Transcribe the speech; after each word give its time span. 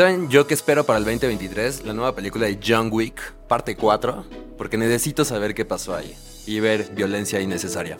¿Saben 0.00 0.30
yo 0.30 0.46
qué 0.46 0.54
espero 0.54 0.86
para 0.86 0.98
el 0.98 1.04
2023? 1.04 1.84
La 1.84 1.92
nueva 1.92 2.14
película 2.14 2.46
de 2.46 2.58
John 2.66 2.88
Wick, 2.90 3.34
parte 3.48 3.76
4, 3.76 4.24
porque 4.56 4.78
necesito 4.78 5.26
saber 5.26 5.52
qué 5.52 5.66
pasó 5.66 5.94
ahí 5.94 6.16
y 6.46 6.58
ver 6.58 6.88
violencia 6.94 7.38
innecesaria. 7.38 7.98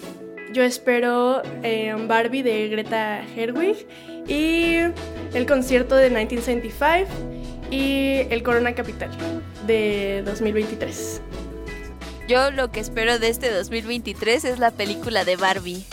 Yo 0.50 0.62
espero 0.62 1.42
eh, 1.62 1.94
Barbie 2.08 2.42
de 2.42 2.68
Greta 2.68 3.22
Gerwig 3.34 3.86
y 4.26 4.76
el 5.34 5.44
concierto 5.46 5.94
de 5.94 6.08
1975 6.08 7.06
y 7.70 8.22
el 8.30 8.42
Corona 8.42 8.74
Capital 8.74 9.10
de 9.66 10.22
2023. 10.24 11.20
Yo 12.26 12.50
lo 12.50 12.70
que 12.72 12.80
espero 12.80 13.18
de 13.18 13.28
este 13.28 13.50
2023 13.50 14.46
es 14.46 14.58
la 14.58 14.70
película 14.70 15.26
de 15.26 15.36
Barbie. 15.36 15.84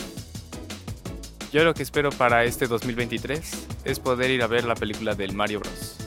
Yo 1.52 1.64
lo 1.64 1.74
que 1.74 1.82
espero 1.82 2.10
para 2.10 2.44
este 2.44 2.66
2023 2.66 3.66
es 3.84 4.00
poder 4.00 4.30
ir 4.30 4.42
a 4.42 4.46
ver 4.46 4.64
la 4.64 4.74
película 4.74 5.14
del 5.14 5.34
Mario 5.34 5.60
Bros. 5.60 5.97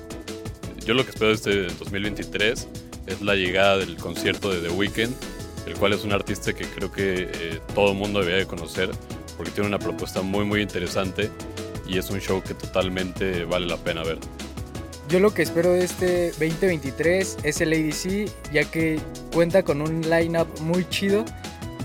Yo 0.85 0.95
lo 0.95 1.03
que 1.03 1.11
espero 1.11 1.27
de 1.27 1.35
este 1.35 1.63
2023 1.75 2.67
es 3.05 3.21
la 3.21 3.35
llegada 3.35 3.77
del 3.77 3.97
concierto 3.97 4.51
de 4.51 4.67
The 4.67 4.73
Weeknd, 4.73 5.13
el 5.67 5.75
cual 5.75 5.93
es 5.93 6.03
un 6.03 6.11
artista 6.11 6.53
que 6.53 6.65
creo 6.65 6.91
que 6.91 7.29
eh, 7.31 7.59
todo 7.75 7.91
el 7.91 7.97
mundo 7.97 8.19
debería 8.19 8.39
de 8.39 8.47
conocer 8.47 8.89
porque 9.37 9.51
tiene 9.51 9.67
una 9.69 9.79
propuesta 9.79 10.21
muy 10.21 10.43
muy 10.43 10.61
interesante 10.61 11.29
y 11.87 11.97
es 11.97 12.09
un 12.09 12.19
show 12.19 12.41
que 12.41 12.55
totalmente 12.55 13.45
vale 13.45 13.67
la 13.67 13.77
pena 13.77 14.03
ver. 14.03 14.17
Yo 15.07 15.19
lo 15.19 15.33
que 15.33 15.43
espero 15.43 15.73
de 15.73 15.83
este 15.83 16.31
2023 16.31 17.37
es 17.43 17.61
el 17.61 17.73
ADC, 17.73 18.31
ya 18.51 18.63
que 18.63 18.99
cuenta 19.33 19.61
con 19.61 19.81
un 19.81 20.01
lineup 20.09 20.47
muy 20.61 20.87
chido 20.89 21.25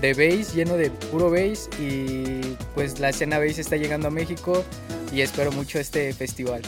de 0.01 0.13
bass, 0.13 0.55
lleno 0.55 0.75
de 0.75 0.89
puro 0.89 1.29
bass 1.29 1.69
y 1.79 2.41
pues 2.73 2.99
la 2.99 3.09
escena 3.09 3.37
bass 3.37 3.59
está 3.59 3.75
llegando 3.75 4.07
a 4.07 4.11
México 4.11 4.63
y 5.11 5.21
espero 5.21 5.51
mucho 5.51 5.77
este 5.77 6.13
festival. 6.13 6.61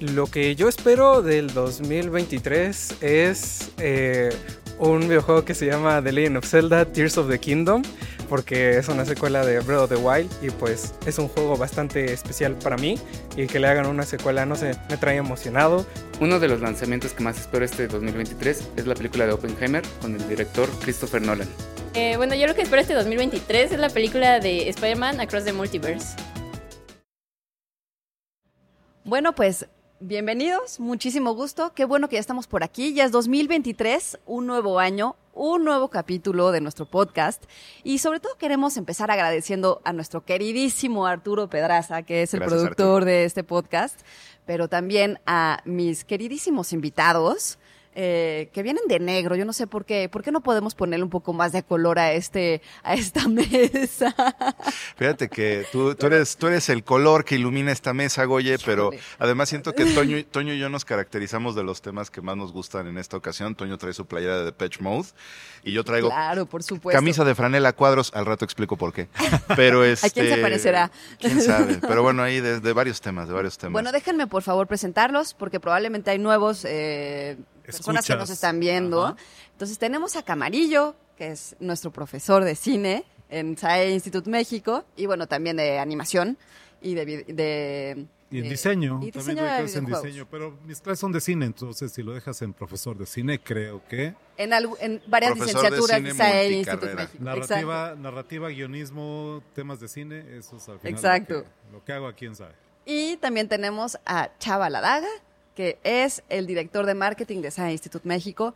Lo 0.00 0.26
que 0.28 0.56
yo 0.56 0.66
espero 0.66 1.20
del 1.20 1.52
2023 1.52 3.02
es 3.02 3.70
eh, 3.76 4.30
un 4.78 5.00
videojuego 5.00 5.44
que 5.44 5.54
se 5.54 5.66
llama 5.66 6.02
The 6.02 6.10
Legend 6.10 6.38
of 6.38 6.46
Zelda 6.46 6.86
Tears 6.86 7.18
of 7.18 7.28
the 7.28 7.38
Kingdom, 7.38 7.82
porque 8.30 8.78
es 8.78 8.88
una 8.88 9.04
secuela 9.04 9.44
de 9.44 9.60
Breath 9.60 9.82
of 9.82 9.90
the 9.90 9.96
Wild 9.96 10.30
y 10.40 10.48
pues 10.48 10.94
es 11.04 11.18
un 11.18 11.28
juego 11.28 11.54
bastante 11.58 12.14
especial 12.14 12.54
para 12.54 12.78
mí 12.78 12.98
y 13.36 13.46
que 13.46 13.60
le 13.60 13.66
hagan 13.66 13.84
una 13.84 14.04
secuela, 14.04 14.46
no 14.46 14.56
sé, 14.56 14.72
me 14.88 14.96
trae 14.96 15.18
emocionado. 15.18 15.84
Uno 16.18 16.40
de 16.40 16.48
los 16.48 16.62
lanzamientos 16.62 17.12
que 17.12 17.22
más 17.22 17.38
espero 17.38 17.66
este 17.66 17.86
2023 17.86 18.68
es 18.76 18.86
la 18.86 18.94
película 18.94 19.26
de 19.26 19.34
Oppenheimer 19.34 19.82
con 20.00 20.14
el 20.14 20.26
director 20.30 20.66
Christopher 20.80 21.20
Nolan. 21.20 21.48
Eh, 21.92 22.16
bueno, 22.16 22.34
yo 22.34 22.46
lo 22.46 22.54
que 22.54 22.62
espero 22.62 22.80
este 22.80 22.94
2023 22.94 23.72
es 23.72 23.78
la 23.78 23.90
película 23.90 24.40
de 24.40 24.66
Spider-Man 24.70 25.20
Across 25.20 25.44
the 25.44 25.52
Multiverse. 25.52 26.16
Bueno, 29.04 29.34
pues 29.34 29.66
bienvenidos, 30.00 30.80
muchísimo 30.80 31.34
gusto. 31.34 31.72
Qué 31.74 31.84
bueno 31.84 32.08
que 32.08 32.16
ya 32.16 32.20
estamos 32.20 32.46
por 32.46 32.64
aquí. 32.64 32.94
Ya 32.94 33.04
es 33.04 33.12
2023, 33.12 34.18
un 34.26 34.46
nuevo 34.46 34.78
año, 34.78 35.14
un 35.34 35.64
nuevo 35.64 35.88
capítulo 35.88 36.50
de 36.50 36.60
nuestro 36.60 36.86
podcast. 36.86 37.44
Y 37.84 37.98
sobre 37.98 38.18
todo 38.18 38.36
queremos 38.36 38.76
empezar 38.76 39.10
agradeciendo 39.10 39.80
a 39.84 39.92
nuestro 39.92 40.24
queridísimo 40.24 41.06
Arturo 41.06 41.48
Pedraza, 41.48 42.02
que 42.02 42.22
es 42.22 42.34
el 42.34 42.40
Gracias, 42.40 42.60
productor 42.62 42.86
Arturo. 42.86 43.04
de 43.04 43.24
este 43.24 43.44
podcast, 43.44 44.00
pero 44.46 44.68
también 44.68 45.20
a 45.26 45.60
mis 45.64 46.04
queridísimos 46.04 46.72
invitados. 46.72 47.58
Eh, 47.94 48.50
que 48.52 48.62
vienen 48.62 48.84
de 48.88 49.00
negro, 49.00 49.34
yo 49.36 49.44
no 49.44 49.52
sé 49.52 49.66
por 49.66 49.84
qué, 49.84 50.08
¿por 50.08 50.22
qué 50.22 50.30
no 50.32 50.40
podemos 50.42 50.74
ponerle 50.74 51.02
un 51.04 51.10
poco 51.10 51.32
más 51.32 51.50
de 51.52 51.62
color 51.62 51.98
a 51.98 52.12
este, 52.12 52.62
a 52.82 52.94
esta 52.94 53.26
mesa? 53.28 54.14
Fíjate 54.96 55.28
que 55.28 55.66
tú, 55.72 55.94
tú 55.94 56.06
eres, 56.06 56.36
tú 56.36 56.46
eres 56.46 56.68
el 56.68 56.84
color 56.84 57.24
que 57.24 57.34
ilumina 57.36 57.72
esta 57.72 57.92
mesa, 57.92 58.24
Goye, 58.24 58.56
pero 58.64 58.90
además 59.18 59.48
siento 59.48 59.72
que 59.74 59.84
Toño, 59.86 60.16
y- 60.18 60.24
Toño 60.24 60.52
y 60.54 60.58
yo 60.58 60.68
nos 60.68 60.84
caracterizamos 60.84 61.54
de 61.54 61.64
los 61.64 61.82
temas 61.82 62.10
que 62.10 62.20
más 62.20 62.36
nos 62.36 62.52
gustan 62.52 62.86
en 62.86 62.98
esta 62.98 63.16
ocasión. 63.16 63.54
Toño 63.54 63.76
trae 63.78 63.92
su 63.92 64.06
playera 64.06 64.38
de 64.38 64.44
Depeche 64.44 64.80
Mode 64.82 65.08
y 65.64 65.72
yo 65.72 65.84
traigo 65.84 66.08
Claro, 66.08 66.46
por 66.46 66.62
supuesto. 66.62 66.96
camisa 66.96 67.24
de 67.24 67.34
franela 67.34 67.72
cuadros. 67.72 68.12
Al 68.14 68.26
rato 68.26 68.44
explico 68.44 68.76
por 68.76 68.92
qué. 68.92 69.08
Pero 69.56 69.84
este, 69.84 70.06
¿A 70.06 70.10
quién 70.10 70.28
se 70.28 70.36
parecerá? 70.40 70.90
¿Quién 71.18 71.40
sabe? 71.42 71.78
Pero 71.86 72.02
bueno, 72.02 72.22
ahí 72.22 72.40
de, 72.40 72.60
de 72.60 72.72
varios 72.72 73.00
temas, 73.00 73.28
de 73.28 73.34
varios 73.34 73.58
temas. 73.58 73.72
Bueno, 73.72 73.92
déjenme 73.92 74.26
por 74.26 74.42
favor 74.42 74.66
presentarlos 74.66 75.34
porque 75.34 75.60
probablemente 75.60 76.10
hay 76.10 76.18
nuevos 76.18 76.64
eh, 76.68 77.36
personas 77.70 78.06
que 78.06 78.16
nos 78.16 78.30
están 78.30 78.60
viendo. 78.60 79.06
Ajá. 79.06 79.16
Entonces 79.52 79.78
tenemos 79.78 80.16
a 80.16 80.22
Camarillo, 80.22 80.94
que 81.16 81.32
es 81.32 81.56
nuestro 81.60 81.90
profesor 81.90 82.44
de 82.44 82.54
cine 82.54 83.04
en 83.28 83.56
SAE 83.56 83.92
Institute 83.92 84.28
México 84.28 84.84
y 84.96 85.06
bueno, 85.06 85.26
también 85.26 85.56
de 85.56 85.78
animación 85.78 86.36
y 86.82 86.94
de... 86.94 87.04
de 87.04 88.06
Y 88.30 88.38
en 88.38 88.44
de- 88.44 88.48
diseño, 88.50 89.00
y 89.02 89.12
también 89.12 89.36
doy 89.36 89.46
clases 89.46 89.76
en 89.76 89.86
diseño, 89.86 90.26
pero 90.30 90.56
mis 90.64 90.80
clases 90.80 91.00
son 91.00 91.12
de 91.12 91.20
cine, 91.20 91.46
entonces 91.46 91.92
si 91.92 92.02
lo 92.02 92.14
dejas 92.14 92.40
en 92.42 92.52
profesor 92.52 92.96
de 92.96 93.06
cine, 93.06 93.38
creo 93.38 93.82
que... 93.88 94.14
En, 94.36 94.52
en 94.80 95.02
varias 95.06 95.34
licenciaturas 95.34 96.02
de, 96.02 96.10
cine 96.10 96.14
SAE 96.14 96.50
multicarrera. 96.50 96.94
México. 96.94 97.24
Narrativa, 97.24 97.94
narrativa, 97.98 98.48
guionismo, 98.48 99.42
temas 99.54 99.78
de 99.80 99.88
cine, 99.88 100.24
eso 100.38 100.56
es 100.56 100.68
al 100.68 100.78
final 100.78 100.94
Exacto. 100.94 101.34
Lo, 101.34 101.42
que, 101.42 101.72
lo 101.72 101.84
que 101.84 101.92
hago 101.92 102.06
aquí 102.06 102.26
en 102.26 102.34
SAE. 102.36 102.54
Y 102.86 103.16
también 103.18 103.46
tenemos 103.48 103.98
a 104.06 104.30
Chava 104.38 104.70
Ladaga, 104.70 105.08
que 105.60 105.78
es 105.84 106.22
el 106.30 106.46
director 106.46 106.86
de 106.86 106.94
marketing 106.94 107.42
de 107.42 107.50
SAE 107.50 107.72
Institute 107.72 108.08
México. 108.08 108.54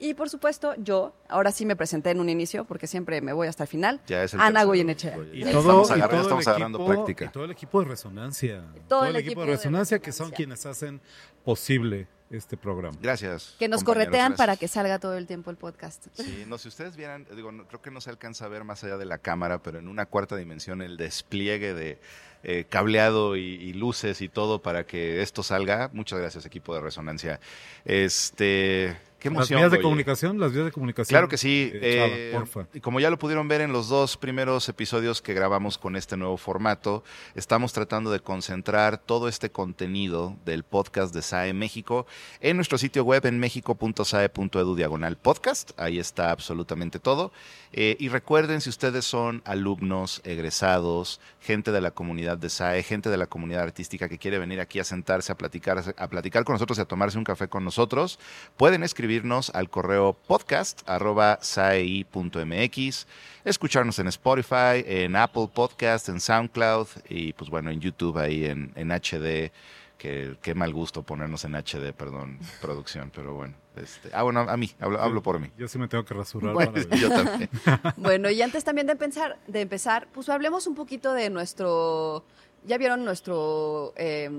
Y 0.00 0.14
por 0.14 0.28
supuesto, 0.28 0.74
yo, 0.76 1.14
ahora 1.28 1.52
sí 1.52 1.64
me 1.64 1.76
presenté 1.76 2.10
en 2.10 2.18
un 2.18 2.28
inicio, 2.28 2.64
porque 2.64 2.88
siempre 2.88 3.20
me 3.20 3.32
voy 3.32 3.46
hasta 3.46 3.62
el 3.62 3.68
final. 3.68 4.00
Ya 4.08 4.24
es 4.24 4.34
el 4.34 4.40
Ana 4.40 4.64
Goyenechea. 4.64 5.16
Y 5.32 5.44
Estamos 5.44 5.64
todo, 5.64 5.96
y 5.96 6.00
todo 6.00 6.20
estamos 6.22 6.44
el 6.44 6.50
agarrando 6.50 6.78
equipo, 6.80 6.92
práctica. 6.94 7.24
y 7.26 7.28
todo 7.28 7.44
el 7.44 7.52
equipo 7.52 7.80
de 7.80 7.88
resonancia. 7.90 8.64
Todo 8.88 9.04
el 9.04 9.10
el 9.10 9.16
equipo 9.18 9.30
equipo 9.30 9.40
de 9.42 9.46
de 9.46 9.56
resonancia 9.56 10.00
que 10.00 10.10
son 10.10 10.32
quienes 10.32 10.66
hacen 10.66 11.00
posible 11.44 12.08
este 12.32 12.56
programa. 12.56 12.96
Gracias. 13.00 13.54
Que 13.58 13.68
nos 13.68 13.84
corretean 13.84 14.30
gracias. 14.30 14.38
para 14.38 14.56
que 14.56 14.66
salga 14.68 14.98
todo 14.98 15.16
el 15.16 15.26
tiempo 15.26 15.50
el 15.50 15.56
podcast. 15.56 16.06
Sí, 16.14 16.44
no, 16.48 16.58
si 16.58 16.68
ustedes 16.68 16.96
vieran, 16.96 17.26
digo, 17.36 17.52
no- 17.52 17.66
creo 17.68 17.80
que 17.82 17.90
no 17.90 18.00
se 18.00 18.10
alcanza 18.10 18.46
a 18.46 18.48
ver 18.48 18.64
más 18.64 18.82
allá 18.84 18.96
de 18.96 19.04
la 19.04 19.18
cámara, 19.18 19.62
pero 19.62 19.78
en 19.78 19.88
una 19.88 20.06
cuarta 20.06 20.36
dimensión 20.36 20.82
el 20.82 20.96
despliegue 20.96 21.74
de 21.74 21.98
eh, 22.44 22.64
cableado 22.68 23.36
y, 23.36 23.42
y 23.42 23.72
luces 23.74 24.20
y 24.20 24.28
todo 24.28 24.60
para 24.62 24.84
que 24.84 25.22
esto 25.22 25.42
salga. 25.42 25.90
Muchas 25.92 26.18
gracias, 26.18 26.44
equipo 26.46 26.74
de 26.74 26.80
resonancia. 26.80 27.38
Este, 27.84 28.96
qué 29.22 29.30
Las 29.30 29.48
vías 29.48 29.70
de 29.70 29.80
comunicación, 29.80 30.40
las 30.40 30.52
vías 30.52 30.64
de 30.64 30.72
comunicación. 30.72 31.12
Claro 31.14 31.28
que 31.28 31.38
sí. 31.38 31.70
eh, 31.74 31.96
Chava, 31.96 32.08
eh, 32.12 32.30
porfa. 32.32 32.66
y 32.74 32.80
como 32.80 32.98
ya 32.98 33.08
lo 33.08 33.18
pudieron 33.18 33.46
ver 33.46 33.60
en 33.60 33.72
los 33.72 33.88
dos 33.88 34.16
primeros 34.16 34.68
episodios 34.68 35.22
que 35.22 35.32
grabamos 35.32 35.78
con 35.78 35.94
este 35.94 36.16
nuevo 36.16 36.36
formato, 36.36 37.04
estamos 37.36 37.72
tratando 37.72 38.10
de 38.10 38.18
concentrar 38.18 38.98
todo 38.98 39.28
este 39.28 39.50
contenido 39.50 40.36
del 40.44 40.64
podcast 40.64 41.14
de 41.14 41.22
SAE 41.22 41.52
México 41.52 42.06
en 42.40 42.56
nuestro 42.56 42.78
sitio 42.78 43.04
web 43.04 43.24
en 43.26 43.38
mexico.sae.edu 43.38 44.74
diagonal 44.74 45.16
podcast. 45.16 45.70
Ahí 45.78 46.00
está 46.00 46.32
absolutamente 46.32 46.98
todo. 46.98 47.32
Eh, 47.72 47.96
y 48.00 48.08
recuerden, 48.08 48.60
si 48.60 48.70
ustedes 48.70 49.04
son 49.04 49.40
alumnos, 49.44 50.20
egresados, 50.24 51.20
gente 51.40 51.72
de 51.72 51.80
la 51.80 51.92
comunidad 51.92 52.36
de 52.38 52.50
SAE, 52.50 52.82
gente 52.82 53.08
de 53.08 53.16
la 53.16 53.26
comunidad 53.26 53.62
artística 53.62 54.08
que 54.08 54.18
quiere 54.18 54.38
venir 54.38 54.60
aquí 54.60 54.80
a 54.80 54.84
sentarse, 54.84 55.32
a 55.32 55.36
platicar, 55.36 55.94
a 55.96 56.08
platicar 56.08 56.44
con 56.44 56.54
nosotros 56.54 56.78
y 56.78 56.80
a 56.82 56.86
tomarse 56.86 57.18
un 57.18 57.24
café 57.24 57.48
con 57.48 57.64
nosotros, 57.64 58.18
pueden 58.56 58.82
escribirnos 59.12 59.50
al 59.50 59.68
correo 59.68 60.14
podcast 60.14 60.88
arroba 60.88 61.38
saei.mx, 61.42 63.06
escucharnos 63.44 63.98
en 63.98 64.06
Spotify, 64.06 64.82
en 64.86 65.16
Apple 65.16 65.50
Podcast, 65.52 66.08
en 66.08 66.18
SoundCloud 66.18 66.88
y 67.10 67.34
pues 67.34 67.50
bueno, 67.50 67.70
en 67.70 67.78
YouTube 67.78 68.16
ahí 68.16 68.46
en, 68.46 68.72
en 68.74 68.88
HD. 68.90 69.52
Que, 69.98 70.36
qué 70.42 70.54
mal 70.54 70.72
gusto 70.72 71.02
ponernos 71.02 71.44
en 71.44 71.54
HD, 71.54 71.92
perdón, 71.92 72.38
producción, 72.62 73.12
pero 73.14 73.34
bueno. 73.34 73.54
Este, 73.76 74.08
ah, 74.14 74.22
bueno, 74.22 74.40
a 74.40 74.56
mí, 74.56 74.70
hablo, 74.80 74.98
hablo 75.00 75.22
por 75.22 75.38
mí. 75.38 75.50
Yo 75.58 75.68
sí 75.68 75.78
me 75.78 75.88
tengo 75.88 76.04
que 76.04 76.14
rasurar. 76.14 76.54
Bueno. 76.54 76.72
para. 76.72 76.96
Yo 76.96 77.10
también. 77.10 77.50
Bueno, 77.98 78.30
y 78.30 78.40
antes 78.40 78.64
también 78.64 78.86
de 78.86 78.94
empezar, 78.94 79.38
de 79.46 79.60
empezar, 79.60 80.08
pues 80.12 80.28
hablemos 80.30 80.66
un 80.66 80.74
poquito 80.74 81.12
de 81.12 81.28
nuestro. 81.28 82.24
¿Ya 82.64 82.78
vieron 82.78 83.04
nuestro. 83.04 83.92
eh, 83.96 84.30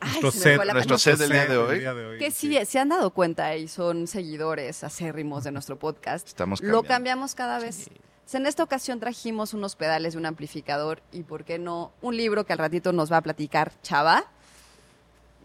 ay, 0.00 0.08
Nuestro 0.20 0.30
se 0.30 0.38
set- 0.56 0.72
nuestro 0.72 0.98
set 0.98 1.18
del 1.18 1.30
día 1.30 1.46
de 1.46 1.56
hoy. 1.56 1.78
día 1.80 1.94
de 1.94 2.06
hoy, 2.06 2.18
Que 2.18 2.30
sí, 2.30 2.58
se 2.64 2.78
han 2.78 2.88
dado 2.90 3.10
cuenta 3.10 3.56
y 3.56 3.68
son 3.68 4.06
seguidores 4.06 4.84
acérrimos 4.84 5.44
de 5.44 5.52
nuestro 5.52 5.78
podcast. 5.78 6.26
Estamos 6.28 6.60
Lo 6.62 6.82
cambiamos 6.82 7.34
cada 7.34 7.58
vez. 7.58 7.90
En 8.32 8.46
esta 8.46 8.62
ocasión 8.62 9.00
trajimos 9.00 9.54
unos 9.54 9.74
pedales 9.74 10.14
y 10.14 10.18
un 10.18 10.26
amplificador 10.26 11.00
y, 11.12 11.22
¿por 11.22 11.44
qué 11.44 11.58
no? 11.58 11.92
Un 12.02 12.16
libro 12.16 12.44
que 12.44 12.52
al 12.52 12.58
ratito 12.58 12.92
nos 12.92 13.10
va 13.10 13.16
a 13.18 13.22
platicar 13.22 13.72
Chava 13.82 14.24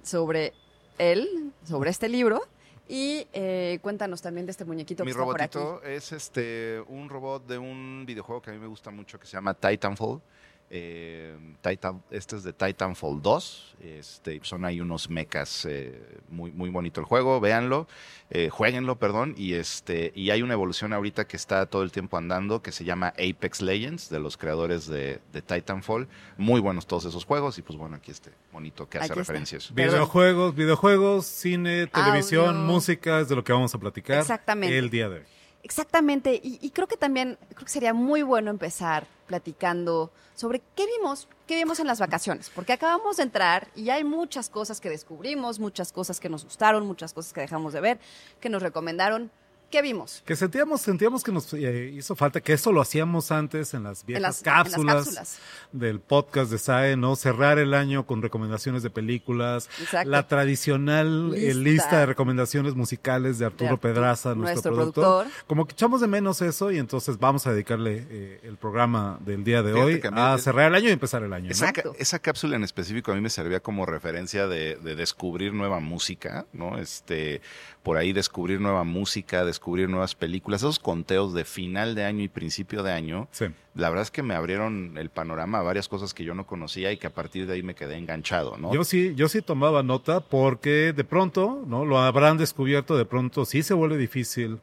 sobre 0.03 0.53
él, 0.97 1.51
sobre 1.67 1.89
este 1.89 2.09
libro. 2.09 2.41
Y 2.89 3.25
eh, 3.31 3.79
cuéntanos 3.81 4.21
también 4.21 4.45
de 4.45 4.51
este 4.51 4.65
muñequito 4.65 5.05
Mi 5.05 5.07
que 5.07 5.11
está 5.11 5.23
por 5.23 5.41
aquí. 5.41 5.57
robotito 5.57 5.87
es 5.87 6.11
este 6.11 6.83
un 6.89 7.07
robot 7.07 7.47
de 7.47 7.57
un 7.57 8.03
videojuego 8.05 8.41
que 8.41 8.51
a 8.51 8.53
mí 8.53 8.59
me 8.59 8.67
gusta 8.67 8.91
mucho 8.91 9.17
que 9.17 9.25
se 9.25 9.31
llama 9.37 9.53
Titanfall. 9.53 10.21
Eh, 10.69 11.35
Titan, 11.61 12.01
este 12.09 12.35
es 12.35 12.43
de 12.43 12.51
Titanfall 12.53 13.21
2. 13.21 13.75
Este, 13.83 14.39
son 14.43 14.65
ahí 14.65 14.81
unos 14.81 15.09
mechas. 15.09 15.65
eh, 15.69 16.01
muy, 16.29 16.51
muy 16.51 16.69
bonito 16.69 16.99
el 16.99 17.05
juego. 17.05 17.39
Véanlo. 17.39 17.87
Eh, 18.31 18.49
jueguenlo, 18.49 18.97
perdón. 18.97 19.35
Y, 19.37 19.53
este, 19.53 20.11
y 20.15 20.31
hay 20.31 20.41
una 20.41 20.53
evolución 20.53 20.91
ahorita 20.93 21.25
que 21.27 21.37
está 21.37 21.65
todo 21.67 21.83
el 21.83 21.91
tiempo 21.91 22.17
andando 22.17 22.61
que 22.63 22.71
se 22.71 22.83
llama 22.85 23.09
Apex 23.09 23.61
Legends, 23.61 24.09
de 24.09 24.19
los 24.19 24.35
creadores 24.37 24.87
de, 24.87 25.19
de 25.31 25.41
Titanfall. 25.43 26.07
Muy 26.37 26.59
buenos 26.59 26.87
todos 26.87 27.05
esos 27.05 27.23
juegos. 27.25 27.57
Y 27.59 27.61
pues 27.61 27.77
bueno, 27.77 27.95
aquí 27.97 28.09
este 28.09 28.31
bonito 28.51 28.89
que 28.89 28.97
hace 28.97 29.05
Aquí 29.11 29.19
está. 29.19 29.31
referencia 29.31 29.57
a 29.57 29.59
eso. 29.59 29.73
Videojuegos, 29.75 30.55
videojuegos, 30.55 31.25
cine, 31.27 31.85
televisión, 31.87 32.47
Audio. 32.55 32.61
música, 32.61 33.19
es 33.19 33.29
de 33.29 33.35
lo 33.35 33.43
que 33.43 33.53
vamos 33.53 33.75
a 33.75 33.77
platicar 33.77 34.19
Exactamente. 34.19 34.75
el 34.77 34.89
día 34.89 35.09
de 35.09 35.17
hoy. 35.17 35.23
Exactamente, 35.63 36.35
y, 36.43 36.59
y 36.61 36.69
creo 36.71 36.87
que 36.87 36.97
también 36.97 37.37
creo 37.49 37.65
que 37.65 37.71
sería 37.71 37.93
muy 37.93 38.21
bueno 38.21 38.51
empezar 38.51 39.07
platicando 39.27 40.11
sobre 40.35 40.61
qué 40.75 40.85
vimos, 40.85 41.27
qué 41.47 41.55
vimos 41.55 41.79
en 41.79 41.87
las 41.87 41.99
vacaciones, 41.99 42.51
porque 42.53 42.73
acabamos 42.73 43.17
de 43.17 43.23
entrar 43.23 43.67
y 43.75 43.89
hay 43.89 44.03
muchas 44.03 44.49
cosas 44.49 44.81
que 44.81 44.89
descubrimos, 44.89 45.59
muchas 45.59 45.91
cosas 45.91 46.19
que 46.19 46.29
nos 46.29 46.43
gustaron, 46.43 46.85
muchas 46.85 47.13
cosas 47.13 47.33
que 47.33 47.41
dejamos 47.41 47.73
de 47.73 47.81
ver, 47.81 47.99
que 48.39 48.49
nos 48.49 48.61
recomendaron. 48.61 49.31
¿Qué 49.73 49.81
vimos? 49.81 50.21
Que 50.23 50.35
sentíamos, 50.35 50.81
sentíamos 50.81 51.23
que 51.23 51.31
nos 51.31 51.51
eh, 51.55 51.91
hizo 51.97 52.15
falta, 52.15 52.39
que 52.41 52.53
eso 52.53 52.71
lo 52.71 52.79
hacíamos 52.79 53.31
antes 53.31 53.73
en 53.73 53.81
las 53.81 54.05
viejas 54.05 54.21
las- 54.21 54.39
en 54.45 54.45
las 54.53 54.55
cápsulas, 54.69 55.39
del 55.71 55.99
podcast 55.99 56.51
de 56.51 56.59
SAE, 56.59 56.95
¿no? 56.95 57.15
Cerrar 57.15 57.57
el 57.57 57.73
año 57.73 58.05
con 58.05 58.21
recomendaciones 58.21 58.83
de 58.83 58.91
películas, 58.91 59.67
Exacto. 59.81 60.11
la 60.11 60.27
tradicional 60.27 61.33
eh, 61.35 61.55
Lista. 61.55 61.97
de 62.01 62.05
recomendaciones 62.05 62.75
musicales 62.75 63.39
de 63.39 63.45
Arturo 63.47 63.71
De 63.71 63.77
Pedraza, 63.77 64.35
nuestro, 64.35 64.43
nuestro 64.69 64.73
productor. 64.75 65.03
productor. 65.25 65.45
Como 65.47 65.65
que 65.65 65.73
echamos 65.73 66.01
de 66.01 66.07
menos 66.07 66.41
eso 66.43 66.69
y 66.71 66.77
entonces 66.77 67.17
vamos 67.17 67.47
a 67.47 67.51
dedicarle 67.53 68.05
eh, 68.11 68.39
el 68.43 68.57
programa 68.57 69.17
del 69.21 69.43
día 69.43 69.63
de 69.63 69.73
Fíjate 69.73 70.07
hoy 70.07 70.13
a 70.19 70.37
cerrar 70.37 70.67
el 70.69 70.75
año 70.75 70.89
y 70.89 70.91
empezar 70.91 71.23
el 71.23 71.33
año. 71.33 71.45
¿no? 71.45 71.51
Esa, 71.51 71.73
ca- 71.73 71.83
esa 71.97 72.19
cápsula 72.19 72.55
en 72.57 72.63
específico 72.63 73.11
a 73.11 73.15
mí 73.15 73.21
me 73.21 73.31
servía 73.31 73.59
como 73.59 73.87
referencia 73.87 74.45
de, 74.47 74.75
de 74.75 74.95
descubrir 74.95 75.51
nueva 75.53 75.79
música, 75.79 76.45
¿no? 76.53 76.77
Este, 76.77 77.41
por 77.83 77.97
ahí 77.97 78.13
descubrir 78.13 78.61
nueva 78.61 78.85
música, 78.85 79.43
descubrir 79.43 79.89
nuevas 79.89 80.15
películas, 80.15 80.61
esos 80.61 80.79
conteos 80.79 81.33
de 81.33 81.43
final 81.43 81.95
de 81.95 82.05
año 82.05 82.23
y 82.23 82.29
principio 82.29 82.81
de 82.81 82.93
año. 82.93 83.27
Sí. 83.31 83.45
La 83.75 83.89
verdad 83.89 84.03
es 84.03 84.11
que 84.11 84.23
me 84.23 84.35
abrieron 84.35 84.97
el 84.97 85.09
panorama 85.09 85.59
a 85.59 85.63
varias 85.63 85.89
cosas 85.89 86.13
que 86.13 86.23
yo 86.23 86.33
no 86.33 86.47
conocía 86.47 86.91
y 86.91 86.97
que 86.97 87.07
a 87.07 87.13
partir 87.13 87.45
de 87.45 87.53
ahí 87.53 87.63
me 87.63 87.75
quedé 87.75 87.97
enganchado, 87.97 88.55
¿no? 88.57 88.73
Yo 88.73 88.83
sí, 88.83 89.13
yo 89.15 89.27
sí 89.27 89.41
tomaba 89.41 89.83
nota 89.83 90.21
porque 90.21 90.93
de 90.93 91.03
pronto, 91.03 91.63
¿no? 91.67 91.83
Lo 91.83 91.99
habrán 91.99 92.37
descubierto, 92.37 92.97
de 92.97 93.05
pronto 93.05 93.45
sí 93.45 93.63
se 93.63 93.73
vuelve 93.73 93.97
difícil 93.97 94.59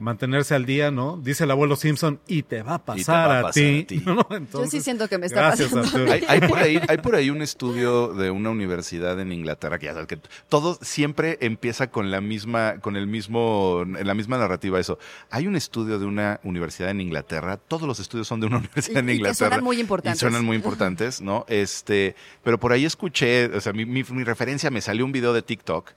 mantenerse 0.00 0.54
al 0.54 0.66
día, 0.66 0.90
¿no? 0.90 1.18
Dice 1.22 1.44
el 1.44 1.50
abuelo 1.52 1.76
Simpson, 1.76 2.18
y 2.26 2.42
te 2.42 2.62
va 2.62 2.74
a 2.74 2.84
pasar, 2.84 3.26
Y 3.26 3.42
va 3.44 3.48
a 3.48 3.50
ti. 3.52 3.80
a 3.82 3.86
ti. 3.86 3.96
¿no? 4.06 4.16
Yo 4.28 4.36
Entonces, 4.36 4.70
sí 4.70 4.80
siento 4.80 5.06
que 5.08 5.18
me 5.18 5.26
está 5.26 5.40
gracias, 5.42 5.68
pasando. 5.70 6.10
Hay, 6.12 6.24
hay 6.26 6.40
por 6.40 6.58
ahí, 6.58 6.80
hay 6.88 6.98
por 6.98 7.14
ahí 7.14 7.30
un 7.30 7.42
estudio 7.42 8.08
de 8.14 8.30
una 8.30 8.50
universidad 8.50 9.20
en 9.20 9.30
Inglaterra 9.32 9.78
que 9.78 9.86
ya 9.86 9.92
sabes 9.92 10.08
que 10.08 10.18
todo 10.48 10.78
siempre 10.80 11.38
empieza 11.40 11.90
con 11.90 12.10
la 12.10 12.20
misma, 12.20 12.78
con 12.80 12.96
el 12.96 13.06
mismo, 13.06 13.82
en 13.84 14.06
la 14.06 14.14
misma 14.14 14.38
narrativa 14.38 14.80
eso. 14.80 14.98
Hay 15.30 15.46
un 15.46 15.54
estudio 15.54 15.98
de 15.98 16.06
una 16.06 16.40
universidad 16.42 16.90
en 16.90 17.00
Inglaterra, 17.00 17.58
todos 17.58 17.86
los 17.86 18.00
estudios 18.00 18.26
son 18.26 18.40
de 18.40 18.46
una 18.46 18.56
universidad 18.58 18.96
Y- 18.96 18.98
en 19.00 19.04
y 19.04 19.12
que 19.12 19.16
Inglaterra. 19.18 19.48
suenan 19.50 19.64
muy 19.64 19.78
importantes. 19.80 20.18
Y 20.18 20.20
suenan 20.20 20.44
muy 20.44 20.56
importantes, 20.56 21.20
¿no? 21.20 21.44
Este, 21.48 22.16
pero 22.42 22.58
por 22.58 22.72
ahí 22.72 22.84
escuché, 22.86 23.46
o 23.46 23.60
sea, 23.60 23.72
mi, 23.72 23.84
mi- 23.84 24.02
mi 24.04 24.24
referencia 24.24 24.70
me 24.70 24.80
salió 24.80 25.04
un 25.04 25.12
video 25.12 25.32
de 25.32 25.42
TikTok 25.42 25.90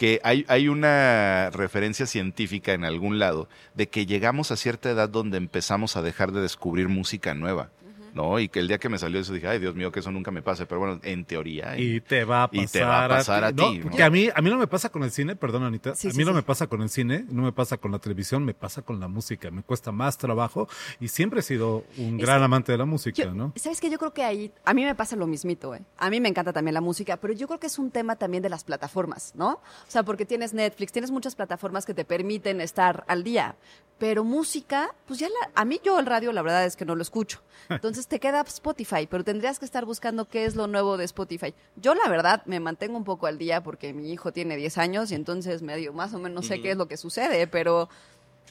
que 0.00 0.18
hay, 0.24 0.46
hay 0.48 0.68
una 0.68 1.50
referencia 1.50 2.06
científica 2.06 2.72
en 2.72 2.86
algún 2.86 3.18
lado 3.18 3.50
de 3.74 3.90
que 3.90 4.06
llegamos 4.06 4.50
a 4.50 4.56
cierta 4.56 4.88
edad 4.88 5.10
donde 5.10 5.36
empezamos 5.36 5.94
a 5.94 6.00
dejar 6.00 6.32
de 6.32 6.40
descubrir 6.40 6.88
música 6.88 7.34
nueva. 7.34 7.68
¿No? 8.14 8.38
Y 8.38 8.48
que 8.48 8.60
el 8.60 8.68
día 8.68 8.78
que 8.78 8.88
me 8.88 8.98
salió 8.98 9.20
eso 9.20 9.32
dije, 9.32 9.46
ay 9.48 9.58
Dios 9.58 9.74
mío, 9.74 9.90
que 9.92 10.00
eso 10.00 10.10
nunca 10.10 10.30
me 10.30 10.42
pase. 10.42 10.66
Pero 10.66 10.80
bueno, 10.80 11.00
en 11.02 11.24
teoría. 11.24 11.78
Y 11.78 12.00
te 12.00 12.24
va 12.24 12.44
a 12.44 12.48
pasar, 12.48 12.64
Y 12.64 12.66
te 12.68 12.82
va 12.84 13.04
a 13.04 13.08
pasar 13.08 13.44
a 13.44 13.52
ti, 13.52 13.62
No, 13.62 13.72
¿no? 13.74 13.82
porque 13.82 14.02
a 14.02 14.10
mí, 14.10 14.28
a 14.34 14.40
mí 14.42 14.50
no 14.50 14.56
me 14.58 14.66
pasa 14.66 14.88
con 14.90 15.02
el 15.04 15.10
cine, 15.10 15.36
perdón 15.36 15.62
Anita, 15.64 15.94
Sí, 15.94 16.08
a 16.08 16.10
mí 16.10 16.16
sí, 16.16 16.24
no 16.24 16.30
sí. 16.30 16.34
me 16.34 16.42
pasa 16.42 16.66
con 16.66 16.82
el 16.82 16.88
cine, 16.90 17.24
no 17.30 17.42
me 17.42 17.52
pasa 17.52 17.76
con 17.78 17.92
la 17.92 17.98
televisión, 17.98 18.44
me 18.44 18.54
pasa 18.54 18.82
con 18.82 19.00
la 19.00 19.08
música, 19.08 19.50
me 19.50 19.62
cuesta 19.62 19.92
más 19.92 20.18
trabajo 20.18 20.68
y 21.00 21.08
siempre 21.08 21.40
he 21.40 21.42
sido 21.42 21.84
un 21.98 22.16
Es- 22.18 22.26
gran 22.26 22.42
amante 22.42 22.72
de 22.72 22.78
la 22.78 22.84
música, 22.84 23.22
Yo- 23.24 23.34
¿no? 23.34 23.52
¿Sabes 23.56 23.80
qué? 23.80 23.90
Yo 23.90 23.98
creo 23.98 24.12
que 24.12 24.24
ahí, 24.24 24.52
a 24.64 24.74
mí 24.74 24.84
me 24.84 24.94
pasa 24.94 25.16
lo 25.16 25.26
mismito, 25.26 25.74
¿eh? 25.74 25.82
A 25.98 26.10
mí 26.10 26.20
me 26.20 26.28
encanta 26.28 26.52
también 26.52 26.74
la 26.74 26.80
música, 26.80 27.16
pero 27.18 27.32
yo 27.34 27.46
creo 27.46 27.60
que 27.60 27.66
es 27.66 27.78
un 27.78 27.90
tema 27.90 28.16
también 28.16 28.42
de 28.42 28.48
las 28.48 28.64
plataformas, 28.64 29.32
¿no? 29.36 29.52
O 29.52 29.60
sea, 29.90 30.02
porque 30.02 30.24
tienes 30.26 30.52
Netflix, 30.54 30.92
tienes 30.92 31.10
muchas 31.10 31.34
plataformas 31.36 31.86
que 31.86 31.94
te 31.94 32.04
permiten 32.04 32.60
estar 32.60 33.04
al 33.08 33.22
día, 33.24 33.56
pero 33.98 34.24
música, 34.24 34.94
pues 35.06 35.18
ya 35.18 35.28
la, 35.28 35.50
a 35.54 35.64
mí 35.64 35.80
yo 35.84 35.98
el 35.98 36.06
radio 36.06 36.32
la 36.32 36.42
verdad 36.42 36.64
es 36.64 36.74
que 36.76 36.84
no 36.84 36.94
lo 36.94 37.02
escucho. 37.02 37.42
Entonces 37.68 37.99
te 38.06 38.20
queda 38.20 38.40
Spotify, 38.42 39.06
pero 39.08 39.24
tendrías 39.24 39.58
que 39.58 39.64
estar 39.64 39.84
buscando 39.84 40.26
qué 40.26 40.44
es 40.44 40.56
lo 40.56 40.66
nuevo 40.66 40.96
de 40.96 41.04
Spotify. 41.04 41.54
Yo 41.76 41.94
la 41.94 42.08
verdad 42.08 42.42
me 42.46 42.60
mantengo 42.60 42.96
un 42.96 43.04
poco 43.04 43.26
al 43.26 43.38
día 43.38 43.62
porque 43.62 43.92
mi 43.92 44.12
hijo 44.12 44.32
tiene 44.32 44.56
10 44.56 44.78
años 44.78 45.10
y 45.10 45.14
entonces 45.14 45.62
medio 45.62 45.92
más 45.92 46.14
o 46.14 46.18
menos 46.18 46.46
sé 46.46 46.60
qué 46.60 46.72
es 46.72 46.76
lo 46.76 46.88
que 46.88 46.96
sucede, 46.96 47.46
pero 47.46 47.88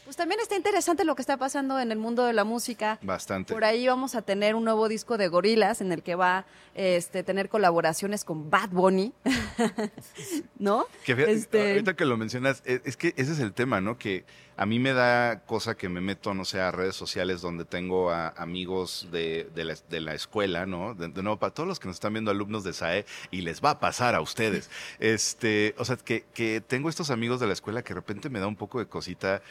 pues 0.10 0.18
también 0.18 0.40
está 0.42 0.56
interesante 0.56 1.06
lo 1.06 1.14
que 1.14 1.22
está 1.22 1.38
pasando 1.38 1.80
en 1.80 1.92
el 1.92 2.00
mundo 2.00 2.26
de 2.26 2.34
la 2.34 2.44
música. 2.44 2.98
Bastante. 3.04 3.54
Por 3.54 3.64
ahí 3.64 3.86
vamos 3.86 4.16
a 4.16 4.24
tener 4.24 4.56
un 4.56 4.64
nuevo 4.64 4.88
disco 4.90 5.20
de 5.20 5.28
Gorilas 5.28 5.82
en 5.82 5.92
el 5.92 6.02
que 6.02 6.16
va 6.16 6.48
este 6.74 7.22
tener 7.22 7.48
colaboraciones 7.48 8.24
con 8.24 8.50
Bad 8.50 8.70
Bunny. 8.72 9.14
¿No? 10.58 10.88
Que 11.06 11.12
Este- 11.28 11.74
ahorita 11.74 11.96
que 11.96 12.06
lo 12.06 12.18
mencionas, 12.18 12.64
es, 12.66 12.82
es 12.86 12.98
que 12.98 13.14
ese 13.18 13.34
es 13.34 13.40
el 13.40 13.54
tema, 13.54 13.82
¿no? 13.82 14.00
Que 14.00 14.26
a 14.58 14.66
mí 14.66 14.80
me 14.80 14.94
da 14.94 15.42
cosa 15.46 15.76
que 15.76 15.90
me 15.90 16.02
meto, 16.02 16.34
no 16.34 16.44
sé, 16.44 16.60
a 16.60 16.72
redes 16.72 16.96
sociales 16.96 17.40
donde 17.42 17.64
tengo 17.64 18.10
a 18.12 18.30
amigos 18.30 19.08
de, 19.12 19.48
de 19.56 19.64
la, 19.64 19.76
de 19.90 20.02
la 20.02 20.16
escuela, 20.16 20.66
¿no? 20.66 20.96
De, 20.96 21.08
de 21.08 21.22
nuevo, 21.24 21.38
para 21.38 21.54
todos 21.54 21.68
los 21.70 21.80
que 21.80 21.88
nos 21.88 21.98
están 21.98 22.14
viendo 22.14 22.32
alumnos 22.32 22.64
de 22.64 22.74
SAE, 22.74 23.06
y 23.32 23.42
les 23.42 23.64
va 23.64 23.70
a 23.72 23.80
pasar 23.80 24.16
a 24.16 24.22
ustedes. 24.22 24.70
Este, 25.00 25.76
o 25.78 25.86
sea, 25.86 25.96
que, 25.98 26.26
que 26.34 26.62
tengo 26.66 26.90
estos 26.90 27.10
amigos 27.10 27.40
de 27.40 27.48
la 27.48 27.54
escuela 27.54 27.84
que 27.84 27.90
de 27.94 28.00
repente 28.00 28.30
me 28.30 28.40
da 28.40 28.48
un 28.48 28.56
poco 28.56 28.80
de 28.80 28.88
cosita 28.88 29.42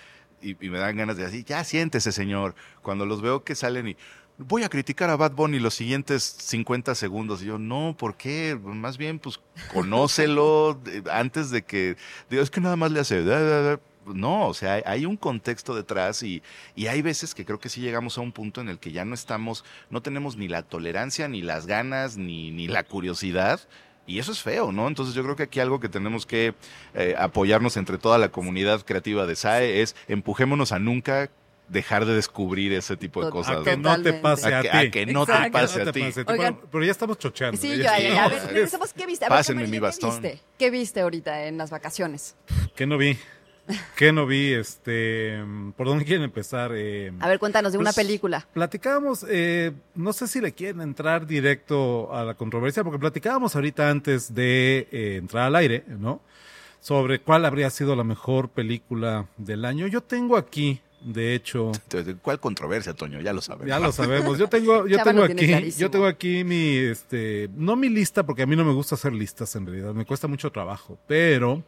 y, 0.43 0.65
y 0.65 0.71
me 0.71 0.79
dan 0.79 0.97
ganas 0.97 1.17
de 1.17 1.25
decir, 1.25 1.45
ya 1.45 1.65
siéntese, 1.65 2.13
señor. 2.13 2.55
Cuando 2.83 3.07
los 3.07 3.21
veo 3.23 3.45
que 3.45 3.55
salen 3.55 3.89
y 3.89 3.97
voy 4.39 4.63
a 4.63 4.69
criticar 4.69 5.11
a 5.11 5.17
Bad 5.17 5.33
Bunny 5.33 5.59
los 5.59 5.75
siguientes 5.75 6.23
50 6.23 6.95
segundos. 6.95 7.43
Y 7.43 7.47
yo, 7.47 7.59
no, 7.59 7.95
¿por 7.99 8.17
qué? 8.17 8.59
Más 8.63 8.97
bien, 8.97 9.19
pues, 9.19 9.41
conócelo 9.73 10.81
antes 11.11 11.51
de 11.51 11.63
que... 11.63 11.97
Digo, 12.31 12.43
es 12.43 12.51
que 12.51 12.61
nada 12.61 12.77
más 12.77 12.93
le 12.93 13.01
hace... 13.01 13.25
da, 13.25 13.41
da, 13.41 13.63
da". 13.63 13.81
No, 14.07 14.49
o 14.49 14.55
sea, 14.55 14.83
hay 14.87 15.05
un 15.05 15.19
contexto 15.19 15.75
detrás 15.75 16.23
y, 16.23 16.43
y 16.75 16.87
hay 16.87 17.03
veces 17.03 17.35
que 17.35 17.45
creo 17.45 17.61
que 17.61 17.69
sí 17.69 17.83
llegamos 17.83 18.17
a 18.17 18.23
un 18.23 18.33
punto 18.33 18.63
en 18.63 18.71
el 18.71 18.79
que 18.79 18.91
ya 18.91 19.05
no 19.05 19.13
estamos, 19.13 19.67
no 19.91 20.01
tenemos 20.01 20.39
ni 20.39 20.49
la 20.49 20.63
tolerancia, 20.63 21.29
ni 21.29 21.43
las 21.43 21.67
ganas, 21.67 22.17
ni, 22.17 22.51
ni 22.51 22.69
la 22.69 22.85
curiosidad. 22.85 23.61
Y 24.09 24.19
eso 24.19 24.33
es 24.33 24.43
feo, 24.43 24.73
¿no? 24.73 24.89
Entonces 24.89 25.15
yo 25.15 25.23
creo 25.23 25.37
que 25.37 25.43
aquí 25.45 25.61
algo 25.61 25.79
que 25.81 25.91
tenemos 25.91 26.25
que 26.25 26.55
eh, 26.95 27.15
apoyarnos 27.19 27.77
entre 27.77 27.99
toda 27.99 28.17
la 28.17 28.31
comunidad 28.31 28.81
creativa 28.81 29.27
de 29.27 29.37
SAE 29.37 29.83
es 29.83 29.95
empujémonos 30.09 30.73
a 30.73 30.79
nunca 30.79 31.31
dejar 31.69 32.07
de 32.07 32.15
descubrir 32.15 32.73
ese 32.73 32.97
tipo 32.97 33.23
de 33.23 33.31
cosas. 33.31 33.59
A 33.59 33.63
que 33.63 33.77
¿no? 33.77 34.01
te 34.03 34.15
pase 34.15 34.55
a, 34.55 34.63
ti. 34.63 34.69
a 34.69 34.91
que 34.91 35.05
no 35.05 35.27
te 35.27 35.51
pase 35.51 35.83
a 35.83 35.93
ti. 35.93 36.03
pero 36.25 36.85
ya 36.85 36.91
estamos 36.91 37.19
chocheando. 37.19 37.61
Sí, 37.61 37.73
¿eh? 37.73 37.79
ya, 37.83 37.99
ya, 37.99 38.15
ya. 38.15 38.25
A 38.25 38.29
ver. 38.29 38.69
¿Qué 38.97 39.07
viste? 39.07 39.27
A 39.27 39.29
ver, 39.29 39.39
Pásenme 39.39 39.67
mi 39.67 39.79
bastón. 39.79 40.23
¿Qué 40.23 40.29
viste? 40.31 40.45
¿Qué 40.57 40.71
viste 40.71 41.01
ahorita 41.03 41.45
en 41.45 41.59
las 41.59 41.71
vacaciones? 41.71 42.35
¿Qué 42.75 42.87
no 42.87 42.97
vi? 42.97 43.19
¿Qué 43.97 44.13
no 44.13 44.27
vi? 44.27 44.53
Este, 44.53 45.39
¿Por 45.77 45.87
dónde 45.87 46.05
quieren 46.05 46.25
empezar? 46.25 46.73
Eh, 46.75 47.13
A 47.21 47.29
ver, 47.29 47.39
cuéntanos 47.39 47.73
de 47.73 47.79
una 47.79 47.93
Pues, 47.93 48.07
película. 48.07 48.47
Platicábamos, 48.53 49.27
eh, 49.29 49.73
no 49.95 50.13
sé 50.13 50.27
si 50.29 50.41
le 50.41 50.53
quieren 50.53 50.81
entrar 50.81 51.27
directo 51.27 52.15
a 52.15 52.25
la 52.25 52.35
controversia, 52.35 52.83
porque 52.85 52.99
platicábamos 52.99 53.55
ahorita 53.55 53.91
antes 53.91 54.35
de 54.35 54.89
eh, 54.91 55.17
entrar 55.17 55.45
al 55.45 55.57
aire, 55.57 55.85
¿no? 55.87 56.21
Sobre 56.81 57.21
cuál 57.21 57.45
habría 57.45 57.69
sido 57.71 57.97
la 57.97 58.05
mejor 58.05 58.51
película 58.51 59.27
del 59.37 59.65
año. 59.65 59.87
Yo 59.89 60.01
tengo 60.01 60.37
aquí, 60.37 60.81
de 61.01 61.35
hecho, 61.35 61.73
Entonces, 61.75 62.15
¿Cuál 62.23 62.39
controversia, 62.41 62.95
Toño? 62.95 63.21
Ya 63.21 63.33
lo 63.33 63.41
sabemos. 63.43 63.69
ya 63.69 63.79
lo 63.81 63.93
sabemos. 63.93 64.39
Yo 64.39 64.49
tengo, 64.49 64.87
yo 64.87 64.97
Chava 64.97 65.11
tengo 65.13 65.25
aquí, 65.25 65.71
yo 65.73 65.91
tengo 65.91 66.07
aquí 66.07 66.45
mi, 66.45 66.77
este, 66.77 67.51
no 67.55 67.77
mi 67.77 67.89
lista, 67.89 68.25
porque 68.25 68.43
a 68.43 68.47
mí 68.47 68.55
no 68.57 68.65
me 68.65 68.73
gusta 68.73 68.95
hacer 68.95 69.13
listas 69.13 69.55
en 69.57 69.67
realidad, 69.67 69.93
me 69.93 70.05
cuesta 70.07 70.27
mucho 70.29 70.51
trabajo, 70.53 70.99
pero 71.09 71.63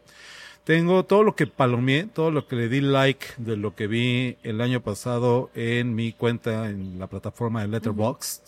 tengo 0.65 1.05
todo 1.05 1.23
lo 1.23 1.35
que 1.35 1.47
palomeé, 1.47 2.05
todo 2.05 2.31
lo 2.31 2.47
que 2.47 2.57
le 2.57 2.69
di 2.69 2.81
like 2.81 3.27
de 3.39 3.57
lo 3.57 3.75
que 3.75 3.87
vi 3.87 4.37
el 4.43 4.61
año 4.61 4.81
pasado 4.81 5.51
en 5.55 5.95
mi 5.95 6.13
cuenta 6.13 6.69
en 6.69 6.99
la 6.99 7.07
plataforma 7.07 7.63
de 7.63 7.69
Letterboxd, 7.69 8.43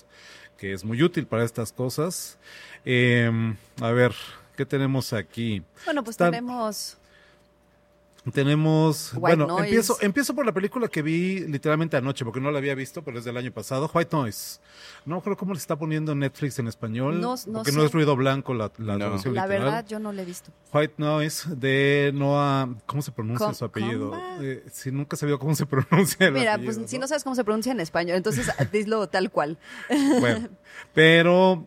que 0.58 0.72
es 0.72 0.84
muy 0.84 1.02
útil 1.02 1.26
para 1.26 1.44
estas 1.44 1.72
cosas. 1.72 2.38
Eh, 2.84 3.30
a 3.80 3.90
ver, 3.90 4.14
¿qué 4.56 4.64
tenemos 4.66 5.12
aquí? 5.12 5.62
Bueno, 5.84 6.04
pues 6.04 6.14
Está- 6.14 6.26
tenemos 6.30 6.96
Tenemos, 8.32 9.10
White 9.14 9.18
bueno, 9.20 9.46
Noise. 9.48 9.64
empiezo, 9.64 9.96
empiezo 10.00 10.34
por 10.34 10.46
la 10.46 10.52
película 10.52 10.86
que 10.86 11.02
vi 11.02 11.40
literalmente 11.40 11.96
anoche, 11.96 12.24
porque 12.24 12.38
no 12.40 12.52
la 12.52 12.58
había 12.58 12.76
visto, 12.76 13.02
pero 13.02 13.18
es 13.18 13.24
del 13.24 13.36
año 13.36 13.50
pasado, 13.50 13.90
White 13.92 14.16
Noise. 14.16 14.60
No 15.06 15.20
creo 15.22 15.36
cómo 15.36 15.54
le 15.54 15.58
está 15.58 15.74
poniendo 15.76 16.14
Netflix 16.14 16.60
en 16.60 16.68
español, 16.68 17.20
No- 17.20 17.34
no 17.48 17.52
porque 17.54 17.72
sé. 17.72 17.76
no 17.76 17.84
es 17.84 17.90
ruido 17.90 18.14
blanco 18.14 18.54
la, 18.54 18.70
la 18.78 18.92
No. 18.92 18.98
traducción 19.00 19.34
La 19.34 19.46
literal. 19.46 19.64
verdad, 19.64 19.86
yo 19.88 19.98
no 19.98 20.12
la 20.12 20.22
he 20.22 20.24
visto. 20.24 20.52
White 20.72 20.94
Noise 20.98 21.56
de 21.56 22.12
Noah, 22.14 22.68
¿cómo 22.86 23.02
se 23.02 23.10
pronuncia 23.10 23.46
Com- 23.46 23.54
su 23.56 23.64
apellido? 23.64 24.16
Eh, 24.40 24.64
sí, 24.72 24.92
nunca 24.92 25.16
sabía 25.16 25.36
cómo 25.38 25.56
se 25.56 25.66
pronuncia 25.66 26.28
el 26.28 26.34
Mira, 26.34 26.54
apellido, 26.54 26.74
pues 26.78 26.90
si 26.90 26.98
no 27.00 27.08
sabes 27.08 27.24
cómo 27.24 27.34
se 27.34 27.42
pronuncia 27.42 27.72
en 27.72 27.80
español, 27.80 28.16
entonces 28.16 28.46
dilo 28.72 29.08
tal 29.08 29.32
cual. 29.32 29.58
Bueno, 30.20 30.48
pero 30.94 31.66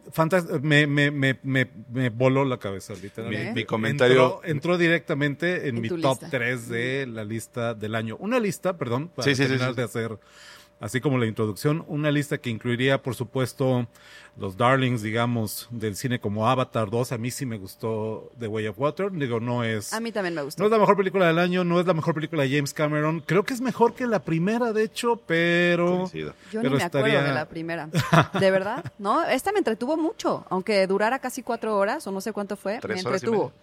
me, 0.62 0.88
me, 0.88 1.12
me, 1.12 1.38
me, 1.44 1.70
me 1.92 2.10
voló 2.10 2.46
la 2.46 2.58
cabeza, 2.60 2.94
literalmente. 2.94 3.50
Mi- 3.50 3.56
mi 3.56 3.66
comentario- 3.66 4.36
Entró, 4.36 4.42
entró 4.46 4.78
directamente 4.78 5.68
en, 5.68 5.76
En 5.76 5.82
mi 5.82 5.90
top 5.90 5.98
lista. 6.22 6.30
3 6.30 6.45
de 6.46 7.06
la 7.08 7.24
lista 7.24 7.74
del 7.74 7.96
año. 7.96 8.18
Una 8.20 8.40
lista, 8.40 8.78
perdón, 8.78 9.10
para 9.10 9.24
Sí, 9.34 9.36
terminar 9.42 9.70
sí. 9.72 9.76
de 9.76 9.84
hacer, 9.84 10.18
así 10.80 11.02
como 11.02 11.18
la 11.18 11.26
introducción, 11.26 11.84
una 11.88 12.12
lista 12.12 12.38
que 12.38 12.50
incluiría, 12.50 13.02
por 13.02 13.16
supuesto, 13.16 13.88
los 14.38 14.58
darlings, 14.58 15.02
digamos, 15.02 15.68
del 15.72 15.96
cine 15.96 16.20
como 16.20 16.50
Avatar 16.50 16.90
2. 16.90 17.14
A 17.14 17.18
mí 17.18 17.32
sí 17.32 17.46
me 17.46 17.58
gustó 17.58 18.32
The 18.38 18.48
Way 18.48 18.68
of 18.68 18.78
Water. 18.78 19.10
Digo, 19.14 19.40
no 19.40 19.64
es... 19.64 19.94
A 19.94 20.02
mí 20.02 20.12
también 20.12 20.36
me 20.36 20.42
gustó. 20.42 20.62
No 20.62 20.66
es 20.68 20.72
la 20.74 20.78
mejor 20.78 20.98
película 20.98 21.28
del 21.28 21.40
año, 21.40 21.64
no 21.64 21.80
es 21.80 21.86
la 21.86 21.94
mejor 21.94 22.14
película 22.16 22.44
de 22.44 22.50
James 22.50 22.74
Cameron. 22.74 23.22
Creo 23.22 23.44
que 23.46 23.54
es 23.54 23.62
mejor 23.62 23.94
que 23.96 24.06
la 24.08 24.20
primera, 24.20 24.74
de 24.74 24.84
hecho, 24.84 25.22
pero... 25.26 26.00
Coincido. 26.00 26.34
Yo 26.52 26.62
pero 26.62 26.74
ni 26.74 26.78
me 26.80 26.84
acuerdo 26.84 27.08
estaría- 27.08 27.24
de 27.30 27.34
la 27.34 27.46
primera. 27.46 27.90
¿De 28.40 28.52
verdad? 28.52 28.84
No, 29.00 29.24
esta 29.24 29.54
me 29.54 29.60
entretuvo 29.60 29.96
mucho. 29.96 30.46
Aunque 30.50 30.86
durara 30.86 31.20
casi 31.20 31.42
cuatro 31.42 31.78
horas 31.78 32.06
o 32.06 32.12
no 32.12 32.20
sé 32.20 32.34
cuánto 32.34 32.58
fue, 32.58 32.80
Tres 32.82 33.02
me 33.02 33.10
horas 33.10 33.24
y 33.24 33.26
entretuvo. 33.26 33.54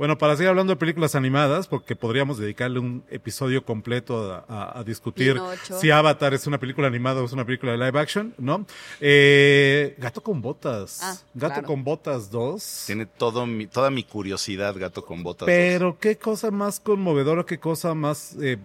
Bueno, 0.00 0.16
para 0.16 0.34
seguir 0.34 0.48
hablando 0.48 0.72
de 0.72 0.78
películas 0.78 1.14
animadas, 1.14 1.66
porque 1.68 1.94
podríamos 1.94 2.38
dedicarle 2.38 2.78
un 2.78 3.04
episodio 3.10 3.66
completo 3.66 4.32
a, 4.32 4.46
a- 4.48 4.78
a 4.78 4.82
discutir 4.82 5.34
Pinocho. 5.34 5.78
si 5.78 5.90
Avatar 5.90 6.32
es 6.32 6.46
una 6.46 6.56
película 6.56 6.86
animada 6.86 7.20
o 7.20 7.26
es 7.26 7.32
una 7.32 7.44
película 7.44 7.72
de 7.72 7.76
live 7.76 8.00
action, 8.00 8.32
¿no? 8.38 8.64
Eh, 8.98 9.94
Gato 9.98 10.22
con 10.22 10.40
botas. 10.40 11.00
Ah, 11.02 11.16
Gato 11.34 11.52
claro. 11.52 11.66
con 11.66 11.84
botas 11.84 12.30
2. 12.30 12.84
Tiene 12.86 13.04
todo 13.04 13.44
mi, 13.44 13.66
toda 13.66 13.90
mi 13.90 14.02
curiosidad, 14.02 14.74
gato 14.78 15.04
con 15.04 15.22
botas. 15.22 15.44
Pero 15.44 15.98
qué 15.98 16.16
cosa 16.16 16.50
más 16.50 16.80
conmovedora, 16.80 17.44
qué 17.44 17.58
cosa 17.58 17.92
más... 17.94 18.36
eh, 18.40 18.56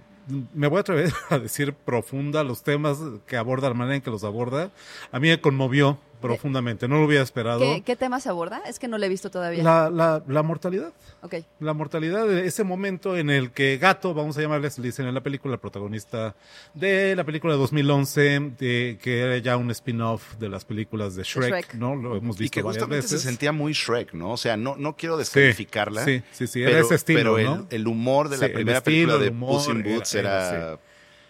me 0.53 0.67
voy 0.67 0.77
a 0.77 0.81
atrever 0.81 1.11
a 1.29 1.37
decir 1.37 1.73
profunda 1.73 2.45
los 2.45 2.63
temas 2.63 2.97
que 3.27 3.35
aborda, 3.35 3.67
la 3.67 3.73
manera 3.75 3.97
en 3.97 4.01
que 4.01 4.09
los 4.09 4.23
aborda. 4.23 4.71
A 5.11 5.19
mí 5.19 5.27
me 5.27 5.41
conmovió 5.41 5.99
profundamente, 6.27 6.87
no 6.87 6.97
lo 6.99 7.05
hubiera 7.05 7.23
esperado. 7.23 7.59
¿Qué, 7.59 7.81
qué 7.85 7.95
tema 7.95 8.19
se 8.19 8.29
aborda? 8.29 8.61
Es 8.67 8.79
que 8.79 8.87
no 8.87 8.97
lo 8.97 9.05
he 9.05 9.09
visto 9.09 9.29
todavía. 9.31 9.63
La, 9.63 9.89
la, 9.89 10.23
la 10.27 10.43
mortalidad. 10.43 10.91
Ok. 11.21 11.35
La 11.59 11.73
mortalidad 11.73 12.27
de 12.27 12.45
ese 12.45 12.63
momento 12.63 13.17
en 13.17 13.29
el 13.29 13.51
que 13.51 13.77
Gato, 13.77 14.13
vamos 14.13 14.37
a 14.37 14.41
llamarle, 14.41 14.69
le 14.77 14.83
dicen 14.83 15.07
en 15.07 15.13
la 15.13 15.21
película, 15.21 15.55
el 15.55 15.59
protagonista 15.59 16.35
de 16.73 17.15
la 17.15 17.23
película 17.23 17.53
de 17.53 17.59
2011, 17.59 18.51
de, 18.59 18.97
que 19.01 19.19
era 19.21 19.37
ya 19.37 19.57
un 19.57 19.71
spin-off 19.71 20.35
de 20.37 20.49
las 20.49 20.65
películas 20.65 21.15
de 21.15 21.23
Shrek, 21.23 21.49
Shrek. 21.49 21.73
¿no? 21.75 21.95
Lo 21.95 22.15
hemos 22.15 22.35
Y 22.37 22.43
visto 22.43 22.53
que 22.55 22.61
varias 22.61 22.83
justamente 22.83 23.03
veces. 23.05 23.21
se 23.21 23.27
sentía 23.27 23.51
muy 23.51 23.73
Shrek, 23.73 24.13
¿no? 24.13 24.31
O 24.31 24.37
sea, 24.37 24.55
no, 24.57 24.75
no 24.77 24.95
quiero 24.95 25.17
descalificarla. 25.17 26.03
Sí, 26.05 26.21
sí, 26.31 26.47
sí, 26.47 26.61
era 26.61 26.71
pero, 26.71 26.85
ese 26.85 26.95
estilo, 26.95 27.19
pero 27.19 27.37
el, 27.39 27.45
¿no? 27.45 27.67
el 27.69 27.87
humor 27.87 28.29
de 28.29 28.37
la 28.37 28.47
Sí, 28.47 28.53
primera 28.53 28.77
estilo, 28.79 29.17
película 29.19 29.25
el 29.25 29.39
de 29.39 29.45
Puss 29.53 29.67
in 29.69 29.79
era- 29.81 29.89
Boots 29.95 30.15
era, 30.15 30.49
era, 30.55 30.79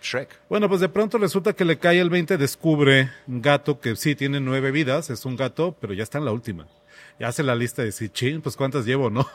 Shrek. 0.05 0.29
Bueno, 0.49 0.69
pues 0.69 0.81
de 0.81 0.89
pronto 0.89 1.17
resulta 1.17 1.53
que 1.53 1.65
le 1.65 1.77
cae 1.77 1.99
el 1.99 2.09
20, 2.09 2.37
descubre 2.37 3.11
un 3.27 3.41
gato 3.41 3.79
que 3.79 3.95
sí 3.95 4.15
tiene 4.15 4.39
nueve 4.39 4.71
vidas, 4.71 5.09
es 5.09 5.25
un 5.25 5.35
gato, 5.35 5.75
pero 5.79 5.93
ya 5.93 6.03
está 6.03 6.17
en 6.19 6.25
la 6.25 6.31
última. 6.31 6.67
Ya 7.19 7.29
hace 7.29 7.43
la 7.43 7.55
lista 7.55 7.81
de 7.81 7.87
decir, 7.87 8.11
chin, 8.11 8.41
pues 8.41 8.57
cuántas 8.57 8.85
llevo, 8.85 9.09
¿no? 9.09 9.25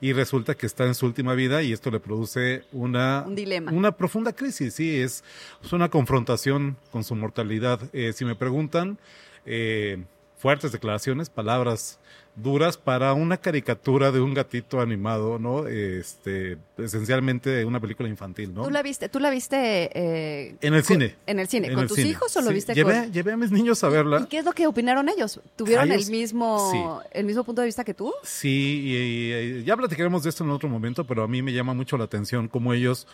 Y 0.00 0.12
resulta 0.12 0.54
que 0.54 0.66
está 0.66 0.84
en 0.86 0.94
su 0.94 1.06
última 1.06 1.34
vida 1.34 1.62
y 1.62 1.72
esto 1.72 1.90
le 1.90 2.00
produce 2.00 2.64
una, 2.72 3.24
Un 3.26 3.34
dilema. 3.34 3.70
una 3.72 3.92
profunda 3.92 4.32
crisis, 4.32 4.74
sí, 4.74 5.00
es, 5.00 5.22
es 5.62 5.72
una 5.72 5.88
confrontación 5.88 6.76
con 6.90 7.04
su 7.04 7.14
mortalidad. 7.14 7.80
Eh, 7.92 8.12
si 8.12 8.24
me 8.24 8.34
preguntan, 8.34 8.98
eh, 9.46 10.02
fuertes 10.36 10.72
declaraciones, 10.72 11.30
palabras 11.30 12.00
duras 12.34 12.78
para 12.78 13.12
una 13.12 13.36
caricatura 13.36 14.10
de 14.10 14.20
un 14.20 14.32
gatito 14.32 14.80
animado, 14.80 15.38
¿no? 15.38 15.66
Este, 15.68 16.56
esencialmente 16.78 17.64
una 17.66 17.78
película 17.78 18.08
infantil, 18.08 18.54
¿no? 18.54 18.64
¿Tú 18.64 18.70
la 18.70 18.82
viste, 18.82 19.08
tú 19.10 19.20
la 19.20 19.28
viste 19.28 19.90
eh, 19.92 20.56
En 20.62 20.72
el 20.72 20.82
cine. 20.82 21.16
En 21.26 21.38
el 21.38 21.48
cine. 21.48 21.66
En 21.68 21.74
¿Con 21.74 21.82
el 21.82 21.88
tus 21.88 21.96
cine. 21.96 22.08
hijos 22.08 22.34
o 22.36 22.40
lo 22.40 22.50
viste 22.50 22.74
llevé, 22.74 23.02
con...? 23.02 23.12
llevé 23.12 23.32
a 23.32 23.36
mis 23.36 23.50
niños 23.50 23.84
a 23.84 23.90
verla. 23.90 24.22
¿Y 24.24 24.26
qué 24.28 24.38
es 24.38 24.44
lo 24.46 24.52
que 24.52 24.66
opinaron 24.66 25.08
ellos? 25.10 25.40
¿Tuvieron 25.56 25.92
ellos- 25.92 26.06
el 26.06 26.10
mismo 26.10 27.02
el 27.12 27.26
mismo 27.26 27.44
punto 27.44 27.60
de 27.60 27.66
vista 27.66 27.84
que 27.84 27.92
tú? 27.92 28.12
Sí, 28.22 28.80
y, 28.82 28.96
y- 28.96 29.58
y 29.60 29.64
ya 29.64 29.76
platicaremos 29.76 30.22
de 30.22 30.30
esto 30.30 30.42
en 30.42 30.50
otro 30.50 30.68
momento, 30.70 31.04
pero 31.06 31.22
a 31.24 31.28
mí 31.28 31.42
me 31.42 31.52
llama 31.52 31.74
mucho 31.74 31.98
la 31.98 32.04
atención 32.04 32.48
cómo 32.48 32.72
ellos 32.72 33.06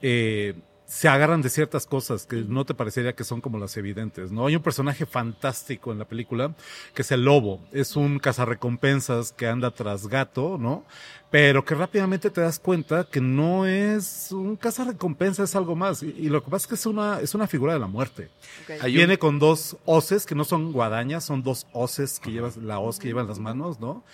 eh, 0.00 0.54
se 0.94 1.08
agarran 1.08 1.42
de 1.42 1.48
ciertas 1.50 1.86
cosas 1.88 2.24
que 2.24 2.36
no 2.36 2.64
te 2.64 2.72
parecería 2.72 3.14
que 3.16 3.24
son 3.24 3.40
como 3.40 3.58
las 3.58 3.76
evidentes, 3.76 4.30
¿no? 4.30 4.46
Hay 4.46 4.54
un 4.54 4.62
personaje 4.62 5.06
fantástico 5.06 5.90
en 5.90 5.98
la 5.98 6.04
película 6.04 6.54
que 6.94 7.02
es 7.02 7.10
el 7.10 7.24
lobo, 7.24 7.58
es 7.72 7.96
un 7.96 8.20
cazarrecompensas 8.20 9.32
que 9.32 9.48
anda 9.48 9.72
tras 9.72 10.06
gato, 10.06 10.56
¿no? 10.56 10.84
Pero 11.32 11.64
que 11.64 11.74
rápidamente 11.74 12.30
te 12.30 12.40
das 12.42 12.60
cuenta 12.60 13.08
que 13.10 13.20
no 13.20 13.66
es 13.66 14.28
un 14.30 14.54
cazarrecompensas, 14.54 15.50
es 15.50 15.56
algo 15.56 15.74
más. 15.74 16.04
Y, 16.04 16.14
y 16.16 16.28
lo 16.28 16.44
que 16.44 16.50
pasa 16.50 16.62
es 16.62 16.68
que 16.68 16.74
es 16.76 16.86
una, 16.86 17.18
es 17.20 17.34
una 17.34 17.48
figura 17.48 17.72
de 17.72 17.80
la 17.80 17.88
muerte. 17.88 18.30
Un- 18.76 18.92
Viene 18.94 19.18
con 19.18 19.40
dos 19.40 19.76
hoces, 19.84 20.26
que 20.26 20.36
no 20.36 20.44
son 20.44 20.70
guadañas, 20.72 21.24
son 21.24 21.42
dos 21.42 21.66
hoces 21.72 22.20
que 22.20 22.30
llevas, 22.30 22.56
la 22.56 22.78
hoz 22.78 23.00
que 23.00 23.08
lleva 23.08 23.22
en 23.22 23.26
las 23.26 23.40
manos, 23.40 23.80
¿no? 23.80 24.04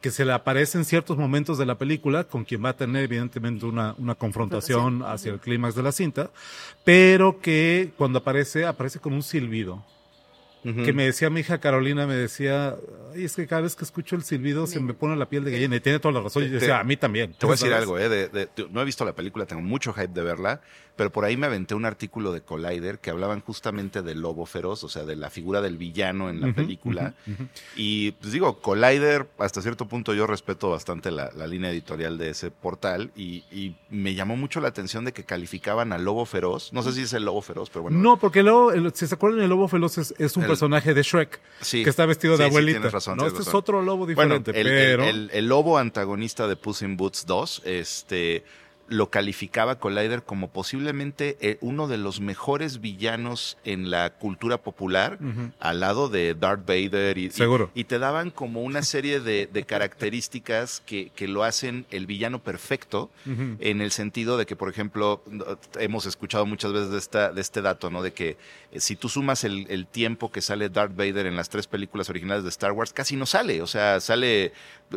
Que 0.00 0.10
se 0.12 0.24
le 0.24 0.32
aparece 0.32 0.78
en 0.78 0.84
ciertos 0.84 1.16
momentos 1.18 1.58
de 1.58 1.66
la 1.66 1.76
película, 1.76 2.24
con 2.24 2.44
quien 2.44 2.64
va 2.64 2.68
a 2.70 2.76
tener 2.76 3.02
evidentemente 3.04 3.66
una, 3.66 3.94
una 3.98 4.14
confrontación 4.14 5.02
hacia 5.02 5.32
el 5.32 5.40
clímax 5.40 5.74
de 5.74 5.82
la 5.82 5.90
cinta, 5.92 6.30
pero 6.84 7.40
que 7.40 7.90
cuando 7.96 8.20
aparece, 8.20 8.64
aparece 8.64 9.00
con 9.00 9.12
un 9.12 9.22
silbido. 9.22 9.84
Que 10.84 10.92
me 10.92 11.04
decía 11.06 11.30
mi 11.30 11.40
hija 11.40 11.58
Carolina, 11.58 12.06
me 12.06 12.14
decía, 12.14 12.76
Ay, 13.14 13.24
es 13.24 13.34
que 13.36 13.46
cada 13.46 13.62
vez 13.62 13.74
que 13.74 13.84
escucho 13.84 14.16
el 14.16 14.22
silbido 14.22 14.66
se 14.66 14.78
me 14.80 14.92
pone 14.92 15.16
la 15.16 15.26
piel 15.26 15.42
de 15.42 15.50
gallina 15.52 15.76
y 15.76 15.80
tiene 15.80 15.98
toda 15.98 16.12
la 16.12 16.20
razón. 16.20 16.42
Y 16.44 16.48
yo 16.48 16.54
decía, 16.54 16.78
a 16.80 16.84
mí 16.84 16.96
también. 16.98 17.32
Te 17.32 17.46
voy 17.46 17.52
a 17.52 17.54
decir 17.54 17.68
¿sabes? 17.70 17.82
algo, 17.84 17.98
¿eh? 17.98 18.08
De- 18.10 18.28
de- 18.28 18.48
de- 18.54 18.68
no 18.70 18.82
he 18.82 18.84
visto 18.84 19.02
la 19.04 19.14
película, 19.14 19.46
tengo 19.46 19.62
mucho 19.62 19.94
hype 19.94 20.08
de 20.08 20.22
verla, 20.22 20.60
pero 20.98 21.10
por 21.10 21.24
ahí 21.24 21.36
me 21.38 21.46
aventé 21.46 21.74
un 21.74 21.86
artículo 21.86 22.32
de 22.32 22.42
Collider 22.42 22.98
que 22.98 23.08
hablaban 23.08 23.40
justamente 23.40 24.02
del 24.02 24.20
lobo 24.20 24.44
feroz, 24.44 24.84
o 24.84 24.88
sea, 24.90 25.04
de 25.04 25.16
la 25.16 25.30
figura 25.30 25.62
del 25.62 25.78
villano 25.78 26.28
en 26.28 26.40
la 26.42 26.52
película. 26.52 27.14
Y 27.76 28.10
pues 28.12 28.32
digo, 28.32 28.58
Collider, 28.60 29.26
hasta 29.38 29.62
cierto 29.62 29.86
punto 29.86 30.12
yo 30.12 30.26
respeto 30.26 30.68
bastante 30.70 31.10
la, 31.10 31.30
la 31.36 31.46
línea 31.46 31.70
editorial 31.70 32.18
de 32.18 32.30
ese 32.30 32.50
portal 32.50 33.10
y, 33.16 33.44
y 33.50 33.76
me 33.88 34.14
llamó 34.14 34.36
mucho 34.36 34.60
la 34.60 34.68
atención 34.68 35.04
de 35.04 35.12
que 35.12 35.24
calificaban 35.24 35.92
al 35.92 36.04
lobo 36.04 36.26
feroz. 36.26 36.72
No 36.72 36.82
sé 36.82 36.92
si 36.92 37.02
es 37.02 37.12
el 37.12 37.24
lobo 37.24 37.40
feroz, 37.40 37.70
pero 37.70 37.84
bueno. 37.84 37.98
No, 37.98 38.18
porque 38.18 38.40
el- 38.40 38.92
si 38.94 39.06
se 39.06 39.14
acuerdan, 39.14 39.40
el 39.40 39.48
lobo 39.48 39.68
feroz 39.68 39.96
es, 39.98 40.12
es 40.18 40.36
un 40.36 40.42
El- 40.42 40.48
personaje 40.48 40.92
de 40.94 41.02
Shrek 41.02 41.40
Sí. 41.60 41.84
que 41.84 41.90
está 41.90 42.04
vestido 42.06 42.32
de 42.36 42.38
Sí, 42.38 42.42
sí, 42.44 42.48
abuelita. 42.48 42.78
tienes 42.78 42.92
razón, 42.92 43.16
no, 43.18 43.26
este 43.26 43.42
es 43.42 43.54
otro 43.54 43.82
lobo 43.82 44.04
diferente, 44.06 44.50
el, 44.50 44.66
el- 44.66 44.72
pero 44.72 45.04
el- 45.04 45.30
el 45.32 45.46
lobo 45.46 45.78
antagonista 45.78 46.48
de 46.48 46.56
Puss 46.56 46.82
in 46.82 46.96
Boots 46.96 47.24
2, 47.26 47.62
este 47.64 48.44
lo 48.88 49.10
calificaba 49.10 49.78
Collider 49.78 50.22
como 50.22 50.48
posiblemente 50.48 51.36
eh, 51.40 51.58
uno 51.60 51.88
de 51.88 51.98
los 51.98 52.20
mejores 52.20 52.80
villanos 52.80 53.58
en 53.64 53.90
la 53.90 54.10
cultura 54.10 54.58
popular, 54.58 55.18
al 55.60 55.80
lado 55.80 56.08
de 56.08 56.34
Darth 56.34 56.66
Vader. 56.66 57.18
Y, 57.18 57.30
Seguro. 57.30 57.70
Y, 57.74 57.84
te 57.84 57.98
daban 57.98 58.30
como 58.30 58.62
una 58.62 58.82
serie 58.82 59.20
de, 59.20 59.48
de 59.52 59.62
características 59.64 60.82
que, 60.84 61.10
que 61.14 61.28
lo 61.28 61.44
hacen 61.44 61.86
el 61.90 62.06
villano 62.06 62.42
perfecto, 62.42 63.10
en 63.60 63.80
el 63.80 63.90
sentido 63.90 64.36
de 64.36 64.46
que, 64.46 64.56
por 64.56 64.68
ejemplo, 64.70 65.22
hemos 65.78 66.06
escuchado 66.06 66.46
muchas 66.46 66.72
veces 66.72 66.90
de, 66.90 66.98
esta, 66.98 67.32
de 67.32 67.40
este 67.40 67.62
dato, 67.62 67.90
¿no? 67.90 68.02
De 68.02 68.12
que 68.12 68.36
si 68.76 68.96
tú 68.96 69.08
sumas 69.08 69.44
el, 69.44 69.66
el 69.70 69.86
tiempo 69.86 70.30
que 70.30 70.42
sale 70.42 70.68
Darth 70.68 70.94
Vader 70.94 71.26
en 71.26 71.36
las 71.36 71.48
tres 71.48 71.66
películas 71.66 72.10
originales 72.10 72.42
de 72.44 72.50
Star 72.50 72.72
Wars, 72.72 72.92
casi 72.92 73.16
no 73.16 73.24
sale, 73.26 73.62
o 73.62 73.66
sea, 73.66 73.98
sale 74.00 74.44
eh, 74.46 74.52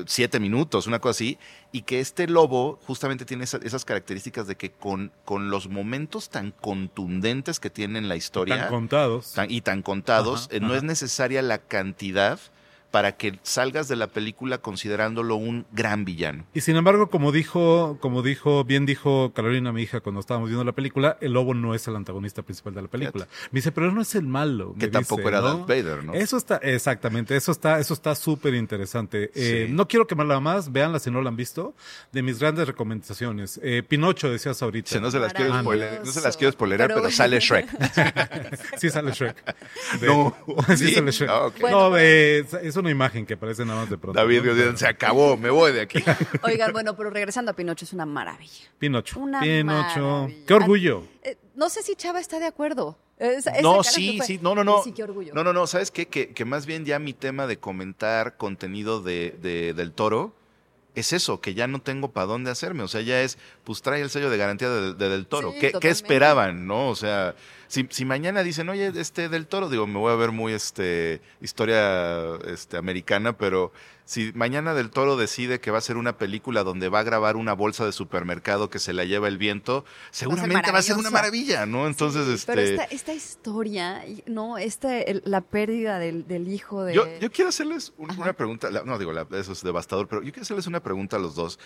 siete 0.07 0.39
minutos, 0.41 0.87
una 0.87 0.99
cosa 0.99 1.11
así, 1.11 1.37
y 1.71 1.83
que 1.83 1.99
este 2.01 2.27
lobo 2.27 2.79
justamente 2.85 3.23
tiene 3.25 3.45
esa- 3.45 3.59
esas 3.63 3.85
características 3.85 4.45
de 4.47 4.55
que 4.57 4.71
con, 4.71 5.11
con 5.23 5.49
los 5.49 5.69
momentos 5.69 6.29
tan 6.29 6.51
contundentes 6.51 7.59
que 7.59 7.69
tiene 7.69 7.99
en 7.99 8.09
la 8.09 8.15
historia, 8.17 8.57
Tan 8.61 8.69
contados. 8.69 9.33
tan- 9.33 9.49
y 9.49 9.61
tan 9.61 9.81
contados, 9.81 10.47
Ajá, 10.47 10.57
eh, 10.57 10.59
no 10.59 10.75
es 10.75 10.83
necesaria 10.83 11.41
la 11.41 11.57
cantidad 11.59 12.39
para 12.91 13.13
que 13.13 13.39
salgas 13.43 13.87
de 13.87 13.95
la 13.95 14.07
película 14.07 14.57
considerándolo 14.59 15.35
un 15.37 15.65
gran 15.71 16.03
villano. 16.05 16.45
Y 16.53 16.61
sin 16.61 16.75
embargo, 16.75 17.09
como 17.09 17.31
dijo, 17.31 17.97
como 18.01 18.21
dijo, 18.21 18.63
bien 18.65 18.85
dijo 18.85 19.31
Carolina, 19.33 19.71
mi 19.71 19.81
hija, 19.83 20.01
cuando 20.01 20.19
estábamos 20.19 20.49
viendo 20.49 20.65
la 20.65 20.73
película, 20.73 21.17
el 21.21 21.31
lobo 21.33 21.53
no 21.53 21.73
es 21.73 21.87
el 21.87 21.95
antagonista 21.95 22.41
principal 22.41 22.73
de 22.73 22.81
la 22.81 22.87
película. 22.89 23.27
Me 23.51 23.59
dice, 23.59 23.71
pero 23.71 23.91
no 23.91 24.01
es 24.01 24.13
el 24.15 24.23
malo. 24.27 24.75
Que 24.77 24.87
me 24.87 24.91
tampoco 24.91 25.21
dice, 25.21 25.29
era 25.29 25.39
¿no? 25.41 25.47
Darth 25.47 25.67
Vader, 25.67 26.03
¿no? 26.03 26.13
Eso 26.13 26.35
está, 26.37 26.57
exactamente, 26.57 27.35
eso 27.35 27.51
está, 27.51 27.79
eso 27.79 27.93
está 27.93 28.13
súper 28.15 28.53
interesante. 28.55 29.31
Eh, 29.35 29.67
Sí. 29.67 29.73
No 29.73 29.87
quiero 29.87 30.07
quemarla 30.07 30.39
más, 30.39 30.71
véanla 30.71 30.99
si 30.99 31.11
no 31.11 31.21
la 31.21 31.29
han 31.29 31.35
visto. 31.35 31.73
De 32.11 32.21
mis 32.21 32.39
grandes 32.39 32.67
recomendaciones. 32.67 33.59
Eh, 33.63 33.83
Pinocho, 33.87 34.29
decías 34.29 34.61
ahorita. 34.61 34.89
Sí, 34.91 34.99
no 34.99 35.11
se 35.11 35.19
las 35.19 35.33
quiero 35.33 35.59
spoiler, 35.61 36.01
no 36.05 36.11
se 36.11 36.21
las 36.21 36.35
quiero 36.37 36.51
spoilerar, 36.51 36.87
Pero- 36.89 37.01
pero, 37.01 37.11
sale 37.11 37.39
Shrek. 37.39 37.67
sí 38.77 38.89
sale 38.89 39.11
Shrek. 39.11 39.35
De- 39.99 40.07
No. 40.11 40.35
sí, 40.75 40.77
¿Sí? 40.87 40.93
sale 40.93 41.11
Shrek. 41.11 41.29
Ah. 41.29 41.49
No, 41.71 41.97
eh, 41.97 42.45
es 42.63 42.75
una 42.81 42.91
imagen 42.91 43.25
que 43.25 43.35
aparece 43.35 43.63
nada 43.65 43.81
más 43.81 43.89
de 43.89 43.97
pronto. 43.97 44.19
David 44.19 44.43
¿no? 44.43 44.77
Se 44.77 44.87
acabó, 44.87 45.37
me 45.37 45.49
voy 45.49 45.71
de 45.71 45.81
aquí. 45.81 46.03
Oigan, 46.43 46.71
bueno, 46.73 46.95
pero 46.97 47.09
regresando 47.09 47.51
a 47.51 47.55
Pinocho, 47.55 47.85
es 47.85 47.93
una 47.93 48.05
maravilla. 48.05 48.65
Pinocho. 48.77 49.19
Una 49.19 49.39
Pinocho. 49.41 49.99
maravilla. 50.01 50.45
Qué 50.45 50.53
orgullo. 50.53 51.03
Eh, 51.23 51.37
no 51.55 51.69
sé 51.69 51.81
si 51.83 51.95
Chava 51.95 52.19
está 52.19 52.39
de 52.39 52.45
acuerdo. 52.47 52.97
Esa- 53.17 53.51
esa 53.51 53.61
No, 53.61 53.83
sí, 53.83 54.17
fue- 54.17 54.25
sí, 54.25 54.39
no, 54.41 54.55
no, 54.55 54.63
no. 54.63 54.81
Sí, 54.83 54.91
qué 54.93 55.03
orgullo. 55.03 55.33
No, 55.33 55.43
no, 55.43 55.53
no, 55.53 55.67
¿sabes 55.67 55.91
qué? 55.91 56.07
Que, 56.07 56.29
que 56.33 56.43
más 56.43 56.65
bien 56.65 56.85
ya 56.85 56.97
mi 56.99 57.13
tema 57.13 57.45
de 57.47 57.57
comentar 57.57 58.35
contenido 58.37 59.01
de, 59.01 59.37
de- 59.41 59.73
del 59.73 59.91
toro 59.91 60.33
es 60.95 61.13
eso, 61.13 61.39
que 61.39 61.53
ya 61.53 61.67
no 61.67 61.79
tengo 61.79 62.11
para 62.11 62.27
dónde 62.27 62.51
hacerme. 62.51 62.83
O 62.83 62.87
sea, 62.87 63.01
ya 63.01 63.21
es, 63.21 63.37
pues 63.63 63.81
trae 63.81 64.01
el 64.01 64.09
sello 64.09 64.29
de 64.29 64.37
garantía 64.37 64.69
de, 64.69 64.93
de 64.93 65.09
del 65.09 65.25
toro. 65.25 65.51
Sí, 65.53 65.59
¿Qué, 65.59 65.71
¿Qué 65.79 65.89
esperaban, 65.89 66.67
no? 66.67 66.89
O 66.89 66.95
sea, 66.95 67.35
si, 67.67 67.87
si 67.89 68.03
mañana 68.03 68.43
dicen, 68.43 68.67
oye, 68.69 68.91
este 68.95 69.29
del 69.29 69.47
toro, 69.47 69.69
digo, 69.69 69.87
me 69.87 69.97
voy 69.97 70.11
a 70.11 70.15
ver 70.15 70.31
muy 70.31 70.53
este 70.53 71.21
historia 71.39 72.35
este, 72.47 72.77
americana, 72.77 73.37
pero 73.37 73.71
si 74.11 74.33
mañana 74.35 74.73
del 74.73 74.89
toro 74.89 75.15
decide 75.15 75.61
que 75.61 75.71
va 75.71 75.77
a 75.77 75.81
ser 75.81 75.95
una 75.95 76.17
película 76.17 76.63
donde 76.65 76.89
va 76.89 76.99
a 76.99 77.03
grabar 77.03 77.37
una 77.37 77.53
bolsa 77.53 77.85
de 77.85 77.93
supermercado 77.93 78.69
que 78.69 78.77
se 78.77 78.91
la 78.91 79.05
lleva 79.05 79.29
el 79.29 79.37
viento, 79.37 79.85
seguramente 80.11 80.69
va 80.69 80.79
a 80.79 80.81
ser 80.81 80.97
una 80.97 81.09
maravilla, 81.09 81.65
¿no? 81.65 81.87
Entonces, 81.87 82.27
este. 82.27 82.51
Pero 82.51 82.61
esta, 82.61 82.83
esta 82.93 83.13
historia, 83.13 84.03
no, 84.27 84.57
este, 84.57 85.09
el- 85.11 85.21
la 85.23 85.39
pérdida 85.39 85.97
del, 85.97 86.27
del 86.27 86.49
hijo 86.49 86.83
de... 86.83 86.93
Yo, 86.93 87.05
yo 87.21 87.31
quiero 87.31 87.47
hacerles 87.47 87.93
un- 87.97 88.11
una 88.19 88.33
pregunta, 88.33 88.69
la- 88.69 88.83
no 88.83 88.99
digo, 88.99 89.13
la- 89.13 89.25
eso 89.31 89.53
es 89.53 89.63
devastador, 89.63 90.09
pero 90.09 90.21
yo 90.23 90.31
quiero 90.33 90.41
hacerles 90.43 90.67
una 90.67 90.81
pregunta 90.83 91.15
a 91.15 91.19
los 91.19 91.33
dos. 91.35 91.57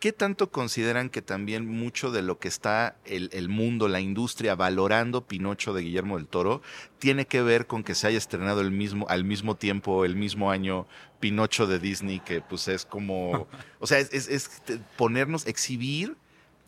¿Qué 0.00 0.12
tanto 0.12 0.50
consideran 0.50 1.08
que 1.08 1.22
también 1.22 1.66
mucho 1.66 2.10
de 2.10 2.22
lo 2.22 2.38
que 2.38 2.48
está 2.48 2.96
el, 3.06 3.30
el 3.32 3.48
mundo, 3.48 3.88
la 3.88 4.00
industria 4.00 4.54
valorando 4.54 5.26
Pinocho 5.26 5.72
de 5.72 5.82
Guillermo 5.82 6.16
del 6.18 6.26
Toro 6.26 6.60
tiene 6.98 7.26
que 7.26 7.40
ver 7.42 7.66
con 7.66 7.82
que 7.82 7.94
se 7.94 8.06
haya 8.06 8.18
estrenado 8.18 8.60
el 8.60 8.70
mismo, 8.70 9.06
al 9.08 9.24
mismo 9.24 9.56
tiempo, 9.56 10.04
el 10.04 10.14
mismo 10.14 10.50
año, 10.50 10.86
Pinocho 11.18 11.66
de 11.66 11.78
Disney, 11.78 12.20
que 12.20 12.40
pues 12.42 12.68
es 12.68 12.84
como, 12.84 13.48
o 13.80 13.86
sea, 13.86 13.98
es, 13.98 14.12
es- 14.12 14.28
es 14.28 14.50
ponernos, 14.96 15.46
exhibir 15.46 16.16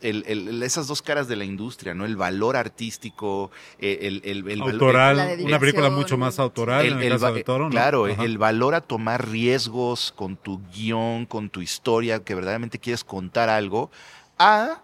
el- 0.00 0.24
el- 0.26 0.48
el- 0.48 0.62
esas 0.62 0.86
dos 0.86 1.02
caras 1.02 1.28
de 1.28 1.36
la 1.36 1.44
industria, 1.44 1.94
¿no? 1.94 2.04
El 2.04 2.16
valor 2.16 2.56
artístico, 2.56 3.50
eh, 3.78 3.98
el, 4.02 4.22
el, 4.24 4.48
el- 4.50 4.62
Autoral, 4.62 5.18
el- 5.18 5.40
una 5.44 5.58
película 5.58 5.90
mucho 5.90 6.16
más 6.16 6.38
autoral 6.38 6.86
en 6.86 7.02
el 7.02 7.08
caso 7.12 7.24
va- 7.26 7.32
del 7.32 7.44
Toro, 7.44 7.64
¿no? 7.64 7.70
Claro, 7.70 8.06
Ajá. 8.06 8.22
el 8.24 8.38
valor 8.38 8.74
a 8.74 8.80
tomar 8.80 9.28
riesgos 9.28 10.12
con 10.16 10.36
tu 10.36 10.60
guion, 10.74 11.26
con 11.26 11.50
tu 11.50 11.60
historia, 11.60 12.22
que 12.22 12.34
verdaderamente 12.34 12.78
quieres 12.78 13.04
contar 13.04 13.48
algo, 13.48 13.90
a, 14.38 14.82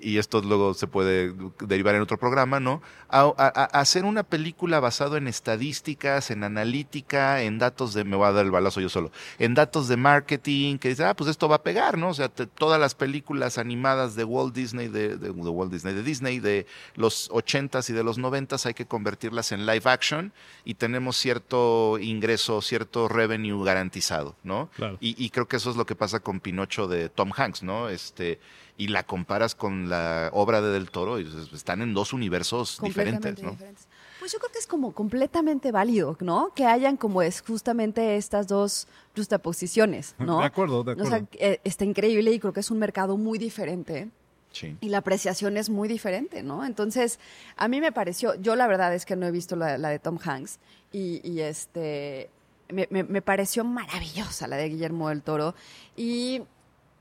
y 0.00 0.18
esto 0.18 0.40
luego 0.42 0.74
se 0.74 0.86
puede 0.86 1.32
derivar 1.60 1.94
en 1.94 2.02
otro 2.02 2.18
programa, 2.18 2.60
¿no? 2.60 2.82
A, 3.08 3.20
a- 3.22 3.52
a 3.78 3.80
hacer 3.80 4.04
una 4.04 4.22
película 4.22 4.80
basado 4.80 5.16
en 5.16 5.26
estadísticas, 5.28 6.30
en 6.30 6.44
analítica, 6.44 7.42
en 7.42 7.58
datos 7.58 7.94
de, 7.94 8.04
me 8.04 8.16
voy 8.16 8.26
a 8.28 8.32
dar 8.32 8.44
el 8.44 8.50
balazo 8.50 8.80
yo 8.80 8.88
solo, 8.88 9.10
en 9.38 9.54
datos 9.54 9.88
de 9.88 9.96
marketing, 9.96 10.78
que 10.78 10.90
dice, 10.90 11.04
ah, 11.04 11.14
pues 11.14 11.30
esto 11.30 11.48
va 11.48 11.56
a 11.56 11.62
pegar, 11.62 11.96
¿no? 11.98 12.10
O 12.10 12.14
sea, 12.14 12.28
te- 12.28 12.46
todas 12.46 12.78
las 12.80 12.94
películas 12.94 13.58
animadas 13.58 14.14
de 14.14 14.24
Walt 14.24 14.54
Disney, 14.54 14.88
de, 14.88 15.16
de- 15.16 15.32
de 15.32 15.48
Walt 15.48 15.72
Disney, 15.72 15.94
de 15.94 16.02
Disney, 16.02 16.38
de 16.38 16.66
los 16.94 17.30
80s 17.30 17.88
y 17.90 17.92
de 17.92 18.04
los 18.04 18.18
90s, 18.18 18.66
hay 18.66 18.74
que 18.74 18.86
convertirlas 18.86 19.52
en 19.52 19.66
live 19.66 19.82
action 19.90 20.32
y 20.64 20.74
tenemos 20.74 21.16
cierto 21.16 21.98
ingreso, 21.98 22.60
cierto 22.62 23.08
revenue 23.08 23.64
garantizado, 23.64 24.36
¿no? 24.44 24.68
Claro. 24.76 24.98
Y, 25.00 25.22
y 25.22 25.30
creo 25.30 25.48
que 25.48 25.56
eso 25.56 25.70
es 25.70 25.76
lo 25.76 25.86
que 25.86 25.94
pasa 25.96 26.20
con 26.20 26.40
Pinocho 26.40 26.88
de 26.88 27.08
Tom 27.08 27.32
Hanks, 27.34 27.62
¿no? 27.62 27.88
Este, 27.88 28.38
y 28.78 28.88
la 28.88 29.02
comparas 29.02 29.54
con 29.54 29.90
la 29.90 30.30
obra 30.32 30.62
de 30.62 30.68
Del 30.70 30.90
Toro 30.90 31.20
y 31.20 31.28
están 31.52 31.82
en 31.82 31.92
dos 31.92 32.12
universos 32.14 32.80
diferentes, 32.82 33.42
¿no? 33.42 33.50
diferentes. 33.50 33.86
Pues 34.20 34.32
yo 34.32 34.38
creo 34.38 34.50
que 34.50 34.58
es 34.58 34.66
como 34.66 34.92
completamente 34.92 35.70
válido, 35.72 36.16
¿no? 36.20 36.52
Que 36.54 36.64
hayan 36.64 36.96
como 36.96 37.20
es 37.22 37.40
justamente 37.42 38.16
estas 38.16 38.46
dos 38.48 38.88
justaposiciones, 39.16 40.14
¿no? 40.18 40.38
De 40.40 40.46
acuerdo, 40.46 40.84
de 40.84 40.92
O 40.92 40.96
sea, 41.06 41.16
acuerdo. 41.16 41.28
eh, 41.34 41.60
está 41.64 41.84
increíble 41.84 42.32
y 42.32 42.38
creo 42.40 42.52
que 42.52 42.60
es 42.60 42.70
un 42.70 42.78
mercado 42.78 43.16
muy 43.16 43.38
diferente. 43.38 44.08
Sí. 44.50 44.76
Y 44.80 44.88
la 44.88 44.98
apreciación 44.98 45.56
es 45.58 45.68
muy 45.68 45.88
diferente, 45.88 46.42
¿no? 46.42 46.64
Entonces, 46.64 47.18
a 47.56 47.68
mí 47.68 47.80
me 47.80 47.92
pareció, 47.92 48.34
yo 48.36 48.56
la 48.56 48.66
verdad 48.66 48.94
es 48.94 49.04
que 49.04 49.14
no 49.14 49.26
he 49.26 49.30
visto 49.30 49.56
la, 49.56 49.76
la 49.76 49.90
de 49.90 49.98
Tom 49.98 50.18
Hanks 50.24 50.58
y, 50.90 51.20
y, 51.28 51.40
este, 51.42 52.30
me, 52.70 52.86
me- 52.90 53.04
me 53.04 53.20
pareció 53.22 53.62
maravillosa 53.64 54.46
la 54.48 54.56
de 54.56 54.68
Guillermo 54.70 55.10
del 55.10 55.22
Toro 55.22 55.54
y, 55.96 56.42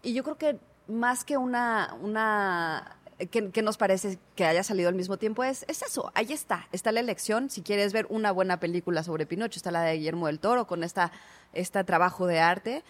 y 0.04 0.14
yo 0.14 0.24
creo 0.24 0.38
que 0.38 0.58
más 0.88 1.24
que 1.24 1.38
una, 1.38 1.96
una 2.02 2.98
que, 3.26 3.62
nos 3.62 3.78
parece 3.78 4.20
que 4.36 4.46
haya 4.46 4.64
salido 4.64 4.90
al 4.90 4.96
mismo 4.96 5.18
tiempo 5.18 5.44
es, 5.44 5.66
es 5.68 5.82
eso, 5.82 6.12
ahí 6.14 6.32
está, 6.32 6.68
está 6.72 6.92
la 6.92 7.00
elección, 7.00 7.50
si 7.50 7.62
quieres 7.62 7.92
ver 7.94 8.06
una 8.10 8.32
buena 8.32 8.60
película 8.60 9.04
sobre 9.04 9.26
Pinocho, 9.26 9.58
está 9.58 9.72
la 9.72 9.82
de 9.82 9.98
Guillermo 9.98 10.28
del 10.28 10.40
Toro 10.40 10.68
con 10.68 10.84
esta, 10.84 11.12
este 11.54 11.84
trabajo 11.84 12.28
de 12.28 12.40
arte. 12.40 12.84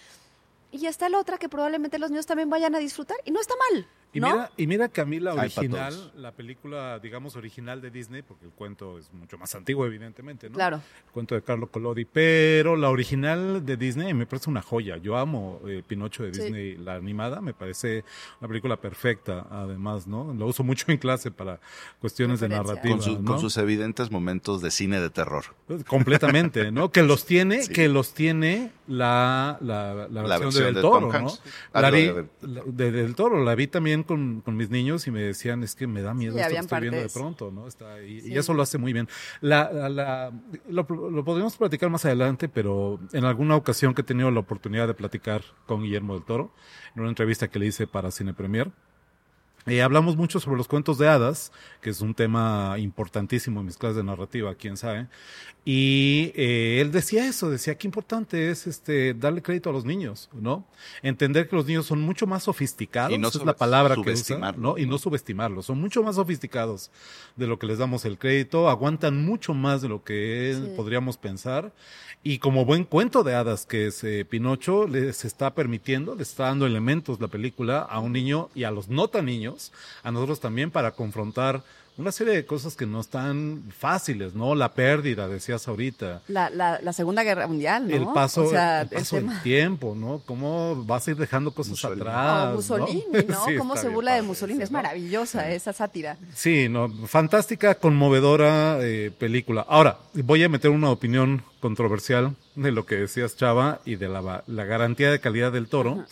Y 0.69 0.85
está 0.85 1.07
la 1.07 1.17
otra 1.19 1.37
que 1.37 1.47
probablemente 1.47 1.97
los 1.97 2.11
niños 2.11 2.25
también 2.25 2.49
vayan 2.49 2.75
a 2.75 2.79
disfrutar 2.79 3.17
y 3.23 3.31
no 3.31 3.39
está 3.39 3.53
mal. 3.71 3.87
Y, 4.17 4.19
¿no? 4.19 4.31
mira, 4.31 4.51
y 4.57 4.67
mira 4.67 4.89
que 4.89 5.01
a 5.01 5.05
mí 5.05 5.19
la 5.19 5.33
original, 5.33 6.12
la 6.15 6.31
película, 6.31 7.00
digamos, 7.00 7.36
original 7.36 7.81
de 7.81 7.91
Disney, 7.91 8.21
porque 8.21 8.45
el 8.45 8.51
cuento 8.51 8.97
es 8.97 9.12
mucho 9.13 9.38
más 9.38 9.53
antiguo, 9.56 9.86
evidentemente, 9.86 10.49
¿no? 10.49 10.56
Claro. 10.56 10.77
El 11.06 11.12
cuento 11.12 11.36
de 11.36 11.41
Carlo 11.41 11.67
Collodi, 11.71 12.06
pero 12.06 12.75
la 12.75 12.89
original 12.89 13.65
de 13.65 13.77
Disney 13.77 14.13
me 14.13 14.25
parece 14.25 14.49
una 14.49 14.62
joya. 14.62 14.97
Yo 14.97 15.17
amo 15.17 15.62
eh, 15.67 15.84
Pinocho 15.88 16.23
de 16.23 16.34
Sí. 16.34 16.41
Disney, 16.41 16.77
la 16.77 16.95
animada, 16.95 17.41
me 17.41 17.53
parece 17.53 18.03
una 18.39 18.47
película 18.47 18.77
perfecta, 18.77 19.45
además, 19.49 20.08
¿no? 20.08 20.34
Lo 20.34 20.45
uso 20.47 20.63
mucho 20.63 20.86
en 20.91 20.97
clase 20.97 21.32
para 21.32 21.60
cuestiones 21.99 22.39
de 22.39 22.49
narrativa, 22.49 22.95
Con, 22.95 23.01
su- 23.03 23.19
¿no? 23.19 23.32
con 23.32 23.39
sus 23.39 23.56
evidentes 23.58 24.12
momentos 24.12 24.62
de 24.62 24.71
cine 24.71 24.99
de 24.99 25.10
terror. 25.10 25.45
Completamente, 25.88 26.71
¿no? 26.71 26.91
Que 26.91 27.03
los 27.03 27.25
tiene, 27.25 27.62
Sí. 27.67 27.73
que 27.73 27.88
los 27.88 28.13
tiene 28.13 28.71
la, 28.88 29.58
la, 29.62 29.93
la 29.93 30.08
La 30.08 30.21
versión, 30.21 30.39
versión 30.39 30.51
de 30.53 30.63
Del 30.65 30.75
de 30.75 30.82
Toro, 30.82 30.99
Tom 30.99 31.12
¿no? 31.12 31.17
Hanks. 31.30 31.41
La 31.73 31.91
vi, 31.91 32.01
de- 32.08 32.13
de- 32.13 32.27
la- 32.41 32.63
de 32.65 32.91
Del 32.91 33.15
Toro, 33.15 33.43
la 33.43 33.56
vi 33.56 33.67
también 33.67 34.03
con, 34.08 34.41
con 34.41 34.56
mis 34.56 34.70
niños 34.72 35.06
y 35.06 35.12
me 35.12 35.22
decían, 35.22 35.62
es 35.63 35.76
que 35.76 35.86
me 35.86 36.02
da 36.02 36.13
miedo 36.15 36.34
Sí, 36.34 36.39
esto 36.39 36.54
que 36.54 36.60
estoy 36.60 36.80
viendo 36.82 36.98
de 36.98 37.04
partes. 37.04 37.13
pronto, 37.13 37.52
¿no? 37.52 37.67
Está, 37.67 38.02
y, 38.02 38.22
Sí. 38.22 38.34
y 38.34 38.38
eso 38.38 38.54
lo 38.56 38.63
hace 38.63 38.78
muy 38.80 38.93
bien. 38.93 39.08
La, 39.41 39.72
la- 39.72 39.89
la- 39.89 40.32
lo, 40.70 40.88
lo 40.89 41.24
podríamos 41.24 41.56
platicar 41.58 41.89
más 41.91 42.04
adelante, 42.06 42.50
pero 42.50 43.00
en 43.13 43.26
alguna 43.26 43.56
ocasión 43.56 43.93
que 43.93 44.02
he 44.02 44.06
tenido 44.06 44.32
la 44.32 44.39
oportunidad 44.39 44.88
de 44.88 44.93
platicar 44.96 45.43
con 45.67 45.84
Guillermo 45.84 46.15
del 46.15 46.24
Toro, 46.24 46.52
en 46.96 47.02
una 47.02 47.10
entrevista 47.10 47.48
que 47.50 47.60
le 47.60 47.67
hice 47.67 47.86
para 47.86 48.10
Cine 48.10 48.34
Premier, 48.34 48.72
eh, 49.65 49.82
hablamos 49.82 50.15
mucho 50.15 50.39
sobre 50.39 50.56
los 50.56 50.70
cuentos 50.70 50.98
de 50.98 51.10
hadas, 51.10 51.52
que 51.82 51.89
es 51.89 52.00
un 52.00 52.13
tema 52.15 52.76
importantísimo 52.78 53.60
en 53.60 53.65
mis 53.65 53.78
clases 53.78 53.98
de 53.98 54.04
narrativa, 54.06 54.56
quién 54.56 54.78
sabe. 54.78 55.08
Y 55.69 56.32
eh, 56.36 56.80
él 56.80 56.93
decía 56.93 57.27
eso, 57.27 57.49
decía 57.49 57.75
que 57.77 57.88
importante 57.88 58.49
es 58.49 58.67
este 58.67 59.13
darle 59.13 59.41
crédito 59.41 59.69
a 59.69 59.73
los 59.73 59.84
niños, 59.84 60.30
¿no? 60.32 60.63
Entender 61.01 61.49
que 61.49 61.58
los 61.58 61.65
niños 61.65 61.86
son 61.86 61.99
mucho 61.99 62.25
más 62.25 62.43
sofisticados, 62.43 63.12
Y 63.12 63.17
no 63.17 63.27
es 63.27 63.36
la 63.43 63.53
palabra 63.53 63.95
que 64.01 64.12
usa. 64.12 64.53
¿no? 64.53 64.77
Y 64.77 64.86
no 64.86 64.97
subestimarlos, 64.97 65.65
son 65.65 65.82
mucho 65.82 66.01
más 66.03 66.15
sofisticados 66.15 66.89
de 67.36 67.47
lo 67.47 67.60
que 67.60 67.67
les 67.67 67.80
damos 67.80 68.06
el 68.06 68.17
crédito, 68.17 68.69
aguantan 68.69 69.25
mucho 69.25 69.53
más 69.53 69.82
de 69.82 69.89
lo 69.89 70.06
que 70.06 70.56
Sí. 70.56 70.71
podríamos 70.77 71.17
pensar. 71.17 71.73
Y 72.23 72.39
como 72.39 72.63
buen 72.63 72.86
cuento 72.86 73.23
de 73.23 73.36
hadas 73.36 73.65
que 73.65 73.88
es 73.88 74.06
eh, 74.06 74.23
Pinocho, 74.23 74.88
les 74.88 75.25
está 75.25 75.53
permitiendo, 75.53 76.15
les 76.15 76.30
está 76.30 76.45
dando 76.45 76.65
elementos 76.65 77.19
la 77.19 77.27
película 77.27 77.80
a 77.82 77.99
un 77.99 78.13
niño 78.13 78.47
y 78.56 78.63
a 78.63 78.71
los 78.71 78.88
no 78.88 79.10
tan 79.10 79.25
niños, 79.25 79.73
a 80.01 80.12
nosotros 80.12 80.39
también 80.39 80.71
para 80.71 80.91
confrontar 80.91 81.62
una 81.97 82.12
serie 82.12 82.33
de 82.33 82.45
cosas 82.45 82.75
que 82.75 82.86
no 82.86 82.99
están 82.99 83.63
fáciles, 83.77 84.36
¿no? 84.36 84.53
La 84.53 84.73
pérdida, 84.73 85.27
decías 85.27 85.67
ahorita. 85.67 86.21
La, 86.27 86.49
la, 86.49 86.79
la 86.81 86.93
Segunda 86.93 87.23
Guerra 87.23 87.47
Mundial, 87.47 87.88
¿no? 87.88 87.95
El 87.95 88.05
paso, 88.13 88.43
O 88.43 88.49
sea, 88.49 88.81
el 88.83 88.89
paso 88.89 89.17
el 89.17 89.27
del 89.27 89.41
tiempo, 89.41 89.95
¿no? 89.95 90.21
Cómo 90.25 90.83
vas 90.86 91.07
a 91.07 91.12
ir 91.12 91.17
dejando 91.17 91.51
cosas 91.51 91.71
Mussolini. 91.71 92.01
atrás. 92.01 92.49
Oh, 92.51 92.55
Mussolini, 92.55 93.03
¿no? 93.27 93.45
Sí, 93.45 93.55
Cómo 93.57 93.75
se 93.77 93.89
burla 93.89 94.13
de 94.15 94.21
Mussolini. 94.21 94.62
Es 94.63 94.71
¿no? 94.71 94.77
maravillosa 94.77 95.49
esa 95.51 95.73
sátira. 95.73 96.17
Sí, 96.33 96.69
no, 96.69 96.89
fantástica, 97.07 97.75
conmovedora 97.75 98.77
eh, 98.81 99.12
película. 99.17 99.65
Ahora, 99.67 99.97
voy 100.13 100.43
a 100.43 100.49
meter 100.49 100.71
una 100.71 100.91
opinión 100.91 101.43
controversial 101.60 102.36
de 102.55 102.71
lo 102.71 102.86
que 102.86 102.95
decías, 102.95 103.36
Chava, 103.36 103.79
y 103.86 103.95
de 103.95 104.07
la, 104.07 104.43
la 104.45 104.65
garantía 104.65 105.12
de 105.12 105.19
calidad 105.19 105.51
del 105.51 105.67
toro, 105.67 106.05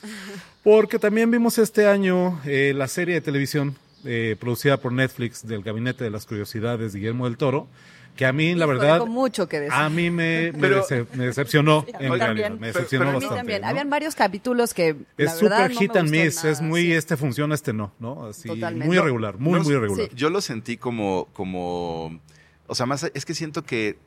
porque 0.63 0.99
también 0.99 1.29
vimos 1.29 1.57
este 1.59 1.87
año 1.87 2.39
eh, 2.45 2.73
la 2.75 2.87
serie 2.87 3.15
de 3.15 3.21
televisión 3.21 3.75
eh, 4.05 4.35
producida 4.39 4.77
por 4.77 4.91
Netflix 4.93 5.45
del 5.45 5.61
Gabinete 5.63 6.03
de 6.03 6.09
las 6.11 6.25
Curiosidades 6.25 6.93
de 6.93 6.99
Guillermo 6.99 7.25
del 7.25 7.37
Toro, 7.37 7.67
que 8.15 8.25
a 8.25 8.31
mí, 8.31 8.55
la 8.55 8.65
verdad, 8.65 9.05
mucho 9.05 9.49
que 9.49 9.59
decir. 9.59 9.73
a 9.73 9.89
mí 9.89 10.09
me, 10.09 10.53
me, 10.53 10.59
Pero- 10.61 10.85
dece- 10.85 11.05
me 11.15 11.25
decepcionó, 11.25 11.81
Sí, 11.87 11.91
en 11.99 12.17
realidad, 12.17 12.51
me 12.51 12.67
decepcionó 12.67 13.03
a 13.03 13.07
mí 13.07 13.13
bastante. 13.15 13.35
también. 13.37 13.61
¿no? 13.61 13.67
Habían 13.67 13.89
varios 13.89 14.15
capítulos 14.15 14.73
que. 14.73 14.95
Es 15.17 15.33
súper 15.37 15.71
no 15.73 15.79
hit 15.79 15.93
me 15.93 15.99
and 15.99 16.09
miss, 16.11 16.43
es 16.45 16.61
muy, 16.61 16.83
sí. 16.83 16.93
este 16.93 17.17
funciona, 17.17 17.53
este 17.55 17.73
no, 17.73 17.91
¿no? 17.99 18.27
Así, 18.27 18.47
Totalmente. 18.47 18.87
muy 18.87 18.97
irregular, 18.97 19.37
muy, 19.37 19.59
no, 19.59 19.63
muy 19.65 19.73
irregular. 19.73 20.07
sí. 20.09 20.15
Yo 20.15 20.29
lo 20.29 20.39
sentí 20.39 20.77
como, 20.77 21.27
como, 21.33 22.19
o 22.67 22.75
sea, 22.75 22.85
más, 22.85 23.03
es 23.13 23.25
que 23.25 23.33
siento 23.33 23.63
que 23.65 23.97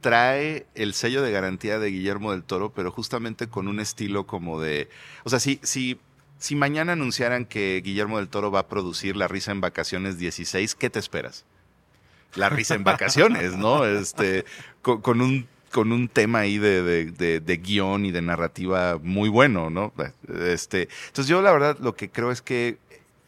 trae 0.00 0.66
el 0.76 0.94
sello 0.94 1.22
de 1.22 1.32
garantía 1.32 1.78
de 1.80 1.90
Guillermo 1.90 2.30
del 2.30 2.44
Toro, 2.44 2.70
pero 2.72 2.92
justamente 2.92 3.48
con 3.48 3.66
un 3.66 3.80
estilo 3.80 4.26
como 4.26 4.60
de, 4.60 4.88
o 5.24 5.30
sea, 5.30 5.40
si, 5.40 5.58
si, 5.64 5.98
si 6.38 6.54
mañana 6.54 6.92
anunciaran 6.92 7.44
que 7.46 7.80
Guillermo 7.84 8.18
del 8.18 8.28
Toro 8.28 8.50
va 8.50 8.60
a 8.60 8.68
producir 8.68 9.16
La 9.16 9.28
Risa 9.28 9.52
en 9.52 9.60
Vacaciones 9.60 10.18
16, 10.18 10.74
¿qué 10.74 10.90
te 10.90 10.98
esperas? 10.98 11.44
La 12.34 12.48
risa 12.50 12.74
en 12.74 12.84
vacaciones, 12.84 13.56
¿no? 13.56 13.86
Este, 13.86 14.44
con, 14.82 15.20
un 15.22 15.46
con 15.72 15.90
un 15.92 16.08
tema 16.08 16.40
ahí 16.40 16.58
de, 16.58 16.82
de, 16.82 17.04
de- 17.10 17.40
de 17.40 17.56
guion 17.56 18.04
y 18.04 18.10
de 18.10 18.20
narrativa 18.20 18.98
muy 19.02 19.28
bueno, 19.30 19.70
¿no? 19.70 19.92
Este, 20.44 20.88
entonces 21.06 21.28
yo 21.28 21.40
la 21.40 21.52
verdad 21.52 21.78
lo 21.80 21.94
que 21.94 22.10
creo 22.10 22.30
es 22.30 22.42
que 22.42 22.78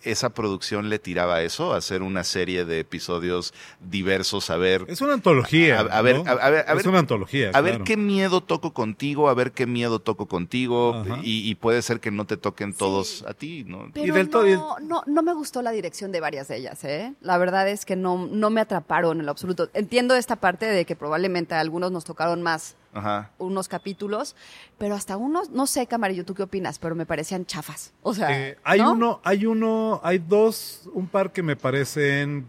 esa 0.02 0.30
producción 0.30 0.88
le 0.88 0.98
tiraba 0.98 1.36
a 1.36 1.42
eso, 1.42 1.72
a 1.72 1.78
hacer 1.78 2.02
una 2.02 2.24
serie 2.24 2.64
de 2.64 2.80
episodios 2.80 3.52
diversos, 3.80 4.50
a 4.50 4.56
ver... 4.56 4.84
Es 4.88 5.00
una 5.00 5.14
antología. 5.14 5.80
A, 5.80 5.98
a 5.98 6.02
ver, 6.02 6.16
¿no? 6.18 6.30
a, 6.30 6.32
a 6.34 6.50
ver, 6.50 6.64
a 6.68 6.72
es 6.72 6.76
ver- 6.76 6.88
una 6.88 6.98
antología. 7.00 7.50
a 7.54 7.60
ver 7.60 7.82
qué 7.82 7.96
miedo 7.96 8.40
toco 8.40 8.72
contigo, 8.72 9.28
a 9.28 9.34
ver 9.34 9.52
qué 9.52 9.66
miedo 9.66 9.98
toco 9.98 10.26
contigo, 10.26 11.04
y, 11.22 11.48
y 11.48 11.54
puede 11.56 11.82
ser 11.82 12.00
que 12.00 12.10
no 12.10 12.26
te 12.26 12.36
toquen 12.36 12.72
todos 12.74 13.24
a 13.26 13.34
ti, 13.34 13.64
¿no? 13.66 13.90
Pero 13.92 14.14
del 14.14 14.28
todo- 14.30 14.46
y- 14.48 14.52
no, 14.52 14.76
no, 14.80 15.02
no 15.06 15.22
me 15.22 15.34
gustó 15.34 15.62
la 15.62 15.70
dirección 15.72 16.12
de 16.12 16.20
varias 16.20 16.48
de 16.48 16.56
ellas, 16.56 16.82
¿eh? 16.84 17.14
La 17.20 17.38
verdad 17.38 17.68
es 17.68 17.84
que 17.84 17.96
no, 17.96 18.28
no 18.30 18.50
me 18.50 18.60
atraparon 18.60 19.20
en 19.20 19.26
lo 19.26 19.32
absoluto. 19.32 19.68
Entiendo 19.74 20.14
esta 20.14 20.36
parte 20.36 20.66
de 20.66 20.84
que 20.84 20.96
probablemente 20.96 21.54
a 21.54 21.60
algunos 21.60 21.90
nos 21.92 22.04
tocaron 22.04 22.42
más 22.42 22.76
Ajá. 22.92 23.30
unos 23.38 23.68
capítulos, 23.68 24.34
pero 24.78 24.94
hasta 24.94 25.16
unos, 25.16 25.50
no 25.50 25.66
sé, 25.66 25.86
Camarillo, 25.86 26.24
¿tú 26.24 26.34
qué 26.34 26.42
opinas? 26.42 26.78
Pero 26.78 26.94
me 26.94 27.06
parecían 27.06 27.44
chafas. 27.46 27.92
O 28.02 28.14
sea, 28.14 28.30
Eh, 28.48 28.56
hay 28.64 28.80
¿no? 28.80 28.92
uno, 28.92 29.20
hay 29.24 29.46
uno, 29.46 30.00
hay 30.02 30.18
dos, 30.18 30.88
un 30.94 31.06
par 31.06 31.32
que 31.32 31.42
me 31.42 31.54
parecen 31.56 32.48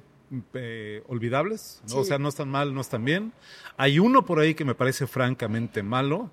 eh, 0.53 1.03
olvidables, 1.07 1.81
¿no? 1.83 1.89
Sí. 1.89 1.97
o 1.97 2.03
sea, 2.03 2.19
no 2.19 2.29
están 2.29 2.49
mal, 2.49 2.73
no 2.73 2.81
están 2.81 3.03
bien. 3.03 3.33
Hay 3.77 3.99
uno 3.99 4.25
por 4.25 4.39
ahí 4.39 4.55
que 4.55 4.63
me 4.65 4.75
parece 4.75 5.07
francamente 5.07 5.83
malo. 5.83 6.31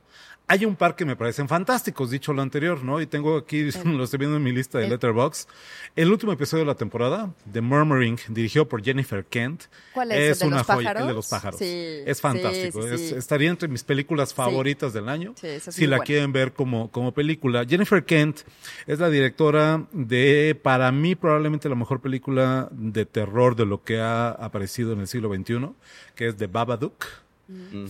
Hay 0.49 0.65
un 0.65 0.77
par 0.77 0.95
que 0.95 1.05
me 1.05 1.17
parecen 1.17 1.49
fantásticos, 1.49 2.09
dicho 2.11 2.33
lo 2.33 2.41
anterior, 2.41 2.85
¿no? 2.85 3.01
Y 3.01 3.07
tengo 3.09 3.37
aquí, 3.37 3.69
lo 3.85 4.05
estoy 4.05 4.19
viendo 4.19 4.37
en 4.37 4.45
mi 4.45 4.53
lista 4.53 4.79
de 4.79 4.85
el- 4.85 4.91
Letterboxd. 4.91 5.49
El 5.97 6.13
último 6.13 6.31
episodio 6.33 6.63
de 6.63 6.67
la 6.69 6.77
temporada, 6.77 7.35
The 7.53 7.61
Murmuring, 7.61 8.17
dirigido 8.29 8.69
por 8.69 8.81
Jennifer 8.85 9.25
Kent. 9.25 9.65
¿Cuál 9.93 10.13
es? 10.13 10.35
¿El 10.35 10.39
de 10.39 10.47
una 10.47 10.57
los 10.59 10.67
joya, 10.67 10.79
el 10.79 10.85
pájaros? 10.85 11.09
de 11.09 11.15
los 11.15 11.29
pájaros. 11.29 11.59
Sí, 11.59 11.99
es 12.07 12.21
fantástico. 12.21 12.83
sí, 12.83 12.89
es- 12.95 13.13
estaría 13.13 13.51
entre 13.51 13.67
mis 13.69 13.83
películas 13.83 14.33
favoritas 14.35 14.93
del 14.93 15.09
año. 15.09 15.35
Es 15.43 15.65
si 15.65 15.87
la 15.89 15.99
quieren 15.99 16.31
ver 16.33 16.53
como, 16.53 16.93
como 16.93 17.13
película. 17.13 17.65
Jennifer 17.69 18.05
Kent 18.05 18.43
es 18.87 19.01
la 19.01 19.11
directora 19.11 19.85
de, 19.91 20.57
para 20.63 20.93
mí, 20.93 21.17
probablemente 21.17 21.69
la 21.69 21.75
mejor 21.75 22.01
película 22.01 22.69
de 22.71 23.05
terror 23.05 23.57
de 23.57 23.67
lo 23.67 23.83
que 23.83 23.99
ha 23.99 24.29
aparecido 24.31 24.93
en 24.93 25.01
el 25.01 25.09
siglo 25.09 25.29
XXI, 25.35 25.71
que 26.15 26.29
es 26.29 26.37
The 26.37 26.47
Babadook. 26.47 27.05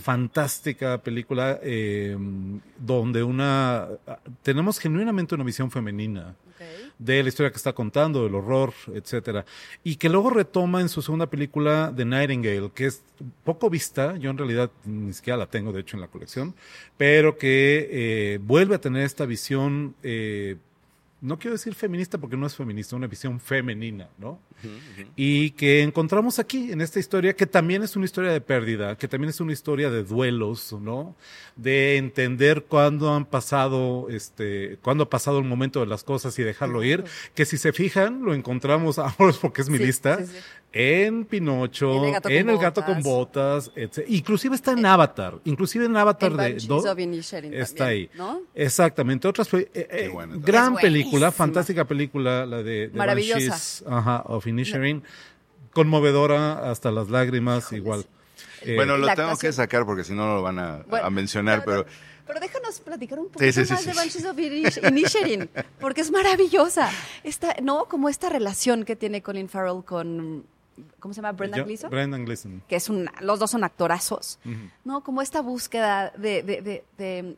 Fantástica 0.02 0.98
película 1.02 1.58
eh, 1.62 2.16
donde 2.78 3.22
una 3.22 3.88
tenemos 4.42 4.78
genuinamente 4.78 5.34
una 5.34 5.44
visión 5.44 5.70
femenina 5.70 6.34
de 6.98 7.22
la 7.22 7.28
historia 7.28 7.50
que 7.50 7.56
está 7.56 7.72
contando, 7.72 8.24
del 8.24 8.34
horror, 8.34 8.72
etcétera, 8.94 9.44
y 9.84 9.96
que 9.96 10.08
luego 10.08 10.30
retoma 10.30 10.80
en 10.80 10.88
su 10.88 11.02
segunda 11.02 11.26
película 11.26 11.92
The 11.94 12.04
Nightingale, 12.04 12.70
que 12.74 12.86
es 12.86 13.02
poco 13.44 13.68
vista, 13.68 14.16
yo 14.16 14.30
en 14.30 14.38
realidad 14.38 14.70
ni 14.84 15.12
siquiera 15.12 15.36
la 15.36 15.46
tengo 15.46 15.72
de 15.72 15.80
hecho 15.80 15.96
en 15.96 16.00
la 16.00 16.08
colección, 16.08 16.54
pero 16.96 17.36
que 17.36 17.88
eh, 17.90 18.38
vuelve 18.42 18.74
a 18.74 18.80
tener 18.80 19.04
esta 19.04 19.26
visión, 19.26 19.94
eh, 20.02 20.56
no 21.26 21.38
quiero 21.38 21.52
decir 21.56 21.74
feminista 21.74 22.18
porque 22.18 22.36
no 22.36 22.46
es 22.46 22.54
feminista, 22.54 22.96
una 22.96 23.06
visión 23.06 23.40
femenina, 23.40 24.08
¿no? 24.18 24.38
y 25.16 25.50
que 25.50 25.82
encontramos 25.82 26.38
aquí 26.38 26.72
en 26.72 26.80
esta 26.80 26.98
historia 26.98 27.34
que 27.36 27.46
también 27.46 27.82
es 27.82 27.94
una 27.94 28.06
historia 28.06 28.32
de 28.32 28.40
pérdida, 28.40 28.96
que 28.96 29.06
también 29.06 29.28
es 29.30 29.40
una 29.40 29.52
historia 29.52 29.90
de 29.90 30.02
duelos, 30.02 30.72
¿no? 30.80 31.14
De 31.56 31.98
entender 31.98 32.64
cuándo 32.64 33.12
han 33.14 33.26
pasado, 33.26 34.08
este, 34.08 34.78
cuándo 34.82 35.04
ha 35.04 35.10
pasado 35.10 35.38
el 35.38 35.44
momento 35.44 35.80
de 35.80 35.86
las 35.86 36.04
cosas 36.04 36.38
y 36.38 36.42
dejarlo 36.42 36.82
ir, 36.82 37.04
que 37.34 37.44
si 37.44 37.58
se 37.58 37.72
fijan 37.72 38.22
lo 38.24 38.32
encontramos 38.34 38.98
ahora 38.98 39.30
es 39.30 39.36
porque 39.36 39.60
es 39.62 39.68
mi 39.68 39.78
Sí, 39.78 39.84
lista. 39.84 40.18
sí, 40.18 40.26
sí. 40.32 40.38
En 40.78 41.24
Pinocho, 41.24 41.96
En 41.96 42.04
El 42.04 42.12
gato 42.12 42.28
en 42.28 42.44
con 42.46 42.54
El 42.54 42.58
gato 42.60 42.84
con 42.84 43.02
botas. 43.02 43.70
botas, 43.70 43.72
etc. 43.76 44.04
Inclusive 44.08 44.54
está 44.54 44.72
en 44.72 44.84
Avatar, 44.84 45.38
inclusive 45.44 45.86
en 45.86 45.96
Avatar 45.96 46.32
En 46.32 46.36
de 46.36 47.02
Inisherin 47.02 47.54
está 47.54 47.84
también, 47.84 48.10
ahí. 48.12 48.18
¿no? 48.18 48.42
Exactamente, 48.54 49.26
otras 49.26 49.52
eh, 49.54 49.68
eh, 49.74 50.10
gran 50.36 50.76
película, 50.76 51.32
fantástica 51.32 51.86
película, 51.86 52.44
la 52.44 52.58
de, 52.62 52.88
de 52.88 52.98
Maravillosa. 52.98 53.38
Banshees, 53.50 53.84
ajá, 53.88 54.22
of 54.26 54.46
Inisherin, 54.46 55.02
conmovedora 55.72 56.70
hasta 56.70 56.90
las 56.90 57.08
lágrimas, 57.08 57.72
igual. 57.72 58.04
Eh, 58.62 58.74
bueno, 58.74 58.96
lo 58.96 59.06
tengo 59.14 59.36
que 59.38 59.52
sacar 59.52 59.86
porque 59.86 60.04
si 60.04 60.12
no, 60.12 60.26
no 60.26 60.34
lo 60.36 60.42
van 60.42 60.58
a, 60.58 60.84
Bueno, 60.88 61.06
a 61.06 61.10
mencionar, 61.10 61.62
pero... 61.64 61.86
Pero 62.26 62.40
déjanos 62.40 62.80
platicar 62.80 63.20
un 63.20 63.26
poco 63.28 63.38
Sí, 63.38 63.52
sí, 63.52 63.64
sí, 63.64 63.72
más 63.72 63.82
sí, 63.82 63.88
de. 63.90 63.94
Banshees 63.94 64.24
of 64.24 64.36
Inish- 64.36 64.90
Inisherin, 64.90 65.48
porque 65.78 66.00
es 66.00 66.10
maravillosa. 66.10 66.90
Esta, 67.22 67.54
¿no? 67.62 67.84
Como 67.84 68.08
esta 68.08 68.28
relación 68.28 68.84
que 68.84 68.96
tiene 68.96 69.22
Colin 69.22 69.48
Farrell 69.48 69.84
con, 69.84 70.44
¿cómo 71.00 71.14
se 71.14 71.18
llama? 71.18 71.32
Brendan 71.32 71.58
yo- 71.60 71.64
Gleeson. 71.66 71.90
Brendan 71.90 72.24
Gleeson. 72.24 72.62
que 72.68 72.76
es 72.76 72.88
un, 72.88 73.08
los 73.20 73.38
dos 73.38 73.50
son 73.50 73.64
actorazos. 73.64 74.38
¿no? 74.84 75.02
Como 75.02 75.22
esta 75.22 75.40
búsqueda 75.42 76.12
de, 76.16 76.42
de, 76.42 76.84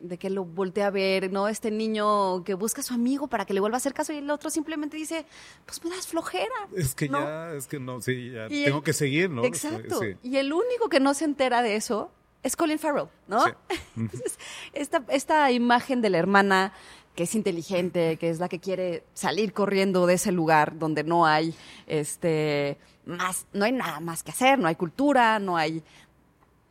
de, 0.01 0.17
que 0.17 0.29
lo 0.29 0.45
voltee 0.45 0.83
a 0.83 0.89
ver, 0.89 1.31
¿no? 1.31 1.47
Este 1.47 1.71
niño 1.71 2.43
que 2.43 2.53
busca 2.53 2.81
a 2.81 2.83
su 2.83 2.93
amigo 2.93 3.27
para 3.27 3.45
que 3.45 3.53
le 3.53 3.59
vuelva 3.59 3.77
a 3.77 3.79
hacer 3.79 3.93
caso 3.93 4.13
y 4.13 4.17
el 4.17 4.29
otro 4.29 4.49
simplemente 4.49 4.97
dice, 4.97 5.25
pues 5.65 5.83
me 5.83 5.89
das 5.91 6.07
flojera. 6.07 6.45
Es 6.75 6.95
que 6.95 7.09
¿no? 7.09 7.19
ya, 7.21 7.53
es 7.53 7.67
que 7.67 7.79
no, 7.79 8.01
sí, 8.01 8.31
ya 8.31 8.47
Y 8.49 8.65
tengo 8.65 8.77
el- 8.79 8.83
que 8.83 8.93
seguir, 8.93 9.29
¿no? 9.29 9.43
Exacto. 9.45 9.99
Sí. 10.01 10.15
Y 10.23 10.37
el 10.37 10.51
único 10.53 10.89
que 10.89 10.99
no 10.99 11.13
se 11.13 11.25
entera 11.25 11.61
de 11.61 11.75
eso 11.75 12.11
es 12.43 12.55
Colin 12.55 12.79
Farrell, 12.79 13.07
¿no? 13.27 13.45
Sí. 13.45 13.51
Entonces, 13.97 14.39
esta, 14.73 15.03
esta 15.09 15.51
imagen 15.51 16.01
de 16.01 16.09
la 16.09 16.17
hermana 16.17 16.73
que 17.15 17.23
es 17.23 17.35
inteligente, 17.35 18.15
que 18.15 18.29
es 18.29 18.39
la 18.39 18.47
que 18.47 18.59
quiere 18.59 19.03
salir 19.13 19.51
corriendo 19.51 20.05
de 20.05 20.13
ese 20.13 20.31
lugar 20.31 20.79
donde 20.79 21.03
no 21.03 21.25
hay 21.25 21.53
este 21.85 22.77
más, 23.09 23.47
no 23.53 23.65
hay 23.65 23.71
nada 23.71 23.99
más 23.99 24.23
que 24.23 24.31
hacer, 24.31 24.59
no 24.59 24.67
hay 24.67 24.75
cultura, 24.75 25.39
no 25.39 25.57
hay 25.57 25.83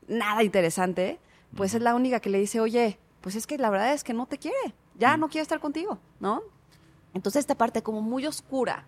nada 0.06 0.42
interesante, 0.42 1.18
pues 1.54 1.74
es 1.74 1.82
la 1.82 1.94
única 1.94 2.20
que 2.20 2.30
le 2.30 2.38
dice, 2.38 2.60
oye, 2.60 2.98
pues 3.20 3.34
es 3.34 3.46
que 3.46 3.58
la 3.58 3.70
verdad 3.70 3.92
es 3.92 4.04
que 4.04 4.14
no 4.14 4.26
te 4.26 4.38
quiere, 4.38 4.74
ya 4.96 5.16
no 5.16 5.28
quiere 5.28 5.42
estar 5.42 5.60
contigo, 5.60 5.98
¿no? 6.20 6.42
Entonces 7.14 7.40
esta 7.40 7.56
parte 7.56 7.82
como 7.82 8.00
muy 8.00 8.26
oscura, 8.26 8.84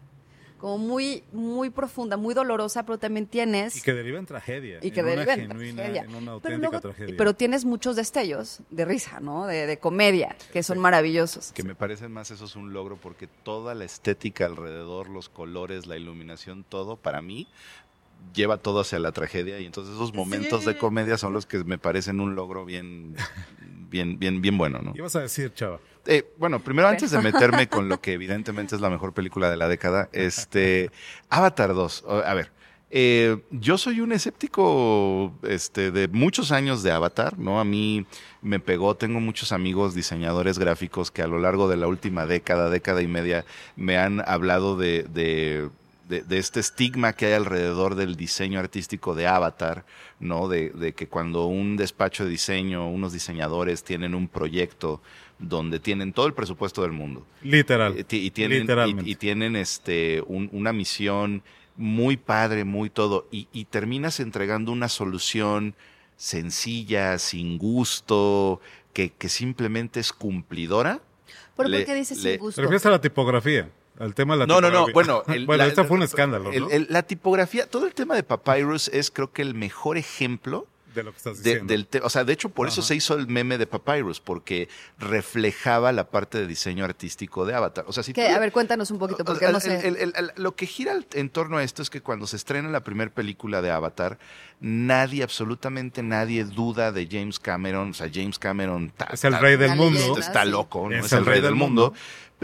como 0.60 0.78
muy, 0.78 1.24
muy 1.32 1.70
profunda, 1.70 2.16
muy 2.16 2.34
dolorosa, 2.34 2.84
pero 2.84 2.98
también 2.98 3.26
tienes... 3.26 3.76
Y 3.76 3.80
que 3.82 3.94
deriva 3.94 4.18
en 4.18 4.26
tragedia. 4.26 4.78
Y 4.82 4.90
que 4.90 5.00
en 5.00 5.06
deriva 5.06 5.22
una 5.24 5.32
en 5.42 5.48
genuina, 5.48 5.76
tragedia. 5.76 6.02
en 6.02 6.08
una 6.10 6.18
pero, 6.20 6.32
auténtica 6.32 6.58
luego- 6.58 6.80
tragedia. 6.80 7.14
pero 7.16 7.34
tienes 7.34 7.64
muchos 7.64 7.96
destellos 7.96 8.60
de 8.70 8.84
risa, 8.84 9.20
¿no? 9.20 9.46
De, 9.46 9.66
de 9.66 9.78
comedia, 9.78 10.36
que 10.52 10.62
son 10.62 10.78
maravillosos. 10.78 11.52
Que 11.52 11.62
me 11.62 11.74
parece 11.74 12.08
más 12.08 12.30
eso 12.30 12.44
es 12.44 12.54
un 12.56 12.72
logro 12.72 12.96
porque 12.96 13.26
toda 13.26 13.74
la 13.74 13.84
estética 13.84 14.46
alrededor, 14.46 15.08
los 15.08 15.28
colores, 15.28 15.86
la 15.86 15.96
iluminación, 15.96 16.64
todo, 16.68 16.96
para 16.96 17.22
mí, 17.22 17.48
lleva 18.34 18.58
todo 18.58 18.80
hacia 18.80 18.98
la 18.98 19.12
tragedia 19.12 19.58
y 19.60 19.66
entonces 19.66 19.94
esos 19.94 20.14
momentos 20.14 20.64
de 20.64 20.76
comedia 20.78 21.18
son 21.18 21.32
los 21.32 21.46
que 21.46 21.64
me 21.64 21.78
parecen 21.78 22.20
un 22.20 22.34
logro 22.34 22.64
bien, 22.64 23.14
bien, 23.88 24.18
bien, 24.18 24.40
bien 24.40 24.56
bueno, 24.58 24.80
¿no? 24.82 24.92
¿Qué 24.92 24.98
ibas 24.98 25.16
a 25.16 25.20
decir, 25.20 25.52
chava? 25.54 25.80
Eh, 26.06 26.32
bueno, 26.38 26.60
primero 26.60 26.88
antes 26.88 27.10
de 27.10 27.20
meterme 27.20 27.68
con 27.68 27.88
lo 27.88 28.00
que 28.00 28.12
evidentemente 28.14 28.74
es 28.74 28.80
la 28.80 28.88
mejor 28.90 29.12
película 29.12 29.50
de 29.50 29.56
la 29.56 29.68
década, 29.68 30.08
este 30.12 30.90
Avatar 31.28 31.74
2. 31.74 32.04
O- 32.06 32.22
A 32.24 32.32
ver, 32.34 32.52
eh, 32.90 33.36
yo 33.50 33.76
soy 33.78 34.00
un 34.00 34.10
escéptico 34.12 35.32
este, 35.42 35.90
de 35.90 36.08
muchos 36.08 36.52
años 36.52 36.82
de 36.82 36.90
Avatar, 36.90 37.38
¿no? 37.38 37.60
A 37.60 37.64
mí 37.64 38.06
me 38.42 38.58
pegó, 38.60 38.96
tengo 38.96 39.20
muchos 39.20 39.52
amigos 39.52 39.94
diseñadores 39.94 40.58
gráficos 40.58 41.10
que 41.10 41.22
a 41.22 41.26
lo 41.26 41.38
largo 41.38 41.68
de 41.68 41.76
la 41.76 41.86
última 41.86 42.26
década, 42.26 42.70
década 42.70 43.02
y 43.02 43.06
media, 43.06 43.44
me 43.76 43.98
han 43.98 44.22
hablado 44.28 44.76
de, 44.76 45.02
de, 45.04 45.68
de- 46.10 46.22
de 46.22 46.38
este 46.38 46.60
estigma 46.60 47.14
que 47.14 47.26
hay 47.26 47.32
alrededor 47.32 47.94
del 47.94 48.16
diseño 48.16 48.58
artístico 48.60 49.14
de 49.14 49.26
Avatar, 49.26 49.84
¿no? 50.18 50.48
De, 50.48 50.68
de 50.70 50.92
que 50.92 51.06
cuando 51.06 51.46
un 51.46 51.76
despacho 51.76 52.24
de 52.24 52.30
diseño, 52.30 52.88
unos 52.90 53.12
diseñadores 53.14 53.82
tienen 53.84 54.14
un 54.14 54.28
proyecto 54.28 55.00
donde 55.38 55.78
tienen 55.80 56.12
todo 56.12 56.26
el 56.26 56.34
presupuesto 56.34 56.82
del 56.82 56.92
mundo. 56.92 57.26
Literal. 57.42 57.94
Y 58.10 58.30
tienen, 58.30 58.60
Literalmente. 58.60 59.08
y, 59.08 59.12
y 59.12 59.16
tienen 59.16 59.56
este, 59.56 60.22
un- 60.26 60.50
una 60.52 60.72
misión 60.74 61.42
muy 61.76 62.18
padre, 62.18 62.64
muy 62.64 62.90
todo, 62.90 63.26
y, 63.30 63.48
y 63.52 63.64
terminas 63.64 64.20
entregando 64.20 64.70
una 64.72 64.88
solución 64.90 65.74
sencilla, 66.16 67.18
sin 67.18 67.56
gusto, 67.56 68.60
que, 68.92 69.10
que 69.10 69.28
simplemente 69.30 70.00
es 70.00 70.12
cumplidora. 70.12 71.00
¿Pero 71.56 71.68
Le- 71.70 71.78
por 71.78 71.86
qué 71.86 71.94
dices 71.94 72.22
le- 72.22 72.32
sin 72.32 72.40
gusto? 72.40 72.56
¿Te 72.60 72.62
refieres 72.62 72.84
a 72.86 72.90
la 72.90 73.00
tipografía? 73.00 73.70
Al 74.00 74.14
tema 74.14 74.34
de 74.34 74.40
la 74.40 74.46
No, 74.46 74.60
no, 74.60 74.70
no, 74.70 74.86
bueno. 74.92 75.22
el- 75.28 75.46
bueno, 75.46 75.62
la- 75.62 75.68
este 75.68 75.84
fue 75.84 75.96
un 75.98 76.02
escándalo, 76.02 76.50
el- 76.52 76.60
¿no? 76.62 76.70
el- 76.70 76.86
la 76.90 77.02
tipografía, 77.04 77.66
todo 77.66 77.86
el 77.86 77.94
tema 77.94 78.14
de 78.16 78.22
Papyrus 78.24 78.88
es 78.88 79.10
creo 79.12 79.30
que 79.32 79.42
el 79.42 79.54
mejor 79.54 79.96
ejemplo 79.98 80.66
de 80.94 81.04
lo 81.04 81.12
que 81.12 81.18
estás 81.18 81.36
de- 81.44 81.50
diciendo. 81.50 81.70
del 81.72 81.86
te- 81.86 82.00
o 82.00 82.10
sea, 82.10 82.24
de 82.24 82.32
hecho, 82.32 82.48
por 82.48 82.66
eso 82.66 82.82
se 82.82 82.96
hizo 82.96 83.14
el 83.14 83.28
meme 83.28 83.58
de 83.58 83.66
Papyrus, 83.68 84.18
porque 84.20 84.68
reflejaba 84.98 85.92
la 85.92 86.08
parte 86.10 86.38
de 86.38 86.46
diseño 86.46 86.84
artístico 86.84 87.44
de 87.46 87.54
Avatar. 87.54 87.84
O 87.86 87.92
sea, 87.92 88.02
si 88.02 88.12
Que, 88.12 88.26
tú- 88.28 88.34
a 88.34 88.38
ver, 88.38 88.50
cuéntanos 88.52 88.90
un 88.90 88.98
poquito, 88.98 89.24
porque 89.24 89.44
el- 89.46 89.52
no 89.52 89.60
sé. 89.60 89.86
el- 89.86 89.96
el- 89.96 90.12
el- 90.16 90.32
lo 90.36 90.56
que 90.56 90.66
gira 90.66 90.94
en 91.12 91.28
torno 91.30 91.58
a 91.58 91.62
esto 91.62 91.82
es 91.82 91.90
que 91.90 92.00
cuando 92.00 92.26
se 92.26 92.36
estrena 92.36 92.68
la 92.70 92.80
primera 92.82 93.10
película 93.12 93.62
de 93.62 93.70
Avatar, 93.70 94.18
nadie, 94.60 95.22
absolutamente 95.22 96.02
nadie 96.02 96.44
duda 96.44 96.90
de 96.92 97.06
James 97.10 97.38
Cameron. 97.38 97.90
O 97.90 97.94
sea, 97.94 98.10
James 98.12 98.38
Cameron 98.38 98.90
ta- 98.96 99.08
Es 99.12 99.24
el 99.24 99.38
rey 99.38 99.56
del 99.56 99.76
mundo. 99.76 100.18
está 100.18 100.44
loco, 100.44 100.88
¿no? 100.88 100.96
Es 100.96 101.06
es, 101.06 101.12
el 101.12 101.24
rey 101.26 101.40
del 101.40 101.54
mundo. 101.54 101.92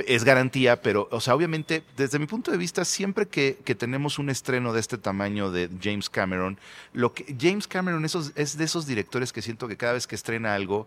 Es 0.06 0.24
garantía, 0.24 0.82
pero, 0.82 1.08
o 1.10 1.20
sea, 1.20 1.34
obviamente, 1.34 1.82
desde 1.96 2.18
mi 2.18 2.26
punto 2.26 2.50
de 2.50 2.58
vista, 2.58 2.84
siempre 2.84 3.26
que, 3.26 3.58
que 3.64 3.74
tenemos 3.74 4.18
un 4.18 4.28
estreno 4.30 4.72
de 4.72 4.80
este 4.80 4.98
tamaño 4.98 5.50
de 5.50 5.70
James 5.82 6.10
Cameron, 6.10 6.58
lo 6.92 7.14
que 7.14 7.34
James 7.40 7.66
Cameron 7.66 8.04
esos, 8.04 8.32
es 8.36 8.58
de 8.58 8.64
esos 8.64 8.86
directores 8.86 9.32
que 9.32 9.42
siento 9.42 9.68
que 9.68 9.76
cada 9.76 9.94
vez 9.94 10.06
que 10.06 10.14
estrena 10.14 10.54
algo, 10.54 10.86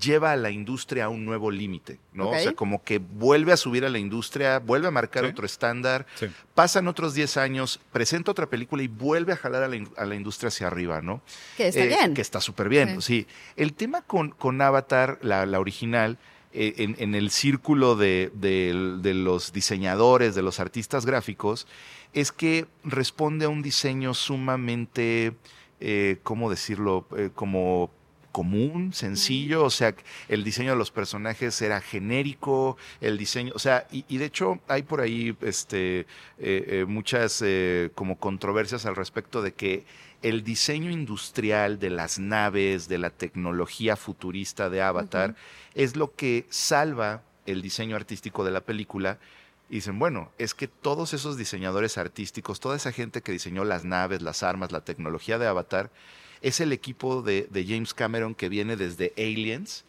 lleva 0.00 0.32
a 0.32 0.36
la 0.36 0.50
industria 0.50 1.04
a 1.04 1.08
un 1.10 1.26
nuevo 1.26 1.50
límite, 1.50 1.98
¿no? 2.14 2.30
O 2.30 2.38
sea, 2.38 2.52
como 2.54 2.82
que 2.82 2.98
vuelve 2.98 3.52
a 3.52 3.56
subir 3.56 3.84
a 3.84 3.90
la 3.90 3.98
industria, 3.98 4.58
vuelve 4.58 4.88
a 4.88 4.90
marcar 4.90 5.24
Sí. 5.24 5.30
otro 5.30 5.44
estándar, 5.44 6.06
Sí. 6.14 6.26
pasan 6.54 6.88
otros 6.88 7.12
10 7.12 7.36
años, 7.36 7.80
presenta 7.92 8.30
otra 8.30 8.46
película 8.46 8.82
y 8.82 8.88
vuelve 8.88 9.34
a 9.34 9.36
jalar 9.36 9.62
a 9.62 9.68
la, 9.68 9.84
a 9.98 10.04
la 10.06 10.14
industria 10.14 10.48
hacia 10.48 10.68
arriba, 10.68 11.02
¿no? 11.02 11.20
Que 11.58 11.68
está 11.68 11.80
Eh, 11.84 11.88
bien. 11.88 12.14
Que 12.14 12.22
está 12.22 12.40
súper 12.40 12.70
bien, 12.70 13.02
sí. 13.02 13.26
El 13.56 13.74
tema 13.74 14.00
con, 14.02 14.30
con 14.30 14.60
Avatar, 14.62 15.18
la, 15.20 15.44
la 15.44 15.60
original, 15.60 16.16
en, 16.54 16.96
en 16.98 17.14
el 17.14 17.30
círculo 17.30 17.96
de, 17.96 18.30
de- 18.34 18.98
de 19.02 19.14
los 19.14 19.52
diseñadores, 19.52 20.34
de 20.34 20.42
los 20.42 20.60
artistas 20.60 21.04
gráficos, 21.06 21.66
es 22.12 22.30
que 22.32 22.66
responde 22.84 23.46
a 23.46 23.48
un 23.48 23.60
diseño 23.62 24.14
sumamente, 24.14 25.34
eh, 25.80 26.18
¿cómo 26.22 26.48
decirlo? 26.50 27.06
Eh, 27.16 27.30
como 27.34 27.90
común, 28.32 28.92
sencillo, 28.92 29.64
o 29.64 29.70
sea, 29.70 29.94
el 30.28 30.42
diseño 30.42 30.72
de 30.72 30.76
los 30.76 30.90
personajes 30.90 31.60
era 31.62 31.80
genérico, 31.80 32.76
el 33.00 33.16
diseño, 33.16 33.52
o 33.54 33.60
sea, 33.60 33.86
y, 33.92 34.04
y 34.08 34.16
de 34.18 34.24
hecho 34.24 34.58
hay 34.66 34.82
por 34.82 35.00
ahí 35.00 35.36
este, 35.40 36.00
eh, 36.00 36.06
eh, 36.38 36.84
muchas 36.88 37.40
eh, 37.44 37.90
como 37.94 38.18
controversias 38.18 38.86
al 38.86 38.96
respecto 38.96 39.40
de 39.40 39.52
que 39.54 39.84
el 40.24 40.42
diseño 40.42 40.90
industrial 40.90 41.78
de 41.78 41.90
las 41.90 42.18
naves, 42.18 42.88
de 42.88 42.98
la 42.98 43.10
tecnología 43.10 43.94
futurista 43.94 44.70
de 44.70 44.80
Avatar, 44.82 45.36
es 45.74 45.96
lo 45.96 46.14
que 46.16 46.46
salva 46.50 47.22
el 47.46 47.60
diseño 47.62 47.94
artístico 47.94 48.42
de 48.44 48.50
la 48.50 48.62
película. 48.62 49.18
Y 49.68 49.76
dicen, 49.76 49.98
bueno, 49.98 50.30
es 50.38 50.54
que 50.54 50.66
todos 50.66 51.12
esos 51.14 51.36
diseñadores 51.36 51.98
artísticos, 51.98 52.58
toda 52.58 52.76
esa 52.76 52.90
gente 52.90 53.20
que 53.22 53.32
diseñó 53.32 53.64
las 53.64 53.84
naves, 53.84 54.22
las 54.22 54.42
armas, 54.42 54.72
la 54.72 54.80
tecnología 54.80 55.38
de 55.38 55.46
Avatar, 55.46 55.90
es 56.42 56.60
el 56.60 56.72
equipo 56.72 57.22
de, 57.22 57.46
de 57.50 57.64
James 57.66 57.92
Cameron 57.94 58.34
que 58.34 58.48
viene 58.48 58.76
desde 58.76 59.12
Aliens. 59.18 59.84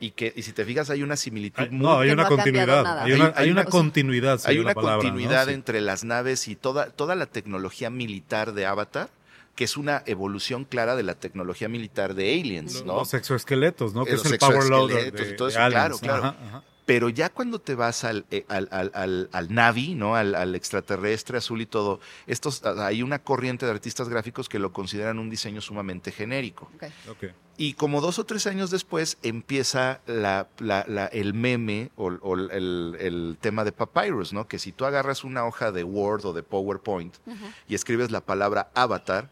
Y 0.00 0.12
que, 0.12 0.32
y 0.36 0.42
si 0.42 0.52
te 0.52 0.64
fijas, 0.64 0.88
hay 0.90 1.02
una 1.02 1.16
similitud 1.16 1.62
Hay- 1.62 1.70
muy 1.70 1.80
no, 1.86 1.98
hay 1.98 2.10
una 2.10 2.22
no 2.24 2.28
continuidad. 2.28 3.02
Hay 3.02 3.12
una, 3.12 3.24
Hay- 3.26 3.32
hay 3.36 3.44
hay 3.44 3.50
una 3.50 3.60
una- 3.62 3.70
continuidad. 3.70 4.40
hay 4.44 4.58
una 4.58 4.68
la 4.68 4.74
palabra, 4.74 4.96
¿no? 4.96 5.02
continuidad 5.02 5.48
entre 5.50 5.80
las 5.80 6.04
naves 6.04 6.46
y 6.48 6.54
toda, 6.56 6.90
toda 6.90 7.14
la 7.16 7.26
tecnología 7.26 7.90
militar 7.90 8.52
de 8.52 8.66
Avatar, 8.66 9.08
que 9.54 9.64
es 9.64 9.76
una 9.76 10.02
evolución 10.06 10.64
clara 10.64 10.96
de 10.96 11.02
la 11.02 11.14
tecnología 11.14 11.68
militar 11.68 12.14
de 12.14 12.40
Aliens, 12.40 12.84
¿no? 12.84 12.96
Los 12.96 13.14
exoesqueletos, 13.14 13.94
¿no? 13.94 14.04
Que 14.04 14.12
Los 14.12 14.24
es 14.24 14.32
el 14.32 14.38
power 14.38 14.64
loader 14.68 15.12
de, 15.12 15.32
todo 15.34 15.48
eso, 15.48 15.56
claro, 15.58 15.76
aliens. 15.76 16.00
claro. 16.00 16.24
Ajá, 16.24 16.36
ajá. 16.48 16.62
Pero 16.86 17.08
ya 17.08 17.28
cuando 17.28 17.60
te 17.60 17.76
vas 17.76 18.02
al, 18.02 18.24
eh, 18.32 18.44
al, 18.48 18.66
al, 18.72 18.90
al- 18.94 19.28
al 19.32 19.54
Navi, 19.54 19.94
¿no? 19.94 20.16
Al, 20.16 20.34
al 20.34 20.56
extraterrestre 20.56 21.38
azul 21.38 21.60
y 21.60 21.66
todo, 21.66 22.00
estos, 22.26 22.64
hay 22.64 23.02
una 23.04 23.20
corriente 23.20 23.64
de 23.64 23.70
artistas 23.70 24.08
gráficos 24.08 24.48
que 24.48 24.58
lo 24.58 24.72
consideran 24.72 25.20
un 25.20 25.30
diseño 25.30 25.60
sumamente 25.60 26.10
genérico. 26.10 26.68
Ok. 26.74 26.84
Ok. 27.10 27.24
Y 27.58 27.74
como 27.74 28.00
dos 28.00 28.18
o 28.18 28.24
tres 28.24 28.46
años 28.48 28.70
después 28.72 29.18
empieza 29.22 30.00
la, 30.06 30.48
la- 30.58 30.84
la- 30.88 31.06
el 31.06 31.32
meme 31.34 31.90
o, 31.94 32.06
o 32.22 32.34
el, 32.34 32.96
el 32.98 33.36
tema 33.40 33.62
de 33.64 33.70
Papyrus, 33.70 34.32
¿no? 34.32 34.48
Que 34.48 34.58
si 34.58 34.72
tú 34.72 34.84
agarras 34.84 35.22
una 35.22 35.44
hoja 35.44 35.70
de 35.70 35.84
Word 35.84 36.24
o 36.26 36.32
de 36.32 36.42
PowerPoint 36.42 37.14
y 37.68 37.74
escribes 37.76 38.10
la 38.10 38.22
palabra 38.22 38.70
avatar, 38.74 39.30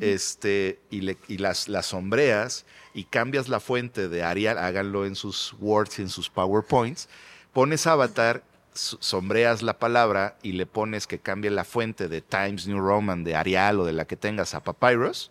este, 0.00 0.80
y, 0.90 1.02
le, 1.02 1.16
y 1.28 1.38
las, 1.38 1.68
las 1.68 1.86
sombreas 1.86 2.64
y 2.94 3.04
cambias 3.04 3.48
la 3.48 3.60
fuente 3.60 4.08
de 4.08 4.22
Arial, 4.22 4.58
háganlo 4.58 5.06
en 5.06 5.14
sus 5.14 5.54
Words 5.60 5.98
en 5.98 6.08
sus 6.08 6.28
PowerPoints, 6.28 7.08
pones 7.52 7.86
avatar, 7.86 8.42
sombreas 8.72 9.62
la 9.62 9.78
palabra 9.78 10.36
y 10.42 10.52
le 10.52 10.66
pones 10.66 11.06
que 11.06 11.18
cambie 11.18 11.50
la 11.50 11.64
fuente 11.64 12.08
de 12.08 12.20
Times 12.20 12.66
New 12.66 12.80
Roman, 12.80 13.24
de 13.24 13.34
Arial 13.34 13.80
o 13.80 13.84
de 13.84 13.92
la 13.92 14.06
que 14.06 14.16
tengas 14.16 14.54
a 14.54 14.62
Papyrus, 14.62 15.30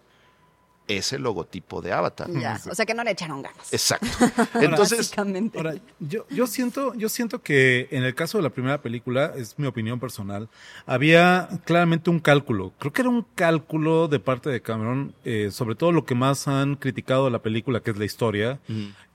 es 0.88 1.13
el 1.13 1.24
logotipo 1.24 1.82
de 1.82 1.91
Avatar. 1.91 2.30
Ya, 2.32 2.60
o 2.69 2.76
sea 2.76 2.86
que 2.86 2.93
no 2.93 3.04
le 3.04 3.12
echaron 3.12 3.41
ganas. 3.41 3.74
Exacto. 3.74 4.08
Entonces, 4.56 5.00
Básicamente. 5.00 5.58
Ahora, 5.58 5.76
yo, 6.00 6.26
yo 6.30 6.48
siento, 6.48 6.93
yo 6.95 7.10
siento 7.10 7.41
que 7.41 7.88
en 7.91 8.04
el 8.04 8.15
caso 8.15 8.38
de 8.38 8.43
la 8.43 8.50
primera 8.50 8.82
película, 8.82 9.34
es 9.36 9.58
mi 9.58 9.67
opinión 9.67 10.00
personal, 10.00 10.50
había 10.86 11.50
claramente 11.65 12.10
un 12.10 12.19
cálculo. 12.19 12.74
Creo 12.80 12.93
que 12.93 13.02
era 13.02 13.10
un 13.10 13.26
cálculo 13.36 14.08
de 14.08 14.19
parte 14.19 14.50
de 14.50 14.62
Cameron, 14.62 15.13
eh, 15.24 15.50
sobre 15.52 15.76
todo 15.76 15.91
lo 15.91 16.06
que 16.06 16.15
más 16.15 16.48
han 16.48 16.76
criticado 16.76 17.26
de 17.26 17.32
la 17.32 17.39
película, 17.39 17.80
que 17.82 17.91
es 17.91 17.98
la 17.98 18.06
historia, 18.06 18.60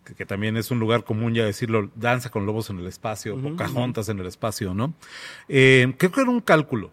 que, 0.04 0.14
que 0.14 0.26
también 0.26 0.56
es 0.56 0.70
un 0.70 0.80
lugar 0.80 1.04
común 1.04 1.34
ya 1.34 1.44
decirlo, 1.44 1.90
danza 1.94 2.30
con 2.30 2.46
lobos 2.46 2.70
en 2.70 2.78
el 2.78 2.86
espacio, 2.86 3.40
Pocahontas 3.40 4.08
en 4.08 4.18
el 4.18 4.26
espacio, 4.26 4.74
¿no? 4.74 4.94
Eh, 5.48 5.94
creo 5.98 6.12
que 6.12 6.20
era 6.20 6.30
un 6.30 6.40
cálculo. 6.40 6.90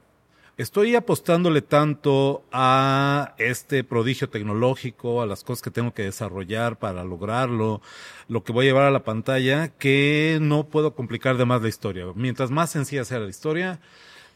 Estoy 0.58 0.96
apostándole 0.96 1.62
tanto 1.62 2.44
a 2.52 3.36
este 3.38 3.84
prodigio 3.84 4.28
tecnológico, 4.28 5.22
a 5.22 5.28
las 5.28 5.44
cosas 5.44 5.62
que 5.62 5.70
tengo 5.70 5.94
que 5.94 6.02
desarrollar 6.02 6.80
para 6.80 7.04
lograrlo, 7.04 7.80
lo 8.28 8.44
que 8.44 8.54
voy 8.54 8.66
a 8.66 8.70
llevar 8.70 8.86
a 8.86 8.92
la 8.92 9.04
pantalla, 9.04 9.68
que 9.68 10.40
no 10.42 10.68
puedo 10.68 10.96
complicar 10.96 11.38
de 11.38 11.46
más 11.46 11.62
la 11.62 11.70
historia. 11.70 12.08
Mientras 12.16 12.50
más 12.50 12.72
sencilla 12.72 13.06
sea 13.06 13.20
la 13.20 13.30
historia, 13.30 13.80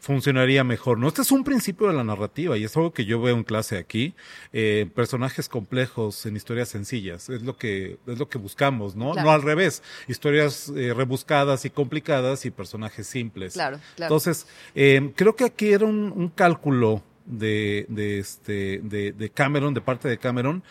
funcionaría 0.02 0.64
mejor. 0.64 0.98
¿no? 0.98 1.06
Este 1.06 1.22
es 1.22 1.30
un 1.30 1.44
principio 1.44 1.86
de 1.86 1.94
la 1.94 2.02
narrativa 2.02 2.58
y 2.58 2.64
es 2.64 2.76
algo 2.76 2.92
que 2.92 3.04
yo 3.04 3.22
veo 3.22 3.36
en 3.36 3.44
clase 3.44 3.78
aquí. 3.78 4.14
Eh, 4.52 4.90
personajes 4.94 5.48
complejos 5.48 6.26
en 6.26 6.34
historias 6.34 6.68
sencillas. 6.68 7.28
Es 7.28 7.42
lo 7.42 7.56
que, 7.56 7.98
es 8.08 8.18
lo 8.18 8.28
que 8.28 8.36
buscamos, 8.36 8.96
¿no? 8.96 9.12
Claro. 9.12 9.28
No 9.28 9.32
al 9.32 9.42
revés. 9.42 9.82
Historias 10.08 10.70
eh, 10.76 10.92
rebuscadas 10.92 11.64
y 11.64 11.70
complicadas 11.70 12.44
y 12.44 12.50
personajes 12.50 13.06
simples. 13.06 13.52
Claro, 13.52 13.78
claro. 13.94 14.08
Entonces, 14.12 14.48
eh, 14.74 15.12
creo 15.14 15.36
que 15.36 15.44
aquí 15.44 15.72
era 15.72 15.86
un, 15.86 16.12
un 16.14 16.28
cálculo 16.28 17.00
de, 17.24 17.86
de, 17.88 18.18
este, 18.18 18.80
de, 18.82 19.12
de 19.12 19.30
Cameron, 19.30 19.72
de 19.72 19.82
parte 19.82 20.08
de 20.08 20.18
Cameron, 20.18 20.64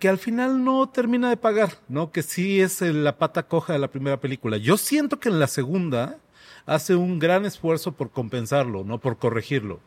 que 0.00 0.08
al 0.08 0.18
final 0.18 0.64
no 0.64 0.88
termina 0.88 1.30
de 1.30 1.36
pagar, 1.36 1.78
¿no? 1.88 2.10
Que 2.10 2.24
sí 2.24 2.60
es 2.60 2.80
la 2.80 3.16
pata 3.16 3.44
coja 3.44 3.74
de 3.74 3.78
la 3.78 3.92
primera 3.92 4.18
película. 4.18 4.56
Yo 4.56 4.76
siento 4.76 5.20
que 5.20 5.28
en 5.28 5.38
la 5.38 5.46
segunda 5.46 6.18
hace 6.66 6.94
un 6.94 7.18
gran 7.18 7.44
esfuerzo 7.44 7.92
por 7.92 8.10
compensarlo, 8.10 8.84
¿no? 8.84 8.98
Por 8.98 9.18
corregirlo. 9.18 9.80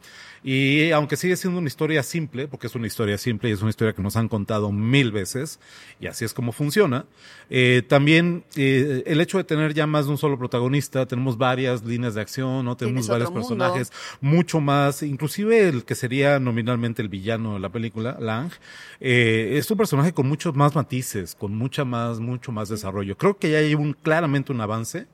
Y 0.48 0.92
aunque 0.92 1.18
sigue 1.18 1.36
siendo 1.38 1.58
una 1.58 1.68
historia 1.68 2.04
simple, 2.04 2.48
porque 2.48 2.68
es 2.68 2.76
una 2.76 2.86
historia 2.86 3.18
simple 3.18 3.50
y 3.50 3.54
es 3.54 3.62
una 3.62 3.72
historia 3.72 3.94
que 3.94 4.04
nos 4.04 4.16
han 4.16 4.28
contado 4.28 4.72
mil 4.72 5.12
veces, 5.12 5.60
y 6.00 6.06
así 6.06 6.24
es 6.24 6.36
como 6.36 6.52
funciona, 6.52 7.08
eh, 7.50 7.82
también 7.88 8.44
eh, 8.56 9.02
el 9.08 9.22
hecho 9.22 9.40
de 9.40 9.44
tener 9.44 9.74
ya 9.74 9.88
más 9.88 10.06
de 10.06 10.12
un 10.12 10.20
solo 10.20 10.38
protagonista, 10.38 11.08
tenemos 11.08 11.40
varias 11.40 11.84
líneas 11.84 12.14
de 12.14 12.22
acción, 12.22 12.64
¿no? 12.64 12.78
Tenemos 12.78 13.08
varios 13.08 13.32
mundo. 13.32 13.48
personajes, 13.48 13.92
mucho 14.22 14.62
más, 14.62 15.02
inclusive 15.02 15.68
el 15.68 15.84
que 15.84 15.96
sería 15.96 16.40
nominalmente 16.40 17.02
el 17.02 17.10
villano 17.10 17.56
de 17.56 17.60
la 17.60 17.70
película, 17.70 18.16
Lang, 18.20 18.52
eh, 19.00 19.56
es 19.58 19.72
un 19.72 19.78
personaje 19.78 20.14
con 20.14 20.28
muchos 20.28 20.54
más 20.54 20.76
matices, 20.76 21.34
con 21.34 21.56
mucha 21.56 21.86
más, 21.86 22.20
mucho 22.20 22.52
más 22.52 22.70
desarrollo. 22.70 23.18
Creo 23.18 23.40
que 23.40 23.50
ya 23.50 23.58
hay 23.58 23.74
un, 23.74 23.94
claramente 23.94 24.52
un 24.52 24.62
avance 24.62 25.08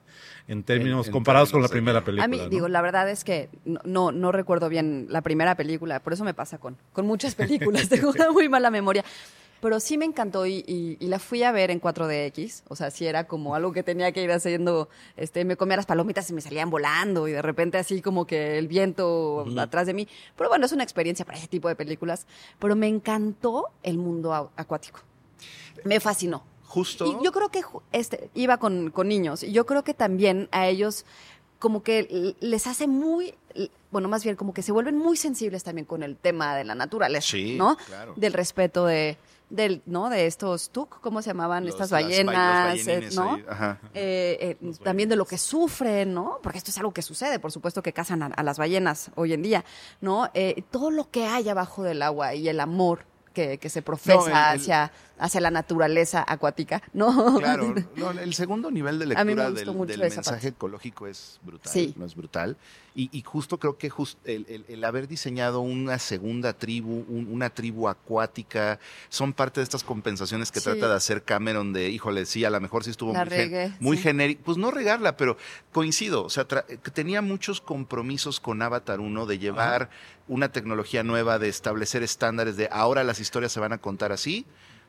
en 0.47 0.63
términos 0.63 1.07
en 1.07 1.13
comparados 1.13 1.51
con 1.51 1.61
la 1.61 1.67
términos 1.67 1.71
de- 1.71 2.01
primera 2.01 2.05
película. 2.05 2.25
A 2.25 2.27
mí, 2.27 2.37
¿no? 2.37 2.49
digo, 2.49 2.67
la 2.67 2.81
verdad 2.81 3.09
es 3.09 3.23
que 3.23 3.49
no, 3.85 4.11
no, 4.11 4.31
recuerdo 4.31 4.69
bien 4.69 5.07
la 5.09 5.21
primera 5.21 5.55
película, 5.55 5.99
por 6.01 6.13
eso 6.13 6.23
me 6.23 6.33
pasa 6.33 6.57
con, 6.57 6.77
con 6.93 7.05
muchas 7.05 7.35
películas, 7.35 7.89
tengo 7.89 8.09
una 8.11 8.31
muy 8.31 8.49
mala 8.49 8.69
memoria. 8.71 9.03
Pero 9.61 9.79
sí 9.79 9.95
me 9.95 10.05
encantó 10.05 10.47
y, 10.47 10.63
y- 10.67 10.97
y 10.99 11.05
la 11.07 11.19
fui 11.19 11.43
a 11.43 11.51
ver 11.51 11.69
en 11.69 11.79
4DX, 11.79 12.63
o 12.67 12.75
sea, 12.75 12.89
sí 12.89 13.05
era 13.05 13.25
como 13.27 13.53
algo 13.53 13.71
que 13.71 13.83
tenía 13.83 14.11
que 14.11 14.23
ir 14.23 14.31
haciendo, 14.31 14.89
este, 15.17 15.45
me 15.45 15.55
comía 15.55 15.77
las 15.77 15.85
palomitas 15.85 16.27
y 16.31 16.33
me 16.33 16.41
salían 16.41 16.71
volando 16.71 17.27
y 17.27 17.31
de 17.31 17.43
repente 17.43 17.77
así 17.77 18.01
como 18.01 18.25
que 18.25 18.57
el 18.57 18.67
viento 18.67 19.45
atrás 19.59 19.85
de 19.85 19.93
mí. 19.93 20.07
Pero 20.35 20.49
bueno, 20.49 20.65
es 20.65 20.71
una 20.71 20.81
experiencia 20.83 21.25
para 21.25 21.37
ese 21.37 21.47
tipo 21.47 21.67
de 21.67 21.75
películas. 21.75 22.25
Pero 22.57 22.75
me 22.75 22.87
encantó 22.87 23.67
el 23.83 23.99
mundo 23.99 24.33
acuático. 24.55 24.99
Me 25.85 25.99
fascinó. 25.99 26.43
Justo. 26.71 27.05
Y 27.05 27.23
yo 27.23 27.31
creo 27.31 27.49
que 27.49 27.61
este, 27.91 28.29
iba 28.33 28.57
con, 28.57 28.91
con 28.91 29.07
niños. 29.07 29.43
Y 29.43 29.51
yo 29.51 29.65
creo 29.65 29.83
que 29.83 29.93
también 29.93 30.47
a 30.51 30.67
ellos 30.67 31.05
como 31.59 31.83
que 31.83 32.35
les 32.39 32.65
hace 32.65 32.87
muy, 32.87 33.35
bueno, 33.91 34.07
más 34.09 34.23
bien 34.23 34.35
como 34.35 34.51
que 34.53 34.63
se 34.63 34.71
vuelven 34.71 34.97
muy 34.97 35.15
sensibles 35.15 35.63
también 35.63 35.85
con 35.85 36.01
el 36.01 36.15
tema 36.17 36.55
de 36.55 36.63
la 36.63 36.73
naturaleza, 36.73 37.27
Sí, 37.31 37.55
¿no? 37.55 37.77
claro. 37.85 38.13
Del 38.15 38.33
respeto 38.33 38.85
de, 38.87 39.17
del, 39.51 39.83
¿no? 39.85 40.09
De 40.09 40.25
estos 40.25 40.71
tuk, 40.71 40.99
¿cómo 41.01 41.21
se 41.21 41.27
llamaban? 41.29 41.63
Los- 41.65 41.75
Estas 41.75 41.91
ballenas, 41.91 42.87
eh, 42.87 43.09
¿no? 43.13 43.37
Eh, 43.93 44.57
eh, 44.59 44.71
también 44.83 45.07
de 45.09 45.15
lo 45.15 45.25
que 45.25 45.37
sufren, 45.37 46.13
¿no? 46.15 46.39
Porque 46.41 46.57
esto 46.57 46.71
es 46.71 46.77
algo 46.79 46.93
que 46.93 47.03
sucede, 47.03 47.37
por 47.37 47.51
supuesto 47.51 47.83
que 47.83 47.93
cazan 47.93 48.23
a, 48.23 48.27
a 48.27 48.41
las 48.43 48.57
ballenas 48.57 49.11
hoy 49.15 49.33
en 49.33 49.43
día, 49.43 49.63
¿no? 49.99 50.29
Eh, 50.33 50.63
todo 50.71 50.89
lo 50.89 51.11
que 51.11 51.25
hay 51.27 51.47
abajo 51.47 51.83
del 51.83 52.01
agua 52.01 52.33
y 52.33 52.49
el 52.49 52.59
amor 52.59 53.05
que, 53.33 53.59
que 53.59 53.69
se 53.69 53.81
profesa 53.81 54.15
No, 54.17 54.25
el- 54.27 54.33
el- 54.53 54.59
hacia, 55.21 55.39
la 55.41 55.51
naturaleza 55.51 56.23
acuática. 56.27 56.81
No. 56.93 57.37
Claro, 57.39 57.73
no, 57.95 58.11
el 58.11 58.33
segundo 58.33 58.69
nivel 58.71 58.99
de 58.99 59.05
lectura 59.07 59.51
del, 59.51 59.65
del 59.87 59.99
mensaje 59.99 60.21
parte. 60.23 60.47
ecológico 60.49 61.07
es 61.07 61.39
brutal, 61.43 61.71
Sí. 61.71 61.93
no 61.97 62.05
es 62.05 62.15
brutal. 62.15 62.57
Y, 62.93 63.09
y 63.17 63.21
justo 63.21 63.57
creo 63.57 63.77
que 63.77 63.89
just- 63.89 64.17
el, 64.25 64.45
el- 64.49 64.65
el 64.67 64.83
haber 64.83 65.07
diseñado 65.07 65.61
una 65.61 65.97
segunda 65.99 66.51
tribu, 66.51 67.05
un- 67.07 67.27
una 67.31 67.49
tribu 67.49 67.87
acuática, 67.87 68.79
son 69.07 69.31
parte 69.31 69.61
de 69.61 69.63
estas 69.63 69.83
compensaciones 69.83 70.51
que 70.51 70.59
Sí. 70.59 70.65
trata 70.65 70.89
de 70.89 70.95
hacer 70.95 71.23
Cameron 71.23 71.71
de, 71.71 71.89
híjole, 71.89 72.25
sí, 72.25 72.43
a 72.43 72.49
lo 72.49 72.59
mejor 72.59 72.83
sí 72.83 72.89
estuvo 72.89 73.13
La 73.13 73.23
muy, 73.23 73.33
gen- 73.33 73.75
muy 73.79 73.97
sí. 73.97 74.03
genérico. 74.03 74.41
Pues 74.43 74.57
no 74.57 74.71
regarla, 74.71 75.15
pero 75.15 75.37
coincido. 75.71 76.23
O 76.25 76.29
sea, 76.29 76.45
tenía 76.45 77.21
muchos 77.21 77.61
compromisos 77.61 78.39
con 78.41 78.61
Avatar 78.61 78.99
1 78.99 79.25
de 79.25 79.39
llevar 79.39 79.89
una 80.27 80.51
tecnología 80.51 81.03
nueva, 81.03 81.39
de 81.39 81.47
establecer 81.49 82.03
estándares 82.03 82.57
de 82.57 82.67
ahora 82.71 83.03
las 83.03 83.19
historias 83.19 83.51
se 83.53 83.59
van 83.61 83.71
a 83.73 83.77
contar 83.77 84.11
así. 84.11 84.45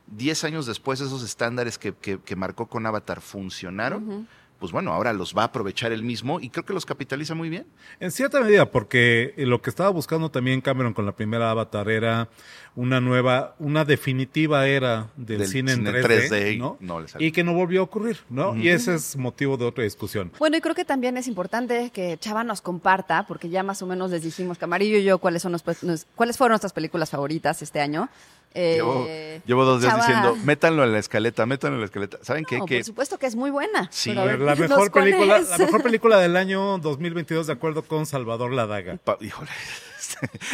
Diez 0.07 0.45
años 0.45 0.67
después 0.67 1.01
esos 1.01 1.23
estándares 1.23 1.79
que, 1.79 1.95
que- 1.95 2.19
que 2.21 2.37
marcó 2.37 2.67
con 2.67 2.85
Avatar 2.87 3.21
funcionaron. 3.21 4.27
Pues 4.59 4.71
bueno, 4.71 4.93
ahora 4.93 5.12
los 5.12 5.35
va 5.37 5.43
a 5.43 5.47
aprovechar 5.47 5.91
él 5.91 6.05
mismo 6.05 6.38
y 6.38 6.49
creo 6.49 6.65
que 6.65 6.73
los 6.73 6.87
capitaliza 6.87 7.35
muy 7.35 7.49
bien. 7.49 7.67
En 7.99 8.12
cierta 8.12 8.41
medida, 8.41 8.71
porque 8.71 9.35
lo 9.38 9.61
que 9.61 9.71
estaba 9.71 9.91
buscando 9.91 10.31
también 10.31 10.61
Cameron 10.61 10.95
con 10.95 11.05
la 11.05 11.17
primera 11.17 11.51
Avatar 11.51 11.91
era 11.91 12.29
una 12.77 13.01
nueva, 13.01 13.57
una 13.59 13.85
definitiva 13.85 14.69
era 14.69 15.09
del, 15.17 15.38
Del 15.41 15.49
cine, 15.49 15.75
cine 15.75 15.91
en 15.91 15.97
3D, 15.97 16.29
3D, 16.29 16.59
¿no? 16.59 16.77
no 16.79 17.05
y 17.19 17.33
que 17.33 17.43
no 17.43 17.55
volvió 17.55 17.81
a 17.81 17.85
ocurrir, 17.85 18.19
¿no? 18.31 18.55
Y 18.57 18.69
ese 18.69 18.95
es 18.95 19.17
motivo 19.17 19.57
de 19.57 19.65
otra 19.65 19.83
discusión. 19.83 20.31
Bueno, 20.38 20.57
y 20.57 20.61
creo 20.61 20.77
que 20.77 20.85
también 20.85 21.17
es 21.17 21.27
importante 21.27 21.91
que 21.91 22.17
Chava 22.19 22.45
nos 22.45 22.61
comparta, 22.62 23.27
porque 23.27 23.49
ya 23.49 23.65
más 23.65 23.83
o 23.83 23.87
menos 23.88 24.12
les 24.12 24.23
dijimos, 24.23 24.59
Camarillo 24.59 24.97
y 24.99 25.03
yo, 25.03 25.19
cuáles, 25.19 25.43
son 25.43 25.51
nos- 25.53 25.83
nos- 25.83 26.07
cuáles 26.15 26.38
fueron 26.38 26.53
nuestras 26.53 26.73
películas 26.73 27.11
favoritas 27.11 27.62
este 27.62 27.81
año. 27.81 28.09
Eh, 28.55 28.75
Llevo, 28.77 29.07
llevo 29.47 29.65
dos 29.65 29.81
días 29.81 29.95
Chava- 29.95 30.07
diciendo, 30.07 30.37
métanlo 30.45 30.85
en 30.85 30.93
la 30.93 30.99
escaleta, 30.99 31.47
métanlo 31.47 31.77
en 31.77 31.81
la 31.81 31.87
escaleta. 31.87 32.19
¿Saben 32.23 32.45
qué? 32.45 32.59
No, 32.59 32.67
que 32.67 32.77
por 32.77 32.85
supuesto 32.85 33.19
que 33.19 33.27
es 33.27 33.35
muy 33.37 33.51
buena. 33.51 33.88
Sí. 33.91 34.15
ver, 34.15 34.41
la 34.41 34.55
mejor 34.55 34.91
película, 34.93 35.41
la 35.41 35.59
mejor 35.59 35.83
película 35.83 36.19
del 36.19 36.37
año 36.37 36.79
2022 36.79 37.47
de 37.47 37.53
acuerdo 37.55 37.83
con 37.83 38.05
Salvador 38.07 38.53
Ladaga. 38.53 38.99
Pa- 39.05 39.19
híjole. 39.21 39.51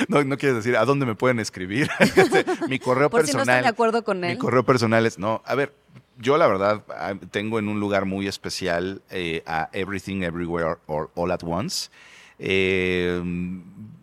No, 0.08 0.22
no 0.24 0.38
quieres 0.38 0.56
decir 0.56 0.76
a 0.76 0.84
dónde 0.84 1.04
me 1.04 1.14
pueden 1.14 1.40
escribir. 1.40 1.90
mi 2.68 2.78
correo 2.78 3.10
Por 3.10 3.26
si 3.26 3.32
no 3.32 3.38
personal. 3.38 3.56
están 3.56 3.62
de 3.62 3.68
acuerdo 3.68 4.04
con 4.04 4.20
Mi 4.20 4.28
él. 4.28 4.38
correo 4.38 4.62
personal 4.64 5.04
es, 5.04 5.18
no, 5.18 5.42
a 5.44 5.54
ver, 5.54 5.74
yo 6.16 6.36
la 6.38 6.46
verdad 6.46 6.82
ah, 6.90 7.14
tengo 7.30 7.58
en 7.58 7.68
un 7.68 7.80
lugar 7.80 8.04
muy 8.04 8.28
especial 8.28 9.02
eh, 9.10 9.42
a 9.46 9.68
Everything 9.72 10.22
Everywhere 10.22 10.76
All, 10.86 11.08
All 11.14 11.30
at 11.32 11.42
Once. 11.42 11.90
Eh, 12.38 13.20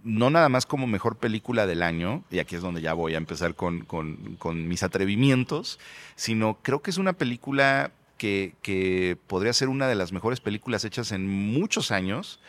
no 0.05 0.29
nada 0.29 0.47
más 0.47 0.65
como 0.65 0.87
mejor 0.87 1.17
película 1.17 1.65
del 1.67 1.83
año, 1.83 2.23
y 2.31 2.39
aquí 2.39 2.55
es 2.55 2.61
donde 2.61 2.79
ya 2.79 2.93
voy 2.93 3.15
a 3.15 3.17
empezar 3.17 3.55
con, 3.55 3.81
con- 3.85 4.67
mis 4.67 4.83
atrevimientos, 4.83 5.79
sino 6.15 6.59
creo 6.61 6.81
que 6.81 6.91
es 6.91 6.97
una 6.97 7.13
película 7.13 7.91
que, 8.17 8.53
que 8.61 9.17
podría 9.27 9.51
ser 9.51 9.67
una 9.67 9.87
de 9.87 9.95
las 9.95 10.11
mejores 10.13 10.39
películas 10.39 10.85
hechas 10.85 11.11
en 11.11 11.27
muchos 11.27 11.91
años 11.91 12.39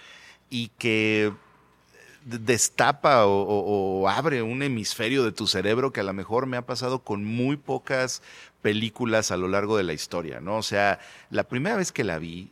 y 0.51 0.69
que 0.79 1.33
destapa 2.25 3.25
o, 3.27 3.43
o- 4.03 4.09
abre 4.09 4.43
un 4.43 4.63
hemisferio 4.63 5.25
de 5.25 5.33
tu 5.33 5.47
cerebro 5.47 5.93
que 5.93 6.01
a 6.01 6.05
lo 6.05 6.13
mejor 6.13 6.47
me 6.47 6.57
ha 6.57 6.63
pasado 6.67 7.01
con 7.01 7.25
muy 7.25 7.57
pocas 7.57 8.23
películas 8.63 9.31
a 9.31 9.37
lo 9.37 9.49
largo 9.49 9.77
de 9.77 9.85
la 9.85 9.93
historia, 9.93 10.41
¿no? 10.41 10.57
O 10.57 10.63
sea, 10.63 10.99
la 11.31 11.45
primera 11.45 11.77
vez 11.77 11.93
que 11.93 12.05
la 12.05 12.19
vi, 12.19 12.51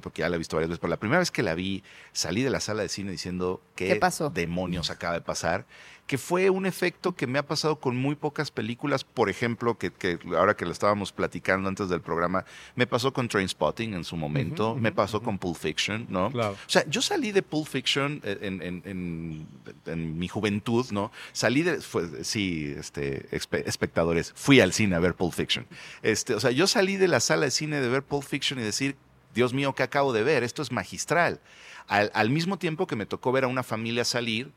porque 0.00 0.20
ya 0.20 0.28
la 0.28 0.36
he 0.36 0.38
visto 0.38 0.56
varias 0.56 0.70
veces, 0.70 0.80
pero 0.80 0.90
la 0.90 0.98
primera 0.98 1.18
vez 1.18 1.30
que 1.30 1.42
la 1.42 1.54
vi, 1.54 1.82
salí 2.12 2.42
de 2.42 2.50
la 2.50 2.60
sala 2.60 2.82
de 2.82 2.88
cine 2.88 3.10
diciendo 3.10 3.62
qué, 3.76 3.88
¿Qué 3.88 3.96
pasó? 3.96 4.30
demonios 4.30 4.90
acaba 4.90 5.14
de 5.14 5.20
pasar, 5.20 5.66
que 6.06 6.18
fue 6.18 6.50
un 6.50 6.66
efecto 6.66 7.12
que 7.14 7.26
me 7.26 7.38
ha 7.38 7.46
pasado 7.46 7.76
con 7.80 7.96
muy 7.96 8.14
pocas 8.14 8.50
películas, 8.50 9.04
por 9.04 9.30
ejemplo, 9.30 9.78
que, 9.78 9.90
que 9.90 10.18
ahora 10.36 10.54
que 10.54 10.66
lo 10.66 10.72
estábamos 10.72 11.12
platicando 11.12 11.66
antes 11.66 11.88
del 11.88 12.02
programa, 12.02 12.44
me 12.76 12.86
pasó 12.86 13.14
con 13.14 13.26
Trainspotting 13.26 13.94
en 13.94 14.04
su 14.04 14.14
momento, 14.16 14.74
me 14.74 14.92
pasó 14.92 15.22
con 15.22 15.38
Pulp 15.38 15.56
Fiction, 15.56 16.06
¿no? 16.10 16.30
Claro. 16.30 16.52
O 16.52 16.68
sea, 16.70 16.84
yo 16.90 17.00
salí 17.00 17.32
de 17.32 17.42
Pulp 17.42 17.66
Fiction 17.66 18.20
en, 18.24 18.60
en- 18.62 18.82
en- 18.84 19.46
en 19.86 20.18
mi 20.18 20.28
juventud, 20.28 20.84
¿no? 20.90 21.10
Salí 21.32 21.62
de, 21.62 21.80
fue- 21.80 22.22
sí, 22.24 22.74
este, 22.76 23.26
espe- 23.30 23.62
espectadores, 23.66 24.32
fui 24.36 24.60
al 24.60 24.74
cine 24.74 24.96
a 24.96 24.98
ver 24.98 25.14
Pulp 25.14 25.32
Fiction. 25.32 25.66
Este, 26.02 26.34
o 26.34 26.40
sea, 26.40 26.50
yo 26.50 26.66
salí 26.66 26.96
de 26.98 27.08
la 27.08 27.20
sala 27.20 27.46
de 27.46 27.50
cine 27.50 27.80
de 27.80 27.88
ver 27.88 28.02
Pulp 28.02 28.24
Fiction 28.24 28.58
y 28.58 28.62
decir, 28.62 28.96
Dios 29.34 29.52
mío, 29.52 29.74
¿qué 29.74 29.82
acabo 29.82 30.12
de 30.12 30.22
ver? 30.22 30.42
Esto 30.42 30.62
es 30.62 30.72
magistral. 30.72 31.40
Al, 31.86 32.10
al 32.14 32.30
mismo 32.30 32.58
tiempo 32.58 32.86
que 32.86 32.96
me 32.96 33.06
tocó 33.06 33.32
ver 33.32 33.44
a 33.44 33.48
una 33.48 33.62
familia 33.62 34.04
salir 34.04 34.50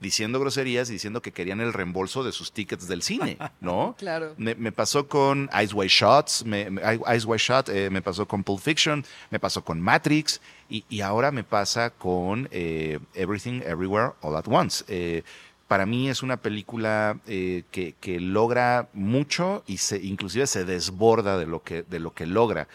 diciendo 0.00 0.38
groserías 0.40 0.90
y 0.90 0.94
diciendo 0.94 1.22
que 1.22 1.32
querían 1.32 1.60
el 1.60 1.72
reembolso 1.72 2.24
de 2.24 2.32
sus 2.32 2.52
tickets 2.52 2.88
del 2.88 3.02
cine, 3.02 3.38
¿no? 3.60 3.94
Claro. 4.04 4.34
Me, 4.36 4.54
me 4.54 4.72
pasó 4.72 5.08
con 5.08 5.48
Eyes 5.52 5.72
Wide 5.72 5.88
Shots, 5.88 6.44
me, 6.44 6.68
Eyes 7.08 7.24
Wide 7.24 7.38
Shut, 7.38 7.68
eh, 7.68 7.88
me 7.90 8.02
pasó 8.02 8.26
con 8.26 8.44
Pulp 8.44 8.60
Fiction, 8.60 9.04
me 9.30 9.38
pasó 9.38 9.64
con 9.64 9.80
Matrix 9.80 10.40
y, 10.68 10.84
y 10.88 11.00
ahora 11.00 11.30
me 11.30 11.44
pasa 11.44 11.90
con 11.90 12.48
eh, 12.50 12.98
Everything 13.14 13.62
Everywhere 13.62 14.12
All 14.20 14.36
at 14.36 14.46
Once. 14.46 14.84
Eh, 14.88 15.22
para 15.68 15.86
mí 15.86 16.10
es 16.10 16.22
una 16.22 16.36
película 16.36 17.18
eh, 17.26 17.62
que, 17.70 17.94
que 18.00 18.20
logra 18.20 18.88
mucho 18.92 19.64
y 19.66 19.78
se, 19.78 19.96
inclusive 19.96 20.46
se 20.46 20.64
desborda 20.64 21.38
de 21.38 21.46
lo 21.46 21.62
que, 21.62 21.82
de 21.82 22.00
lo 22.00 22.12
que 22.12 22.26
logra. 22.26 22.68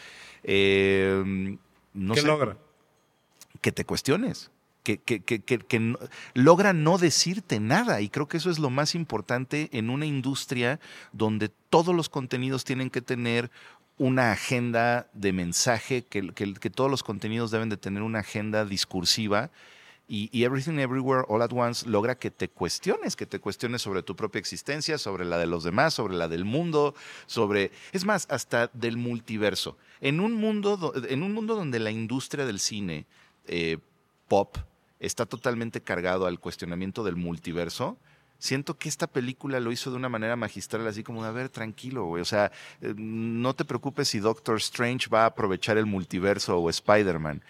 Eh, 0.43 1.58
no 1.93 2.13
¿Qué 2.13 2.21
sé, 2.21 2.28
logra? 2.28 2.58
que 3.62 3.71
te 3.71 3.84
cuestiones, 3.86 4.52
que, 4.84 4.97
que, 4.99 5.21
que, 5.21 5.41
que- 5.41 5.80
no- 5.80 5.99
logra 6.34 6.73
no 6.73 6.97
decirte 6.97 7.60
nada. 7.60 8.02
Y 8.02 8.10
creo 8.10 8.28
que 8.28 8.38
eso 8.38 8.49
es 8.49 8.60
lo 8.60 8.69
más 8.69 8.95
importante 8.95 9.69
en 9.73 9.89
una 9.89 10.06
industria 10.06 10.80
donde 11.12 11.49
todos 11.69 11.93
los 11.95 12.10
contenidos 12.10 12.63
tienen 12.63 12.89
que 12.89 13.02
tener 13.02 13.52
una 13.97 14.32
agenda 14.32 15.10
de 15.13 15.34
mensaje, 15.34 16.04
que, 16.06 16.30
que- 16.34 16.54
que 16.54 16.69
todos 16.69 16.89
los 16.89 17.04
contenidos 17.04 17.52
deben 17.52 17.67
de 17.69 17.78
tener 17.78 18.02
una 18.04 18.19
agenda 18.19 18.63
discursiva. 18.65 19.49
Y, 20.08 20.30
y 20.32 20.43
Everything 20.45 20.80
Everywhere 20.80 21.23
All 21.28 21.41
at 21.43 21.52
Once 21.54 21.88
logra 21.88 22.15
que 22.17 22.32
te 22.32 22.47
cuestiones, 22.49 23.15
que 23.15 23.28
te 23.28 23.38
cuestiones 23.39 23.82
sobre 23.84 24.02
tu 24.02 24.15
propia 24.15 24.39
existencia, 24.39 24.97
sobre 24.97 25.23
la 25.25 25.38
de 25.38 25.45
los 25.45 25.63
demás, 25.63 25.93
sobre 25.93 26.15
la 26.15 26.28
del 26.28 26.45
mundo, 26.45 26.95
sobre, 27.28 27.71
es 27.91 28.06
más, 28.06 28.25
hasta 28.32 28.71
del 28.73 28.97
multiverso. 28.97 29.78
En 30.01 30.19
un 30.19 30.33
mundo, 30.33 30.77
do- 30.77 30.93
en 31.07 31.23
un 31.23 31.33
mundo 31.33 31.55
donde 31.55 31.79
la 31.79 31.91
industria 31.91 32.45
del 32.45 32.59
cine 32.59 33.05
eh, 33.47 33.77
pop 34.27 34.57
está 34.99 35.25
totalmente 35.25 35.81
cargado 35.81 36.25
al 36.25 36.39
cuestionamiento 36.39 37.03
del 37.03 37.15
multiverso, 37.15 37.97
siento 38.38 38.77
que 38.77 38.88
esta 38.89 39.07
película 39.07 39.59
lo 39.59 39.71
hizo 39.71 39.91
de 39.91 39.97
una 39.97 40.07
manera 40.09 40.35
magistral, 40.35 40.88
así 40.88 41.03
como, 41.03 41.23
a 41.25 41.31
ver, 41.31 41.49
tranquilo, 41.49 42.05
güey. 42.05 42.21
O 42.21 42.25
sea, 42.25 42.51
eh, 42.81 42.93
no 42.95 43.53
te 43.53 43.65
preocupes 43.65 44.07
si 44.09 44.19
Doctor 44.19 44.57
Strange 44.57 45.09
va 45.09 45.23
a 45.23 45.27
aprovechar 45.27 45.77
el 45.77 45.85
multiverso 45.85 46.57
o 46.57 46.69
Spider-Man. 46.69 47.41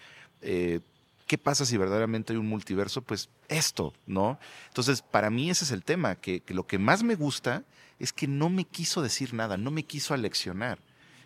Eh, 0.42 0.80
¿Qué 1.28 1.38
pasa 1.38 1.64
si 1.66 1.78
verdaderamente 1.78 2.34
hay 2.34 2.40
un 2.40 2.48
multiverso? 2.48 3.04
Pues 3.04 3.30
esto, 3.50 3.94
¿no? 4.08 4.40
Entonces, 4.70 5.04
para 5.04 5.30
mí 5.30 5.52
ese 5.52 5.64
es 5.66 5.72
el 5.72 5.84
tema, 5.84 6.16
que 6.16 6.42
lo 6.48 6.66
que 6.66 6.80
más 6.80 7.04
me 7.04 7.14
gusta 7.14 7.64
es 8.00 8.12
que 8.12 8.28
no 8.28 8.50
me 8.50 8.66
quiso 8.66 9.04
decir 9.04 9.36
nada, 9.36 9.56
no 9.58 9.70
me 9.70 9.84
quiso 9.84 10.16
aleccionar. 10.16 10.80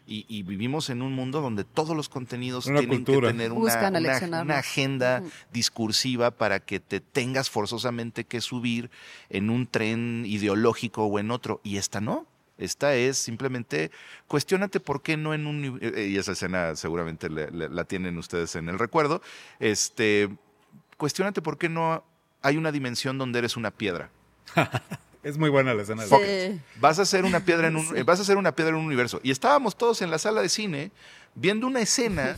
Y, 0.06 0.26
y 0.28 0.44
vivimos 0.44 0.90
en 0.90 1.02
un 1.02 1.14
mundo 1.14 1.40
donde 1.40 1.64
todos 1.64 1.96
los 1.96 2.10
contenidos 2.10 2.66
Una 2.66 2.80
tienen 2.80 2.98
cultura. 3.06 3.28
que 3.30 3.34
tener 3.38 3.52
una, 3.54 4.58
agenda 4.58 5.24
discursiva 5.54 6.32
para 6.32 6.60
que 6.60 6.80
te 6.82 7.00
tengas 7.00 7.50
forzosamente 7.50 8.26
que 8.26 8.42
subir 8.42 8.92
en 9.30 9.50
un 9.50 9.66
tren 9.66 10.24
ideológico 10.26 11.06
o 11.06 11.20
en 11.20 11.32
otro. 11.32 11.62
Y 11.64 11.78
esta 11.78 12.02
no. 12.02 12.26
Esta 12.58 12.94
es 12.96 13.18
simplemente 13.18 13.92
cuestionate 14.28 14.80
por 14.80 15.02
qué 15.02 15.16
no 15.18 15.34
en 15.34 15.48
un... 15.48 15.80
eh, 15.82 16.08
Y 16.12 16.18
esa 16.18 16.34
escena 16.34 16.76
seguramente 16.76 17.30
le- 17.30 17.50
le- 17.52 17.70
la 17.70 17.84
tienen 17.86 18.18
ustedes 18.18 18.56
en 18.56 18.68
el 18.70 18.78
recuerdo. 18.80 19.22
Este, 19.60 20.30
cuestionate 20.98 21.42
por 21.42 21.58
qué 21.58 21.70
no 21.70 22.04
hay 22.42 22.58
una 22.58 22.72
dimensión 22.74 23.18
donde 23.18 23.40
eres 23.40 23.56
una 23.58 23.72
piedra. 23.72 24.10
Es 25.24 25.38
muy 25.38 25.50
buena 25.50 25.74
la 25.74 25.82
escena. 25.84 26.06
de- 26.06 26.52
Sí. 26.54 26.62
Vas 26.82 27.00
a 27.00 27.06
ser 27.06 27.24
una 27.26 27.40
piedra 27.46 27.68
en 27.68 27.76
un, 27.78 27.88
Sí. 27.96 28.04
vas 28.04 28.20
a 28.20 28.24
ser 28.26 28.38
una 28.38 28.54
piedra 28.54 28.72
en 28.72 28.76
un 28.78 28.86
universo. 28.86 29.20
Y 29.24 29.32
estábamos 29.32 29.76
todos 29.78 30.02
en 30.02 30.12
la 30.12 30.18
sala 30.18 30.42
de 30.42 30.50
cine 30.50 30.92
viendo 31.36 31.66
una 31.66 31.80
escena 31.82 32.38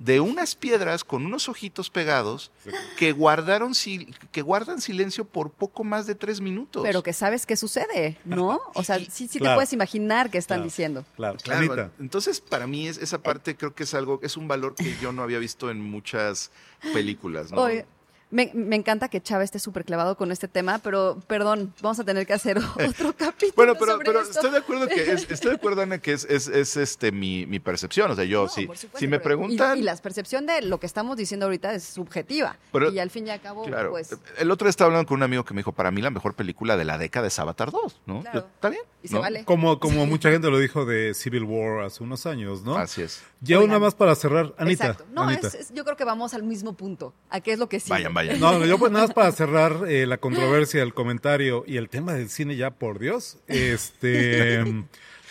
de 0.00 0.20
unas 0.20 0.54
piedras 0.54 1.02
con 1.02 1.24
unos 1.24 1.48
ojitos 1.48 1.88
pegados 1.88 2.50
que 2.98 3.12
guardaron 3.12 3.72
sil- 3.72 4.12
que 4.32 4.42
guardan 4.42 4.82
silencio 4.82 5.24
por 5.24 5.50
poco 5.50 5.82
más 5.82 6.06
de 6.06 6.14
tres 6.14 6.42
minutos. 6.42 6.82
Pero 6.82 7.02
que 7.02 7.14
sabes 7.14 7.46
qué 7.46 7.56
sucede, 7.56 8.18
¿no? 8.26 8.60
O 8.74 8.82
sea, 8.84 8.98
sí, 8.98 9.28
sí 9.28 9.38
te 9.38 9.54
puedes 9.54 9.72
imaginar 9.72 10.28
qué 10.28 10.36
están 10.36 10.56
Claro. 10.58 10.64
diciendo. 10.64 11.04
Claro, 11.16 11.38
Claro, 11.42 11.58
Anita. 11.60 11.90
entonces 11.98 12.40
para 12.42 12.66
mí 12.66 12.86
es, 12.86 12.98
esa 12.98 13.22
parte 13.22 13.56
creo 13.56 13.74
que 13.74 13.84
es 13.84 13.94
algo, 13.94 14.20
es 14.22 14.36
un 14.36 14.46
valor 14.46 14.74
que 14.74 14.94
yo 15.00 15.12
no 15.12 15.22
había 15.22 15.38
visto 15.38 15.70
en 15.70 15.80
muchas 15.80 16.50
películas, 16.92 17.50
¿no? 17.50 17.62
Oye, 17.62 17.86
Me, 18.34 18.50
me 18.52 18.74
encanta 18.74 19.08
que 19.08 19.20
Chava 19.22 19.44
esté 19.44 19.58
súper 19.60 19.84
clavado 19.84 20.16
con 20.16 20.32
este 20.32 20.48
tema, 20.48 20.80
pero 20.80 21.18
perdón, 21.28 21.72
vamos 21.80 22.00
a 22.00 22.04
tener 22.04 22.26
que 22.26 22.32
hacer 22.32 22.58
otro 22.88 23.12
capítulo. 23.16 23.52
Bueno, 23.54 23.74
pero, 23.78 23.92
sobre 23.92 24.04
pero 24.06 24.20
esto. 24.20 24.32
estoy 24.32 24.50
de 24.50 24.58
acuerdo 24.58 24.88
que 24.88 25.12
es, 25.12 25.30
estoy 25.30 25.50
de 25.50 25.56
acuerdo, 25.56 25.82
Ana, 25.82 25.98
que 25.98 26.12
es, 26.12 26.24
es, 26.24 26.48
es, 26.48 26.76
este 26.76 27.12
mi, 27.12 27.46
mi 27.46 27.60
percepción. 27.60 28.10
O 28.10 28.14
sea, 28.16 28.24
yo, 28.24 28.48
si, 28.48 28.62
supuesto, 28.62 28.88
si 28.98 29.06
me 29.06 29.20
preguntan. 29.20 29.76
Y, 29.78 29.80
y 29.80 29.84
la 29.84 29.96
percepción 29.96 30.46
de 30.46 30.62
lo 30.62 30.80
que 30.80 30.86
estamos 30.86 31.16
diciendo 31.16 31.46
ahorita 31.46 31.72
es 31.74 31.84
subjetiva. 31.84 32.56
Pero- 32.72 32.90
y 32.90 32.98
al 32.98 33.10
fin 33.10 33.26
y 33.26 33.30
al 33.30 33.40
cabo, 33.40 33.64
Claro. 33.64 33.90
pues. 33.90 34.16
El 34.36 34.50
otro 34.50 34.66
día 34.66 34.70
estaba 34.70 34.86
hablando 34.88 35.06
con 35.08 35.16
un 35.18 35.22
amigo 35.22 35.44
que 35.44 35.54
me 35.54 35.60
dijo, 35.60 35.70
para 35.72 35.90
mí 35.92 36.02
la 36.02 36.10
mejor 36.10 36.34
película 36.34 36.76
de 36.76 36.84
la 36.84 36.98
década 36.98 37.28
es 37.28 37.38
Avatar 37.38 37.70
2, 37.70 38.00
¿no? 38.06 38.20
Claro. 38.22 38.40
Yo, 38.40 38.46
Está 38.54 38.68
bien. 38.68 38.82
Y 39.02 39.08
se 39.08 39.14
¿no? 39.14 39.20
vale. 39.20 39.44
Como, 39.44 39.78
como 39.78 40.06
mucha 40.06 40.30
gente 40.30 40.50
lo 40.50 40.58
dijo 40.58 40.86
de 40.86 41.12
Civil 41.14 41.44
War 41.44 41.84
hace 41.84 42.02
unos 42.02 42.24
años, 42.26 42.62
¿no? 42.64 42.76
Así 42.78 43.02
es. 43.02 43.22
Ya 43.42 43.58
Oigan. 43.58 43.70
una 43.70 43.78
más 43.78 43.94
para 43.94 44.14
cerrar, 44.14 44.54
Anita. 44.56 44.86
Exacto. 44.88 45.04
No, 45.12 45.24
Anita. 45.24 45.46
es, 45.48 45.54
es- 45.54 45.74
yo 45.74 45.84
creo 45.84 45.96
que 45.96 46.04
vamos 46.04 46.32
al 46.34 46.42
mismo 46.42 46.72
punto. 46.72 47.12
¿A 47.30 47.40
qué 47.40 47.52
es 47.52 47.58
lo 47.58 47.68
que 47.68 47.78
sí? 47.80 47.90
Vayan, 47.90 48.14
vayan. 48.14 48.23
No, 48.38 48.64
yo 48.64 48.78
pues 48.78 48.92
nada 48.92 49.06
más 49.06 49.14
para 49.14 49.32
cerrar 49.32 49.84
eh, 49.88 50.06
la 50.06 50.18
controversia, 50.18 50.82
el 50.82 50.94
comentario 50.94 51.64
y 51.66 51.76
el 51.76 51.88
tema 51.88 52.14
del 52.14 52.28
cine 52.28 52.56
ya, 52.56 52.70
por 52.70 52.98
Dios. 52.98 53.38
Este, 53.46 54.64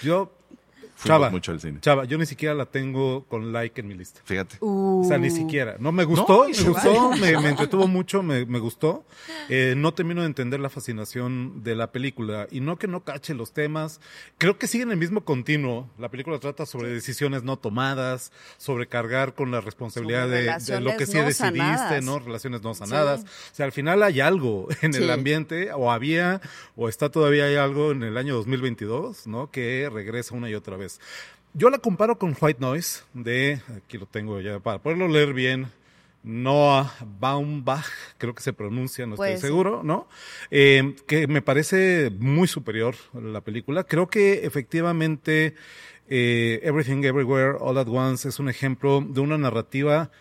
yo, 0.01 0.31
Chava, 1.07 1.29
mucho 1.29 1.51
al 1.51 1.59
cine. 1.59 1.79
Chava, 1.81 2.05
yo 2.05 2.17
ni 2.17 2.25
siquiera 2.25 2.53
la 2.55 2.65
tengo 2.65 3.25
con 3.25 3.51
like 3.53 3.81
en 3.81 3.87
mi 3.87 3.93
lista. 3.93 4.21
Fíjate. 4.23 4.57
O 4.61 5.03
sea, 5.07 5.17
ni 5.17 5.27
Uh. 5.29 5.35
siquiera. 5.35 5.75
No 5.79 5.91
me 5.91 6.03
gustó, 6.03 6.45
No, 6.47 6.49
me 6.49 6.69
gustó, 6.69 7.11
me, 7.17 7.37
me 7.39 7.49
entretuvo 7.49 7.87
mucho, 7.87 8.23
me, 8.23 8.45
me 8.45 8.59
gustó. 8.59 9.05
Eh, 9.49 9.73
no 9.77 9.93
termino 9.93 10.21
de 10.21 10.27
entender 10.27 10.59
la 10.59 10.69
fascinación 10.69 11.63
de 11.63 11.75
la 11.75 11.91
película. 11.91 12.47
Y 12.51 12.59
no 12.59 12.77
que 12.77 12.87
no 12.87 13.03
cache 13.03 13.33
los 13.33 13.53
temas. 13.53 13.99
Creo 14.37 14.57
que 14.57 14.67
siguen 14.67 14.91
el 14.91 14.97
mismo 14.97 15.21
continuo. 15.25 15.89
La 15.97 16.09
película 16.09 16.39
trata 16.39 16.65
sobre 16.65 16.89
decisiones 16.89 17.43
no 17.43 17.57
tomadas, 17.57 18.31
sobre 18.57 18.87
cargar 18.87 19.33
con 19.33 19.51
la 19.51 19.61
responsabilidad 19.61 20.27
de, 20.29 20.53
de 20.65 20.81
lo 20.81 20.95
que 20.97 21.05
sí 21.05 21.17
no 21.17 21.25
decidiste, 21.25 21.57
sanadas. 21.59 22.03
¿no? 22.03 22.19
Relaciones 22.19 22.61
no 22.61 22.73
sanadas. 22.73 23.21
Sí. 23.21 23.27
O 23.51 23.55
sea, 23.55 23.65
al 23.65 23.71
final 23.71 24.03
hay 24.03 24.19
algo 24.21 24.67
en 24.81 24.93
el 24.95 25.09
ambiente, 25.09 25.71
o 25.73 25.91
había, 25.91 26.41
o 26.75 26.89
está 26.89 27.09
todavía 27.09 27.45
hay 27.45 27.55
algo 27.55 27.91
en 27.91 28.03
el 28.03 28.17
año 28.17 28.35
2022, 28.35 29.27
¿no? 29.27 29.51
Que 29.51 29.89
regresa 29.91 30.35
una 30.35 30.49
y 30.49 30.55
otra 30.55 30.77
vez. 30.77 30.92
Yo 31.53 31.69
la 31.69 31.77
comparo 31.77 32.17
con 32.17 32.35
White 32.39 32.59
Noise 32.59 33.03
de, 33.13 33.61
aquí 33.77 33.97
lo 33.97 34.07
tengo 34.07 34.41
ya 34.41 34.59
para 34.59 34.79
poderlo 34.79 35.07
leer 35.07 35.33
bien, 35.33 35.67
Noah 36.23 36.95
Baumbach, 37.19 37.85
creo 38.17 38.33
que 38.33 38.41
se 38.41 38.53
pronuncia, 38.53 39.05
no 39.05 39.15
estoy 39.15 39.37
seguro, 39.37 39.83
¿no? 39.83 40.07
Eh, 40.51 40.95
que 41.05 41.27
me 41.27 41.41
parece 41.41 42.11
muy 42.17 42.47
superior 42.47 42.95
la 43.13 43.41
película. 43.41 43.83
Creo 43.83 44.07
que 44.07 44.45
efectivamente 44.45 45.53
eh, 46.09 46.61
Everything 46.63 47.03
Everywhere 47.03 47.57
All 47.59 47.77
at 47.77 47.87
Once 47.87 48.27
es 48.27 48.39
un 48.39 48.49
ejemplo 48.49 49.05
de 49.07 49.19
una 49.19 49.37
narrativa 49.37 50.11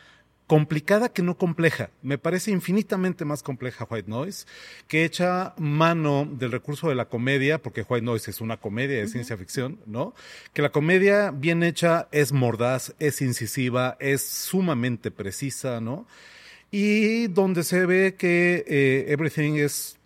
complicada 0.53 1.09
que 1.09 1.23
no 1.23 1.39
compleja. 1.39 1.89
Me 2.03 2.19
parece 2.19 2.51
infinitamente 2.51 3.25
más 3.25 3.43
compleja 3.43 3.87
White 3.89 4.11
Noise, 4.11 4.45
que 4.87 5.07
echa 5.07 5.55
mano 5.57 6.29
del 6.31 6.53
recurso 6.53 6.91
de 6.91 6.95
la 6.95 7.07
comedia, 7.07 7.57
porque 7.57 7.87
White 7.89 8.05
Noise 8.05 8.33
es 8.33 8.43
una 8.43 8.59
comedia 8.59 8.99
de 8.99 9.09
ciencia 9.09 9.39
ficción, 9.39 9.81
¿no? 9.87 10.13
Que 10.53 10.61
la 10.61 10.69
comedia 10.69 11.31
bien 11.31 11.63
hecha 11.63 12.07
es 12.13 12.33
mordaz, 12.33 12.95
es 12.99 13.23
incisiva, 13.23 13.97
es 13.99 14.21
sumamente 14.21 15.11
precisa, 15.11 15.81
¿no? 15.81 16.07
Y 16.71 17.29
donde 17.29 17.65
se 17.65 17.87
ve 17.87 18.17
que 18.17 18.63
eh, 18.69 19.07
Everything 19.09 19.55
es 19.55 19.97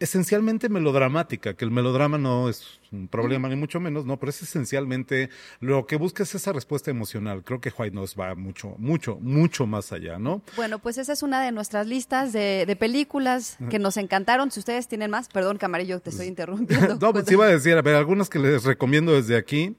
esencialmente 0.00 0.68
melodramática, 0.68 1.54
que 1.54 1.64
el 1.64 1.70
melodrama 1.70 2.18
no 2.18 2.48
es 2.48 2.80
un 2.90 3.06
problema 3.06 3.48
ni 3.48 3.54
mucho 3.54 3.78
menos, 3.78 4.04
no, 4.04 4.18
pero 4.18 4.30
es 4.30 4.42
esencialmente 4.42 5.30
lo 5.60 5.86
que 5.86 5.96
busca 5.96 6.22
es 6.22 6.34
esa 6.34 6.52
respuesta 6.52 6.90
emocional. 6.90 7.44
Creo 7.44 7.60
que 7.60 7.70
White 7.76 7.94
Noise 7.94 8.16
va 8.18 8.34
mucho, 8.34 8.74
mucho, 8.78 9.18
mucho 9.20 9.66
más 9.66 9.92
allá, 9.92 10.18
¿no? 10.18 10.42
Bueno, 10.56 10.78
pues 10.78 10.98
esa 10.98 11.12
es 11.12 11.22
una 11.22 11.42
de 11.42 11.52
nuestras 11.52 11.86
listas 11.86 12.32
de, 12.32 12.64
de 12.66 12.76
películas 12.76 13.58
que 13.68 13.78
nos 13.78 13.98
encantaron. 13.98 14.50
Si 14.50 14.58
ustedes 14.58 14.88
tienen 14.88 15.10
más, 15.10 15.28
perdón, 15.28 15.58
Camarillo, 15.58 16.00
te 16.00 16.10
estoy 16.10 16.26
interrumpiendo. 16.26 16.96
No, 17.00 17.12
pues 17.12 17.30
iba 17.30 17.44
a 17.46 17.48
decir, 17.48 17.76
a 17.76 17.82
ver, 17.82 17.94
algunas 17.94 18.28
que 18.28 18.38
les 18.38 18.64
recomiendo 18.64 19.12
desde 19.12 19.36
aquí. 19.36 19.76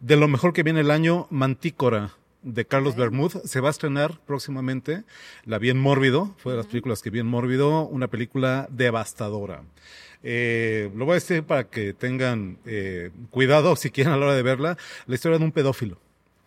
De 0.00 0.16
lo 0.16 0.28
mejor 0.28 0.52
que 0.52 0.62
viene 0.62 0.80
el 0.80 0.90
año, 0.90 1.26
Mantícora, 1.30 2.12
de 2.44 2.64
Carlos 2.64 2.94
Bermud. 2.94 3.32
Se 3.44 3.60
va 3.60 3.68
a 3.68 3.70
estrenar 3.70 4.20
próximamente. 4.26 5.02
La 5.44 5.58
vi 5.58 5.70
en 5.70 5.80
Mórbido, 5.80 6.34
fue 6.38 6.52
de 6.52 6.58
las 6.58 6.66
películas 6.66 7.02
que 7.02 7.10
vi 7.10 7.18
en 7.18 7.26
Mórbido, 7.26 7.82
una 7.86 8.08
película 8.08 8.68
devastadora. 8.70 9.62
Eh, 10.22 10.90
lo 10.94 11.04
voy 11.04 11.12
a 11.12 11.14
decir 11.14 11.42
para 11.42 11.64
que 11.64 11.92
tengan 11.92 12.58
eh, 12.64 13.10
cuidado 13.30 13.74
si 13.76 13.90
quieren 13.90 14.12
a 14.12 14.16
la 14.16 14.26
hora 14.26 14.34
de 14.34 14.42
verla. 14.42 14.78
La 15.06 15.16
historia 15.16 15.38
de 15.38 15.44
un 15.44 15.52
pedófilo. 15.52 15.98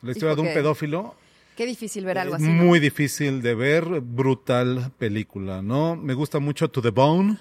La 0.01 0.11
historia 0.11 0.35
de 0.35 0.41
un 0.41 0.53
pedófilo 0.53 1.15
Qué 1.57 1.65
difícil 1.65 2.05
ver 2.05 2.19
algo 2.19 2.35
así. 2.35 2.43
¿no? 2.43 2.51
muy 2.51 2.79
difícil 2.79 3.41
de 3.41 3.55
ver, 3.55 3.83
brutal 4.01 4.91
película, 4.99 5.63
¿no? 5.63 5.95
Me 5.95 6.13
gusta 6.13 6.37
mucho 6.37 6.69
To 6.69 6.83
the 6.83 6.91
Bone, 6.91 7.39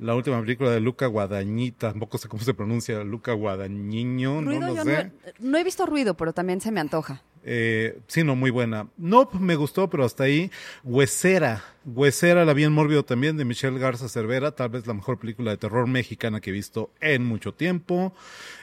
la 0.00 0.14
última 0.14 0.40
película 0.40 0.70
de 0.70 0.80
Luca 0.80 1.06
Guadagnita, 1.06 1.90
tampoco 1.90 2.18
sé 2.18 2.28
cómo 2.28 2.42
se 2.42 2.54
pronuncia, 2.54 3.04
Luca 3.04 3.32
Guadagnino, 3.32 4.40
Ruido 4.40 4.60
no 4.60 4.66
lo 4.68 4.74
yo 4.76 4.84
sé. 4.84 5.12
no, 5.38 5.50
no 5.50 5.58
he 5.58 5.64
visto 5.64 5.86
ruido, 5.86 6.14
pero 6.14 6.32
también 6.32 6.60
se 6.60 6.72
me 6.72 6.80
antoja. 6.80 7.22
Eh, 7.42 7.98
sí, 8.06 8.22
no, 8.24 8.36
muy 8.36 8.50
buena. 8.50 8.88
No, 8.96 9.28
me 9.38 9.56
gustó, 9.56 9.88
pero 9.88 10.04
hasta 10.04 10.24
ahí. 10.24 10.50
Huesera. 10.84 11.64
Huesera 11.84 12.44
la 12.44 12.52
vi 12.52 12.64
en 12.64 12.72
Mórbido 12.72 13.04
también, 13.04 13.36
de 13.36 13.44
Michelle 13.44 13.78
Garza 13.78 14.08
Cervera, 14.08 14.52
tal 14.52 14.70
vez 14.70 14.86
la 14.86 14.94
mejor 14.94 15.18
película 15.18 15.50
de 15.50 15.56
terror 15.56 15.86
mexicana 15.86 16.40
que 16.40 16.50
he 16.50 16.52
visto 16.52 16.90
en 17.00 17.24
mucho 17.24 17.54
tiempo. 17.54 18.12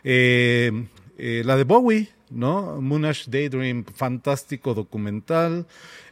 Eh, 0.03 0.87
eh, 1.17 1.41
la 1.45 1.57
de 1.57 1.63
Bowie, 1.63 2.09
¿no? 2.29 2.81
Moonage 2.81 3.29
Daydream, 3.29 3.83
fantástico 3.85 4.73
documental. 4.73 5.65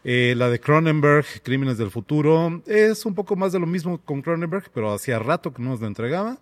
Eh, 0.03 0.33
la 0.37 0.49
de 0.49 0.59
Cronenberg, 0.59 1.25
Crímenes 1.43 1.77
del 1.77 1.91
Futuro. 1.91 2.61
Es 2.65 3.05
un 3.05 3.15
poco 3.15 3.35
más 3.35 3.51
de 3.51 3.59
lo 3.59 3.65
mismo 3.65 3.97
con 3.99 4.21
Cronenberg, 4.21 4.69
pero 4.73 4.93
hacía 4.93 5.19
rato 5.19 5.53
que 5.53 5.61
no 5.61 5.71
nos 5.71 5.81
lo 5.81 5.87
entregaba. 5.87 6.37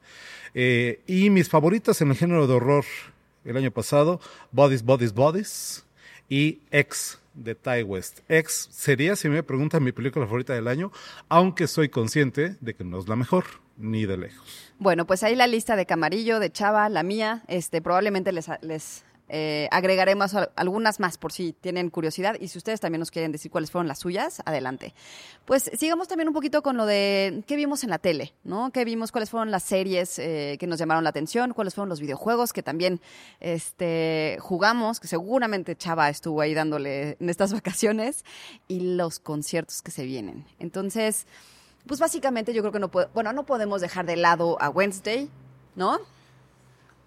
Eh, 0.53 1.01
y 1.07 1.29
mis 1.29 1.49
favoritas 1.49 2.01
en 2.01 2.09
el 2.09 2.15
género 2.15 2.47
de 2.47 2.53
horror 2.53 2.85
el 3.45 3.57
año 3.57 3.71
pasado, 3.71 4.19
Bodies, 4.51 4.83
Bodies, 4.83 5.13
Bodies 5.13 5.85
y 6.29 6.59
X 6.71 7.19
de 7.33 7.55
Ty 7.55 7.83
West. 7.83 8.19
X 8.29 8.69
sería, 8.71 9.15
si 9.15 9.29
me 9.29 9.43
preguntan, 9.43 9.83
mi 9.83 9.91
película 9.91 10.25
favorita 10.25 10.53
del 10.53 10.67
año, 10.67 10.91
aunque 11.29 11.67
soy 11.67 11.89
consciente 11.89 12.55
de 12.61 12.73
que 12.75 12.83
no 12.83 12.99
es 12.99 13.07
la 13.07 13.15
mejor, 13.15 13.45
ni 13.77 14.05
de 14.05 14.17
lejos. 14.17 14.71
Bueno, 14.79 15.05
pues 15.05 15.23
ahí 15.23 15.35
la 15.35 15.47
lista 15.47 15.75
de 15.75 15.85
Camarillo, 15.85 16.39
de 16.39 16.51
Chava, 16.51 16.87
la 16.89 17.03
mía, 17.03 17.43
este, 17.47 17.81
probablemente 17.81 18.31
les, 18.31 18.47
les 18.61 19.03
eh, 19.35 19.67
agregaremos 19.71 20.35
al- 20.35 20.51
algunas 20.55 20.99
más 20.99 21.17
por 21.17 21.31
si 21.33 21.53
tienen 21.53 21.89
curiosidad 21.89 22.35
y 22.39 22.49
si 22.49 22.59
ustedes 22.59 22.79
también 22.79 22.99
nos 22.99 23.09
quieren 23.09 23.31
decir 23.31 23.49
cuáles 23.49 23.71
fueron 23.71 23.87
las 23.87 23.97
suyas, 23.97 24.43
adelante. 24.45 24.93
Pues 25.45 25.71
sigamos 25.73 26.07
también 26.07 26.27
un 26.27 26.35
poquito 26.35 26.61
con 26.61 26.77
lo 26.77 26.85
de 26.85 27.43
qué 27.47 27.55
vimos 27.55 27.83
en 27.83 27.89
la 27.89 27.97
tele, 27.97 28.33
¿no? 28.43 28.71
¿Qué 28.71 28.85
vimos? 28.85 29.11
¿Cuáles 29.11 29.31
fueron 29.31 29.49
las 29.49 29.63
series 29.63 30.19
eh, 30.19 30.57
que 30.59 30.67
nos 30.67 30.77
llamaron 30.77 31.03
la 31.03 31.09
atención? 31.09 31.53
¿Cuáles 31.53 31.73
fueron 31.73 31.89
los 31.89 31.99
videojuegos 31.99 32.53
que 32.53 32.61
también 32.61 33.01
este, 33.39 34.37
jugamos? 34.39 34.99
Que 34.99 35.07
seguramente 35.07 35.75
Chava 35.75 36.09
estuvo 36.09 36.41
ahí 36.41 36.53
dándole 36.53 37.17
en 37.19 37.29
estas 37.29 37.51
vacaciones 37.53 38.23
y 38.67 38.95
los 38.95 39.19
conciertos 39.19 39.81
que 39.81 39.91
se 39.91 40.03
vienen. 40.05 40.45
Entonces, 40.59 41.25
pues 41.87 41.99
básicamente 41.99 42.53
yo 42.53 42.61
creo 42.61 42.71
que 42.71 42.79
no 42.79 42.89
bueno, 43.13 43.33
no 43.33 43.45
podemos 43.45 43.81
dejar 43.81 44.05
de 44.05 44.15
lado 44.15 44.57
a 44.61 44.69
Wednesday, 44.69 45.27
¿no? 45.75 45.99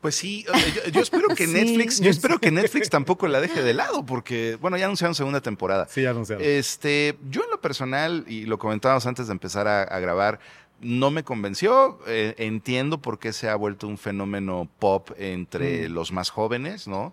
Pues 0.07 0.15
sí, 0.15 0.45
yo, 0.45 0.91
yo 0.93 1.01
espero 1.01 1.27
que 1.35 1.47
Sí, 1.49 1.53
Netflix, 1.53 1.99
yo 2.01 2.11
espero 2.11 2.39
que 2.39 2.53
Netflix 2.53 2.89
tampoco 2.91 3.27
la 3.27 3.41
deje 3.41 3.61
de 3.65 3.75
lado, 3.75 4.07
porque, 4.07 4.57
bueno, 4.61 4.77
ya 4.77 4.85
anunciaron 4.85 5.17
segunda 5.17 5.41
temporada. 5.41 5.89
Sí, 5.91 6.03
ya 6.03 6.11
anunciaron. 6.11 6.45
Este, 6.47 7.17
yo 7.29 7.43
en 7.43 7.51
lo 7.51 7.61
personal, 7.61 8.25
y 8.29 8.45
lo 8.47 8.57
comentábamos 8.61 9.05
antes 9.07 9.27
de 9.27 9.33
empezar 9.33 9.67
a, 9.67 9.83
a 9.83 9.99
grabar, 9.99 10.39
no 10.81 11.11
me 11.11 11.25
convenció. 11.25 11.99
Eh, 12.07 12.37
entiendo 12.39 12.99
por 13.03 13.19
qué 13.19 13.33
se 13.33 13.49
ha 13.49 13.57
vuelto 13.57 13.89
un 13.89 13.99
fenómeno 13.99 14.69
pop 14.79 15.11
entre 15.19 15.89
Mm. 15.89 15.93
los 15.93 16.13
más 16.13 16.31
jóvenes, 16.31 16.87
¿no? 16.87 17.13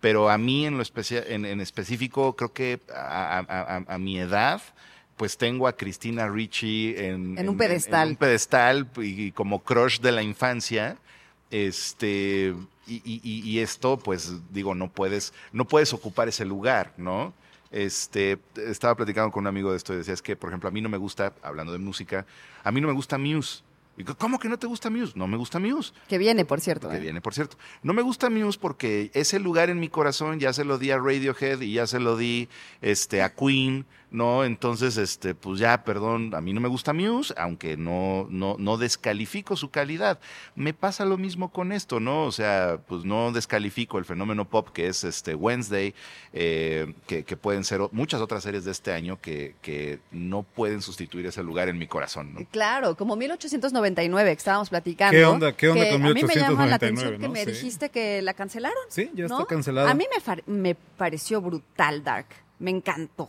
Pero 0.00 0.28
a 0.28 0.36
mí 0.36 0.66
en 0.66 0.76
lo 0.76 0.82
especia- 0.82 1.24
en, 1.26 1.46
en 1.46 1.62
específico, 1.62 2.36
creo 2.36 2.52
que 2.52 2.78
a, 2.94 3.38
a- 3.38 3.76
a- 3.78 3.84
a 3.94 3.98
mi 3.98 4.18
edad, 4.20 4.60
pues 5.16 5.38
tengo 5.38 5.66
a 5.66 5.76
Cristina 5.78 6.28
Ricci 6.28 6.92
en, 6.98 7.38
En 7.38 7.48
un 7.48 7.56
pedestal. 7.56 8.02
en 8.02 8.08
un 8.10 8.16
pedestal 8.16 8.86
y 8.98 9.32
como 9.32 9.62
crush 9.62 10.00
de 10.00 10.12
la 10.12 10.22
infancia. 10.22 10.98
Este, 11.50 12.54
y, 12.86 12.94
y- 13.04 13.20
y- 13.24 13.58
esto, 13.60 13.96
pues, 13.98 14.32
digo, 14.52 14.74
no 14.74 14.90
puedes, 14.90 15.32
no 15.52 15.64
puedes 15.66 15.92
ocupar 15.92 16.28
ese 16.28 16.44
lugar, 16.44 16.92
¿no? 16.96 17.32
Este, 17.70 18.38
estaba 18.56 18.94
platicando 18.94 19.30
con 19.32 19.42
un 19.42 19.46
amigo 19.48 19.70
de 19.70 19.76
esto 19.76 19.94
y 19.94 19.96
decía, 19.96 20.14
es 20.14 20.22
que, 20.22 20.36
por 20.36 20.50
ejemplo, 20.50 20.68
a 20.68 20.72
mí 20.72 20.80
no 20.80 20.88
me 20.88 20.98
gusta, 20.98 21.32
hablando 21.42 21.72
de 21.72 21.78
música, 21.78 22.26
a 22.62 22.70
mí 22.72 22.80
no 22.80 22.88
me 22.88 22.94
gusta 22.94 23.18
Muse. 23.18 23.62
Y 23.96 23.98
digo, 24.02 24.16
¿cómo 24.16 24.38
que 24.40 24.48
no 24.48 24.58
te 24.58 24.66
gusta 24.66 24.90
Muse? 24.90 25.12
No 25.16 25.26
me 25.28 25.36
gusta 25.36 25.58
Muse. 25.60 25.92
Que 26.08 26.18
viene, 26.18 26.44
por 26.44 26.60
cierto. 26.60 26.88
Que 26.90 26.96
¿eh? 26.96 27.00
viene, 27.00 27.20
por 27.20 27.32
cierto. 27.34 27.56
No 27.82 27.92
me 27.92 28.02
gusta 28.02 28.28
Muse 28.28 28.58
porque 28.60 29.10
ese 29.14 29.38
lugar 29.38 29.70
en 29.70 29.78
mi 29.78 29.88
corazón 29.88 30.40
ya 30.40 30.52
se 30.52 30.64
lo 30.64 30.78
di 30.78 30.90
a 30.90 30.98
Radiohead 30.98 31.60
y 31.60 31.74
ya 31.74 31.86
se 31.86 32.00
lo 32.00 32.16
di 32.16 32.48
este, 32.82 33.22
a 33.22 33.32
Queen, 33.34 33.86
¿no? 34.14 34.44
Entonces, 34.44 34.96
este, 34.96 35.34
pues 35.34 35.58
ya, 35.58 35.82
perdón, 35.82 36.34
a 36.34 36.40
mí 36.40 36.52
no 36.52 36.60
me 36.60 36.68
gusta 36.68 36.92
Muse, 36.92 37.34
aunque 37.36 37.76
no, 37.76 38.26
no, 38.30 38.54
no 38.58 38.76
descalifico 38.78 39.56
su 39.56 39.70
calidad. 39.70 40.20
Me 40.54 40.72
pasa 40.72 41.04
lo 41.04 41.18
mismo 41.18 41.50
con 41.50 41.72
esto, 41.72 41.98
¿no? 41.98 42.22
O 42.24 42.30
sea, 42.32 42.78
pues 42.86 43.04
no 43.04 43.32
descalifico 43.32 43.98
el 43.98 44.04
fenómeno 44.04 44.44
pop 44.48 44.68
que 44.72 44.86
es 44.86 45.02
este 45.02 45.34
Wednesday, 45.34 45.94
eh, 46.32 46.94
que, 47.08 47.24
que 47.24 47.36
pueden 47.36 47.64
ser 47.64 47.80
muchas 47.90 48.20
otras 48.20 48.44
series 48.44 48.64
de 48.64 48.70
este 48.70 48.92
año 48.92 49.20
que, 49.20 49.56
que 49.60 49.98
no 50.12 50.44
pueden 50.44 50.80
sustituir 50.80 51.26
ese 51.26 51.42
lugar 51.42 51.68
en 51.68 51.76
mi 51.78 51.86
corazón, 51.88 52.34
¿no? 52.34 52.40
Claro, 52.52 52.96
como 52.96 53.16
1899 53.16 54.30
que 54.30 54.38
estábamos 54.38 54.70
platicando. 54.70 55.16
¿Qué 55.18 55.24
onda- 55.24 55.52
qué 55.56 55.68
onda 55.68 55.90
con 55.90 56.06
A 56.06 56.14
mí 56.14 56.22
me 56.22 56.34
llama 56.34 56.66
la 56.66 56.78
1899, 56.78 57.16
atención 57.16 57.20
que 57.20 57.28
me 57.28 57.44
Sí. 57.44 57.50
dijiste 57.50 57.88
que 57.90 58.22
la 58.22 58.34
cancelaron. 58.34 58.78
Sí, 58.88 59.10
ya 59.14 59.26
¿no? 59.26 59.40
está 59.40 59.46
cancelada. 59.48 59.90
A 59.90 59.94
mí 59.94 60.04
me, 60.46 60.52
me 60.52 60.74
pareció 60.74 61.40
brutal 61.40 62.04
Dark. 62.04 62.26
Me 62.60 62.70
encantó. 62.70 63.28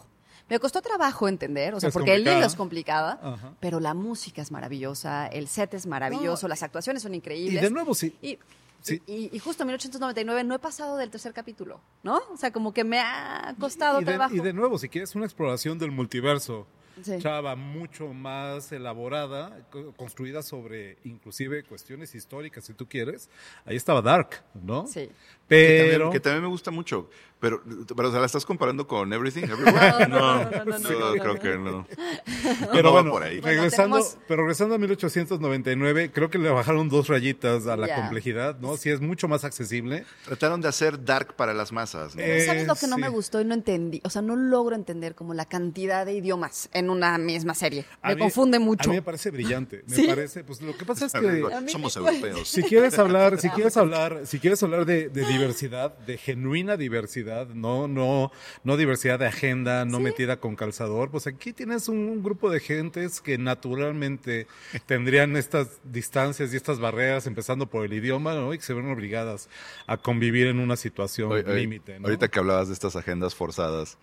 Me 0.50 0.60
costó 0.60 0.82
trabajo 0.82 1.28
entender, 1.28 1.74
o 1.74 1.80
sea, 1.80 1.90
Es 1.90 1.94
porque 1.94 2.14
el 2.16 2.24
libro 2.24 2.46
es 2.46 2.56
complicada, 2.56 3.20
Ajá. 3.22 3.54
pero 3.60 3.80
la 3.80 3.94
música 3.96 4.42
es 4.44 4.52
maravillosa, 4.52 5.26
el 5.28 5.48
set 5.48 5.74
es 5.74 5.88
maravilloso, 5.88 6.46
No, 6.48 6.50
las 6.50 6.62
actuaciones 6.64 7.02
son 7.02 7.14
Y 7.14 7.18
increíbles. 7.18 7.62
de 7.64 7.72
nuevo, 7.72 7.96
sí. 7.96 8.16
Y, 8.22 8.38
Sí. 8.82 9.02
y, 9.08 9.36
y 9.36 9.40
justo 9.40 9.64
en 9.64 9.68
1899 9.70 10.44
no 10.44 10.54
he 10.54 10.60
pasado 10.60 10.98
del 10.98 11.10
tercer 11.10 11.34
capítulo, 11.34 11.82
¿no? 12.04 12.22
O 12.32 12.38
sea, 12.38 12.52
como 12.52 12.72
que 12.72 12.84
me 12.84 13.00
ha 13.00 13.56
costado 13.60 14.00
y, 14.00 14.04
de, 14.06 14.12
trabajo. 14.12 14.36
y 14.36 14.40
de 14.40 14.54
nuevo, 14.54 14.78
si 14.78 14.90
quieres 14.90 15.16
una 15.16 15.26
exploración 15.26 15.80
del 15.80 15.90
multiverso, 15.90 16.68
Sí. 17.02 17.18
chava, 17.20 17.56
mucho 17.58 18.14
más 18.14 18.72
elaborada, 18.72 19.66
co- 19.70 19.92
construida 19.98 20.42
sobre 20.44 20.98
inclusive 21.04 21.64
cuestiones 21.64 22.16
históricas, 22.16 22.64
si 22.64 22.74
tú 22.74 22.88
quieres, 22.88 23.30
ahí 23.66 23.76
estaba 23.76 24.02
Dark, 24.02 24.44
¿no? 24.54 24.88
Sí. 24.88 25.10
Que 25.50 25.88
Pero... 25.92 25.92
también, 26.06 26.12
que 26.12 26.20
también 26.20 26.42
me 26.44 26.50
gusta 26.50 26.72
mucho. 26.72 27.10
Pero, 27.40 27.62
pero 27.96 28.08
o 28.08 28.12
sea, 28.12 28.22
¿la 28.22 28.26
estás 28.26 28.46
comparando 28.46 28.88
con 28.88 29.12
Everything? 29.14 29.44
Everywhere? 29.44 30.08
No, 30.08 30.44
no, 30.44 30.44
no, 30.44 30.50
no, 30.50 30.66
no, 30.66 30.80
no, 30.80 30.90
no, 30.90 31.16
no, 31.16 31.22
creo 31.22 31.34
no. 31.34 31.40
que 31.40 31.58
no. 31.58 31.88
Pero 32.72 32.92
bueno, 32.92 33.12
por 33.12 33.24
ahí. 33.24 33.40
regresando, 33.42 33.98
tenemos- 33.98 34.18
pero 34.28 34.42
regresando 34.44 34.76
a 34.76 34.78
1899, 34.78 36.12
creo 36.12 36.30
que 36.30 36.38
le 36.40 36.50
bajaron 36.50 36.90
dos 36.90 37.08
rayitas 37.08 37.68
a 37.68 37.76
la 37.78 37.88
Ya. 37.88 37.96
complejidad, 37.98 38.58
¿no? 38.60 38.78
Sí 38.78 38.90
es 38.90 39.02
mucho 39.02 39.28
más 39.28 39.44
accesible. 39.44 40.06
Trataron 40.26 40.62
de 40.62 40.70
hacer 40.70 41.04
dark 41.04 41.36
para 41.36 41.54
las 41.54 41.72
masas, 41.72 42.16
¿no? 42.16 42.22
Eh, 42.22 42.46
¿Sabes 42.46 42.66
lo 42.68 42.76
que 42.76 42.88
no 42.88 42.96
sí. 42.96 43.02
me 43.02 43.10
gustó 43.10 43.42
y 43.42 43.46
no 43.46 43.54
entendí? 43.54 44.02
O 44.06 44.10
sea, 44.10 44.22
no 44.22 44.36
logro 44.36 44.76
entender 44.76 45.14
como 45.14 45.34
la 45.34 45.46
cantidad 45.46 46.06
de 46.06 46.14
idiomas 46.14 46.70
en 46.74 46.90
una 46.90 47.18
misma 47.18 47.54
serie. 47.54 47.86
A 48.02 48.10
Me 48.10 48.16
mí- 48.16 48.22
confunde 48.22 48.60
mucho. 48.60 48.90
A 48.90 48.94
mí 48.94 48.98
me 48.98 49.04
parece 49.04 49.30
brillante. 49.32 49.84
Me 49.88 49.96
¿Sí? 49.96 50.08
parece, 50.08 50.44
pues 50.44 50.62
lo 50.62 50.76
que 50.76 50.86
pasa 50.86 51.06
es 51.08 51.14
que 51.14 51.44
Somos 51.68 51.96
europeos. 51.98 52.48
si 52.48 52.64
quieres 52.64 52.98
hablar, 52.98 53.40
si 53.40 53.50
quieres 53.52 53.76
hablar, 53.78 54.22
si 54.26 54.40
quieres 54.40 54.64
hablar 54.64 54.86
de, 54.86 55.10
de 55.10 55.26
diversidad, 55.38 55.98
de 56.00 56.18
genuina 56.18 56.78
diversidad, 56.78 57.48
no, 57.48 57.88
no, 57.88 58.32
no 58.64 58.78
diversidad 58.78 59.20
de 59.20 59.28
agenda, 59.28 59.86
no 59.86 60.00
metida 60.00 60.40
con 60.40 60.56
calzador, 60.56 61.12
pues 61.12 61.28
aquí 61.28 61.54
tienes 61.54 61.88
un, 61.88 61.98
un 61.98 62.24
grupo 62.24 62.50
de 62.50 62.60
gentes 62.60 63.22
que 63.22 63.38
naturalmente 63.38 64.48
tendrían 64.86 65.36
estas 65.36 65.80
distancias 65.84 66.54
y 66.54 66.58
estas 66.58 66.80
barreras, 66.80 67.28
empezando 67.28 67.68
por 67.68 67.86
el 67.86 67.94
idioma, 67.94 68.34
¿no? 68.34 68.54
Y 68.54 68.58
que 68.58 68.64
se 68.64 68.74
ven 68.74 68.90
obligadas 68.90 69.50
a 69.88 69.98
convivir 69.98 70.48
en 70.48 70.60
una 70.60 70.76
situación 70.76 71.32
límite, 71.56 72.00
¿no? 72.00 72.08
Ahorita 72.08 72.28
que 72.28 72.40
hablabas 72.40 72.68
de 72.68 72.74
estas 72.74 72.96
agendas 72.96 73.36
forzadas, 73.36 73.98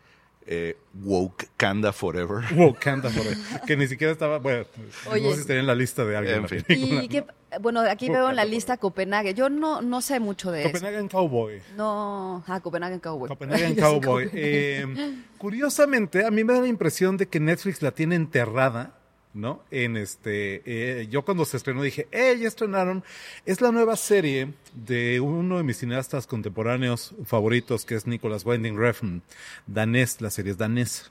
eh, 0.46 0.76
woke 0.94 1.48
Kanda 1.56 1.92
Forever. 1.92 2.44
Wakanda, 2.56 3.10
por 3.10 3.26
ahí, 3.26 3.34
que 3.66 3.76
ni 3.76 3.86
siquiera 3.86 4.12
estaba, 4.12 4.38
bueno, 4.38 4.64
Oye. 5.10 5.22
no 5.22 5.30
sé 5.30 5.34
si 5.36 5.40
estaría 5.42 5.60
en 5.60 5.66
la 5.66 5.74
lista 5.74 6.04
de 6.04 6.16
alguien. 6.16 6.36
En 6.38 6.48
fin. 6.48 6.64
Y 6.68 7.08
que, 7.08 7.24
bueno, 7.60 7.80
aquí 7.80 8.08
veo 8.08 8.30
en 8.30 8.36
la 8.36 8.44
lista 8.44 8.76
Copenhague. 8.76 9.34
Yo 9.34 9.48
no, 9.48 9.82
no 9.82 10.00
sé 10.00 10.20
mucho 10.20 10.50
de 10.50 10.62
eso. 10.62 10.72
Copenhagen 10.72 11.08
Cowboy. 11.08 11.62
No, 11.76 12.44
ah, 12.46 12.60
Copenhagen 12.60 13.00
Cowboy. 13.00 13.28
Copenhagen 13.28 13.74
Cowboy. 13.76 14.30
Eh, 14.32 15.14
curiosamente, 15.38 16.24
a 16.24 16.30
mí 16.30 16.44
me 16.44 16.54
da 16.54 16.60
la 16.60 16.68
impresión 16.68 17.16
de 17.16 17.28
que 17.28 17.40
Netflix 17.40 17.82
la 17.82 17.92
tiene 17.92 18.14
enterrada, 18.14 18.94
¿no? 19.34 19.62
En 19.70 19.96
este, 19.96 20.62
eh, 20.66 21.06
yo 21.10 21.22
cuando 21.22 21.44
se 21.44 21.56
estrenó 21.56 21.82
dije, 21.82 22.06
¡eh, 22.12 22.36
ya 22.40 22.48
estrenaron! 22.48 23.02
Es 23.46 23.60
la 23.60 23.72
nueva 23.72 23.96
serie 23.96 24.52
de 24.74 25.20
uno 25.20 25.56
de 25.56 25.62
mis 25.62 25.78
cineastas 25.78 26.26
contemporáneos 26.26 27.14
favoritos, 27.24 27.84
que 27.84 27.94
es 27.94 28.06
Nicholas 28.06 28.44
Winding 28.44 28.76
Refn, 28.78 29.22
danés, 29.66 30.20
la 30.20 30.30
serie 30.30 30.52
es 30.52 30.58
danés. 30.58 31.10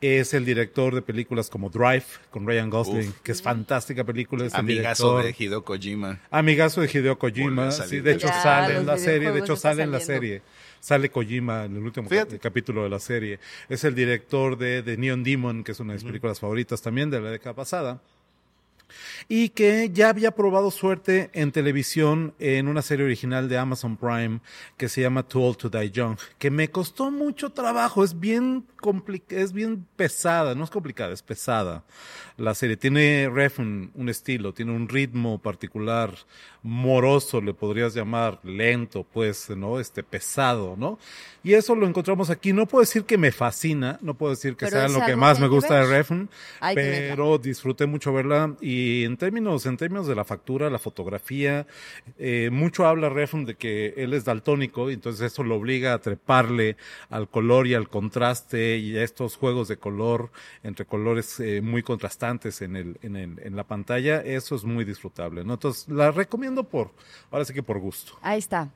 Es 0.00 0.34
el 0.34 0.44
director 0.44 0.94
de 0.94 1.00
películas 1.00 1.48
como 1.48 1.70
Drive, 1.70 2.04
con 2.30 2.46
Ryan 2.46 2.68
Gosling, 2.68 3.08
Uf. 3.08 3.20
que 3.22 3.32
es 3.32 3.40
fantástica 3.40 4.04
película. 4.04 4.44
Es 4.44 4.52
Amigazo 4.52 5.18
de 5.18 5.34
Hideo 5.38 5.64
Kojima. 5.64 6.20
Amigazo 6.30 6.82
de 6.82 6.90
Hideo 6.92 7.18
Kojima, 7.18 7.70
sí, 7.70 8.00
de 8.00 8.12
hecho 8.12 8.26
Ya, 8.26 8.42
sale 8.42 8.76
en 8.76 8.86
la 8.86 8.98
serie, 8.98 9.30
de 9.30 9.40
hecho 9.40 9.56
sale 9.56 9.82
en 9.82 9.92
la 9.92 10.00
serie. 10.00 10.42
Sale 10.84 11.08
Kojima 11.08 11.64
en 11.64 11.78
el 11.78 11.82
último 11.82 12.10
capítulo 12.42 12.82
de 12.82 12.90
la 12.90 13.00
serie. 13.00 13.40
Es 13.70 13.84
el 13.84 13.94
director 13.94 14.58
de, 14.58 14.82
de 14.82 14.98
Neon 14.98 15.24
Demon, 15.24 15.64
que 15.64 15.72
es 15.72 15.80
una 15.80 15.94
de 15.94 15.96
mis 15.96 16.04
películas 16.04 16.38
favoritas 16.38 16.82
también 16.82 17.08
de 17.08 17.22
la 17.22 17.30
década 17.30 17.54
pasada. 17.54 18.02
Y 19.26 19.48
que 19.48 19.88
ya 19.90 20.10
había 20.10 20.32
probado 20.32 20.70
suerte 20.70 21.30
en 21.32 21.52
televisión 21.52 22.34
en 22.38 22.68
una 22.68 22.82
serie 22.82 23.06
original 23.06 23.48
de 23.48 23.56
Amazon 23.56 23.96
Prime 23.96 24.40
que 24.76 24.90
se 24.90 25.00
llama 25.00 25.26
Too 25.26 25.42
Old 25.42 25.56
to 25.56 25.70
Die 25.70 25.90
Young, 25.90 26.18
que 26.38 26.50
me 26.50 26.70
costó 26.70 27.10
mucho 27.10 27.48
trabajo, 27.48 28.04
es 28.04 28.20
bien 28.20 28.66
es 29.30 29.54
bien 29.54 29.86
pesada, 29.96 30.54
no 30.54 30.64
es 30.64 30.70
complicada, 30.70 31.14
es 31.14 31.22
pesada. 31.22 31.82
La 32.36 32.54
serie 32.54 32.76
tiene 32.76 33.30
ref 33.32 33.58
un, 33.58 33.90
un 33.94 34.10
estilo, 34.10 34.52
tiene 34.52 34.72
un 34.72 34.86
ritmo 34.86 35.40
particular, 35.40 36.14
moroso, 36.64 37.42
le 37.42 37.52
podrías 37.52 37.94
llamar, 37.94 38.40
lento, 38.42 39.04
pues, 39.04 39.50
¿no? 39.50 39.78
Este, 39.78 40.02
pesado, 40.02 40.76
¿no? 40.78 40.98
Y 41.42 41.52
eso 41.52 41.74
lo 41.74 41.86
encontramos 41.86 42.30
aquí. 42.30 42.54
No 42.54 42.66
puedo 42.66 42.80
decir 42.80 43.04
que 43.04 43.18
me 43.18 43.30
fascina, 43.32 43.98
no 44.00 44.14
puedo 44.14 44.30
decir 44.30 44.56
que 44.56 44.64
Pero 44.64 44.78
sea 44.78 44.88
lo 44.88 45.04
que 45.04 45.14
más 45.14 45.38
me 45.38 45.46
gusta 45.46 45.80
de. 45.80 45.86
Refn, 45.86 46.30
Hay 46.60 46.74
pero 46.74 47.36
disfruté 47.36 47.84
mucho 47.84 48.14
verla 48.14 48.56
y 48.62 49.04
en 49.04 49.18
términos, 49.18 49.66
en 49.66 49.76
términos 49.76 50.06
de 50.06 50.14
la 50.14 50.24
factura, 50.24 50.70
la 50.70 50.78
fotografía, 50.78 51.66
eh, 52.18 52.48
mucho 52.50 52.86
habla 52.86 53.10
Refn 53.10 53.44
de 53.44 53.56
que 53.56 53.92
él 53.98 54.14
es 54.14 54.24
daltónico 54.24 54.90
y 54.90 54.94
entonces 54.94 55.32
eso 55.32 55.44
lo 55.44 55.56
obliga 55.56 55.92
a 55.92 55.98
treparle 55.98 56.78
al 57.10 57.28
color 57.28 57.66
y 57.66 57.74
al 57.74 57.90
contraste 57.90 58.78
y 58.78 58.96
a 58.96 59.04
estos 59.04 59.36
juegos 59.36 59.68
de 59.68 59.76
color 59.76 60.30
entre 60.62 60.86
colores 60.86 61.38
eh, 61.40 61.60
muy 61.60 61.82
contrastantes 61.82 62.62
en 62.62 62.76
el, 62.76 62.96
en 63.02 63.16
el, 63.16 63.38
en 63.40 63.54
la 63.54 63.64
pantalla, 63.64 64.22
eso 64.22 64.54
es 64.54 64.64
muy 64.64 64.86
disfrutable, 64.86 65.44
¿no? 65.44 65.54
Entonces 65.54 65.88
la 65.88 66.10
recomiendo 66.10 66.53
por, 66.62 66.92
ahora 67.32 67.44
sí 67.44 67.52
que 67.52 67.64
por 67.64 67.80
gusto. 67.80 68.16
Ahí 68.22 68.38
está. 68.38 68.68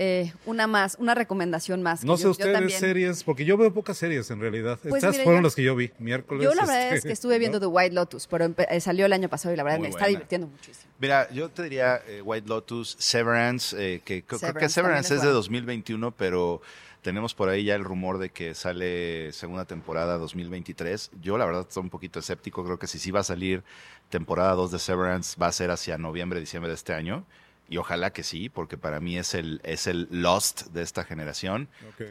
Eh, 0.00 0.32
una 0.46 0.68
más, 0.68 0.96
una 1.00 1.12
recomendación 1.16 1.82
más. 1.82 2.02
que 2.02 2.06
No 2.06 2.16
sé 2.16 2.22
yo- 2.22 2.28
yo 2.28 2.30
ustedes 2.30 2.52
también- 2.52 2.78
series, 2.78 3.24
porque 3.24 3.44
yo 3.44 3.56
veo 3.56 3.74
pocas 3.74 3.98
series 3.98 4.30
en 4.30 4.40
realidad. 4.40 4.78
Pues 4.80 4.94
Estas 5.02 5.10
mira, 5.10 5.24
fueron 5.24 5.42
yo- 5.42 5.46
las 5.48 5.54
que 5.56 5.62
yo 5.64 5.74
vi 5.74 5.90
miércoles. 5.98 6.44
Yo 6.44 6.54
la 6.54 6.62
verdad 6.66 6.84
este, 6.84 6.96
es 6.98 7.04
que 7.04 7.12
estuve 7.12 7.38
viendo 7.40 7.58
¿no? 7.58 7.62
The 7.62 7.66
White 7.66 7.94
Lotus, 7.96 8.28
pero 8.28 8.48
eh, 8.70 8.80
salió 8.80 9.06
el 9.06 9.12
año 9.12 9.28
pasado 9.28 9.52
y 9.52 9.56
la 9.56 9.64
verdad 9.64 9.78
Muy 9.80 9.88
me 9.88 9.90
está 9.90 10.06
divirtiendo 10.06 10.46
muchísimo. 10.46 10.92
Mira, 11.00 11.28
yo 11.32 11.48
te 11.48 11.64
diría 11.64 12.00
eh, 12.06 12.22
White 12.22 12.46
Lotus, 12.48 12.94
Severance, 13.00 13.74
eh, 13.76 14.00
que 14.04 14.22
creo- 14.22 14.38
creo 14.38 14.54
que 14.54 14.68
Severance 14.68 15.08
es 15.08 15.16
es 15.16 15.22
de 15.22 15.26
buena. 15.26 15.34
2021, 15.34 16.12
pero 16.12 16.62
tenemos 17.08 17.32
por 17.32 17.48
ahí 17.48 17.64
ya 17.64 17.74
el 17.74 17.84
rumor 17.84 18.18
de 18.18 18.28
que 18.28 18.54
sale 18.54 19.32
segunda 19.32 19.64
temporada 19.64 20.18
2023. 20.18 21.12
Yo 21.22 21.38
la 21.38 21.46
verdad 21.46 21.62
estoy 21.66 21.84
un 21.84 21.88
poquito 21.88 22.18
escéptico, 22.18 22.62
creo 22.66 22.78
que 22.78 22.86
si 22.86 22.98
sí 22.98 23.10
va 23.10 23.20
a 23.20 23.24
salir 23.24 23.62
temporada 24.10 24.52
2 24.52 24.72
de 24.72 24.78
Severance 24.78 25.40
va 25.40 25.46
a 25.46 25.52
ser 25.52 25.70
hacia 25.70 25.96
noviembre, 25.96 26.38
diciembre 26.38 26.68
de 26.68 26.74
este 26.74 26.92
año. 26.92 27.24
Y 27.70 27.78
ojalá 27.78 28.12
que 28.12 28.22
sí, 28.22 28.50
porque 28.50 28.76
para 28.76 29.00
mí 29.00 29.16
es 29.16 29.32
el, 29.32 29.62
es 29.64 29.86
el 29.86 30.06
Lost 30.10 30.66
de 30.74 30.82
esta 30.82 31.02
generación. 31.02 31.68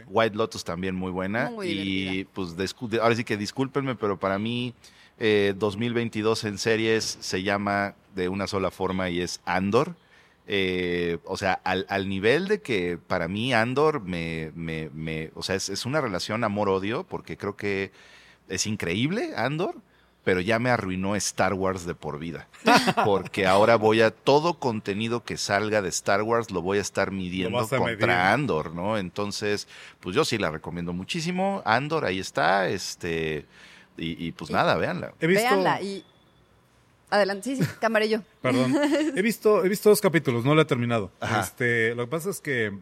White 0.08 0.36
Lotus 0.36 0.64
también 0.64 0.95
muy 0.95 1.12
buena. 1.12 1.52
Muy 1.52 1.68
y 1.68 2.24
pues 2.34 2.56
ahora 3.00 3.16
sí 3.16 3.24
que 3.24 3.38
discúlpenme, 3.38 3.93
pero 3.93 4.18
para 4.18 4.39
mí 4.39 4.74
eh, 5.20 5.54
2022 5.58 6.43
en 6.45 6.58
series 6.58 7.20
se 7.22 7.43
llama 7.43 7.93
de 8.16 8.30
una 8.30 8.48
sola 8.48 8.72
forma 8.72 9.12
y 9.12 9.22
es 9.22 9.41
Andor. 9.45 9.93
Eh, 10.50 11.18
o 11.26 11.36
sea, 11.36 11.60
al, 11.66 11.86
al 11.89 12.08
nivel 12.08 12.48
de 12.48 12.62
que 12.62 12.98
para 12.98 13.28
mí 13.28 13.54
Andor 13.54 14.02
me, 14.02 14.52
me, 14.56 14.89
me 14.93 15.32
o 15.36 15.43
sea, 15.43 15.56
es, 15.56 15.68
es 15.68 15.86
una 15.86 16.00
relación 16.00 16.45
amor-odio, 16.45 17.04
porque 17.04 17.36
creo 17.36 17.58
que 17.58 17.91
es 18.48 18.66
increíble 18.66 19.34
Andor, 19.36 19.76
pero 20.24 20.39
ya 20.39 20.58
me 20.60 20.70
arruinó 20.70 21.18
Star 21.18 21.54
Wars 21.54 21.86
de 21.86 21.95
por 21.95 22.20
vida. 22.20 22.50
Porque 23.06 23.48
ahora 23.48 23.78
voy 23.78 24.02
a 24.02 24.12
todo 24.12 24.56
contenido 24.56 25.24
que 25.24 25.38
salga 25.38 25.82
de 25.82 25.88
Star 25.88 26.22
Wars 26.22 26.52
lo 26.52 26.62
voy 26.62 26.80
a 26.80 26.82
estar 26.82 27.12
midiendo 27.12 27.60
contra 27.60 27.80
medir. 27.80 28.10
Andor, 28.12 28.74
¿no? 28.74 28.98
Entonces, 28.98 29.70
pues 30.02 30.18
yo 30.18 30.26
sí 30.26 30.38
la 30.38 30.52
recomiendo 30.52 30.91
muchísimo. 30.91 31.62
Andor, 31.64 32.04
ahí 32.04 32.20
está, 32.20 32.68
este, 32.68 33.45
y, 33.95 34.28
y 34.28 34.34
pues 34.34 34.52
nada, 34.52 34.76
véanla. 34.76 35.14
He 35.22 35.28
visto, 35.28 35.43
Véanla 35.43 35.82
y... 35.82 36.04
Adelante, 37.10 37.55
sí, 37.55 37.64
sí, 37.64 37.70
camarillo. 37.80 38.22
Perdón. 38.41 38.76
He 39.16 39.22
visto, 39.22 39.64
he 39.64 39.70
visto 39.70 39.89
dos 39.89 40.01
capítulos, 40.01 40.43
no 40.45 40.55
lo 40.55 40.62
he 40.62 40.66
terminado. 40.66 41.12
Ajá. 41.20 41.41
Este, 41.41 41.95
lo 41.95 42.05
que 42.05 42.12
pasa 42.12 42.30
es 42.30 42.41
que 42.41 42.78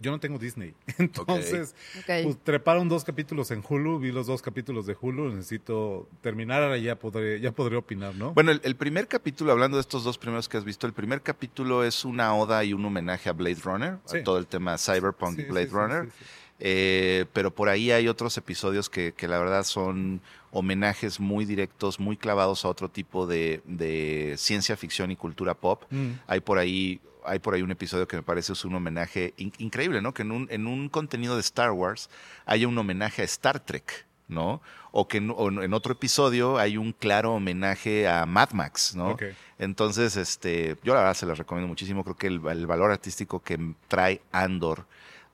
yo 0.00 0.12
no 0.12 0.20
tengo 0.20 0.38
Disney. 0.38 0.74
Entonces, 0.98 1.74
pues, 2.06 2.36
treparon 2.44 2.88
dos 2.88 3.02
capítulos 3.02 3.50
en 3.50 3.64
Hulu, 3.68 3.98
vi 3.98 4.12
los 4.12 4.28
dos 4.28 4.42
capítulos 4.42 4.86
de 4.86 4.96
Hulu, 5.00 5.30
necesito 5.34 6.08
terminar, 6.20 6.62
ahora 6.62 6.78
ya 6.78 6.94
podré, 6.96 7.40
ya 7.40 7.50
podré 7.50 7.74
opinar, 7.76 8.14
¿no? 8.14 8.32
Bueno, 8.32 8.52
el, 8.52 8.60
el 8.62 8.76
primer 8.76 9.08
capítulo, 9.08 9.50
hablando 9.50 9.76
de 9.76 9.80
estos 9.80 10.04
dos 10.04 10.16
primeros 10.18 10.48
que 10.48 10.56
has 10.56 10.64
visto, 10.64 10.86
el 10.86 10.92
primer 10.92 11.22
capítulo 11.22 11.82
es 11.82 12.04
una 12.04 12.32
oda 12.36 12.62
y 12.62 12.72
un 12.74 12.84
homenaje 12.84 13.28
a 13.28 13.32
Blade 13.32 13.58
Runner, 13.64 13.96
Sí. 14.04 14.18
a 14.18 14.22
todo 14.24 14.38
el 14.38 14.46
tema 14.46 14.78
Cyberpunk 14.78 15.34
Sí, 15.34 15.42
y 15.42 15.44
Blade 15.46 15.66
sí, 15.66 15.70
sí, 15.70 15.76
Runner. 15.76 16.04
sí, 16.04 16.10
sí. 16.16 16.24
Eh, 16.60 17.24
pero 17.32 17.52
por 17.52 17.68
ahí 17.68 17.90
hay 17.92 18.08
otros 18.08 18.36
episodios 18.36 18.88
que, 18.90 19.12
que 19.14 19.28
la 19.28 19.38
verdad 19.38 19.62
son 19.64 20.20
homenajes 20.50 21.20
muy 21.20 21.44
directos, 21.44 22.00
muy 22.00 22.16
clavados 22.16 22.64
a 22.64 22.68
otro 22.68 22.88
tipo 22.88 23.26
de, 23.26 23.60
de 23.64 24.34
ciencia 24.36 24.76
ficción 24.76 25.10
y 25.10 25.16
cultura 25.16 25.54
pop. 25.54 25.84
Mm. 25.90 26.12
Hay 26.26 26.40
por 26.40 26.58
ahí 26.58 27.00
hay 27.24 27.40
por 27.40 27.52
ahí 27.52 27.60
un 27.60 27.70
episodio 27.70 28.08
que 28.08 28.16
me 28.16 28.22
parece 28.22 28.54
es 28.54 28.64
un 28.64 28.74
homenaje 28.74 29.34
in- 29.36 29.52
increíble, 29.58 30.00
¿no? 30.00 30.14
Que 30.14 30.22
en 30.22 30.32
un, 30.32 30.46
en 30.50 30.66
un 30.66 30.88
contenido 30.88 31.34
de 31.34 31.42
Star 31.42 31.72
Wars 31.72 32.08
haya 32.46 32.66
un 32.66 32.78
homenaje 32.78 33.20
a 33.20 33.24
Star 33.26 33.60
Trek, 33.60 34.06
¿no? 34.28 34.62
O 34.92 35.06
que 35.08 35.18
en, 35.18 35.30
o 35.36 35.48
en 35.62 35.74
otro 35.74 35.92
episodio 35.92 36.56
hay 36.56 36.78
un 36.78 36.92
claro 36.92 37.34
homenaje 37.34 38.08
a 38.08 38.24
Mad 38.24 38.52
Max, 38.52 38.94
¿no? 38.96 39.10
Entonces, 39.58 40.16
este, 40.16 40.76
yo 40.82 40.94
la 40.94 41.00
verdad 41.00 41.14
se 41.14 41.26
las 41.26 41.36
recomiendo 41.36 41.68
muchísimo. 41.68 42.02
Creo 42.02 42.16
que 42.16 42.28
el, 42.28 42.40
el 42.46 42.66
valor 42.66 42.90
artístico 42.92 43.40
que 43.42 43.58
trae 43.88 44.22
Andor 44.32 44.86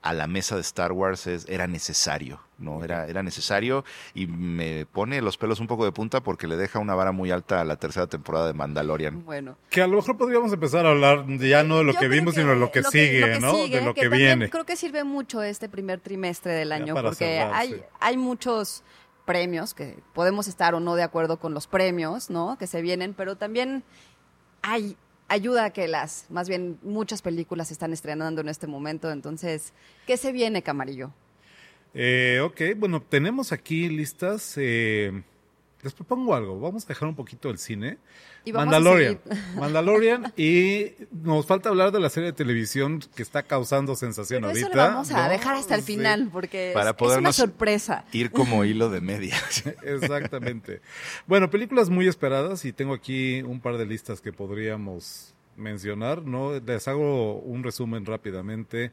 a 0.05 0.13
la 0.13 0.27
mesa 0.27 0.53
de 0.53 0.61
Star 0.61 0.91
Wars 0.91 1.25
es, 1.25 1.47
era 1.49 1.65
necesario, 1.65 2.39
¿no? 2.59 2.83
Era, 2.83 3.07
era 3.07 3.23
necesario 3.23 3.83
y 4.13 4.27
me 4.27 4.85
pone 4.85 5.19
los 5.19 5.35
pelos 5.35 5.59
un 5.59 5.65
poco 5.65 5.83
de 5.83 5.91
punta 5.91 6.21
porque 6.21 6.47
le 6.47 6.57
deja 6.57 6.77
una 6.77 6.93
vara 6.93 7.11
muy 7.11 7.31
alta 7.31 7.59
a 7.59 7.65
la 7.65 7.77
tercera 7.77 8.05
temporada 8.05 8.45
de 8.45 8.53
Mandalorian. 8.53 9.25
Bueno. 9.25 9.57
Que 9.71 9.81
a 9.81 9.87
lo 9.87 9.95
mejor 9.95 10.15
podríamos 10.15 10.53
empezar 10.53 10.85
a 10.85 10.91
hablar 10.91 11.25
ya 11.39 11.63
no 11.63 11.79
de 11.79 11.85
lo 11.85 11.93
Yo 11.93 11.99
que 11.99 12.07
vimos, 12.07 12.35
sino 12.35 12.49
de 12.49 12.55
lo 12.55 12.71
que 12.71 12.81
lo 12.81 12.91
sigue, 12.91 13.19
lo 13.21 13.27
que 13.27 13.39
¿no? 13.39 13.55
sigue, 13.55 13.79
de 13.79 13.85
lo 13.85 13.93
que, 13.95 14.01
también 14.01 14.39
viene. 14.39 14.49
Creo 14.51 14.63
que 14.63 14.75
sirve 14.75 15.03
mucho 15.03 15.41
este 15.41 15.69
primer 15.69 15.99
trimestre 15.99 16.53
del 16.53 16.71
año 16.71 16.93
porque 16.93 17.15
cerrar, 17.15 17.53
hay, 17.55 17.69
sí. 17.73 17.81
hay 17.99 18.17
muchos 18.17 18.83
premios 19.25 19.73
que 19.73 19.97
podemos 20.13 20.47
estar 20.47 20.75
o 20.75 20.79
no 20.79 20.93
de 20.93 21.01
acuerdo 21.01 21.39
con 21.39 21.55
los 21.55 21.65
premios, 21.65 22.29
¿no? 22.29 22.59
Que 22.59 22.67
se 22.67 22.83
vienen, 22.83 23.15
pero 23.15 23.37
también 23.37 23.83
hay 24.61 24.97
ayuda 25.27 25.65
a 25.65 25.69
que 25.71 25.87
las, 25.87 26.25
más 26.29 26.47
bien 26.49 26.77
muchas 26.83 27.21
películas 27.21 27.67
se 27.67 27.73
están 27.73 27.93
estrenando 27.93 28.41
en 28.41 28.49
este 28.49 28.67
momento, 28.67 29.11
entonces, 29.11 29.73
¿qué 30.05 30.17
se 30.17 30.31
viene, 30.31 30.61
Camarillo? 30.61 31.11
Eh, 31.93 32.41
ok, 32.43 32.77
bueno, 32.77 33.01
tenemos 33.01 33.53
aquí 33.53 33.87
listas. 33.87 34.55
Eh, 34.57 35.23
les 35.85 35.93
propongo 35.93 36.33
algo. 36.35 36.59
Vamos 36.59 36.83
a 36.83 36.87
dejar 36.87 37.07
un 37.07 37.15
poquito 37.15 37.49
el 37.49 37.57
cine. 37.59 37.99
Y 38.43 38.51
vamos 38.51 38.73
a 38.73 38.79
Mandalorian. 38.79 39.19
Mandalorian. 39.55 40.33
y 40.35 40.91
nos 41.11 41.45
falta 41.45 41.69
hablar 41.69 41.91
de 41.91 41.99
la 41.99 42.09
serie 42.09 42.31
de 42.31 42.33
televisión 42.33 42.99
que 43.15 43.21
está 43.23 43.43
causando 43.43 43.95
sensación 43.95 44.41
Pero 44.41 44.53
eso 44.53 44.65
ahorita. 44.65 44.85
lo 44.87 44.91
vamos 44.93 45.11
a 45.11 45.23
¿no? 45.23 45.29
dejar 45.29 45.55
hasta 45.55 45.75
el 45.75 45.81
Sí. 45.81 45.93
final 45.93 46.29
porque 46.33 46.71
Para 46.73 46.89
es, 46.89 47.11
es 47.11 47.17
una 47.17 47.31
sorpresa. 47.33 48.03
Ir 48.11 48.31
como 48.31 48.65
hilo 48.65 48.89
de 48.89 48.99
media. 48.99 49.35
Exactamente. 49.83 50.81
Bueno, 51.27 51.49
películas 51.49 51.89
muy 51.89 52.07
esperadas 52.07 52.65
y 52.65 52.73
tengo 52.73 52.93
aquí 52.93 53.41
un 53.43 53.61
par 53.61 53.77
de 53.77 53.85
listas 53.85 54.21
que 54.21 54.33
podríamos 54.33 55.33
mencionar, 55.55 56.23
¿no? 56.23 56.59
Les 56.59 56.87
hago 56.87 57.35
un 57.39 57.63
resumen 57.63 58.05
rápidamente. 58.05 58.91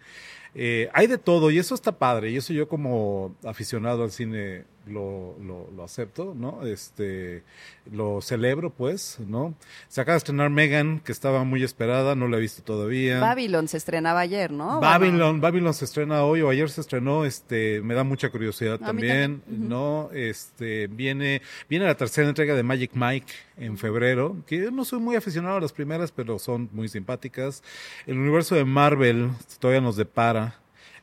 Eh, 0.54 0.88
hay 0.92 1.06
de 1.06 1.18
todo 1.18 1.50
y 1.50 1.58
eso 1.58 1.74
está 1.74 1.98
padre 1.98 2.30
y 2.30 2.36
eso 2.36 2.52
yo 2.52 2.68
como 2.68 3.34
aficionado 3.44 4.04
al 4.04 4.12
cine 4.12 4.64
lo, 4.86 5.36
lo, 5.40 5.70
lo 5.74 5.84
acepto, 5.84 6.34
¿no? 6.36 6.66
Este, 6.66 7.42
lo 7.90 8.20
celebro 8.20 8.70
pues, 8.70 9.18
¿no? 9.26 9.54
Se 9.88 10.00
acaba 10.00 10.14
de 10.14 10.18
estrenar 10.18 10.50
Megan, 10.50 11.00
que 11.00 11.12
estaba 11.12 11.44
muy 11.44 11.62
esperada, 11.62 12.14
no 12.14 12.28
la 12.28 12.38
he 12.38 12.40
visto 12.40 12.62
todavía. 12.62 13.20
Babylon 13.20 13.68
se 13.68 13.76
estrenaba 13.76 14.20
ayer, 14.20 14.50
¿no? 14.50 14.80
Babylon, 14.80 15.40
Babylon 15.40 15.74
se 15.74 15.84
estrena 15.84 16.24
hoy 16.24 16.42
o 16.42 16.48
ayer 16.48 16.68
se 16.70 16.80
estrenó, 16.80 17.24
este, 17.24 17.80
me 17.82 17.94
da 17.94 18.04
mucha 18.04 18.30
curiosidad 18.30 18.78
también. 18.78 19.42
¿no? 19.46 20.10
Este, 20.12 20.86
viene, 20.88 21.42
viene 21.68 21.86
la 21.86 21.96
tercera 21.96 22.28
entrega 22.28 22.54
de 22.54 22.62
Magic 22.62 22.90
Mike 22.94 23.32
en 23.56 23.78
febrero, 23.78 24.36
que 24.46 24.58
yo 24.58 24.70
no 24.70 24.84
soy 24.84 25.00
muy 25.00 25.16
aficionado 25.16 25.56
a 25.56 25.60
las 25.60 25.72
primeras, 25.72 26.12
pero 26.12 26.38
son 26.38 26.68
muy 26.72 26.88
simpáticas. 26.88 27.62
El 28.06 28.18
universo 28.18 28.54
de 28.54 28.64
Marvel 28.64 29.30
todavía 29.58 29.80
nos 29.80 29.96
depara, 29.96 30.56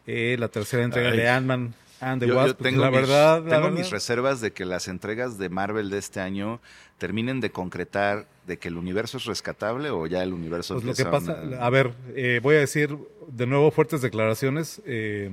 eh, 0.05 0.35
la 0.39 0.47
tercera 0.47 0.83
entrega 0.83 1.11
Ay. 1.11 1.17
de 1.17 1.29
Ant-Man 1.29 1.73
and 2.01 2.21
the 2.21 2.27
Yo- 2.27 2.55
tengo 2.55 2.81
la 2.81 2.91
mis- 2.91 2.99
verdad, 3.01 3.43
la 3.43 3.49
tengo 3.49 3.63
verdad- 3.63 3.77
mis 3.79 3.89
reservas 3.91 4.41
de 4.41 4.51
que 4.51 4.65
las 4.65 4.87
entregas 4.87 5.37
de 5.37 5.49
Marvel 5.49 5.89
de 5.89 5.97
este 5.97 6.19
año 6.19 6.59
terminen 6.97 7.39
de 7.41 7.49
concretar 7.51 8.27
de 8.47 8.57
que 8.57 8.67
el 8.69 8.77
universo 8.77 9.17
es 9.17 9.25
rescatable 9.25 9.89
o 9.89 10.05
ya 10.07 10.23
el 10.23 10.33
universo 10.33 10.75
Pues 10.75 10.85
lo 10.85 10.93
que 10.93 11.05
pasa, 11.05 11.41
a 11.59 11.69
ver, 11.69 11.93
eh, 12.15 12.39
voy 12.43 12.55
a 12.55 12.59
decir 12.59 12.97
de 13.27 13.45
nuevo 13.47 13.71
fuertes 13.71 14.01
declaraciones, 14.01 14.81
eh, 14.85 15.29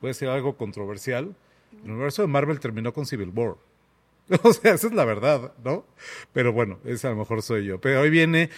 voy 0.00 0.08
a 0.08 0.12
decir 0.12 0.28
algo 0.28 0.56
controversial. 0.56 1.34
El 1.84 1.90
universo 1.90 2.22
de 2.22 2.28
Marvel 2.28 2.60
terminó 2.60 2.92
con 2.92 3.06
Civil 3.06 3.30
War. 3.34 3.56
O 4.44 4.52
sea, 4.52 4.74
esa 4.74 4.86
es 4.86 4.92
la 4.94 5.04
verdad, 5.04 5.52
¿no? 5.64 5.84
Pero 6.32 6.52
bueno, 6.52 6.78
ese 6.84 7.08
a 7.08 7.10
lo 7.10 7.16
mejor 7.16 7.42
soy 7.42 7.64
yo. 7.66 7.80
Pero 7.80 8.00
hoy 8.00 8.08
viene, 8.10 8.50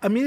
a 0.00 0.08
mí 0.08 0.22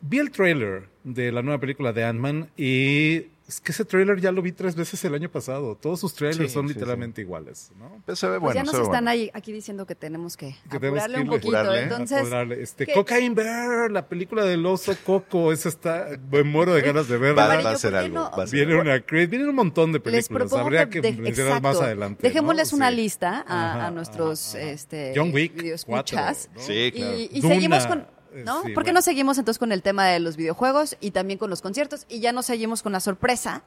vi 0.00 0.18
el 0.18 0.30
trailer 0.30 0.88
de 1.04 1.32
la 1.32 1.42
nueva 1.42 1.58
película 1.60 1.92
de 1.92 2.04
Ant-Man 2.04 2.50
y 2.56 3.26
es 3.48 3.60
que 3.60 3.70
ese 3.72 3.84
trailer 3.84 4.20
ya 4.20 4.32
lo 4.32 4.42
vi 4.42 4.50
tres 4.52 4.74
veces 4.74 5.04
el 5.04 5.14
año 5.14 5.30
pasado. 5.30 5.76
Todos 5.76 6.00
sus 6.00 6.14
trailers 6.14 6.48
Sí, 6.50 6.54
son 6.54 6.66
sí, 6.66 6.74
literalmente 6.74 7.20
iguales, 7.20 7.70
¿no? 7.78 8.02
Pero 8.04 8.16
se 8.16 8.26
ve 8.26 8.32
pues 8.40 8.40
bueno, 8.42 8.54
ya 8.56 8.62
nos 8.64 8.72
se 8.72 8.76
ve 8.78 8.82
están 8.82 9.04
bueno. 9.04 9.10
ahí 9.10 9.30
aquí 9.34 9.52
diciendo 9.52 9.86
que 9.86 9.94
tenemos 9.94 10.36
que, 10.36 10.56
Que 10.70 10.78
tenemos 10.80 10.98
apurarle 11.00 11.16
que 11.16 11.22
un 11.22 11.28
poquito. 11.28 11.56
apurarle, 11.56 11.82
Entonces, 11.84 12.18
Apurarle. 12.18 12.62
Este, 12.62 12.86
¿qué- 12.86 12.92
Cocaine 12.92 13.34
Bear, 13.34 13.90
la 13.90 14.08
película 14.08 14.44
del 14.44 14.66
oso 14.66 14.94
Coco, 15.04 15.52
esa 15.52 15.68
está, 15.68 16.08
me 16.30 16.42
muero 16.42 16.74
de 16.74 16.82
ganas 16.82 17.08
de 17.08 17.18
verla. 17.18 17.46
Va, 17.46 17.62
va 17.62 17.70
a 17.70 17.76
ser 17.76 17.92
¿por 17.92 18.00
qué 18.00 18.06
algo. 18.06 18.30
no? 18.36 18.46
Viene 18.50 18.76
una 18.80 18.98
vienen 18.98 19.48
un 19.48 19.54
montón 19.54 19.92
de 19.92 19.98
les 19.98 20.02
películas. 20.28 20.28
propongo 20.48 20.64
Habría 20.64 20.90
que 20.90 21.00
de- 21.00 21.12
mencionar 21.12 21.58
exacto. 21.58 21.68
más 21.68 21.80
adelante. 21.80 22.22
Dejémosles 22.26 22.72
¿no? 22.72 22.76
una 22.78 22.90
Sí. 22.90 22.96
lista 22.96 23.44
a, 23.46 23.72
Ajá, 23.74 23.86
a 23.86 23.90
nuestros 23.92 24.54
ajá, 24.54 24.58
ajá. 24.64 24.70
este, 24.72 25.12
John 25.14 25.32
Wick 25.32 25.54
videoescuchas. 25.54 26.48
4, 26.52 26.52
¿no? 26.54 26.60
Sí, 26.66 26.92
claro. 26.94 27.16
Y, 27.16 27.28
y 27.32 27.40
Duna, 27.40 27.54
seguimos 27.54 27.86
con... 27.86 28.15
¿No? 28.44 28.62
sí, 28.62 28.72
¿Por 28.72 28.84
qué 28.84 28.90
bueno. 28.90 28.98
no 28.98 29.02
seguimos 29.02 29.38
entonces 29.38 29.58
con 29.58 29.72
el 29.72 29.82
tema 29.82 30.06
de 30.06 30.20
los 30.20 30.36
videojuegos 30.36 30.96
y 31.00 31.10
también 31.10 31.38
con 31.38 31.50
los 31.50 31.62
conciertos? 31.62 32.06
Y 32.08 32.20
ya 32.20 32.32
no 32.32 32.42
seguimos 32.42 32.82
con 32.82 32.92
la 32.92 33.00
sorpresa, 33.00 33.62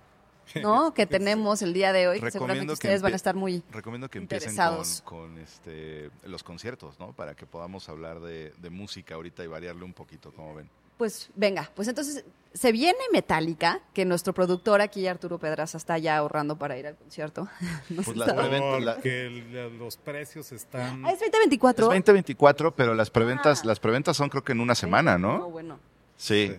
¿no? 0.62 0.94
Que 0.94 1.06
tenemos 1.06 1.62
el 1.62 1.74
día 1.74 1.94
de 1.94 2.08
hoy. 2.08 2.20
que 2.20 2.32
Seguramente 2.32 2.68
que 2.68 2.74
ustedes 2.74 3.02
van 3.02 3.14
a 3.14 3.16
estar 3.16 3.36
muy... 3.36 3.64
Recomiendo 3.72 4.10
que 4.10 4.18
empiecen 4.18 4.56
con, 4.56 4.86
con, 5.04 5.38
este, 5.40 6.10
los 6.24 6.44
conciertos, 6.44 7.00
¿no? 7.00 7.14
Para 7.14 7.36
que 7.36 7.46
podamos 7.46 7.90
hablar 7.90 8.20
de, 8.20 8.54
de 8.58 8.70
música 8.70 9.16
ahorita 9.16 9.44
y 9.44 9.48
variarle 9.48 9.84
un 9.84 9.94
poquito, 9.94 10.32
como 10.32 10.56
ven. 10.56 10.70
Pues 11.00 11.30
venga, 11.34 11.72
pues 11.76 11.88
entonces 11.88 12.26
se 12.54 12.72
viene 12.74 13.00
Metallica, 13.14 13.80
que 13.94 14.04
nuestro 14.04 14.34
productor 14.34 14.82
aquí, 14.82 15.08
Arturo 15.08 15.38
Pedraza, 15.40 15.78
está 15.78 15.98
ya 15.98 16.18
ahorrando 16.18 16.58
para 16.58 16.78
ir 16.78 16.88
al 16.88 16.98
concierto. 16.98 17.48
Pues 17.96 18.18
las 18.18 18.28
está- 18.28 18.36
preventa- 18.42 18.80
la- 18.82 18.96
Porque 18.96 19.28
el- 19.28 19.78
los 19.80 19.96
precios 19.96 20.52
están... 20.52 21.06
Ah, 21.06 21.12
es 21.14 21.20
2024. 21.22 21.86
Es 21.86 21.90
2024, 21.90 22.76
pero 22.76 22.94
las 22.96 23.10
preventas, 23.10 23.62
Ah. 23.64 23.68
las 23.68 23.80
preventas 23.80 24.18
son 24.18 24.28
creo 24.28 24.44
que 24.44 24.52
en 24.52 24.60
una 24.60 24.76
semana, 24.76 25.18
No, 25.18 25.38
¿no? 25.38 25.50
bueno. 25.50 25.80
Sí. 26.18 26.54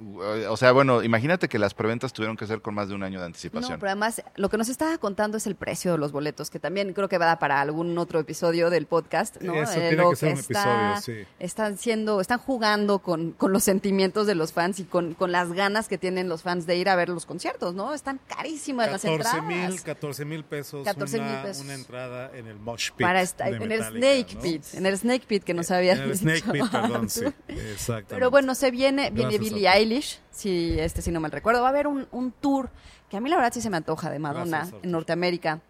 O 0.00 0.56
sea, 0.56 0.70
bueno, 0.72 1.02
imagínate 1.02 1.48
que 1.48 1.58
las 1.58 1.74
preventas 1.74 2.12
tuvieron 2.12 2.36
que 2.36 2.46
ser 2.46 2.62
con 2.62 2.74
más 2.74 2.88
de 2.88 2.94
un 2.94 3.02
año 3.02 3.18
de 3.18 3.22
No, 3.22 3.26
anticipación. 3.26 3.78
pero 3.80 3.90
además 3.90 4.22
lo 4.36 4.48
que 4.48 4.56
nos 4.56 4.68
estaba 4.68 4.96
contando 4.98 5.36
es 5.36 5.46
el 5.48 5.56
precio 5.56 5.92
de 5.92 5.98
los 5.98 6.12
boletos, 6.12 6.50
que 6.50 6.60
también 6.60 6.92
creo 6.92 7.08
que 7.08 7.18
va 7.18 7.24
a 7.24 7.28
dar 7.28 7.38
para 7.40 7.60
algún 7.60 7.98
otro 7.98 8.20
episodio 8.20 8.70
del 8.70 8.86
podcast, 8.86 9.40
¿no? 9.42 9.54
Eso 9.54 9.72
Eh, 9.72 9.88
tiene 9.88 9.96
lo 9.96 10.10
que 10.10 10.16
ser 10.16 10.32
un 10.34 10.38
está- 10.38 10.92
episodio, 10.94 11.24
sí. 11.24 11.28
Están 11.40 11.78
siendo, 11.78 12.20
están 12.20 12.38
jugando 12.38 13.00
con, 13.00 13.32
con 13.32 13.52
los 13.52 13.64
sentimientos 13.64 14.26
de 14.28 14.34
los 14.36 14.52
fans 14.52 14.78
y 14.78 14.84
con, 14.84 15.14
con 15.14 15.32
las 15.32 15.52
ganas 15.52 15.88
que 15.88 15.98
tienen 15.98 16.28
los 16.28 16.42
fans 16.42 16.66
de 16.66 16.76
ir 16.76 16.88
a 16.88 16.94
ver 16.96 17.08
los 17.08 17.26
conciertos, 17.26 17.74
¿no? 17.74 17.92
Están 17.92 18.20
carísimas 18.28 18.90
las 18.92 19.02
14 19.02 19.36
entradas. 19.38 19.70
mil, 19.70 19.82
14 19.82 20.24
mil 20.24 20.44
pesos, 20.44 20.84
14,000 20.84 21.22
una, 21.22 21.42
pesos. 21.42 21.64
una 21.64 21.74
entrada 21.74 22.30
en 22.36 22.46
el 22.46 22.56
Mosh 22.60 22.90
Pit. 22.92 23.04
para 23.06 23.20
estar 23.22 23.50
de 23.50 23.56
en 23.56 23.72
el 23.72 23.82
Snake 23.82 24.34
¿no? 24.34 24.40
Pit, 24.42 24.62
en 24.74 24.86
el 24.86 24.96
Snake 24.96 25.24
Pit 25.26 25.42
que 25.42 25.54
nos 25.54 25.70
habían 25.72 25.96
En 25.98 26.04
el 26.04 26.10
dicho 26.12 26.22
Snake 26.22 26.52
Pit, 26.52 26.70
perdón, 26.70 27.08
sí. 27.10 27.24
Exactamente. 27.48 28.14
Pero 28.14 28.30
bueno, 28.30 28.54
se 28.54 28.70
viene, 28.70 29.10
viene 29.10 29.32
Gracias, 29.32 29.40
Billie 29.40 29.68
Arthur. 29.68 29.87
Eilish, 29.88 30.20
si 30.30 30.78
este 30.78 31.02
si 31.02 31.10
no 31.10 31.20
mal 31.20 31.30
recuerdo, 31.30 31.62
va 31.62 31.68
a 31.68 31.70
haber 31.70 31.86
un, 31.86 32.06
un 32.12 32.32
tour 32.32 32.70
que 33.08 33.16
a 33.16 33.20
mí 33.20 33.30
la 33.30 33.36
verdad 33.36 33.52
sí 33.52 33.60
se 33.60 33.70
me 33.70 33.76
antoja 33.78 34.10
de 34.10 34.18
Madonna 34.18 34.58
Gracias, 34.58 34.84
en 34.84 34.90
Norteamérica. 34.90 35.60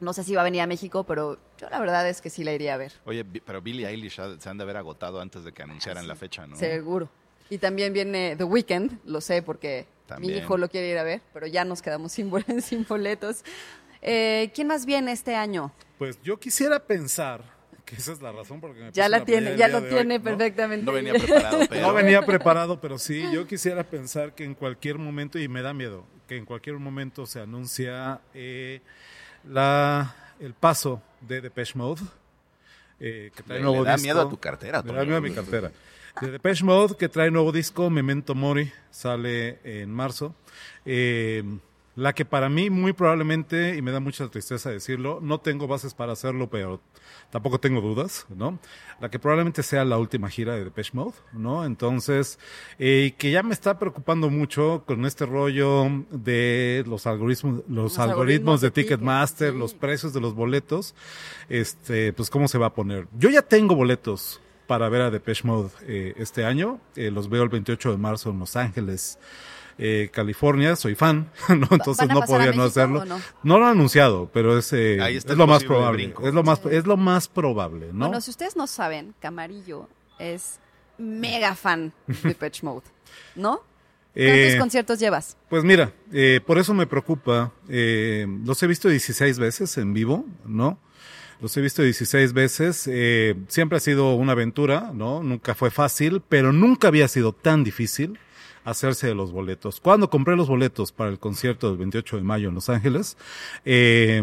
No 0.00 0.12
sé 0.12 0.22
si 0.22 0.34
va 0.34 0.42
a 0.42 0.44
venir 0.44 0.60
a 0.60 0.66
México, 0.68 1.02
pero 1.04 1.38
yo 1.58 1.68
la 1.70 1.80
verdad 1.80 2.08
es 2.08 2.20
que 2.20 2.30
sí 2.30 2.44
la 2.44 2.52
iría 2.52 2.74
a 2.74 2.76
ver, 2.76 2.92
Oye, 3.04 3.24
pero 3.24 3.60
Billie 3.60 3.88
Eilish 3.88 4.20
se 4.38 4.48
han 4.48 4.56
de 4.56 4.62
haber 4.62 4.76
agotado 4.76 5.20
antes 5.20 5.42
de 5.42 5.52
que 5.52 5.64
anunciaran 5.64 6.06
la 6.06 6.14
fecha, 6.14 6.46
¿no? 6.46 6.56
seguro. 6.56 7.08
Y 7.50 7.58
también 7.58 7.92
viene 7.92 8.36
The 8.36 8.44
Weeknd, 8.44 9.00
lo 9.06 9.20
sé 9.20 9.42
porque 9.42 9.86
mi 10.20 10.28
hijo 10.28 10.56
lo 10.56 10.68
quiere 10.68 10.88
ir 10.88 10.98
a 10.98 11.02
ver, 11.02 11.20
pero 11.32 11.46
ya 11.46 11.64
nos 11.64 11.82
quedamos 11.82 12.12
sin 12.12 12.30
boletos. 12.88 13.42
Eh, 14.02 14.52
¿Quién 14.54 14.68
más 14.68 14.86
viene 14.86 15.10
este 15.12 15.34
año? 15.34 15.72
Pues 15.98 16.20
yo 16.22 16.38
quisiera 16.38 16.78
pensar 16.78 17.42
que 17.88 17.96
esa 17.96 18.12
es 18.12 18.20
la 18.20 18.32
razón 18.32 18.60
porque 18.60 18.80
me 18.80 18.92
Ya 18.92 19.08
la 19.08 19.18
la 19.18 19.24
tiene, 19.24 19.56
ya 19.56 19.68
lo 19.68 19.78
hoy, 19.78 19.88
tiene 19.88 20.18
¿no? 20.18 20.24
perfectamente. 20.24 20.84
No 20.84 20.92
venía 20.92 21.14
preparado, 21.14 21.58
pero... 21.68 21.86
No 21.86 21.94
venía 21.94 22.22
preparado, 22.26 22.80
pero 22.80 22.98
sí, 22.98 23.24
yo 23.32 23.46
quisiera 23.46 23.82
pensar 23.84 24.34
que 24.34 24.44
en 24.44 24.54
cualquier 24.54 24.98
momento, 24.98 25.38
y 25.38 25.48
me 25.48 25.62
da 25.62 25.72
miedo, 25.72 26.04
que 26.26 26.36
en 26.36 26.44
cualquier 26.44 26.76
momento 26.76 27.24
se 27.26 27.40
anuncia 27.40 28.20
eh, 28.34 28.80
la, 29.48 30.14
el 30.40 30.52
paso 30.54 31.02
de 31.20 31.40
Depeche 31.40 31.72
Mode. 31.76 32.02
eh, 33.00 33.30
que 33.34 33.42
trae 33.42 33.60
nuevo 33.60 33.82
le 33.82 33.84
da 33.84 33.94
disco. 33.94 34.04
miedo 34.04 34.20
a 34.20 34.28
tu 34.28 34.38
cartera, 34.38 34.82
Me 34.82 34.92
da 34.92 35.04
miedo 35.04 35.16
a 35.16 35.20
mi 35.20 35.30
cartera. 35.32 35.70
De 36.20 36.30
Depeche 36.32 36.64
Mode, 36.64 36.96
que 36.96 37.08
trae 37.08 37.30
nuevo 37.30 37.52
disco, 37.52 37.88
Memento 37.90 38.34
Mori, 38.34 38.70
sale 38.90 39.60
en 39.64 39.90
marzo. 39.90 40.34
Eh, 40.84 41.42
La 41.98 42.12
que 42.12 42.24
para 42.24 42.48
mí 42.48 42.70
muy 42.70 42.92
probablemente, 42.92 43.74
y 43.76 43.82
me 43.82 43.90
da 43.90 43.98
mucha 43.98 44.28
tristeza 44.28 44.70
decirlo, 44.70 45.18
no 45.20 45.40
tengo 45.40 45.66
bases 45.66 45.94
para 45.94 46.12
hacerlo, 46.12 46.48
pero 46.48 46.80
tampoco 47.30 47.58
tengo 47.58 47.80
dudas, 47.80 48.24
¿no? 48.28 48.60
La 49.00 49.10
que 49.10 49.18
probablemente 49.18 49.64
sea 49.64 49.84
la 49.84 49.98
última 49.98 50.30
gira 50.30 50.54
de 50.54 50.62
Depeche 50.62 50.92
Mode, 50.92 51.16
¿no? 51.32 51.64
Entonces, 51.64 52.38
eh, 52.78 53.14
que 53.18 53.32
ya 53.32 53.42
me 53.42 53.52
está 53.52 53.80
preocupando 53.80 54.30
mucho 54.30 54.84
con 54.86 55.06
este 55.06 55.26
rollo 55.26 55.86
de 56.12 56.84
los 56.86 57.08
algoritmos, 57.08 57.64
los, 57.66 57.68
Los 57.68 57.98
algoritmos, 57.98 57.98
algoritmos 57.98 58.60
de 58.60 58.68
de 58.68 58.70
Ticket, 58.70 58.90
Ticketmaster, 58.90 59.52
los 59.52 59.74
precios 59.74 60.12
de 60.12 60.20
los 60.20 60.36
boletos, 60.36 60.94
este, 61.48 62.12
pues 62.12 62.30
cómo 62.30 62.46
se 62.46 62.58
va 62.58 62.66
a 62.66 62.74
poner. 62.74 63.08
Yo 63.18 63.28
ya 63.28 63.42
tengo 63.42 63.74
boletos 63.74 64.40
para 64.68 64.88
ver 64.88 65.02
a 65.02 65.10
Depeche 65.10 65.42
Mode 65.48 65.70
eh, 65.88 66.14
este 66.16 66.44
año, 66.44 66.78
eh, 66.94 67.10
los 67.10 67.28
veo 67.28 67.42
el 67.42 67.48
28 67.48 67.90
de 67.90 67.98
marzo 67.98 68.30
en 68.30 68.38
Los 68.38 68.54
Ángeles. 68.54 69.18
Eh, 69.78 70.10
California, 70.12 70.76
soy 70.76 70.94
fan, 70.94 71.30
¿no? 71.48 71.68
Entonces 71.70 71.98
¿Van 72.06 72.10
a 72.10 72.14
no 72.14 72.20
pasar 72.20 72.40
a 72.40 72.44
podría 72.44 72.56
no 72.56 72.64
hacerlo. 72.64 73.04
no? 73.04 73.20
No 73.42 73.58
lo 73.58 73.64
han 73.66 73.72
anunciado, 73.72 74.28
pero 74.32 74.58
es, 74.58 74.72
eh, 74.72 74.98
Ahí 75.00 75.16
está 75.16 75.32
es 75.32 75.38
lo 75.38 75.46
más 75.46 75.64
probable. 75.64 76.14
Es 76.24 76.34
lo 76.34 76.42
más, 76.42 76.60
es 76.70 76.86
lo 76.86 76.96
más 76.96 77.28
probable, 77.28 77.88
¿no? 77.92 78.06
Bueno, 78.06 78.20
si 78.20 78.30
ustedes 78.30 78.56
no 78.56 78.66
saben, 78.66 79.14
Camarillo 79.20 79.88
es 80.18 80.58
mega 80.98 81.54
fan 81.54 81.92
de 82.06 82.34
Pitch 82.34 82.62
Mode, 82.62 82.86
¿no? 83.36 83.62
¿Cuántos 84.14 84.34
Eh, 84.54 84.56
conciertos 84.58 84.98
llevas? 84.98 85.36
Pues 85.48 85.62
mira, 85.62 85.92
eh, 86.12 86.40
por 86.44 86.58
eso 86.58 86.74
me 86.74 86.88
preocupa. 86.88 87.52
Eh, 87.68 88.26
los 88.44 88.60
he 88.62 88.66
visto 88.66 88.88
16 88.88 89.38
veces 89.38 89.78
en 89.78 89.94
vivo, 89.94 90.24
¿no? 90.44 90.80
Los 91.40 91.56
he 91.56 91.60
visto 91.60 91.82
16 91.82 92.32
veces. 92.32 92.88
eh, 92.90 93.36
siempre 93.46 93.76
ha 93.76 93.80
sido 93.80 94.14
una 94.16 94.32
aventura, 94.32 94.90
¿no? 94.92 95.22
Nunca 95.22 95.54
fue 95.54 95.70
fácil, 95.70 96.20
pero 96.28 96.52
nunca 96.52 96.88
había 96.88 97.06
sido 97.06 97.32
tan 97.32 97.62
difícil 97.62 98.18
hacerse 98.70 99.06
de 99.06 99.14
los 99.14 99.32
boletos. 99.32 99.80
Cuando 99.80 100.10
compré 100.10 100.36
los 100.36 100.48
boletos 100.48 100.92
para 100.92 101.10
el 101.10 101.18
concierto 101.18 101.68
del 101.68 101.78
28 101.78 102.16
de 102.16 102.22
mayo 102.22 102.48
en 102.48 102.54
Los 102.54 102.68
Ángeles, 102.68 103.16
eh, 103.64 104.22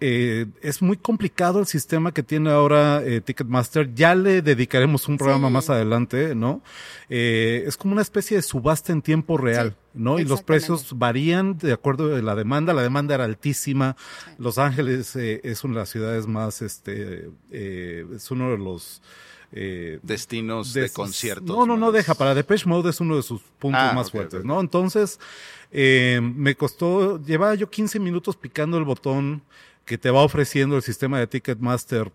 eh, 0.00 0.46
es 0.62 0.80
muy 0.80 0.96
complicado 0.96 1.58
el 1.58 1.66
sistema 1.66 2.12
que 2.12 2.22
tiene 2.22 2.50
ahora 2.50 3.02
eh, 3.04 3.20
Ticketmaster. 3.20 3.92
Ya 3.94 4.14
le 4.14 4.42
dedicaremos 4.42 5.08
un 5.08 5.18
programa 5.18 5.48
Sí. 5.48 5.54
más 5.54 5.70
adelante, 5.70 6.36
¿no? 6.36 6.62
Eh, 7.08 7.64
es 7.66 7.76
como 7.76 7.94
una 7.94 8.02
especie 8.02 8.36
de 8.36 8.42
subasta 8.42 8.92
en 8.92 9.02
tiempo 9.02 9.36
real, 9.38 9.74
¿no? 9.94 10.20
Y 10.20 10.24
los 10.24 10.44
precios 10.44 10.96
varían 10.96 11.58
de 11.58 11.72
acuerdo 11.72 12.14
a 12.14 12.22
la 12.22 12.36
demanda. 12.36 12.72
La 12.74 12.82
demanda 12.82 13.16
era 13.16 13.24
altísima. 13.24 13.96
Los 14.38 14.58
Ángeles 14.58 15.16
es 15.16 15.64
una 15.64 15.74
de 15.74 15.80
las 15.80 15.88
ciudades 15.88 16.28
más, 16.28 16.62
este, 16.62 17.30
es 17.50 18.30
uno 18.30 18.52
de 18.52 18.58
los 18.58 19.02
eh, 19.52 19.98
Destinos 20.02 20.72
de 20.74 20.90
conciertos. 20.90 21.46
No, 21.46 21.66
no, 21.66 21.76
no 21.76 21.92
deja. 21.92 22.14
Para 22.14 22.34
Depeche 22.34 22.66
Mode 22.66 22.90
es 22.90 23.00
uno 23.00 23.16
de 23.16 23.22
sus 23.22 23.40
puntos 23.58 23.80
Ah, 23.82 23.92
más 23.94 24.10
fuertes. 24.10 24.44
¿no? 24.44 24.60
Entonces, 24.60 25.18
eh, 25.70 26.20
me 26.22 26.54
costó, 26.54 27.22
llevaba 27.22 27.54
yo 27.54 27.70
15 27.70 27.98
minutos 28.00 28.36
picando 28.36 28.78
el 28.78 28.84
botón 28.84 29.42
que 29.84 29.98
te 29.98 30.10
va 30.10 30.22
ofreciendo 30.22 30.76
el 30.76 30.82
sistema 30.82 31.18
de 31.18 31.26
Ticketmaster 31.26 32.12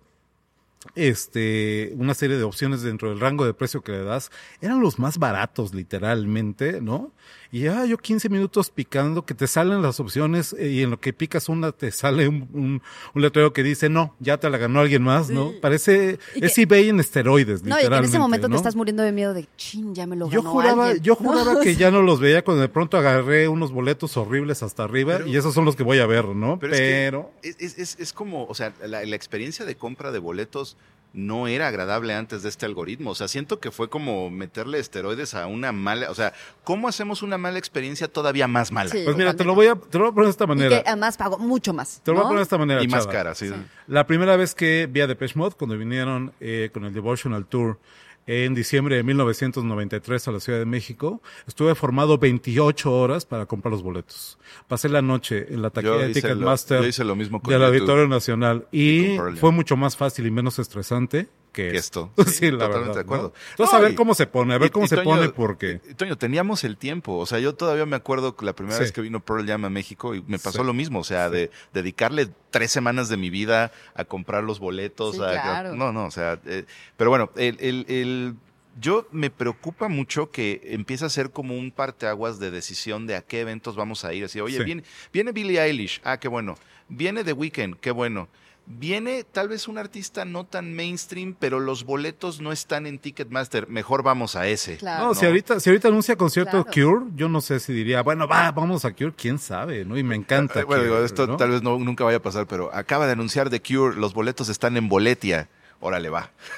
este, 0.95 1.93
una 1.95 2.13
serie 2.13 2.38
de 2.38 2.43
opciones 2.43 2.81
dentro 2.81 3.09
del 3.09 3.19
rango 3.19 3.45
de 3.45 3.53
precio 3.53 3.81
que 3.81 3.93
le 3.93 4.03
das, 4.03 4.31
eran 4.61 4.81
los 4.81 4.99
más 4.99 5.17
baratos, 5.17 5.73
literalmente, 5.73 6.81
¿no? 6.81 7.11
Y 7.55 7.59
ya 7.65 7.85
yo 7.85 7.99
15 7.99 8.29
minutos 8.29 8.71
picando, 8.71 9.25
que 9.27 9.35
te 9.35 9.45
salen 9.45 9.83
las 9.83 9.99
opciones 9.99 10.53
eh, 10.57 10.69
y 10.71 10.81
en 10.81 10.89
lo 10.89 10.99
que 10.99 11.13
picas 11.13 11.49
una 11.49 11.71
te 11.71 11.91
sale 11.91 12.27
un, 12.27 12.49
un, 12.51 12.81
un 13.13 13.21
letrero 13.21 13.53
que 13.53 13.61
dice, 13.61 13.89
no, 13.89 14.15
ya 14.19 14.39
te 14.39 14.49
la 14.49 14.57
ganó 14.57 14.79
alguien 14.79 15.03
más, 15.03 15.29
¿no? 15.29 15.51
Parece, 15.61 16.17
Y 16.33 16.45
es 16.45 16.55
que- 16.55 16.63
eBay 16.63 16.89
en 16.89 16.99
esteroides, 16.99 17.61
No, 17.61 17.75
y 17.75 17.83
literalmente. 17.83 17.89
que 17.89 17.97
en 17.97 18.05
ese 18.09 18.17
momento 18.19 18.47
¿no? 18.49 18.53
te 18.55 18.57
estás 18.57 18.75
muriendo 18.75 19.03
de 19.03 19.11
miedo 19.11 19.35
de, 19.35 19.47
chin, 19.55 19.93
ya 19.93 20.07
me 20.07 20.15
lo 20.15 20.31
Yo 20.31 20.41
ganó 20.41 20.51
juraba, 20.51 20.85
alguien", 20.87 21.03
yo 21.03 21.13
¿no? 21.21 21.29
juraba 21.29 21.53
O 21.53 21.59
que 21.61 21.75
sea, 21.75 21.79
ya 21.79 21.91
no 21.91 22.01
los 22.01 22.19
veía 22.19 22.43
cuando 22.43 22.61
de 22.61 22.69
pronto 22.69 22.97
agarré 22.97 23.47
unos 23.47 23.71
boletos 23.71 24.17
horribles 24.17 24.63
hasta 24.63 24.83
arriba 24.83 25.17
Pero- 25.17 25.27
y 25.27 25.37
esos 25.37 25.53
son 25.53 25.63
los 25.63 25.75
que 25.75 25.83
voy 25.83 25.99
a 25.99 26.07
ver, 26.07 26.25
¿no? 26.29 26.57
Pero, 26.57 26.73
Pero, 26.75 27.31
es, 27.43 27.55
que 27.55 27.65
es, 27.65 27.77
es- 27.77 27.97
es 27.99 28.13
como, 28.13 28.45
o 28.47 28.55
sea, 28.55 28.73
la, 28.83 29.05
la 29.05 29.15
experiencia 29.15 29.63
de 29.63 29.75
compra 29.75 30.11
de 30.11 30.17
boletos 30.17 30.75
no 31.14 31.47
era 31.47 31.68
agradable 31.68 32.14
antes 32.16 32.41
de 32.43 32.49
este 32.49 32.66
algoritmo. 32.66 33.11
O 33.11 33.16
sea, 33.16 33.28
siento 33.28 33.59
que 33.59 33.72
fue 33.72 33.88
como 33.89 34.30
meterle 34.32 34.80
esteroides 34.80 35.36
a 35.36 35.45
una 35.47 35.72
mala. 35.72 36.09
O 36.09 36.16
sea, 36.16 36.34
¿cómo 36.64 36.88
hacemos 36.88 37.22
una 37.22 37.38
mala 37.38 37.59
experiencia 37.59 38.07
todavía 38.07 38.47
más 38.47 38.72
mala? 38.72 38.89
Sí. 38.89 39.01
pues 39.05 39.16
mira, 39.16 39.36
te 39.36 39.43
lo 39.43 39.53
voy 39.55 39.68
a, 39.68 39.76
te 39.76 39.97
lo 39.99 40.05
voy 40.05 40.11
a 40.11 40.14
poner 40.14 40.26
de 40.26 40.32
esta 40.32 40.43
Y 40.45 40.47
manera. 40.47 40.82
que 40.82 40.89
además 40.89 41.16
pagó 41.18 41.38
mucho 41.38 41.74
más. 41.74 42.01
Te 42.03 42.11
lo 42.11 42.16
voy 42.16 42.22
a 42.22 42.28
poner 42.28 42.38
de 42.39 42.43
esta 42.43 42.57
manera. 42.57 42.84
Y 42.84 42.88
más 42.88 43.05
cara, 43.07 43.36
sí. 43.36 43.51
La 43.88 44.07
primera 44.07 44.36
vez 44.36 44.55
que 44.55 44.88
vi 44.91 45.01
a 45.01 45.07
Depeche 45.07 45.34
Mode, 45.38 45.55
cuando 45.57 45.78
vinieron 45.78 46.34
eh, 46.39 46.70
con 46.74 46.84
el 46.86 46.93
Devotional 46.93 47.45
Tour 47.45 47.80
en 48.28 48.53
diciembre 48.53 48.95
de 48.95 49.03
1993 49.03 50.28
a 50.28 50.32
la 50.32 50.39
Ciudad 50.39 50.59
de 50.59 50.65
México, 50.65 51.21
estuve 51.47 51.76
formado 51.76 52.17
28 52.17 52.91
horas 52.91 53.26
para 53.26 53.45
comprar 53.45 53.71
los 53.71 53.84
boletos. 53.84 54.38
Pasé 54.67 54.89
la 54.89 55.01
noche 55.01 55.53
en 55.53 55.61
la 55.61 55.69
taquilla 55.69 55.97
de 55.97 56.13
Ticketmaster 56.13 56.82
del 56.82 57.63
Auditorio 57.63 58.07
Nacional 58.07 58.67
y 58.71 59.17
fue 59.36 59.51
mucho 59.51 59.76
más 59.78 59.97
fácil 59.97 60.28
y 60.28 60.32
menos 60.32 60.59
estresante 60.59 61.28
que, 61.53 61.69
Que 61.71 61.77
esto. 61.77 62.11
Sí, 62.27 62.51
la 62.51 62.65
totalmente 62.65 62.79
verdad. 62.89 62.93
de 62.95 62.99
acuerdo. 63.01 63.23
¿no? 63.29 63.33
Entonces, 63.51 63.73
No, 63.73 63.77
a 63.79 63.81
ver 63.81 63.91
y- 63.91 63.95
cómo 63.95 64.13
se 64.15 64.27
pone, 64.27 64.53
a 64.53 64.57
ver 64.57 64.67
y- 64.67 64.71
cómo 64.71 64.85
y 64.85 64.89
se 64.89 64.95
Toño, 64.95 65.05
pone, 65.05 65.29
porque... 65.29 65.75
Toño, 65.95 66.17
teníamos 66.17 66.63
el 66.65 66.75
tiempo. 66.77 67.17
O 67.17 67.25
sea, 67.25 67.39
yo 67.39 67.55
todavía 67.55 67.85
me 67.85 67.95
acuerdo 67.95 68.35
que 68.35 68.45
la 68.45 68.53
primera 68.53 68.75
Sí. 68.77 68.83
vez 68.83 68.91
que 68.91 69.01
vino 69.01 69.19
Pearl 69.21 69.47
Jam 69.47 69.63
a 69.65 69.69
México 69.69 70.15
y 70.15 70.21
me 70.27 70.39
pasó 70.39 70.59
Sí. 70.59 70.65
lo 70.65 70.73
mismo. 70.73 70.99
O 70.99 71.03
sea, 71.05 71.29
de 71.29 71.51
dedicarle 71.73 72.27
tres 72.49 72.71
semanas 72.71 73.07
de 73.07 73.17
mi 73.17 73.29
vida 73.29 73.71
a 73.95 74.03
comprar 74.03 74.43
los 74.43 74.59
boletos. 74.59 75.15
Sí, 75.15 75.21
a- 75.21 75.31
claro. 75.41 75.75
No, 75.75 75.93
no, 75.93 76.05
o 76.07 76.11
sea. 76.11 76.39
eh, 76.45 76.65
pero 76.97 77.09
bueno, 77.11 77.29
el, 77.35 77.57
el- 77.61 77.85
el- 77.87 78.35
yo 78.79 79.07
me 79.11 79.29
preocupa 79.29 79.87
mucho 79.87 80.31
que 80.31 80.59
empiece 80.63 81.05
a 81.05 81.09
ser 81.09 81.29
como 81.29 81.55
un 81.55 81.69
parteaguas 81.69 82.39
de 82.39 82.49
decisión 82.49 83.05
de 83.05 83.15
a 83.15 83.21
qué 83.21 83.41
eventos 83.41 83.75
vamos 83.75 84.03
a 84.03 84.13
ir. 84.15 84.25
Así, 84.25 84.39
oye, 84.41 84.57
Sí. 84.57 84.63
viene, 84.63 84.83
viene 85.13 85.31
Billie 85.31 85.61
Eilish. 85.61 86.01
Ah, 86.03 86.17
qué 86.19 86.27
bueno. 86.27 86.55
Viene 86.89 87.23
The 87.23 87.33
Weeknd. 87.33 87.75
Qué 87.79 87.91
bueno. 87.91 88.27
Viene 88.66 89.26
tal 89.26 89.49
vez 89.49 89.68
un 89.68 89.78
artista 89.78 90.24
no 90.24 90.45
tan 90.45 90.74
mainstream, 90.74 91.36
pero 91.38 91.59
los 91.59 91.84
boletos 91.84 92.39
no 92.39 92.53
están 92.53 92.86
en 92.86 92.97
Ticketmaster. 92.97 93.68
Mejor 93.68 94.03
vamos 94.03 94.38
a 94.38 94.47
ese. 94.47 94.78
Claro. 94.78 95.07
No, 95.07 95.16
si 95.16 95.26
ahorita, 95.26 95.59
si 95.59 95.70
ahorita 95.70 95.89
anuncia 95.89 96.16
concierto 96.16 96.64
Claro. 96.64 96.72
Cure, 96.72 97.11
yo 97.16 97.28
no 97.28 97.41
sé 97.41 97.59
si 97.59 97.74
diría, 97.74 98.01
bueno, 98.03 98.26
va, 98.26 98.51
vamos 98.51 98.86
a 98.86 98.93
Cure, 98.93 99.14
quién 99.18 99.38
sabe, 99.38 99.84
¿no? 99.84 99.97
Y 99.97 100.03
me 100.03 100.16
encanta. 100.16 100.61
Eh, 100.61 100.64
bueno, 100.64 100.84
Cure, 100.84 101.03
esto 101.05 101.28
¿no? 101.28 101.36
tal 101.36 101.51
vez 101.51 101.61
no, 101.61 101.78
nunca 101.78 102.05
vaya 102.05 102.18
a 102.18 102.22
pasar, 102.22 102.47
pero 102.47 102.74
acaba 102.74 103.05
de 103.05 103.11
anunciar 103.11 103.49
The 103.49 103.61
Cure, 103.61 103.97
los 103.97 104.14
boletos 104.14 104.47
están 104.47 104.78
en 104.78 104.88
Boletia. 104.88 105.49
Órale, 105.80 106.09
va. 106.09 106.32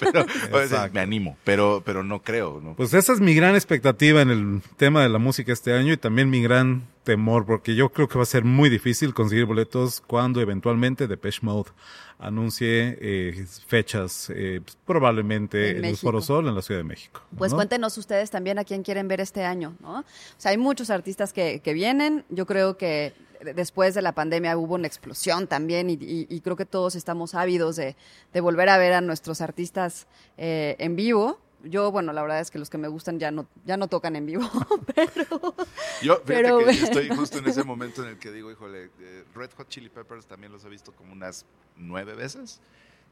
pero, 0.00 0.26
sea, 0.26 0.62
Exacto. 0.62 0.94
me 0.94 1.00
animo, 1.00 1.36
pero, 1.44 1.82
pero 1.84 2.02
no 2.02 2.22
creo. 2.22 2.60
¿no? 2.62 2.74
Pues 2.74 2.94
esa 2.94 3.12
es 3.12 3.20
mi 3.20 3.34
gran 3.34 3.54
expectativa 3.54 4.22
en 4.22 4.30
el 4.30 4.62
tema 4.76 5.02
de 5.02 5.08
la 5.08 5.18
música 5.18 5.52
este 5.52 5.74
año 5.74 5.92
y 5.92 5.96
también 5.96 6.30
mi 6.30 6.42
gran 6.42 6.88
temor, 7.04 7.44
porque 7.44 7.74
yo 7.74 7.90
creo 7.90 8.08
que 8.08 8.16
va 8.16 8.22
a 8.22 8.26
ser 8.26 8.44
muy 8.44 8.70
difícil 8.70 9.12
conseguir 9.14 9.44
boletos 9.44 10.00
cuando 10.00 10.40
eventualmente 10.40 11.06
Depeche 11.06 11.40
Mode 11.42 11.70
anuncie 12.18 12.96
eh, 13.00 13.46
fechas, 13.66 14.30
eh, 14.34 14.60
pues, 14.64 14.78
probablemente 14.86 15.70
En 15.70 15.78
en, 15.78 15.84
el. 15.86 15.96
Foro 15.96 16.22
Sol 16.22 16.46
en 16.48 16.54
la 16.54 16.62
Ciudad 16.62 16.80
de 16.80 16.84
México. 16.84 17.20
Pues 17.36 17.50
¿no? 17.50 17.56
cuéntenos 17.58 17.98
ustedes 17.98 18.30
también 18.30 18.58
a 18.58 18.64
quién 18.64 18.84
quieren 18.84 19.08
ver 19.08 19.20
este 19.20 19.44
año, 19.44 19.76
¿no? 19.80 20.00
O 20.00 20.04
sea, 20.38 20.52
hay 20.52 20.58
muchos 20.58 20.90
artistas 20.90 21.32
que, 21.32 21.60
que 21.60 21.74
vienen. 21.74 22.24
Yo 22.28 22.46
creo 22.46 22.76
que 22.76 23.12
después 23.54 23.94
de 23.94 24.02
la 24.02 24.12
pandemia 24.12 24.56
hubo 24.56 24.74
una 24.74 24.86
explosión 24.86 25.46
también 25.46 25.90
y, 25.90 25.94
y- 25.94 26.26
y 26.28 26.40
creo 26.40 26.56
que 26.56 26.66
todos 26.66 26.94
estamos 26.94 27.34
ávidos 27.34 27.76
de, 27.76 27.96
de 28.32 28.40
volver 28.40 28.68
a 28.68 28.78
ver 28.78 28.92
a 28.94 29.00
nuestros 29.00 29.40
artistas 29.40 30.06
eh, 30.38 30.76
en 30.78 30.96
vivo. 30.96 31.38
Yo, 31.64 31.92
bueno, 31.92 32.12
la 32.12 32.22
verdad 32.22 32.40
es 32.40 32.50
que 32.50 32.58
los 32.58 32.68
que 32.70 32.76
me 32.78 32.88
gustan 32.88 33.20
ya 33.20 33.30
no, 33.30 33.46
ya 33.64 33.76
no 33.76 33.86
tocan 33.86 34.16
en 34.16 34.26
vivo, 34.26 34.42
pero... 34.96 35.54
Yo 36.02 36.16
fíjate 36.16 36.22
pero 36.26 36.58
que 36.58 36.64
bueno. 36.64 36.84
estoy 36.84 37.08
justo 37.10 37.38
en 37.38 37.46
ese 37.46 37.62
momento 37.62 38.02
en 38.02 38.08
el 38.10 38.18
que 38.18 38.32
digo, 38.32 38.50
híjole, 38.50 38.90
eh, 39.00 39.24
Red 39.34 39.50
Hot 39.56 39.68
Chili 39.68 39.88
Peppers 39.88 40.26
también 40.26 40.50
los 40.50 40.64
he 40.64 40.68
visto 40.68 40.90
como 40.92 41.12
unas 41.12 41.44
nueve 41.76 42.14
veces 42.14 42.60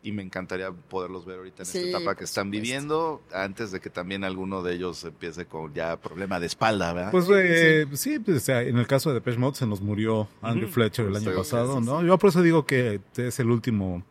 y 0.03 0.13
me 0.13 0.23
encantaría 0.23 0.71
poderlos 0.73 1.27
ver 1.27 1.39
ahorita 1.39 1.63
en 1.63 1.67
Sí, 1.67 1.79
esta 1.79 1.99
etapa 1.99 2.15
que 2.17 2.25
están 2.25 2.51
viviendo 2.51 3.23
antes 3.33 3.71
de 3.71 3.81
que 3.81 3.91
también 3.91 4.25
alguno 4.25 4.63
de 4.63 4.75
ellos 4.75 5.05
empiece 5.05 5.45
con 5.47 5.75
ya 5.75 5.97
problema 5.99 6.41
de 6.41 6.47
espalda, 6.47 6.93
¿verdad? 6.95 7.11
Pues 7.11 7.27
eh, 7.31 7.87
sí, 7.95 8.19
pues, 8.19 8.37
o 8.39 8.41
sea, 8.41 8.63
en 8.63 8.79
el 8.79 8.87
caso 8.87 9.11
de 9.11 9.15
Depeche 9.17 9.39
Mode 9.39 9.57
se 9.57 9.67
nos 9.67 9.81
murió 9.83 10.27
Andrew. 10.41 10.69
Fletcher 10.71 11.07
el 11.07 11.17
año 11.17 11.29
Estoy- 11.31 11.37
pasado, 11.37 11.81
sí, 11.81 11.87
¿no? 11.87 12.01
sí. 12.01 12.07
Yo 12.07 12.19
por 12.19 12.31
eso 12.31 12.41
digo 12.43 12.65
que 12.65 13.01
es 13.17 13.39
el 13.41 13.51
último, 13.51 14.03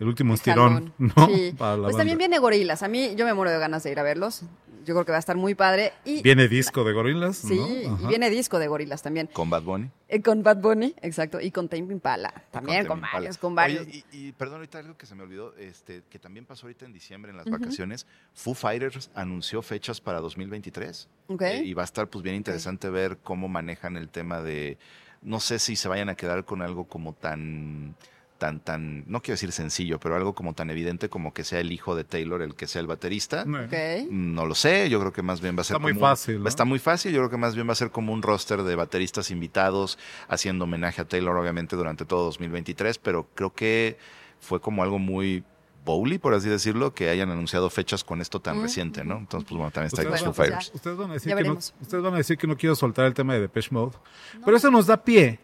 el 0.00 0.06
último 0.08 0.32
estirón. 0.34 0.94
¿no? 0.98 1.12
Sí. 1.26 1.54
Para 1.58 1.76
la 1.76 1.82
Pues 1.84 1.96
también 1.96 2.16
viene 2.18 2.38
Gorilas. 2.38 2.82
A 2.82 2.88
mí 2.88 3.14
yo 3.16 3.26
me 3.26 3.34
muero 3.34 3.50
de 3.50 3.58
ganas 3.58 3.82
de 3.82 3.92
ir 3.92 3.98
a 3.98 4.02
verlos. 4.02 4.42
Yo 4.86 4.94
creo 4.94 5.04
que 5.04 5.10
va 5.10 5.16
a 5.16 5.18
estar 5.18 5.36
muy 5.36 5.54
padre. 5.54 5.92
Y, 6.04 6.22
Viene 6.22 6.46
disco 6.48 6.84
de 6.84 6.92
gorilas, 6.92 7.36
Sí, 7.38 7.56
¿no? 7.58 7.98
y 8.04 8.06
viene 8.06 8.30
disco 8.30 8.58
de 8.58 8.68
Gorilas 8.68 9.02
también. 9.02 9.26
Con 9.32 9.50
Bad 9.50 9.62
Bunny. 9.62 9.90
Eh, 10.08 10.22
con 10.22 10.42
Bad 10.44 10.58
Bunny, 10.58 10.94
exacto. 11.02 11.40
Y 11.40 11.50
con 11.50 11.68
Tame 11.68 11.92
Impala. 11.92 12.32
También 12.52 12.86
con, 12.86 12.98
Impala. 12.98 13.12
varios, 13.14 13.36
con 13.38 13.54
varios. 13.56 13.82
Oye, 13.86 14.04
y, 14.12 14.28
y 14.28 14.32
perdón, 14.32 14.56
ahorita 14.58 14.78
algo 14.78 14.96
que 14.96 15.04
se 15.06 15.14
me 15.16 15.24
olvidó, 15.24 15.56
este, 15.56 16.04
que 16.08 16.18
también 16.20 16.46
pasó 16.46 16.66
ahorita 16.66 16.86
en 16.86 16.92
diciembre 16.92 17.32
en 17.32 17.36
las 17.36 17.46
vacaciones, 17.50 18.06
Foo 18.32 18.54
Fighters 18.54 19.10
anunció 19.14 19.60
fechas 19.60 20.00
para 20.00 20.20
2023 20.20 21.08
Ok. 21.28 21.42
eh, 21.42 21.62
y 21.64 21.74
va 21.74 21.82
a 21.82 21.84
estar 21.84 22.08
pues 22.08 22.22
bien 22.22 22.36
interesante 22.36 22.88
ver 22.88 23.18
cómo 23.18 23.48
manejan 23.48 23.96
el 23.96 24.08
tema 24.08 24.40
de, 24.40 24.78
no 25.20 25.40
sé 25.40 25.58
si 25.58 25.74
se 25.74 25.88
vayan 25.88 26.08
a 26.08 26.14
quedar 26.14 26.44
con 26.44 26.62
algo 26.62 26.84
como 26.84 27.12
tan 27.12 27.96
tan, 28.38 28.60
tan, 28.60 29.04
no 29.06 29.22
quiero 29.22 29.34
decir 29.34 29.50
sencillo, 29.52 29.98
pero 29.98 30.14
algo 30.16 30.34
como 30.34 30.52
tan 30.54 30.68
evidente 30.70 31.08
como 31.08 31.32
que 31.32 31.42
sea 31.44 31.60
el 31.60 31.72
hijo 31.72 31.94
de 31.96 32.04
Taylor 32.04 32.42
el 32.42 32.54
que 32.54 32.66
sea 32.66 32.80
el 32.80 32.86
baterista. 32.86 33.44
No 34.10 34.46
lo 34.46 34.54
sé, 34.54 34.88
yo 34.90 35.00
creo 35.00 35.12
que 35.12 35.22
más 35.22 35.40
bien 35.40 35.56
va 35.56 35.62
a 35.62 35.64
ser 35.64 35.76
Está 35.76 35.82
muy 35.82 35.92
como 35.94 36.04
un- 36.04 36.10
fácil, 36.10 36.42
¿no? 36.42 36.48
Está 36.48 36.64
muy 36.64 36.78
fácil, 36.78 37.12
yo 37.12 37.18
creo 37.20 37.30
que 37.30 37.36
más 37.38 37.54
bien 37.54 37.66
va 37.68 37.72
a 37.72 37.76
ser 37.76 37.90
como 37.90 38.12
un 38.12 38.22
roster 38.22 38.62
de 38.62 38.74
bateristas 38.76 39.30
invitados 39.30 39.98
haciendo 40.28 40.64
homenaje 40.64 41.00
a 41.00 41.04
Taylor 41.06 41.36
obviamente 41.36 41.76
durante 41.76 42.04
todo 42.04 42.24
2023, 42.24 42.98
pero 42.98 43.28
creo 43.34 43.54
que 43.54 43.96
fue 44.40 44.60
como 44.60 44.82
algo 44.82 44.98
muy 44.98 45.42
bowly, 45.84 46.18
por 46.18 46.34
así 46.34 46.48
decirlo, 46.48 46.92
que 46.94 47.08
hayan 47.10 47.30
anunciado 47.30 47.70
fechas 47.70 48.02
con 48.02 48.20
esto 48.20 48.40
tan 48.40 48.58
Mm. 48.58 48.62
reciente, 48.62 49.04
¿no? 49.04 49.18
Entonces, 49.18 49.48
pues 49.48 49.56
bueno, 49.56 49.70
también 49.70 49.86
está 49.86 50.02
ahí 50.02 50.08
Ustedes, 50.08 50.20
Bueno, 50.22 50.34
Fighters. 50.34 50.72
ustedes 50.74 50.96
van 50.96 51.10
a 51.10 51.14
decir 51.14 51.34
que 51.36 51.44
no, 51.44 51.52
ustedes 51.54 52.02
van 52.02 52.14
a 52.14 52.16
decir 52.16 52.36
que 52.38 52.46
no 52.48 52.56
quiero 52.56 52.74
soltar 52.74 53.06
el 53.06 53.14
tema 53.14 53.34
de 53.34 53.40
Depeche 53.40 53.68
Mode, 53.70 53.92
pero 54.44 54.56
eso 54.56 54.68
nos 54.70 54.86
da 54.88 54.96
pie 55.02 55.38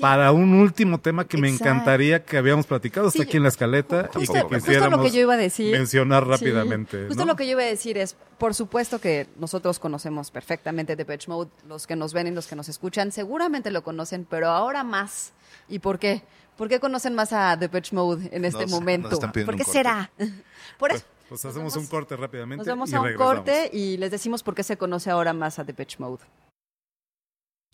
para 0.00 0.32
un 0.32 0.54
último 0.54 0.98
tema 0.98 1.26
que 1.26 1.36
me 1.36 1.48
encantaría 1.48 2.24
que 2.24 2.36
habíamos 2.38 2.66
platicado, 2.66 3.10
Sí, 3.10 3.22
aquí 3.22 3.36
en 3.36 3.42
la 3.42 3.50
escaleta 3.50 4.08
y 4.14 4.20
que 4.20 4.26
justo 4.26 4.48
quisiéramos 4.48 4.98
lo 4.98 5.04
que 5.04 5.10
yo 5.10 5.20
iba 5.20 5.34
a 5.34 5.36
decir. 5.36 5.72
mencionar 5.76 6.24
Sí, 6.24 6.30
rápidamente. 6.30 7.06
justo 7.08 7.24
¿no? 7.24 7.32
lo 7.32 7.36
que 7.36 7.44
yo 7.46 7.52
iba 7.52 7.62
a 7.62 7.66
decir 7.66 7.98
es, 7.98 8.16
por 8.38 8.54
supuesto 8.54 9.00
que 9.00 9.26
nosotros 9.36 9.78
conocemos 9.78 10.30
perfectamente 10.30 10.96
Depeche 10.96 11.28
Mode, 11.30 11.50
los 11.68 11.86
que 11.86 11.94
nos 11.96 12.12
ven 12.14 12.26
y 12.26 12.30
los 12.30 12.46
que 12.46 12.56
nos 12.56 12.68
escuchan 12.68 13.12
seguramente 13.12 13.70
lo 13.70 13.82
conocen, 13.84 14.26
pero 14.28 14.48
ahora 14.48 14.82
más. 14.84 15.32
¿Y 15.68 15.78
por 15.78 15.98
qué? 15.98 16.22
¿Por 16.56 16.68
qué 16.68 16.80
conocen 16.80 17.14
más 17.14 17.32
a 17.32 17.56
Depeche 17.56 17.94
Mode 17.94 18.28
en 18.32 18.44
este 18.44 18.62
Nos- 18.62 18.70
nos 18.70 18.80
momento? 18.80 19.18
¿Por 19.18 19.32
qué 19.32 19.40
un 19.40 19.46
corte. 19.46 19.64
será? 19.64 20.10
Por 20.78 20.92
eso. 20.92 21.04
Pues 21.28 21.44
hacemos 21.46 21.74
un 21.76 21.86
corte 21.86 22.14
rápidamente 22.14 22.58
Nos 22.58 22.66
vamos 22.66 22.90
y 22.90 22.94
a 22.94 23.00
un 23.00 23.06
regresamos. 23.06 23.34
corte 23.36 23.70
y 23.72 23.96
les 23.96 24.10
decimos 24.10 24.42
por 24.42 24.54
qué 24.54 24.62
se 24.62 24.76
conoce 24.76 25.08
ahora 25.10 25.32
más 25.32 25.58
a 25.58 25.64
Depeche 25.64 25.96
Mode. 25.98 26.22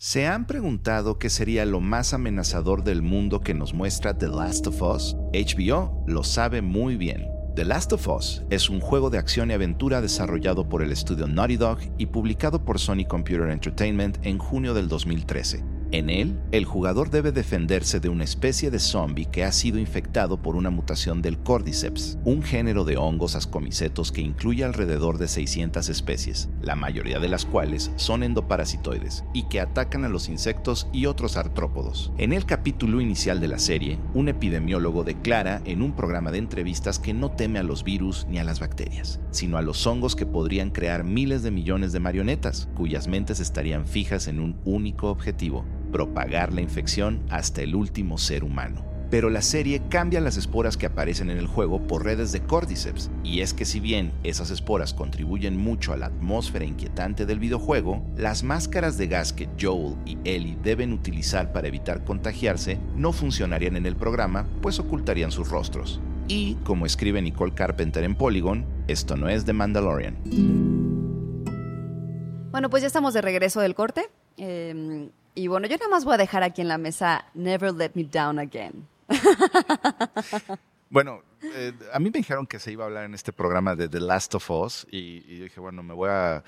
¿Se 0.01 0.28
han 0.28 0.46
preguntado 0.46 1.18
qué 1.18 1.28
sería 1.28 1.66
lo 1.66 1.80
más 1.80 2.14
amenazador 2.14 2.84
del 2.84 3.03
mundo 3.03 3.40
que 3.40 3.53
nos 3.53 3.74
muestra 3.74 4.16
The 4.16 4.28
Last 4.28 4.68
of 4.68 4.80
Us? 4.80 5.16
HBO 5.32 6.05
lo 6.07 6.22
sabe 6.22 6.62
muy 6.62 6.96
bien. 6.96 7.26
The 7.57 7.64
Last 7.64 7.92
of 7.92 8.07
Us 8.07 8.44
es 8.49 8.70
un 8.70 8.78
juego 8.78 9.11
de 9.11 9.18
acción 9.18 9.51
y 9.51 9.55
aventura 9.55 10.01
desarrollado 10.01 10.68
por 10.68 10.84
el 10.84 10.92
estudio 10.92 11.26
Naughty 11.26 11.57
Dog 11.57 11.78
y 11.99 12.07
publicado 12.07 12.64
por 12.64 12.78
Sony 12.78 13.07
Computer 13.09 13.51
Entertainment 13.51 14.24
en 14.24 14.38
junio 14.38 14.72
del 14.72 14.86
2013. 14.86 15.64
En 15.91 16.11
él, 16.11 16.39
el 16.53 16.66
jugador 16.66 17.09
debe 17.09 17.32
defenderse 17.32 17.99
de 17.99 18.11
una 18.11 18.24
especie 18.24 18.70
de 18.70 18.78
zombie 18.78 19.24
que 19.24 19.45
ha 19.45 19.53
sido 19.53 19.78
infectado 19.78 20.43
por 20.43 20.55
una 20.55 20.68
mutación 20.68 21.22
del 21.22 21.39
Cordyceps, 21.39 22.18
un 22.24 22.43
género 22.43 22.84
de 22.84 22.99
hongos 22.99 23.34
ascomicetos 23.34 24.12
que 24.12 24.20
incluye 24.20 24.64
alrededor 24.64 25.16
de 25.16 25.28
600 25.28 25.89
especies, 25.89 26.51
la 26.61 26.76
mayoría 26.76 27.20
de 27.20 27.28
las 27.28 27.47
cuales 27.47 27.91
son 27.97 28.22
endoparasitoides 28.22 29.24
y 29.32 29.45
que 29.45 29.61
atacan 29.61 30.05
a 30.05 30.11
los 30.11 30.28
insectos 30.28 30.89
y 30.93 31.07
otros 31.07 31.39
artrópodos. 31.39 32.12
En 32.18 32.34
el 32.34 32.45
capítulo 32.45 33.01
inicial 33.01 33.41
de 33.41 33.49
la 33.49 33.59
serie, 33.59 33.99
un 34.12 34.28
epidemiólogo 34.28 35.05
declara 35.05 35.62
en 35.64 35.80
un 35.80 35.97
programa 35.97 36.30
de 36.30 36.39
entrevistas 36.39 36.99
que 36.99 37.14
no 37.14 37.30
teme 37.30 37.61
a 37.61 37.62
los 37.62 37.82
virus 37.82 38.26
ni 38.28 38.39
a 38.39 38.45
las 38.45 38.61
bacterias, 38.61 39.20
sino 39.30 39.57
a 39.57 39.62
los 39.62 39.86
hongos 39.86 40.16
que 40.16 40.26
podrían 40.26 40.70
crear 40.70 41.03
miles 41.03 41.43
de 41.43 41.51
millones 41.51 41.93
de 41.93 42.01
marionetas, 42.01 42.68
cuyas 42.74 43.09
mentes 43.09 43.41
estarían 43.41 43.86
fijas 43.86 44.28
en 44.28 44.41
un 44.41 44.61
único 44.66 45.11
objetivo, 45.11 45.64
propagar 45.91 46.53
la 46.53 46.61
infección 46.61 47.20
hasta 47.30 47.62
el 47.62 47.74
último 47.74 48.18
ser 48.18 48.45
humano. 48.45 48.84
Pero 49.11 49.30
la 49.30 49.41
serie 49.41 49.80
cambia 49.89 50.20
las 50.20 50.36
esporas 50.36 50.76
que 50.76 50.84
aparecen 50.84 51.30
en 51.30 51.39
el 51.39 51.47
juego 51.47 51.86
por 51.86 52.05
redes 52.05 52.30
de 52.30 52.41
Cordyceps, 52.41 53.11
y 53.24 53.41
es 53.41 53.55
que 53.55 53.64
si 53.64 53.80
bien 53.80 54.12
esas 54.22 54.51
esporas 54.51 54.93
contribuyen 54.93 55.57
mucho 55.57 55.95
a 55.95 55.97
la 55.97 56.07
atmósfera 56.07 56.66
inquietante 56.66 57.24
del 57.24 57.39
videojuego, 57.39 58.05
las 58.18 58.43
máscaras 58.43 58.99
de 58.99 59.07
gas 59.07 59.32
que 59.32 59.49
Joel 59.59 59.97
y 60.05 60.18
Ellie 60.24 60.59
deben 60.62 60.93
utilizar 60.93 61.53
para 61.53 61.68
evitar 61.68 62.05
contagiarse 62.05 62.78
no 62.97 63.12
funcionarían 63.12 63.76
en 63.76 63.86
el 63.86 63.97
programa, 63.97 64.47
pues 64.61 64.78
ocultarían 64.78 65.32
sus 65.32 65.49
rostros. 65.49 66.03
Y, 66.28 66.57
como 66.64 66.84
escribe 66.84 67.22
Nicole 67.22 67.55
Carpenter 67.55 68.05
en 68.05 68.14
Polygon, 68.14 68.66
esto 68.89 69.16
no 69.16 69.30
es 69.30 69.47
The 69.47 69.55
Mandalorian. 69.55 70.18
Bueno, 72.51 72.68
pues 72.68 72.82
ya 72.82 72.89
estamos 72.89 73.14
de 73.14 73.22
regreso 73.22 73.62
del 73.62 73.74
corte. 73.74 74.11
eh, 74.36 75.09
y 75.39 75.47
bueno, 75.47 75.68
yo 75.68 75.76
nada 75.76 75.89
más 75.89 76.05
voy 76.05 76.14
a 76.14 76.16
dejar 76.16 76.43
aquí 76.43 76.62
en 76.62 76.68
la 76.68 76.78
mesa 76.78 77.24
Never 77.32 77.72
Let 77.72 77.93
Me 77.95 78.05
Down 78.05 78.39
Again. 78.39 78.89
Bueno, 80.91 81.20
eh, 81.43 81.74
a 81.93 81.99
mí 81.99 82.07
me 82.07 82.20
dijeron 82.20 82.47
que 82.47 82.59
se 82.59 82.72
iba 82.72 82.82
a 82.82 82.86
hablar 82.86 83.05
en 83.05 83.12
este 83.12 83.30
programa 83.30 83.76
de 83.76 83.91
The 83.91 84.01
Last 84.01 84.34
of 84.36 84.51
Us 84.51 84.86
y, 84.91 85.22
y 85.28 85.41
dije, 85.41 85.61
bueno, 85.61 85.82
me 85.82 85.93
voy 85.93 86.09
a 86.09 86.43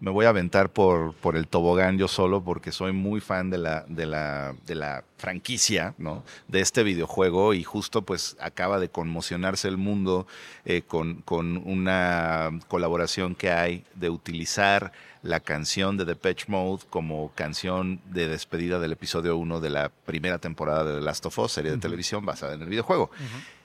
me 0.00 0.10
voy 0.10 0.24
a 0.24 0.30
aventar 0.30 0.70
por, 0.70 1.14
por 1.14 1.36
el 1.36 1.46
tobogán 1.46 1.98
yo 1.98 2.08
solo 2.08 2.42
porque 2.42 2.72
soy 2.72 2.92
muy 2.92 3.20
fan 3.20 3.50
de 3.50 3.58
la, 3.58 3.84
de 3.86 4.06
la, 4.06 4.54
de 4.66 4.74
la 4.74 5.04
franquicia, 5.18 5.94
¿no? 5.98 6.24
De 6.48 6.60
este 6.60 6.82
videojuego 6.82 7.52
y 7.52 7.62
justo 7.62 8.02
pues 8.02 8.36
acaba 8.40 8.80
de 8.80 8.88
conmocionarse 8.88 9.68
el 9.68 9.76
mundo 9.76 10.26
eh, 10.64 10.82
con, 10.82 11.20
con 11.22 11.58
una 11.58 12.50
colaboración 12.68 13.34
que 13.34 13.50
hay 13.50 13.84
de 13.94 14.08
utilizar 14.08 14.92
la 15.22 15.40
canción 15.40 15.96
de 15.96 16.04
Depeche 16.06 16.46
Mode 16.48 16.84
como 16.88 17.30
canción 17.34 18.00
de 18.06 18.28
despedida 18.28 18.78
del 18.78 18.92
episodio 18.92 19.36
1 19.36 19.60
de 19.60 19.70
la 19.70 19.90
primera 19.90 20.38
temporada 20.38 20.84
de 20.84 20.94
The 20.98 21.04
Last 21.04 21.26
of 21.26 21.38
Us, 21.38 21.52
serie 21.52 21.70
de 21.72 21.76
televisión 21.78 22.24
basada 22.24 22.54
en 22.54 22.62
el 22.62 22.68
videojuego. 22.68 23.10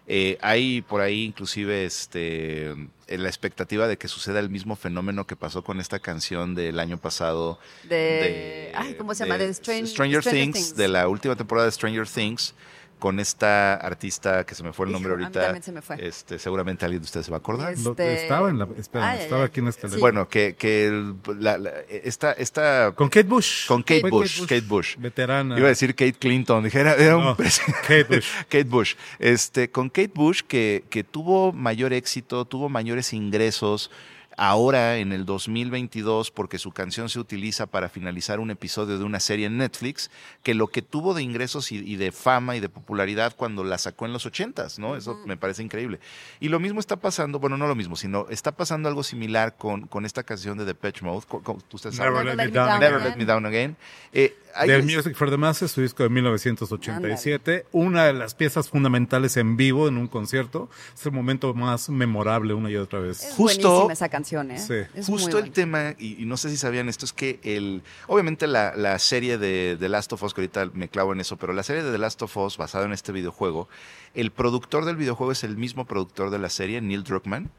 Eh, 0.08 0.38
hay 0.42 0.82
por 0.84 1.02
ahí 1.02 1.24
inclusive 1.24 1.84
este 1.86 2.76
la 3.08 3.28
expectativa 3.28 3.88
de 3.88 3.98
que 3.98 4.08
suceda 4.08 4.40
el 4.40 4.52
mismo 4.52 4.76
fenómeno 4.76 5.26
que 5.26 5.36
pasó 5.36 5.64
con 5.64 5.80
esta 5.80 5.98
canción 5.98 6.54
del 6.54 6.80
año 6.80 6.98
pasado 7.00 7.58
De, 7.84 8.72
ay, 8.76 8.94
¿cómo 8.96 9.16
se 9.16 9.24
llama? 9.26 9.40
De 9.40 9.50
Strange- 9.50 9.88
Stranger, 9.88 10.22
Stranger 10.22 10.24
Things, 10.44 10.54
Things. 10.54 10.76
de 10.76 10.88
la 10.90 11.08
última 11.08 11.36
temporada 11.36 11.66
de 11.66 11.72
Stranger 11.72 12.08
Things 12.08 12.54
con 13.00 13.20
esta 13.20 13.76
artista 13.76 14.46
que 14.46 14.56
se 14.56 14.64
me 14.64 14.74
fue 14.74 14.86
el 14.86 14.92
nombre 14.92 15.12
Hijo, 15.12 15.16
a 15.16 15.18
mí 15.18 15.24
ahorita. 15.26 15.42
también 15.42 15.64
se 15.64 15.72
me 15.72 15.82
fue. 15.82 15.98
Este, 16.08 16.40
seguramente 16.40 16.86
alguien 16.86 17.02
de 17.02 17.06
ustedes 17.06 17.26
se 17.26 17.32
va 17.32 17.38
a 17.38 17.40
acordar. 17.40 17.74
Este- 17.74 18.24
Estaba 18.24 18.50
en 18.50 18.58
la, 18.60 18.68
espera, 18.78 19.16
estaba 19.22 19.44
aquí 19.46 19.60
en 19.60 19.66
la 19.66 19.70
escaleta. 19.72 20.00
Bueno, 20.00 20.28
que, 20.30 20.56
que 20.56 20.88
el- 20.88 21.16
la- 21.40 21.58
la- 21.58 21.72
esta, 21.90 22.32
esta 22.34 22.94
Con 22.96 23.10
Kate 23.10 23.28
Bush. 23.28 23.68
con 23.68 23.84
Kate 23.84 24.10
Bush, 24.10 24.42
Kate 24.42 24.62
Bush. 24.62 24.96
Veterana. 24.98 25.58
Iba 25.58 25.68
a 25.68 25.70
decir 25.70 25.94
Kate 25.96 26.14
Clinton, 26.14 26.64
dije, 26.64 26.80
era, 26.80 26.96
era 26.96 27.18
un 27.18 27.26
No, 27.26 27.38
Kate 27.82 28.04
Bush. 28.06 28.28
Kate 28.50 28.64
Bush. 28.64 28.96
Este, 29.20 29.70
con 29.70 29.90
Kate 29.90 30.12
Bush, 30.14 30.42
que, 30.48 30.84
que 30.90 31.04
tuvo 31.04 31.52
mayor 31.54 31.94
éxito, 31.94 32.46
tuvo 32.46 32.70
mayores 32.70 33.14
ingresos 33.14 33.92
ahora 34.38 34.98
en 34.98 35.12
el 35.12 35.26
2022, 35.26 36.32
porque 36.32 36.58
su 36.60 36.72
canción 36.72 37.10
se 37.10 37.20
utiliza 37.20 37.66
para 37.68 37.90
finalizar 37.90 38.40
un 38.40 38.52
episodio 38.52 38.98
de 38.98 39.04
una 39.04 39.20
serie 39.20 39.46
en 39.48 39.58
Netflix, 39.58 40.10
que 40.44 40.54
lo 40.54 40.68
que 40.68 40.82
tuvo 40.82 41.14
de 41.14 41.24
ingresos 41.24 41.72
y, 41.72 41.78
y 41.78 41.96
de 41.96 42.12
fama 42.12 42.56
y 42.56 42.60
de 42.60 42.70
popularidad 42.70 43.36
cuando 43.36 43.64
la 43.64 43.78
sacó 43.78 44.06
en 44.06 44.14
los 44.14 44.26
80s, 44.26 44.78
¿no? 44.80 44.96
Eso 44.96 45.20
me 45.26 45.38
parece 45.38 45.64
increíble. 45.64 46.00
Y 46.40 46.50
lo 46.50 46.60
mismo 46.60 46.80
está 46.80 46.96
pasando, 46.98 47.40
bueno, 47.40 47.58
no 47.58 47.68
lo 47.68 47.76
mismo, 47.76 47.96
sino 47.96 48.28
está 48.30 48.52
pasando 48.52 48.90
algo 48.90 49.04
similar 49.04 49.56
con, 49.58 49.88
con 49.88 50.06
esta 50.06 50.24
canción 50.24 50.58
de 50.58 50.66
Depeche 50.66 51.04
Mode. 51.06 51.26
con- 51.28 51.42
con- 51.44 51.64
ustedes 51.72 51.98
Never 52.00 52.14
saben. 52.14 52.38
Let 52.38 52.46
Me 52.46 52.52
Down 52.52 52.80
Never 52.80 52.96
Again. 53.02 53.10
Let 53.12 53.18
Me 53.18 53.26
Down 53.26 53.46
Again. 53.46 53.78
Eh, 54.14 54.36
Del 54.66 54.84
Music 54.84 55.16
for 55.16 55.30
the 55.30 55.38
Masses, 55.38 55.72
su 55.72 55.82
disco 55.82 56.04
de 56.04 56.10
1987. 56.10 57.66
Una 57.72 58.06
de 58.06 58.14
las 58.14 58.36
piezas 58.36 58.70
fundamentales 58.70 59.38
en 59.38 59.58
vivo 59.58 59.88
en 59.88 59.98
un 59.98 60.08
concierto. 60.08 60.70
Es 60.94 61.06
el 61.06 61.12
momento 61.12 61.54
más 61.54 61.90
memorable 61.90 62.54
una 62.54 62.70
y 62.70 62.76
otra 62.76 63.00
vez. 63.00 63.24
Es 63.24 63.34
Justo- 63.34 63.70
buenísima 63.70 63.94
esa 63.94 64.10
canción, 64.10 64.52
¿eh? 64.52 64.60
Sí. 64.60 64.76
Es 64.94 65.10
muy 65.10 65.20
Justo 65.20 65.40
el 65.40 65.52
tema, 65.52 65.96
y, 65.98 66.22
y 66.22 66.26
no 66.26 66.38
sé 66.38 66.50
si 66.50 66.58
sabían 66.58 66.90
esto, 66.90 67.06
es 67.06 67.14
que 67.14 67.40
el, 67.44 67.82
obviamente 68.08 68.48
la, 68.48 68.74
la 68.76 68.98
serie 69.00 69.38
de 69.38 69.78
The 69.80 69.90
Last 69.90 70.14
of 70.14 70.24
Us, 70.24 70.34
que 70.34 70.42
ahorita 70.42 70.70
me 70.74 70.88
clavo 70.90 71.14
en 71.14 71.20
eso, 71.20 71.38
pero 71.38 71.54
la 71.54 71.64
serie 71.64 71.84
de 71.84 71.92
The 71.92 71.98
Last 71.98 72.22
of 72.22 72.36
Us, 72.38 72.58
basada 72.58 72.86
en 72.86 72.94
este 72.94 73.12
videojuego, 73.12 73.68
el 74.14 74.32
productor 74.32 74.86
del 74.86 74.96
videojuego 74.96 75.32
es 75.32 75.44
el 75.44 75.58
mismo 75.58 75.86
productor 75.86 76.30
de 76.30 76.40
la 76.40 76.50
serie, 76.50 76.82
Neil 76.82 77.04
Druckmann, 77.04 77.50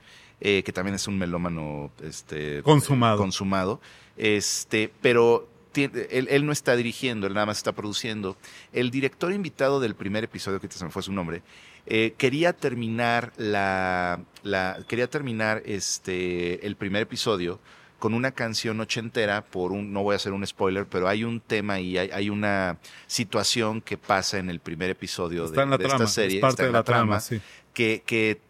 eh, 0.40 0.62
que 0.64 0.72
también 0.72 0.94
es 0.94 1.06
un 1.08 1.16
melómano 1.18 1.90
este, 2.02 2.62
Consumado. 2.62 3.16
consumado 3.18 3.80
este, 4.18 4.92
pero 5.02 5.48
él, 5.84 6.28
él 6.30 6.46
no 6.46 6.52
está 6.52 6.74
dirigiendo, 6.76 7.26
él 7.26 7.34
nada 7.34 7.46
más 7.46 7.58
está 7.58 7.72
produciendo. 7.72 8.36
El 8.72 8.90
director 8.90 9.32
invitado 9.32 9.80
del 9.80 9.94
primer 9.94 10.24
episodio, 10.24 10.60
que 10.60 10.68
se 10.70 10.84
me 10.84 10.90
fue 10.90 11.02
su 11.02 11.12
nombre, 11.12 11.42
eh, 11.86 12.14
quería 12.18 12.52
terminar 12.52 13.32
la, 13.36 14.20
la- 14.42 14.78
quería 14.88 15.08
terminar 15.08 15.62
este 15.66 16.66
el 16.66 16.74
primer 16.76 17.02
episodio 17.02 17.60
con 17.98 18.12
una 18.12 18.32
canción 18.32 18.78
ochentera 18.80 19.42
por 19.44 19.72
un 19.72 19.92
no 19.92 20.02
voy 20.02 20.12
a 20.12 20.16
hacer 20.16 20.32
un 20.32 20.46
spoiler 20.46 20.84
pero 20.86 21.08
hay 21.08 21.24
un 21.24 21.40
tema 21.40 21.80
y 21.80 21.96
hay, 21.96 22.10
hay 22.12 22.28
una 22.28 22.76
situación 23.06 23.80
que 23.80 23.96
pasa 23.96 24.38
en 24.38 24.50
el 24.50 24.60
primer 24.60 24.90
episodio 24.90 25.42
de, 25.44 25.54
esta 25.84 26.06
serie 26.08 26.36
es 26.38 26.40
parte 26.42 26.52
está 26.54 26.62
de 26.64 26.68
en 26.68 26.72
la 26.74 26.82
trama, 26.82 27.20
sí. 27.20 27.40
que, 27.72 28.02
que 28.04 28.40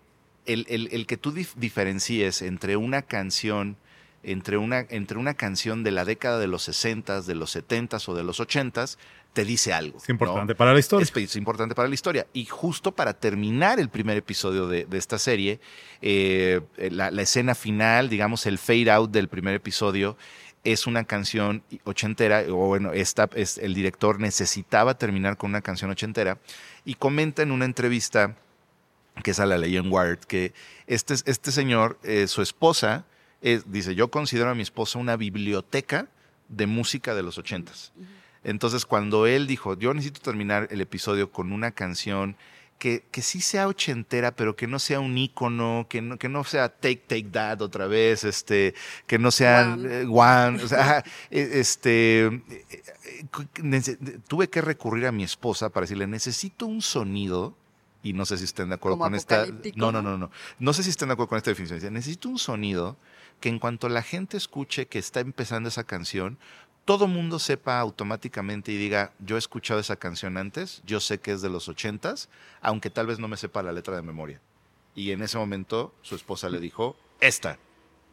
el, 0.47 0.67
el- 0.69 0.89
el 0.93 1.07
que 1.07 1.17
tú 1.17 1.31
dif- 1.33 1.55
diferencies 1.57 2.41
entre 2.43 2.77
una 2.77 3.03
canción, 3.03 3.77
entre 4.27 4.59
una, 4.59 4.81
entre 4.91 5.19
una 5.19 5.35
canción 5.35 5.85
de 5.85 5.93
la 5.93 6.05
década 6.05 6.41
de 6.41 6.49
los 6.49 6.65
60, 6.65 7.23
de 7.23 7.35
los 7.37 7.53
70 7.53 7.99
o 8.09 8.15
de 8.15 8.25
los 8.25 8.41
80, 8.41 8.85
te 9.33 9.45
dice 9.45 9.73
algo. 9.73 9.99
Es 9.99 10.09
importante 10.09 10.53
¿no? 10.53 10.57
para 10.57 10.73
la 10.73 10.81
historia. 10.81 11.05
Es, 11.05 11.17
es 11.17 11.37
importante 11.37 11.77
para 11.77 11.89
la 11.89 11.95
historia. 11.95 12.27
Y 12.33 12.45
justo 12.47 12.91
para 12.91 13.15
terminar 13.15 13.79
el 13.79 13.89
primer 13.89 14.17
episodio 14.17 14.67
de, 14.67 14.85
de 14.85 14.99
esta 14.99 15.21
serie, 15.21 15.61
eh, 16.03 16.61
la, 16.91 17.13
la 17.13 17.23
escena 17.23 17.55
final, 17.55 18.09
digamos, 18.09 18.47
el 18.47 18.59
fade 18.59 18.91
out 18.91 19.13
del 19.13 19.29
primer 19.29 19.55
episodio, 19.55 20.17
es 20.65 20.89
una 20.89 21.05
canción 21.05 21.63
ochentera, 21.85 22.43
o 22.49 22.67
bueno, 22.67 22.93
esta, 22.93 23.31
es, 23.37 23.59
el 23.59 23.75
director 23.75 24.19
necesitaba 24.19 24.99
terminar 24.99 25.37
con 25.37 25.51
una 25.51 25.63
canción 25.63 25.93
ochentera, 25.93 26.39
y 26.85 26.95
comenta 26.95 27.43
en 27.43 27.53
una 27.53 27.65
entrevista 27.65 28.35
que 29.23 29.31
es 29.31 29.39
a 29.39 29.47
la 29.47 29.57
ley 29.57 29.77
en 29.77 29.93
Wired, 29.93 30.19
que 30.19 30.53
este, 30.89 31.15
este 31.15 31.53
señor, 31.53 31.99
eh, 32.03 32.27
su 32.27 32.43
esposa, 32.43 33.07
es- 33.47 33.71
dice, 33.71 33.95
yo 33.95 34.11
considero 34.11 34.51
a 34.51 34.55
mi 34.55 34.63
esposa 34.63 34.99
una 34.99 35.17
biblioteca 35.17 36.09
de 36.49 36.67
música 36.67 37.15
de 37.15 37.23
los 37.23 37.39
ochentas. 37.39 37.93
Entonces, 38.43 38.85
cuando 38.87 39.27
él 39.27 39.47
dijo, 39.47 39.79
yo 39.79 39.95
necesito 39.95 40.21
terminar 40.21 40.69
el 40.71 40.81
episodio 40.81 41.31
con 41.31 41.53
una 41.53 41.71
canción 41.71 42.37
que, 42.79 43.05
que 43.11 43.23
sí 43.23 43.41
sea 43.41 43.69
ochentera, 43.69 44.33
pero 44.33 44.55
que 44.57 44.67
no 44.67 44.79
sea 44.79 45.01
un 45.01 45.17
ícono, 45.17 45.87
que 45.89 46.03
no, 46.03 46.19
que 46.19 46.29
no 46.29 46.43
sea 46.45 46.69
Take, 46.69 47.05
Take 47.07 47.29
That 47.31 47.63
otra 47.63 47.87
vez, 47.87 48.25
este, 48.25 48.75
que 49.07 49.19
no 49.19 49.31
sea 49.31 49.77
eh, 49.81 50.07
One, 50.09 50.63
o 50.63 50.69
sea, 50.69 51.05
eh, 51.31 51.51
este, 51.55 52.27
eh, 52.27 52.43
eh, 52.71 54.19
tuve 54.29 54.49
que 54.51 54.61
recurrir 54.61 55.07
a 55.07 55.13
mi 55.13 55.23
esposa 55.23 55.71
para 55.71 55.85
decirle, 55.85 56.07
necesito 56.07 56.67
un 56.67 56.83
sonido, 56.83 57.57
y 58.03 58.13
no 58.13 58.27
sé 58.27 58.39
si 58.39 58.45
estén 58.45 58.69
de 58.69 58.75
acuerdo 58.75 58.99
Como 58.99 59.07
con 59.07 59.15
esta, 59.15 59.47
no, 59.75 59.91
no, 59.91 60.03
¿no? 60.03 60.19
no, 60.19 60.31
no, 60.59 60.73
sé 60.73 60.83
si 60.83 60.91
estén 60.91 61.09
de 61.09 61.15
acuerdo 61.15 61.29
con 61.31 61.39
esta 61.39 61.51
definición, 61.51 61.95
necesito 61.95 62.29
un 62.29 62.39
sonido 62.39 62.97
que 63.41 63.49
en 63.49 63.59
cuanto 63.59 63.89
la 63.89 64.03
gente 64.03 64.37
escuche 64.37 64.87
que 64.87 64.99
está 64.99 65.21
empezando 65.21 65.69
esa 65.69 65.85
canción, 65.85 66.39
todo 66.85 67.09
mundo 67.09 67.39
sepa 67.39 67.81
automáticamente 67.81 68.71
y 68.73 68.77
diga, 68.77 69.13
yo 69.19 69.37
he 69.37 69.39
escuchado 69.39 69.81
esa 69.81 69.97
canción 69.97 70.37
antes, 70.37 70.83
yo 70.87 71.01
sé 71.01 71.19
que 71.19 71.33
es 71.33 71.43
de 71.43 71.51
los 71.51 71.69
ochentas, 71.69 72.29
aunque 72.61 72.91
tal 72.91 73.07
vez 73.09 73.19
no 73.19 73.27
me 73.29 73.37
sepa 73.37 73.63
la 73.63 73.73
letra 73.73 73.97
de 73.97 74.03
memoria. 74.03 74.41
Y 74.95 75.11
en 75.11 75.21
ese 75.23 75.37
momento 75.37 75.93
su 76.03 76.15
esposa 76.15 76.49
le 76.49 76.61
dijo, 76.61 76.97
esta. 77.21 77.59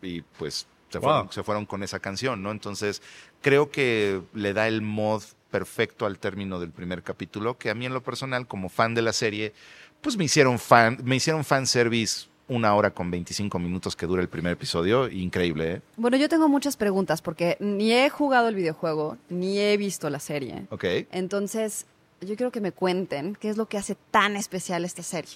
Y 0.01 0.21
pues 0.21 0.67
se, 0.89 0.99
Wow. 0.99 1.07
fueron, 1.09 1.32
se 1.32 1.43
fueron 1.43 1.65
con 1.65 1.84
esa 1.84 1.99
canción, 1.99 2.41
¿no? 2.41 2.51
Entonces 2.51 3.01
creo 3.41 3.69
que 3.69 4.21
le 4.34 4.53
da 4.53 4.67
el 4.67 4.82
mod 4.82 5.24
perfecto 5.51 6.07
al 6.07 6.17
término 6.17 6.59
del 6.59 6.71
primer 6.71 7.03
capítulo, 7.03 7.57
que 7.59 7.69
a 7.69 7.76
mí 7.76 7.86
en 7.86 7.93
lo 7.93 8.01
personal, 8.01 8.47
como 8.47 8.69
fan 8.69 8.95
de 8.95 9.03
la 9.03 9.13
serie, 9.13 9.53
pues 10.01 10.17
me 10.17 10.26
hicieron 10.26 10.57
fan, 10.57 10.97
me 11.03 11.15
hicieron 11.15 11.45
fan 11.45 11.67
service 11.67 12.26
una 12.48 12.76
hora 12.76 12.91
con 12.91 13.10
25 13.10 13.58
minutos 13.60 13.96
que 13.96 14.06
dura 14.06 14.22
el 14.22 14.30
primer 14.30 14.54
episodio, 14.54 15.10
increíble, 15.10 15.72
¿eh? 15.72 15.82
Bueno, 15.98 16.18
yo 16.18 16.28
tengo 16.30 16.50
muchas 16.50 16.78
preguntas 16.78 17.22
porque 17.22 17.58
ni 17.60 17.94
he 17.94 18.10
jugado 18.10 18.50
el 18.50 18.56
videojuego, 18.56 19.18
ni 19.30 19.60
he 19.60 19.78
visto 19.78 20.10
la 20.10 20.20
serie. 20.20 20.66
Ok. 20.70 20.86
Entonces, 21.12 21.86
yo 22.22 22.36
quiero 22.36 22.52
que 22.52 22.62
me 22.62 22.72
cuenten 22.72 23.36
qué 23.36 23.50
es 23.50 23.58
lo 23.58 23.68
que 23.68 23.78
hace 23.78 23.96
tan 24.12 24.36
especial 24.36 24.86
esta 24.86 25.04
serie. 25.04 25.36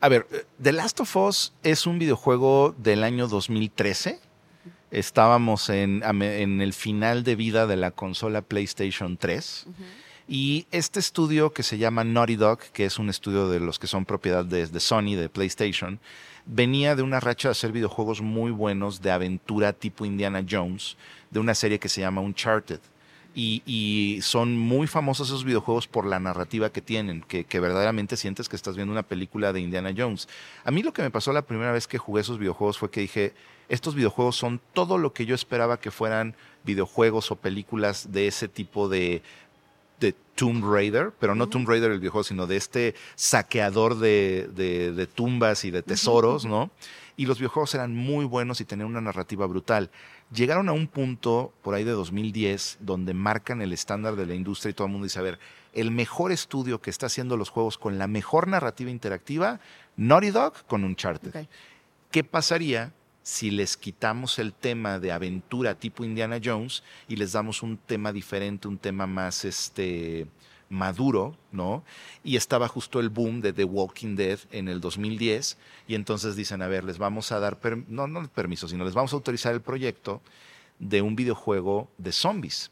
A 0.00 0.08
ver, 0.08 0.26
eh, 0.30 0.44
The 0.62 0.72
Last 0.72 1.00
of 1.00 1.16
Us 1.16 1.52
es 1.62 1.86
un 1.86 1.98
videojuego 1.98 2.74
del 2.78 3.04
año 3.04 3.28
2013. 3.28 4.20
Estábamos 4.90 5.68
en, 5.68 6.02
en 6.02 6.60
el 6.60 6.72
final 6.72 7.24
de 7.24 7.34
vida 7.34 7.66
de 7.66 7.76
la 7.76 7.90
consola 7.90 8.42
PlayStation 8.42 9.16
3. 9.16 9.66
Y 10.28 10.66
este 10.72 10.98
estudio 10.98 11.52
que 11.52 11.62
se 11.62 11.78
llama 11.78 12.02
Naughty 12.02 12.34
Dog, 12.34 12.58
que 12.72 12.84
es 12.84 12.98
un 12.98 13.08
estudio 13.08 13.48
de 13.48 13.60
los 13.60 13.78
que 13.78 13.86
son 13.86 14.04
propiedad 14.04 14.44
de, 14.44 14.80
Sony, 14.80 15.14
de 15.14 15.28
PlayStation, 15.28 16.00
venía 16.46 16.96
de 16.96 17.02
una 17.02 17.20
racha 17.20 17.48
de 17.48 17.52
hacer 17.52 17.70
videojuegos 17.70 18.20
muy 18.22 18.50
buenos 18.50 19.00
de 19.00 19.12
aventura 19.12 19.72
tipo 19.72 20.04
Indiana 20.04 20.44
Jones, 20.48 20.96
de 21.30 21.38
una 21.38 21.54
serie 21.54 21.78
que 21.78 21.88
se 21.88 22.00
llama 22.00 22.22
Uncharted. 22.22 22.80
Y, 23.36 23.62
y 23.66 24.22
son 24.22 24.56
muy 24.56 24.86
famosos 24.86 25.28
esos 25.28 25.44
videojuegos 25.44 25.86
por 25.86 26.06
la 26.06 26.18
narrativa 26.18 26.72
que 26.72 26.80
tienen, 26.80 27.20
que, 27.20 27.44
que 27.44 27.60
verdaderamente 27.60 28.16
sientes 28.16 28.48
que 28.48 28.56
estás 28.56 28.76
viendo 28.76 28.92
una 28.92 29.02
película 29.02 29.52
de 29.52 29.60
Indiana 29.60 29.92
Jones. 29.96 30.26
A 30.64 30.70
mí 30.70 30.82
lo 30.82 30.92
que 30.92 31.02
me 31.02 31.10
pasó 31.10 31.34
la 31.34 31.42
primera 31.42 31.70
vez 31.70 31.86
que 31.86 31.98
jugué 31.98 32.22
esos 32.22 32.38
videojuegos 32.38 32.78
fue 32.78 32.90
que 32.90 33.02
dije, 33.02 33.34
estos 33.68 33.94
videojuegos 33.94 34.36
son 34.36 34.60
todo 34.72 34.96
lo 34.96 35.12
que 35.12 35.26
yo 35.26 35.34
esperaba 35.34 35.78
que 35.78 35.90
fueran 35.90 36.34
videojuegos 36.64 37.30
o 37.30 37.36
películas 37.36 38.10
de 38.10 38.26
ese 38.26 38.48
tipo 38.48 38.88
de, 38.88 39.22
de 40.00 40.14
Tomb 40.34 40.64
Raider, 40.64 41.12
pero 41.18 41.34
no 41.34 41.48
Tomb 41.48 41.68
Raider 41.68 41.90
el 41.90 41.98
videojuego, 42.00 42.24
sino 42.24 42.46
de 42.46 42.56
este 42.56 42.94
saqueador 43.14 43.98
de, 43.98 44.48
de- 44.54 44.92
de 44.92 45.06
tumbas 45.06 45.64
y 45.64 45.70
de 45.70 45.82
tesoros, 45.82 46.44
¿no? 46.44 46.70
Y 47.16 47.24
los 47.26 47.38
videojuegos 47.38 47.74
eran 47.74 47.94
muy 47.94 48.26
buenos 48.26 48.60
y 48.60 48.66
tenían 48.66 48.88
una 48.88 49.00
narrativa 49.00 49.46
brutal. 49.46 49.90
Llegaron 50.34 50.68
a 50.68 50.72
un 50.72 50.86
punto, 50.86 51.52
por 51.62 51.74
ahí 51.74 51.84
de 51.84 51.92
2010, 51.92 52.78
donde 52.80 53.14
marcan 53.14 53.62
el 53.62 53.72
estándar 53.72 54.16
de 54.16 54.26
la 54.26 54.34
industria 54.34 54.70
y 54.70 54.74
todo 54.74 54.86
el 54.86 54.92
mundo 54.92 55.04
dice, 55.06 55.18
a 55.18 55.22
ver, 55.22 55.38
el 55.72 55.90
mejor 55.90 56.30
estudio 56.32 56.80
que 56.82 56.90
está 56.90 57.06
haciendo 57.06 57.36
los 57.38 57.48
juegos 57.48 57.78
con 57.78 57.96
la 57.96 58.06
mejor 58.06 58.48
narrativa 58.48 58.90
interactiva, 58.90 59.60
Naughty 59.96 60.30
Dog 60.30 60.66
con 60.66 60.84
Uncharted. 60.84 61.30
¿Qué 62.10 62.22
pasaría 62.24 62.92
si 63.26 63.50
les 63.50 63.76
quitamos 63.76 64.38
el 64.38 64.52
tema 64.52 65.00
de 65.00 65.10
aventura 65.10 65.74
tipo 65.74 66.04
Indiana 66.04 66.38
Jones 66.42 66.84
y 67.08 67.16
les 67.16 67.32
damos 67.32 67.60
un 67.64 67.76
tema 67.76 68.12
diferente, 68.12 68.68
un 68.68 68.78
tema 68.78 69.08
más 69.08 69.44
este 69.44 70.28
maduro, 70.68 71.36
¿no? 71.50 71.82
Y 72.22 72.36
estaba 72.36 72.68
justo 72.68 73.00
el 73.00 73.08
boom 73.08 73.40
de 73.40 73.52
The 73.52 73.64
Walking 73.64 74.14
Dead 74.14 74.38
en 74.52 74.68
el 74.68 74.80
2010 74.80 75.58
y 75.88 75.96
entonces 75.96 76.36
dicen, 76.36 76.62
a 76.62 76.68
ver, 76.68 76.84
les 76.84 76.98
vamos 76.98 77.32
a 77.32 77.40
dar, 77.40 77.58
no, 77.88 78.06
no 78.06 78.28
permiso, 78.28 78.68
sino 78.68 78.84
les 78.84 78.94
vamos 78.94 79.12
a 79.12 79.16
autorizar 79.16 79.52
el 79.54 79.60
proyecto 79.60 80.22
de 80.78 81.02
un 81.02 81.16
videojuego 81.16 81.90
de 81.98 82.12
zombies. 82.12 82.70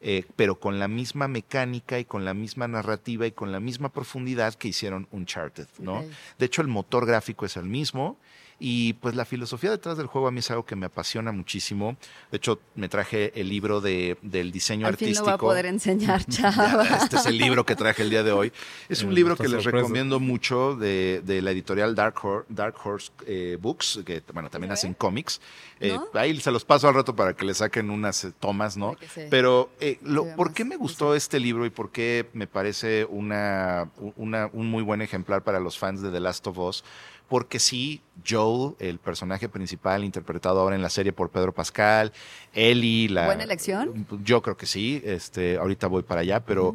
eh, 0.00 0.24
pero 0.34 0.58
con 0.58 0.80
la 0.80 0.88
misma 0.88 1.28
mecánica 1.28 2.00
y 2.00 2.04
con 2.04 2.24
la 2.24 2.34
misma 2.34 2.66
narrativa 2.66 3.28
y 3.28 3.32
con 3.32 3.52
la 3.52 3.60
misma 3.60 3.90
profundidad 3.90 4.54
que 4.54 4.68
hicieron 4.68 5.06
Uncharted, 5.12 5.68
¿no? 5.78 6.04
De 6.36 6.46
hecho, 6.46 6.62
el 6.62 6.68
motor 6.68 7.06
gráfico 7.06 7.46
es 7.46 7.56
el 7.56 7.64
mismo 7.64 8.18
y 8.60 8.94
pues 8.94 9.14
la 9.14 9.24
filosofía 9.24 9.70
detrás 9.70 9.96
del 9.98 10.06
juego 10.06 10.28
a 10.28 10.30
mí 10.30 10.38
es 10.40 10.50
algo 10.50 10.64
que 10.64 10.76
me 10.76 10.86
apasiona 10.86 11.32
muchísimo. 11.32 11.96
De 12.30 12.36
hecho, 12.38 12.60
me 12.74 12.88
traje 12.88 13.32
el 13.38 13.48
libro 13.48 13.80
de, 13.80 14.16
del 14.22 14.52
diseño 14.52 14.86
Al 14.86 14.96
fin 14.96 15.08
artístico. 15.08 15.24
lo 15.26 15.30
va 15.30 15.34
a 15.34 15.38
poder 15.38 15.66
enseñar, 15.66 16.24
Ya, 16.28 16.50
chava. 16.52 16.84
este 17.02 17.16
es 17.16 17.26
el 17.26 17.36
libro 17.38 17.66
que 17.66 17.74
traje 17.76 18.02
el 18.02 18.10
día 18.10 18.22
de 18.22 18.32
hoy. 18.32 18.52
Es 18.88 19.02
un 19.02 19.10
Eh, 19.10 19.14
libro 19.14 19.36
que 19.36 19.44
les 19.48 19.62
sorpresa. 19.62 19.76
recomiendo 19.78 20.20
mucho 20.20 20.76
de, 20.76 21.22
de 21.24 21.42
la 21.42 21.50
editorial 21.50 21.94
Dark 21.94 22.14
Horse, 22.24 22.46
Dark 22.48 22.74
Horse 22.84 23.10
eh, 23.26 23.58
Books, 23.60 24.00
que 24.06 24.22
bueno, 24.32 24.48
también 24.50 24.72
hacen 24.72 24.94
cómics. 24.94 25.40
Eh, 25.80 25.98
Ahí 26.14 26.38
se 26.40 26.50
los 26.50 26.64
paso 26.64 26.88
al 26.88 26.94
rato 26.94 27.14
para 27.16 27.34
que 27.34 27.44
le 27.44 27.52
saquen 27.54 27.90
unas 27.90 28.24
eh, 28.24 28.32
tomas, 28.38 28.76
¿no? 28.76 28.96
Pero, 29.30 29.70
eh, 29.80 29.98
lo- 30.02 30.34
¿por 30.36 30.52
qué 30.54 30.64
me 30.64 30.76
gustó 30.76 31.14
este 31.14 31.40
libro 31.40 31.66
y 31.66 31.70
por 31.70 31.90
qué 31.90 32.28
me 32.32 32.46
parece 32.46 33.04
una, 33.04 33.90
una- 34.16 34.48
un 34.52 34.68
muy 34.68 34.82
buen 34.82 35.02
ejemplar 35.02 35.42
para 35.42 35.58
los 35.60 35.76
fans 35.76 36.00
de 36.00 36.10
The 36.10 36.20
Last 36.20 36.46
of 36.46 36.58
Us? 36.58 36.84
Porque 37.28 37.58
sí, 37.58 38.02
Joel, 38.26 38.74
el 38.78 38.98
personaje 38.98 39.48
principal 39.48 40.04
interpretado 40.04 40.60
ahora 40.60 40.76
en 40.76 40.82
la 40.82 40.90
serie 40.90 41.12
por 41.12 41.30
Pedro 41.30 41.52
Pascal, 41.52 42.12
Ellie, 42.52 43.08
la... 43.08 43.26
¿Buena 43.26 43.44
elección? 43.44 44.06
Yo 44.22 44.42
creo 44.42 44.56
que 44.56 44.66
sí, 44.66 45.00
este, 45.04 45.56
ahorita 45.56 45.86
voy 45.86 46.02
para 46.02 46.20
allá, 46.20 46.40
pero 46.44 46.74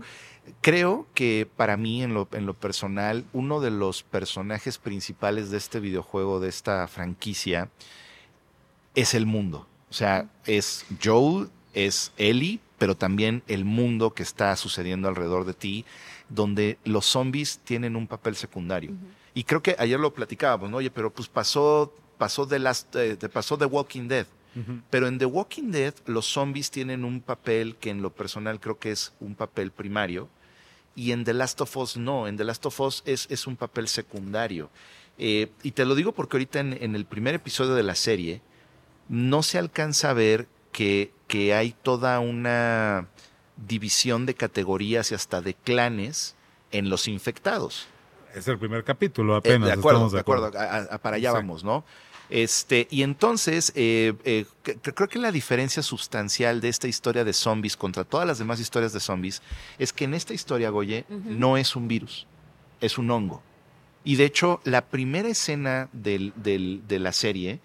creo 0.62 1.08
que 1.14 1.48
para 1.56 1.78
mí 1.78 2.04
en 2.04 2.14
lo, 2.14 2.28
en 2.32 2.46
lo 2.46 2.54
personal, 2.54 3.26
uno 3.34 3.62
de 3.62 3.72
los 3.72 4.04
personajes 4.04 4.78
principales 4.78 5.52
de 5.52 5.58
este 5.58 5.80
videojuego, 5.80 6.40
de 6.40 6.50
esta 6.50 6.88
franquicia, 6.88 7.70
es 8.96 9.14
el 9.14 9.26
mundo. 9.26 9.68
O 9.90 9.94
sea, 9.94 10.30
es 10.46 10.86
Joel, 11.04 11.50
es 11.74 12.12
Ellie, 12.18 12.60
pero 12.78 12.96
también 12.96 13.44
el 13.48 13.66
mundo 13.66 14.14
que 14.14 14.24
está 14.24 14.56
sucediendo 14.56 15.08
alrededor 15.08 15.46
de 15.46 15.54
ti, 15.54 15.86
donde 16.30 16.78
los 16.84 17.06
zombies 17.06 17.60
tienen 17.60 17.96
un 17.96 18.08
papel 18.08 18.36
secundario. 18.36 18.92
Y 19.40 19.46
creo 19.46 19.64
que 19.64 19.74
ayer 19.80 19.98
lo 19.98 20.14
platicábamos, 20.14 20.70
¿no? 20.70 20.78
Oye, 20.78 20.92
pero 20.92 21.14
pues 21.14 21.30
pasó, 21.30 21.94
pasó 22.18 22.46
The 22.46 22.60
Last, 22.60 22.94
eh, 22.98 23.16
pasó 23.32 23.58
The 23.58 23.64
Walking 23.64 24.10
Dead. 24.10 24.28
Pero 24.90 25.08
en 25.08 25.18
The 25.18 25.26
Walking 25.26 25.72
Dead 25.72 25.94
los 26.08 26.26
zombies 26.26 26.70
tienen 26.70 27.06
un 27.06 27.22
papel 27.22 27.78
que 27.78 27.90
en 27.90 28.02
lo 28.02 28.12
personal 28.12 28.60
creo 28.60 28.78
que 28.78 28.92
es 28.92 29.14
un 29.22 29.36
papel 29.36 29.72
primario. 29.72 30.28
Y 30.94 31.14
en 31.14 31.24
The 31.24 31.34
Last 31.34 31.62
of 31.62 31.78
Us 31.78 31.96
no, 31.96 32.28
en 32.28 32.36
The 32.36 32.44
Last 32.44 32.66
of 32.66 32.78
Us 32.82 33.02
es, 33.06 33.28
es 33.30 33.48
un 33.48 33.56
papel 33.56 33.88
secundario. 33.88 34.70
Eh, 35.18 35.50
y 35.64 35.72
te 35.72 35.86
lo 35.86 35.96
digo 35.96 36.12
porque 36.12 36.36
ahorita 36.36 36.60
en, 36.60 36.74
en 36.74 36.94
el 36.94 37.06
primer 37.06 37.34
episodio 37.34 37.76
de 37.76 37.84
la 37.84 37.96
serie 37.96 38.42
no 39.08 39.42
se 39.42 39.58
alcanza 39.58 40.10
a 40.10 40.14
ver 40.14 40.50
que, 40.74 41.14
que 41.30 41.54
hay 41.54 41.74
toda 41.82 42.20
una 42.20 43.08
división 43.56 44.26
de 44.26 44.34
categorías 44.34 45.14
y 45.14 45.16
hasta 45.16 45.42
de 45.42 45.54
clanes 45.54 46.36
en 46.74 46.90
los 46.90 47.08
infectados. 47.08 47.88
Es 48.36 48.48
el 48.48 48.58
primer 48.58 48.84
capítulo 48.84 49.36
Eh, 49.36 49.38
apenas. 49.40 49.68
de 49.68 49.74
acuerdo, 49.74 49.98
estamos 50.00 50.12
de 50.14 50.20
acuerdo. 50.20 50.52
A- 50.58 50.96
a- 50.96 50.98
para 51.00 51.16
allá 51.18 51.30
Sí. 51.32 51.36
vamos, 51.36 51.64
¿no? 51.64 51.84
Este, 52.30 52.88
y 52.92 53.02
entonces, 53.02 53.72
eh, 53.76 54.14
eh, 54.24 54.46
creo 54.94 55.08
que 55.10 55.18
la 55.18 55.32
diferencia 55.32 55.82
sustancial 55.82 56.62
de 56.62 56.70
esta 56.70 56.88
historia 56.88 57.24
de 57.24 57.34
zombies 57.34 57.76
contra 57.76 58.04
todas 58.04 58.28
las 58.28 58.38
demás 58.38 58.60
historias 58.60 58.94
de 58.94 59.00
zombies 59.00 59.42
es 59.80 59.92
que 59.94 60.06
en 60.06 60.14
esta 60.14 60.34
historia, 60.36 60.70
Goye, 60.70 61.06
no 61.10 61.58
es 61.58 61.76
un 61.76 61.88
virus, 61.88 62.28
es 62.82 63.00
un 63.00 63.10
hongo. 63.10 63.42
Y 64.04 64.16
de 64.16 64.26
hecho, 64.26 64.62
la 64.64 64.82
primera 64.86 65.28
escena 65.28 65.90
del- 65.92 66.32
del- 66.36 66.84
de 66.88 67.00
la 67.00 67.14
serie 67.14 67.60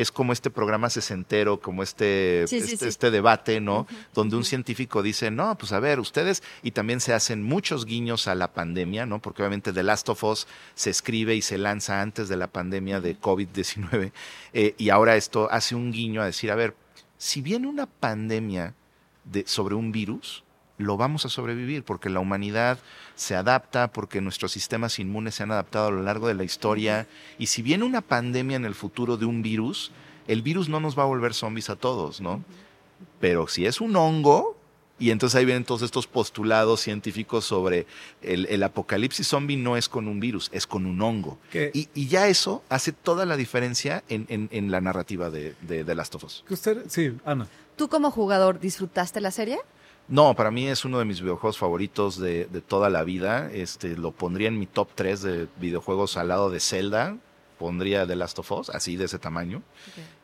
es 0.00 0.12
como 0.12 0.32
este 0.32 0.50
programa 0.50 0.90
sesentero, 0.90 1.60
como 1.60 1.82
este, 1.82 2.44
Sí, 2.46 2.56
este, 2.56 2.76
sí. 2.76 2.84
este 2.86 3.10
debate, 3.10 3.60
¿no? 3.60 3.86
Donde 4.14 4.36
un 4.36 4.44
científico 4.44 5.02
dice, 5.02 5.30
no, 5.30 5.56
pues 5.58 5.72
a 5.72 5.80
ver, 5.80 6.00
ustedes, 6.00 6.42
y 6.62 6.70
también 6.70 7.00
se 7.00 7.12
hacen 7.12 7.42
muchos 7.42 7.84
guiños 7.84 8.28
a 8.28 8.34
la 8.34 8.52
pandemia, 8.52 9.06
¿no? 9.06 9.20
Porque 9.20 9.42
obviamente 9.42 9.72
The 9.72 9.82
Last 9.82 10.08
of 10.08 10.22
Us 10.24 10.46
se 10.74 10.90
escribe 10.90 11.34
y 11.34 11.42
se 11.42 11.58
lanza 11.58 12.00
antes 12.00 12.28
de 12.28 12.36
la 12.36 12.46
pandemia 12.46 13.00
de 13.00 13.18
COVID-19, 13.18 14.12
eh, 14.52 14.74
y 14.78 14.90
ahora 14.90 15.16
esto 15.16 15.48
hace 15.50 15.74
un 15.74 15.92
guiño 15.92 16.22
a 16.22 16.26
decir, 16.26 16.50
a 16.50 16.54
ver, 16.54 16.74
si 17.18 17.42
viene 17.42 17.66
una 17.66 17.86
pandemia 17.86 18.74
de, 19.24 19.46
sobre 19.46 19.74
un 19.74 19.92
virus, 19.92 20.44
lo 20.80 20.96
vamos 20.96 21.24
a 21.24 21.28
sobrevivir 21.28 21.82
porque 21.84 22.10
la 22.10 22.20
humanidad 22.20 22.78
se 23.14 23.36
adapta, 23.36 23.92
porque 23.92 24.20
nuestros 24.20 24.52
sistemas 24.52 24.98
inmunes 24.98 25.34
se 25.36 25.42
han 25.42 25.50
adaptado 25.52 25.88
a 25.88 25.90
lo 25.90 26.02
largo 26.02 26.26
de 26.28 26.34
la 26.34 26.44
historia. 26.44 27.06
Y 27.38 27.46
si 27.46 27.62
viene 27.62 27.84
una 27.84 28.00
pandemia 28.00 28.56
en 28.56 28.64
el 28.64 28.74
futuro 28.74 29.16
de 29.16 29.26
un 29.26 29.42
virus, 29.42 29.92
el 30.26 30.42
virus 30.42 30.68
no 30.68 30.80
nos 30.80 30.98
va 30.98 31.02
a 31.04 31.06
volver 31.06 31.34
zombies 31.34 31.70
a 31.70 31.76
todos, 31.76 32.20
¿no? 32.20 32.42
Pero 33.20 33.46
si 33.48 33.66
es 33.66 33.80
un 33.80 33.94
hongo, 33.96 34.56
y 34.98 35.10
entonces 35.12 35.36
ahí 35.38 35.46
vienen 35.46 35.64
todos 35.64 35.80
estos 35.80 36.06
postulados 36.06 36.80
científicos 36.80 37.46
sobre 37.46 37.86
el, 38.20 38.44
el 38.50 38.62
apocalipsis 38.62 39.26
zombie 39.26 39.56
no 39.56 39.78
es 39.78 39.88
con 39.88 40.06
un 40.08 40.20
virus, 40.20 40.50
es 40.52 40.66
con 40.66 40.84
un 40.84 41.00
hongo. 41.00 41.38
¿Qué? 41.50 41.70
Y, 41.72 41.88
y 41.94 42.08
ya 42.08 42.28
eso 42.28 42.62
hace 42.68 42.92
toda 42.92 43.24
la 43.24 43.36
diferencia 43.38 44.04
en, 44.10 44.26
en- 44.28 44.48
en 44.52 44.70
la 44.70 44.82
narrativa 44.82 45.30
de, 45.30 45.54
de, 45.62 45.84
de 45.84 45.94
Last 45.94 46.14
of 46.16 46.24
Us. 46.24 46.44
Que 46.46 46.52
usted, 46.54 46.84
sí, 46.88 47.12
Ana. 47.24 47.46
¿Tú 47.76 47.88
como 47.88 48.10
jugador 48.10 48.60
disfrutaste 48.60 49.22
la 49.22 49.30
serie? 49.30 49.58
No, 50.10 50.34
para 50.34 50.50
mí 50.50 50.66
es 50.66 50.84
uno 50.84 50.98
de 50.98 51.04
mis 51.04 51.20
videojuegos 51.20 51.56
favoritos 51.56 52.18
de, 52.18 52.46
de 52.46 52.60
toda 52.60 52.90
la 52.90 53.04
vida. 53.04 53.48
Este, 53.52 53.96
lo 53.96 54.10
pondría 54.10 54.48
en 54.48 54.58
mi 54.58 54.66
top 54.66 54.88
3 54.96 55.22
de 55.22 55.48
videojuegos 55.60 56.16
al 56.16 56.28
lado 56.28 56.50
de 56.50 56.58
Zelda. 56.58 57.16
Pondría 57.60 58.06
The 58.06 58.16
Last 58.16 58.38
of 58.40 58.50
Us, 58.50 58.70
así 58.70 58.96
de 58.96 59.04
ese 59.04 59.20
tamaño. 59.20 59.62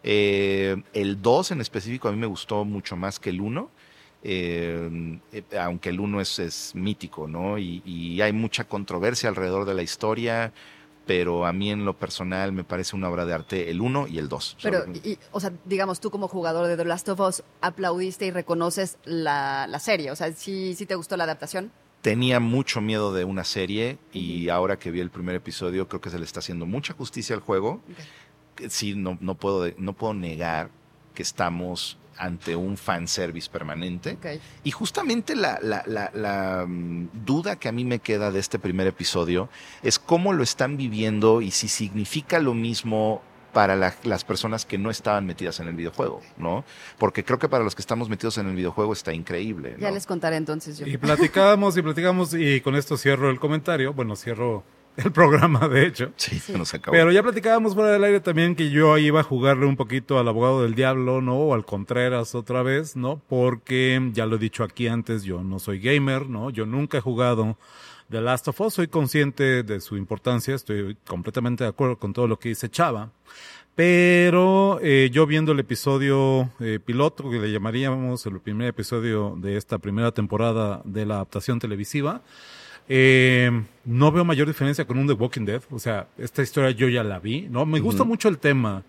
Eh, 0.03 0.83
el 0.93 1.23
2 1.23 1.53
en 1.53 1.61
específico 1.61 2.09
a 2.09 2.13
mí 2.13 2.19
me 2.19 2.27
gustó 2.27 2.65
mucho 2.65 2.97
más 2.97 3.21
que 3.21 3.31
el 3.31 3.41
1. 3.41 3.71
eh, 4.25 5.19
eh, 5.33 5.43
aunque 5.61 5.91
el 5.91 6.01
1 6.01 6.21
es, 6.21 6.39
es 6.41 6.75
mítico, 6.75 7.29
¿no? 7.29 7.57
Y, 7.59 7.81
y 7.85 8.21
hay 8.23 8.33
mucha 8.33 8.65
controversia 8.65 9.29
alrededor 9.29 9.67
de 9.67 9.75
la 9.75 9.83
historia, 9.83 10.53
pero 11.07 11.47
a 11.47 11.53
mí 11.53 11.71
en 11.71 11.85
lo 11.85 11.95
personal 11.97 12.53
me 12.53 12.65
parece 12.65 12.97
una 12.97 13.09
obra 13.09 13.25
de 13.25 13.33
arte 13.33 13.71
el 13.71 13.81
1 13.81 14.09
y 14.09 14.19
el 14.19 14.29
2. 14.29 14.57
Pero, 14.63 14.85
y- 15.05 15.19
o 15.33 15.41
sea, 15.41 15.53
digamos, 15.65 16.01
tú 16.01 16.11
como 16.11 16.27
jugador 16.29 16.67
de 16.67 16.77
The 16.77 16.85
Last 16.85 17.09
of 17.09 17.21
Us 17.21 17.43
aplaudiste 17.61 18.27
y 18.27 18.31
reconoces 18.33 18.99
la, 19.05 19.67
la 19.69 19.79
serie. 19.79 20.11
O 20.11 20.17
sea, 20.17 20.33
¿sí, 20.33 20.75
sí 20.75 20.85
te 20.87 20.95
gustó 20.97 21.17
la 21.17 21.25
adaptación? 21.25 21.71
tenía 22.03 22.39
mucho 22.39 22.81
miedo 22.81 23.13
de 23.13 23.25
una 23.25 23.43
serie 23.43 23.99
y 24.13 24.49
ahora 24.49 24.79
que 24.79 24.93
vi 24.93 25.01
el 25.01 25.11
primer 25.11 25.35
episodio 25.35 25.89
creo 25.89 26.01
que 26.01 26.09
se 26.11 26.21
le 26.21 26.25
está 26.25 26.39
haciendo 26.39 26.65
mucha 26.65 26.95
justicia 26.95 27.35
al 27.35 27.43
juego. 27.43 27.81
Sí, 28.69 28.95
no, 28.95 29.19
no, 29.21 29.35
puedo, 29.35 29.67
no 29.77 29.93
puedo 29.93 30.15
negar 30.15 30.71
que 31.15 31.23
estamos 31.23 31.99
ante 32.19 32.57
un 32.57 32.77
fanservice 32.77 33.49
permanente. 33.51 34.17
Y 34.65 34.71
justamente 34.71 35.35
la, 35.37 35.59
la- 35.63 35.83
la- 35.87 36.11
la, 36.15 36.65
mm, 36.67 37.09
duda 37.25 37.57
que 37.57 37.69
a 37.69 37.73
mí 37.73 37.85
me 37.85 37.99
queda 37.99 38.31
de 38.31 38.39
este 38.41 38.59
primer 38.59 38.87
episodio 38.87 39.49
es 39.83 39.99
cómo 39.99 40.33
lo 40.33 40.43
están 40.43 40.77
viviendo 40.77 41.41
y 41.43 41.51
si 41.51 41.69
significa 41.69 42.39
lo 42.39 42.55
mismo 42.55 43.23
para 43.53 43.75
la- 43.75 43.95
las 44.05 44.23
personas 44.25 44.67
que 44.67 44.77
no 44.77 44.91
estaban 44.91 45.25
metidas 45.25 45.61
en 45.61 45.69
el 45.69 45.75
videojuego, 45.75 46.21
¿no? 46.37 46.63
Porque 46.99 47.25
creo 47.25 47.39
que 47.39 47.49
para 47.49 47.65
los 47.65 47.75
que 47.75 47.81
estamos 47.81 48.09
metidos 48.11 48.37
en 48.37 48.47
el 48.49 48.55
videojuego 48.55 48.93
está 48.93 49.15
increíble. 49.15 49.77
Ya 49.79 49.91
les 49.91 50.05
contaré 50.07 50.37
entonces 50.37 50.77
yo. 50.77 50.87
Y 50.87 50.99
platicábamos 50.99 51.75
y 51.77 51.81
platicamos 51.83 52.35
y 52.35 52.61
con 52.61 52.75
esto 52.77 52.99
cierro 52.99 53.31
el 53.31 53.41
comentario. 53.41 53.95
Bueno, 53.95 54.15
cierro 54.15 54.63
el 55.05 55.13
programa, 55.13 55.69
de 55.69 55.87
hecho. 55.87 56.13
Sí, 56.17 56.39
se 56.39 56.57
nos 56.57 56.73
acabó. 56.73 56.93
Pero 56.97 57.13
ya 57.13 57.23
platicábamos 57.23 57.75
fuera 57.75 57.91
del 57.91 58.05
aire 58.05 58.21
también 58.21 58.55
que 58.55 58.71
yo 58.71 58.97
iba 58.99 59.21
a 59.21 59.23
jugarle 59.23 59.67
un 59.67 59.77
poquito 59.77 60.19
al 60.19 60.29
abogado 60.29 60.63
del 60.63 60.75
diablo, 60.75 61.21
¿no? 61.21 61.37
O 61.37 61.55
al 61.55 61.65
Contreras 61.65 62.35
otra 62.35 62.63
vez, 62.63 62.97
¿no? 62.97 63.21
Porque 63.29 64.11
ya 64.13 64.27
lo 64.27 64.37
he 64.37 64.39
dicho 64.39 64.65
aquí 64.65 64.89
antes, 64.89 65.23
yo 65.25 65.43
no 65.43 65.59
soy 65.59 65.81
gamer, 65.81 66.29
¿no? 66.29 66.51
Yo 66.51 66.67
nunca 66.67 66.99
he 66.99 67.01
jugado 67.01 67.59
The 68.11 68.21
Last 68.21 68.49
of 68.49 68.61
Us, 68.61 68.75
soy 68.75 68.89
consciente 68.89 69.63
de 69.63 69.81
su 69.81 69.97
importancia, 69.97 70.55
estoy 70.55 70.97
completamente 71.07 71.65
de 71.65 71.71
acuerdo 71.71 71.99
con 71.99 72.13
todo 72.13 72.29
lo 72.29 72.39
que 72.39 72.51
dice 72.51 72.71
Chava. 72.71 73.11
Pero 73.75 74.79
eh, 74.81 75.11
yo 75.13 75.27
viendo 75.27 75.53
el 75.53 75.61
episodio 75.61 76.51
eh, 76.61 76.81
piloto, 76.83 77.29
que 77.29 77.39
le 77.39 77.53
llamaríamos 77.53 78.25
el 78.25 78.41
primer 78.41 78.69
episodio 78.69 79.37
de 79.37 79.59
esta 79.59 79.79
primera 79.79 80.13
temporada 80.13 80.81
de 80.85 81.05
la 81.05 81.17
adaptación 81.17 81.59
televisiva, 81.59 82.23
eh, 82.89 83.51
no 83.85 84.13
veo 84.13 84.25
mayor 84.25 84.47
diferencia 84.47 84.87
con 84.87 84.99
un 84.99 85.07
The 85.07 85.15
Walking 85.15 85.45
Dead. 85.45 85.63
O 85.71 85.79
sea, 85.79 86.09
esta 86.19 86.43
historia 86.43 86.71
yo 86.71 86.89
ya 86.89 87.05
la 87.05 87.19
vi, 87.19 87.43
¿no? 87.43 87.67
Me 87.67 87.81
gusta 87.81 88.05
mucho 88.05 88.29
el 88.29 88.39
tema. 88.39 88.85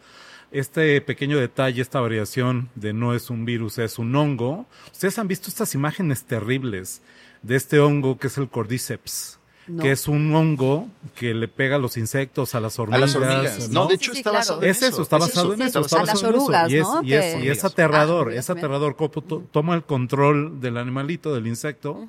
Este 0.52 1.02
pequeño 1.02 1.38
detalle, 1.38 1.82
esta 1.82 2.00
variación 2.00 2.70
de 2.76 2.94
no 2.94 3.14
es 3.14 3.30
un 3.30 3.46
virus, 3.46 3.78
es 3.80 4.00
un 4.00 4.16
hongo. 4.16 4.66
Ustedes 4.92 5.20
han 5.20 5.28
visto 5.28 5.50
estas 5.50 5.76
imágenes 5.76 6.24
terribles 6.24 7.02
de 7.42 7.56
este 7.56 7.80
hongo 7.80 8.18
que 8.18 8.28
es 8.28 8.38
el 8.38 8.50
Cordyceps. 8.50 9.37
No. 9.68 9.84
Que 9.84 9.92
es 9.92 10.08
un 10.08 10.34
hongo 10.34 10.88
que 11.16 11.34
le 11.34 11.48
pega 11.50 11.76
a 11.76 11.80
los 11.80 11.98
insectos, 11.98 12.56
a 12.56 12.62
las 12.62 12.80
A 12.80 12.84
hormigas. 12.84 13.02
las 13.02 13.16
hormigas. 13.16 13.70
No, 13.70 13.88
de 13.88 13.96
hecho 13.96 14.14
está 14.14 14.32
basado 14.32 14.64
en 14.64 14.70
Es 14.70 14.78
eso, 14.78 14.88
eso. 14.88 15.02
está 15.02 15.18
basado 15.18 15.54
en 15.54 15.62
eso. 15.62 15.80
está 15.82 15.98
a 15.98 16.00
las 16.06 16.14
basado 16.14 16.30
en 16.30 16.36
eso. 16.36 16.44
orugas, 16.46 16.72
Y 16.72 16.78
es, 16.78 16.84
¿no? 16.84 17.04
y 17.04 17.14
es- 17.14 17.36
Que- 17.36 17.46
y 17.46 17.50
es 17.50 17.64
Ah, 17.64 17.68
aterrador, 17.68 18.28
hormigas 18.28 18.46
es 18.46 18.50
aterrador. 18.50 18.96
Cómo 18.96 19.10
to- 19.10 19.44
toma 19.52 19.76
el 19.76 19.84
control 19.84 20.62
del 20.62 20.78
animalito, 20.78 21.34
del 21.36 21.48
insecto, 21.48 22.08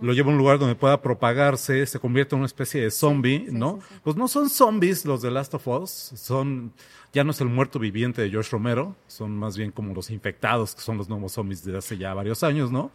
lo 0.00 0.12
lleva 0.14 0.30
a 0.30 0.32
un 0.32 0.38
lugar 0.38 0.58
donde 0.58 0.74
pueda 0.74 1.00
propagarse, 1.00 1.86
se 1.86 1.98
convierte 2.00 2.34
en 2.34 2.40
una 2.40 2.46
especie 2.46 2.80
de 2.82 2.90
zombie, 2.90 3.46
¿no? 3.50 3.78
Pues 4.02 4.16
no 4.16 4.26
son 4.26 4.50
zombies 4.50 5.04
los 5.04 5.22
de 5.22 5.30
Last 5.30 5.54
of 5.54 5.68
Us, 5.68 5.90
son, 6.16 6.72
ya 7.16 7.24
no 7.24 7.30
es 7.30 7.40
el 7.40 7.48
muerto 7.48 7.78
viviente 7.78 8.20
de 8.20 8.28
George 8.28 8.50
Romero, 8.52 8.94
son 9.06 9.38
más 9.38 9.56
bien 9.56 9.70
como 9.70 9.94
los 9.94 10.10
infectados, 10.10 10.74
que 10.74 10.82
son 10.82 10.98
los 10.98 11.08
nuevos 11.08 11.32
zombies 11.32 11.64
de 11.64 11.78
hace 11.78 11.96
ya 11.96 12.12
varios 12.12 12.42
años, 12.42 12.70
¿no? 12.70 12.90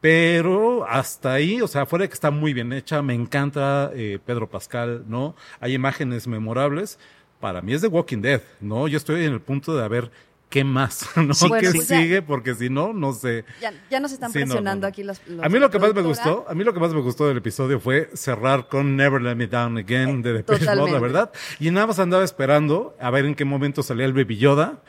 Pero 0.00 0.86
hasta 0.88 1.34
ahí, 1.34 1.60
o 1.60 1.68
sea, 1.68 1.84
fuera 1.84 2.04
de 2.04 2.08
que 2.08 2.14
está 2.14 2.30
muy 2.30 2.54
bien 2.54 2.72
hecha, 2.72 3.02
me 3.02 3.12
encanta 3.12 3.90
eh, 3.94 4.18
Pedro 4.24 4.48
Pascal, 4.48 5.04
¿no? 5.08 5.36
Hay 5.60 5.74
imágenes 5.74 6.26
memorables. 6.26 6.98
Para 7.38 7.60
mí 7.60 7.74
es 7.74 7.82
The 7.82 7.88
Walking 7.88 8.22
Dead, 8.22 8.40
¿no? 8.62 8.88
Yo 8.88 8.96
estoy 8.96 9.26
en 9.26 9.34
el 9.34 9.42
punto 9.42 9.76
de 9.76 9.84
a 9.84 9.88
ver 9.88 10.10
qué 10.48 10.64
más, 10.64 11.06
¿no? 11.16 11.34
Sí, 11.34 11.48
Bueno, 11.48 11.68
¿Qué 11.70 11.76
pues 11.76 11.88
ya- 11.88 12.00
sigue? 12.00 12.22
Porque 12.22 12.54
si 12.54 12.70
no, 12.70 12.92
no 12.92 13.12
sé. 13.12 13.44
Ya, 13.60 13.72
ya 13.90 14.00
nos 14.00 14.12
están 14.12 14.30
Sí, 14.32 14.38
no, 14.40 14.44
no, 14.46 14.48
presionando 14.52 14.86
no. 14.86 14.88
aquí 14.88 15.02
los, 15.02 15.20
los- 15.26 15.44
A 15.44 15.48
mí 15.48 15.58
lo 15.58 15.70
que 15.70 15.78
más 15.78 15.94
me 15.94 16.02
gustó, 16.02 16.44
a 16.48 16.54
mí 16.54 16.64
lo 16.64 16.72
que 16.72 16.80
más 16.80 16.92
me 16.94 17.00
gustó 17.00 17.26
del 17.28 17.38
episodio 17.38 17.80
fue 17.80 18.10
cerrar 18.14 18.68
con 18.68 18.96
Never 18.96 19.20
Let 19.20 19.34
Me 19.34 19.46
Down 19.46 19.78
Again 19.78 20.22
de 20.22 20.32
Depeche 20.34 20.64
Mode, 20.74 20.92
la 20.92 20.98
verdad. 21.00 21.32
Y 21.60 21.70
nada 21.70 21.86
más 21.88 21.98
andaba 21.98 22.24
esperando 22.24 22.96
a 23.00 23.10
ver 23.10 23.24
en 23.26 23.34
qué 23.34 23.44
momento 23.44 23.82
salía 23.82 24.06
el 24.06 24.12
Baby 24.12 24.36
Yoda. 24.38 24.82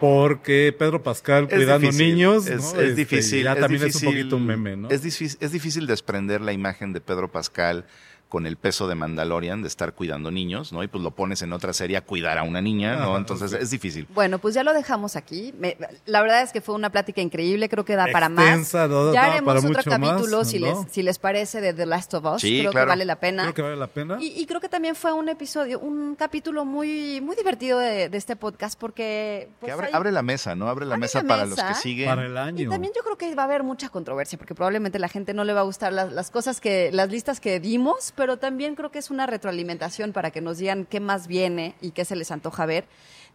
Porque 0.00 0.74
Pedro 0.76 1.02
Pascal 1.02 1.44
Es 1.48 1.54
cuidando 1.54 1.86
difícil, 1.86 2.08
niños, 2.14 2.46
es, 2.46 2.62
¿no? 2.74 2.80
es 2.80 2.88
Este, 2.88 2.94
difícil. 2.94 3.44
Ya 3.44 3.52
es 3.54 3.60
también 3.60 3.84
es 3.84 3.94
un 3.94 4.02
poquito 4.04 4.36
un 4.36 4.46
meme, 4.46 4.76
¿no? 4.76 4.90
Es 4.90 5.02
difícil, 5.02 5.38
es 5.40 5.52
difícil 5.52 5.86
desprender 5.86 6.40
la 6.40 6.52
imagen 6.52 6.92
de 6.92 7.00
Pedro 7.00 7.30
Pascal 7.30 7.86
con 8.34 8.46
el 8.48 8.56
peso 8.56 8.88
de 8.88 8.96
Mandalorian, 8.96 9.62
de 9.62 9.68
estar 9.68 9.92
cuidando 9.94 10.32
niños, 10.32 10.72
¿no? 10.72 10.82
Y 10.82 10.88
pues 10.88 11.04
lo 11.04 11.12
pones 11.12 11.40
en 11.42 11.52
otra 11.52 11.72
serie 11.72 11.96
a 11.96 12.00
cuidar 12.00 12.36
a 12.36 12.42
una 12.42 12.60
niña, 12.60 12.96
¿no? 12.96 13.16
Entonces 13.16 13.52
es 13.52 13.70
difícil. 13.70 14.08
Bueno, 14.12 14.40
pues 14.40 14.56
ya 14.56 14.64
lo 14.64 14.72
dejamos 14.74 15.14
aquí. 15.14 15.54
Me- 15.56 15.76
la 16.06 16.20
verdad 16.20 16.42
es 16.42 16.50
que 16.50 16.60
fue 16.60 16.74
una 16.74 16.90
plática 16.90 17.20
increíble, 17.20 17.68
creo 17.68 17.84
que 17.84 17.94
da 17.94 18.08
para 18.10 18.28
más. 18.28 18.74
No, 18.74 19.12
ya 19.12 19.26
haremos 19.26 19.54
para 19.54 19.60
otro 19.60 19.82
capítulo 19.88 20.38
más, 20.38 20.48
si, 20.50 20.58
¿no? 20.58 20.66
les, 20.82 20.92
si 20.92 21.02
les 21.04 21.20
parece 21.20 21.60
de 21.60 21.72
The 21.74 21.86
Last 21.86 22.12
of 22.14 22.24
Us. 22.24 22.40
Sí, 22.42 22.58
creo 22.58 22.72
claro. 22.72 22.86
que 22.86 22.88
vale 22.88 23.04
la 23.04 23.20
pena. 23.20 23.42
Creo 23.44 23.54
que 23.54 23.62
vale 23.62 23.76
la 23.76 23.86
pena. 23.86 24.16
Y, 24.20 24.32
y 24.40 24.46
creo 24.46 24.60
que 24.60 24.68
también 24.68 24.96
fue 24.96 25.12
un 25.12 25.28
episodio, 25.28 25.78
un 25.78 26.16
capítulo 26.16 26.64
muy, 26.64 27.20
muy 27.20 27.36
divertido 27.36 27.78
de, 27.78 28.08
de 28.08 28.18
este 28.18 28.34
podcast 28.34 28.76
porque 28.76 29.04
Que 29.04 29.50
pues, 29.60 29.72
abre, 29.72 29.86
hay- 29.86 29.92
abre 29.92 30.10
la 30.10 30.22
mesa, 30.22 30.56
¿no? 30.56 30.68
Abre 30.68 30.86
la 30.86 30.96
mesa 30.96 31.22
la 31.22 31.28
para 31.28 31.46
los 31.46 31.54
que 31.62 31.74
siguen. 31.74 32.08
Para 32.08 32.26
el 32.26 32.36
año. 32.36 32.64
Y 32.64 32.68
también 32.68 32.92
yo 32.96 33.02
creo 33.04 33.16
que 33.16 33.32
va 33.36 33.42
a 33.42 33.46
haber 33.46 33.62
mucha 33.62 33.90
controversia, 33.90 34.38
porque 34.38 34.56
probablemente 34.56 34.98
la 34.98 35.08
gente 35.08 35.34
no 35.34 35.44
le 35.44 35.52
va 35.52 35.60
a 35.60 35.64
gustar 35.64 35.92
las, 35.92 36.10
las 36.12 36.32
cosas 36.32 36.60
que, 36.60 36.90
las 36.92 37.10
listas 37.10 37.38
que 37.38 37.60
dimos, 37.60 38.12
pero 38.16 38.23
también 38.38 38.74
creo 38.74 38.90
que 38.90 38.98
es 38.98 39.10
una 39.10 39.26
retroalimentación 39.26 40.12
para 40.12 40.30
que 40.30 40.40
nos 40.40 40.58
digan 40.58 40.86
qué 40.86 41.00
más 41.00 41.26
viene 41.26 41.74
y 41.80 41.92
qué 41.92 42.04
se 42.04 42.16
les 42.16 42.30
antoja 42.30 42.66
ver. 42.66 42.86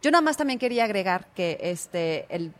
Yo 0.02 0.10
nada 0.10 0.22
más 0.22 0.36
también 0.36 0.58
quería 0.58 0.84
agregar 0.84 1.28
que 1.34 1.58
este 1.60 2.26
el, 2.34 2.52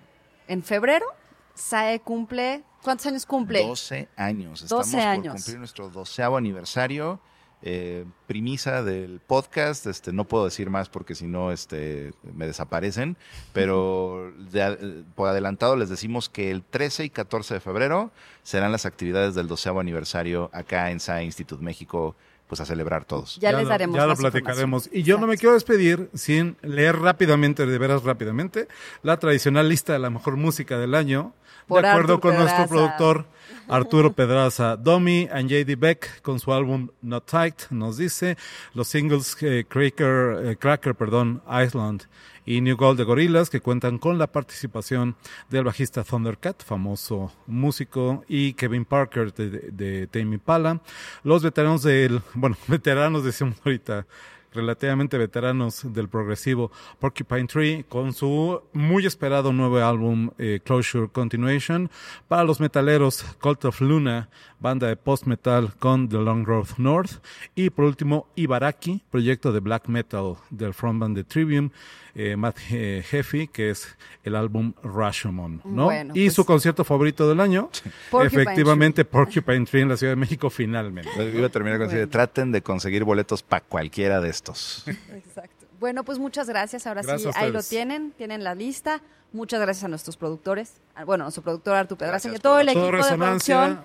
en 0.49 0.63
febrero 0.63 1.07
SAE 1.55 2.01
cumple, 2.01 2.63
¿cuántos 2.83 3.07
años 3.07 3.27
cumple? 3.27 3.67
12 3.67 4.09
años. 4.17 4.67
12 4.67 4.97
Estamos 4.97 5.07
años. 5.07 5.33
por 5.33 5.41
cumplir 5.43 5.59
nuestro 5.59 5.91
doceavo 5.91 6.37
aniversario. 6.37 7.21
Eh, 7.63 8.05
primisa 8.27 8.83
del 8.83 9.21
podcast. 9.21 9.87
Este, 9.87 10.13
no 10.13 10.25
puedo 10.25 10.45
decir 10.47 10.71
más 10.71 10.89
porque 10.89 11.15
si 11.15 11.27
no 11.27 11.53
este, 11.53 12.13
me 12.35 12.47
desaparecen. 12.47 13.17
Pero 13.53 14.33
de 14.51 15.05
por 15.15 15.29
adelantado 15.29 15.77
les 15.77 15.89
decimos 15.89 16.29
que 16.29 16.51
el 16.51 16.63
13 16.63 17.05
y 17.05 17.11
14 17.11 17.55
de 17.55 17.61
febrero 17.61 18.11
serán 18.43 18.73
las 18.73 18.87
actividades 18.87 19.35
del 19.35 19.49
doceavo 19.49 19.81
aniversario 19.81 20.51
acá 20.53 20.91
en 20.91 21.01
SAE 21.01 21.25
Institute 21.25 21.63
México, 21.63 22.17
pues 22.47 22.61
a 22.61 22.65
celebrar 22.65 23.05
todos. 23.05 23.37
Ya, 23.41 23.53
les 23.53 23.65
lo- 23.65 23.69
daremos 23.69 23.97
Ya 23.97 24.07
lo 24.07 24.17
platicaremos. 24.17 24.89
Y 24.93 25.03
yo 25.03 25.19
no 25.19 25.27
me 25.27 25.37
quiero 25.37 25.55
despedir 25.55 26.09
sin 26.15 26.57
leer 26.63 26.97
rápidamente, 26.97 27.67
de 27.67 27.79
veras 27.79 28.03
rápidamente, 28.03 28.69
la 29.03 29.19
tradicional 29.19 29.69
lista 29.69 29.93
de 29.93 29.99
la 29.99 30.11
mejor 30.11 30.37
música 30.37 30.79
del 30.79 30.95
año. 30.95 31.35
Por 31.67 31.83
de 31.83 31.89
acuerdo 31.89 32.21
con 32.21 32.37
nuestro 32.37 32.67
productor 32.67 33.27
Arturo 33.69 34.13
Pedraza. 34.13 34.77
Domi 34.77 35.29
and 35.33 35.49
JD 35.49 35.79
Beck 35.79 36.23
con 36.23 36.41
su 36.41 36.53
álbum 36.53 36.89
Not 37.03 37.31
Tight 37.31 37.71
nos 37.71 37.99
dice 37.99 38.37
los 38.75 38.89
singles 38.89 39.37
eh, 39.43 39.65
Cracker, 39.69 40.45
eh, 40.45 40.57
Cracker 40.57 40.95
perdón, 40.95 41.41
Island 41.49 42.05
y 42.45 42.61
New 42.61 42.77
Gold 42.77 42.99
de 42.99 43.05
Gorillaz 43.05 43.49
que 43.49 43.61
cuentan 43.61 43.99
con 43.99 44.19
la 44.19 44.27
participación 44.27 45.15
del 45.51 45.65
bajista 45.65 46.03
Thundercat, 46.03 46.65
famoso 46.65 47.33
músico, 47.47 48.25
y 48.27 48.55
Kevin 48.55 48.85
Parker 48.85 49.33
de, 49.33 49.51
de, 49.51 49.71
de 49.71 50.07
Tame 50.09 50.35
Impala. 50.35 50.81
Los 51.23 51.45
veteranos 51.45 51.85
del, 51.85 52.23
bueno, 52.35 52.57
veteranos 52.67 53.25
decimos 53.25 53.57
ahorita, 53.65 54.05
relativamente 54.53 55.19
veteranos 55.19 55.93
del 55.93 56.09
progresivo 56.09 56.71
Porcupine 56.99 57.47
Tree 57.47 57.85
con 57.89 58.13
su 58.13 58.61
muy 58.73 59.07
esperado 59.07 59.53
nuevo 59.53 59.79
álbum 59.79 60.31
eh, 60.39 60.61
Closure 60.65 61.09
Continuation. 61.09 61.91
Para 62.29 62.45
los 62.45 62.61
metaleros 62.61 63.25
Cult 63.41 63.65
of 63.65 63.81
Luna, 63.81 64.29
banda 64.61 64.87
de 64.87 64.97
post-metal 64.97 65.75
con 65.79 66.09
The 66.09 66.19
Long 66.19 66.47
Road 66.47 66.69
North. 66.79 67.23
Y 67.55 67.71
por 67.71 67.87
último 67.87 68.27
Ibaraki, 68.37 69.03
proyecto 69.11 69.53
de 69.53 69.61
black 69.61 69.89
metal 69.89 70.37
del 70.51 70.75
frontband 70.75 71.17
de 71.17 71.25
Trivium, 71.25 71.71
eh, 72.15 72.37
Matt 72.37 72.59
eh, 72.71 73.03
Heffy, 73.11 73.49
que 73.49 73.71
es 73.71 73.97
el 74.25 74.37
álbum 74.37 74.75
Rashomon. 74.83 75.63
¿no? 75.65 75.85
Bueno, 75.85 76.13
y 76.15 76.25
pues- 76.25 76.35
su 76.35 76.45
concierto 76.45 76.85
favorito 76.85 77.29
del 77.29 77.41
año, 77.41 77.71
Porcupine 78.11 78.43
efectivamente 78.43 79.05
Porcupine 79.05 79.65
Tree 79.65 79.83
en 79.83 79.89
la 79.89 79.97
Ciudad 79.97 80.13
de 80.13 80.17
México 80.17 80.51
finalmente. 80.51 81.11
Iba 81.35 81.47
a 81.47 81.51
terminar 81.51 81.79
con 81.79 81.89
decir, 81.89 82.09
traten 82.09 82.53
de 82.53 82.63
conseguir 82.63 83.05
boletos 83.05 83.43
para 83.43 83.65
cualquiera 83.65 84.21
de 84.21 84.31
estos. 84.31 84.85
Exacto. 84.87 85.67
Bueno, 85.79 86.05
pues 86.05 86.19
muchas 86.19 86.47
gracias. 86.47 86.87
Ahora 86.87 87.01
Gracias 87.01 87.35
sí, 87.35 87.41
ahí 87.43 87.51
lo 87.51 87.63
tienen, 87.63 88.13
tienen 88.13 88.45
la 88.45 88.55
lista. 88.55 89.01
Muchas 89.33 89.61
gracias 89.61 89.85
a 89.85 89.89
nuestros 89.89 90.17
productores. 90.17 90.75
Bueno, 91.07 91.23
a 91.23 91.27
nuestro 91.27 91.43
productor 91.45 91.77
Artur 91.77 91.97
Pedraza 91.97 92.29
y 92.31 92.35
a 92.35 92.39
todo 92.41 92.59
el 92.59 92.67
Todo 92.73 92.89
equipo 92.89 93.07
de 93.07 93.17
producción. 93.17 93.81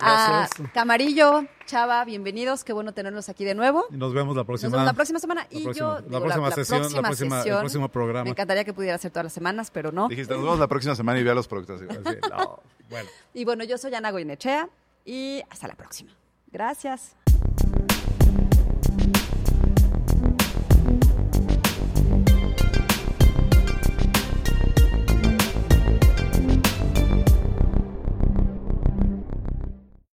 A. 0.00 0.46
Camarillo, 0.74 1.46
Chava, 1.64 2.04
bienvenidos. 2.04 2.62
Qué 2.62 2.74
bueno 2.74 2.92
tenerlos 2.92 3.30
aquí 3.30 3.44
de 3.46 3.54
nuevo. 3.54 3.86
Y 3.90 3.96
nos 3.96 4.12
vemos 4.12 4.36
la 4.36 4.40
Nos 4.40 4.46
próxima. 4.46 4.70
vemos 4.72 4.84
la 4.86 4.92
próxima 4.92 5.18
semana. 5.18 5.46
la 5.50 5.58
y 5.58 5.64
próxima- 5.64 5.86
yo, 5.88 5.94
la 5.94 6.00
digo, 6.02 6.20
próxima 6.20 6.50
sesión, 6.50 6.82
la 6.92 7.02
próxima- 7.02 7.36
el 7.38 7.42
sesión, 7.42 7.58
próximo 7.60 7.88
programa. 7.88 8.24
Me 8.24 8.30
encantaría 8.30 8.64
que 8.64 8.74
pudiera 8.74 8.98
ser 8.98 9.10
todas 9.10 9.24
las 9.24 9.32
semanas, 9.32 9.70
pero 9.70 9.92
no. 9.92 10.08
Dijiste, 10.08 10.34
nos 10.34 10.42
vemos 10.42 10.58
la 10.58 10.68
próxima 10.68 10.94
semana 10.94 11.18
y 11.18 11.22
ve 11.24 11.30
a 11.30 11.34
los 11.34 11.48
productores. 11.48 11.82
Así, 11.90 12.18
no, 12.30 12.60
bueno. 12.90 13.08
Y 13.32 13.44
bueno, 13.46 13.64
yo 13.64 13.78
soy 13.78 13.94
Ana 13.94 14.10
Goinechea 14.10 14.68
y 15.06 15.42
hasta 15.48 15.68
la 15.68 15.74
próxima. 15.74 16.10
Gracias. 16.50 17.16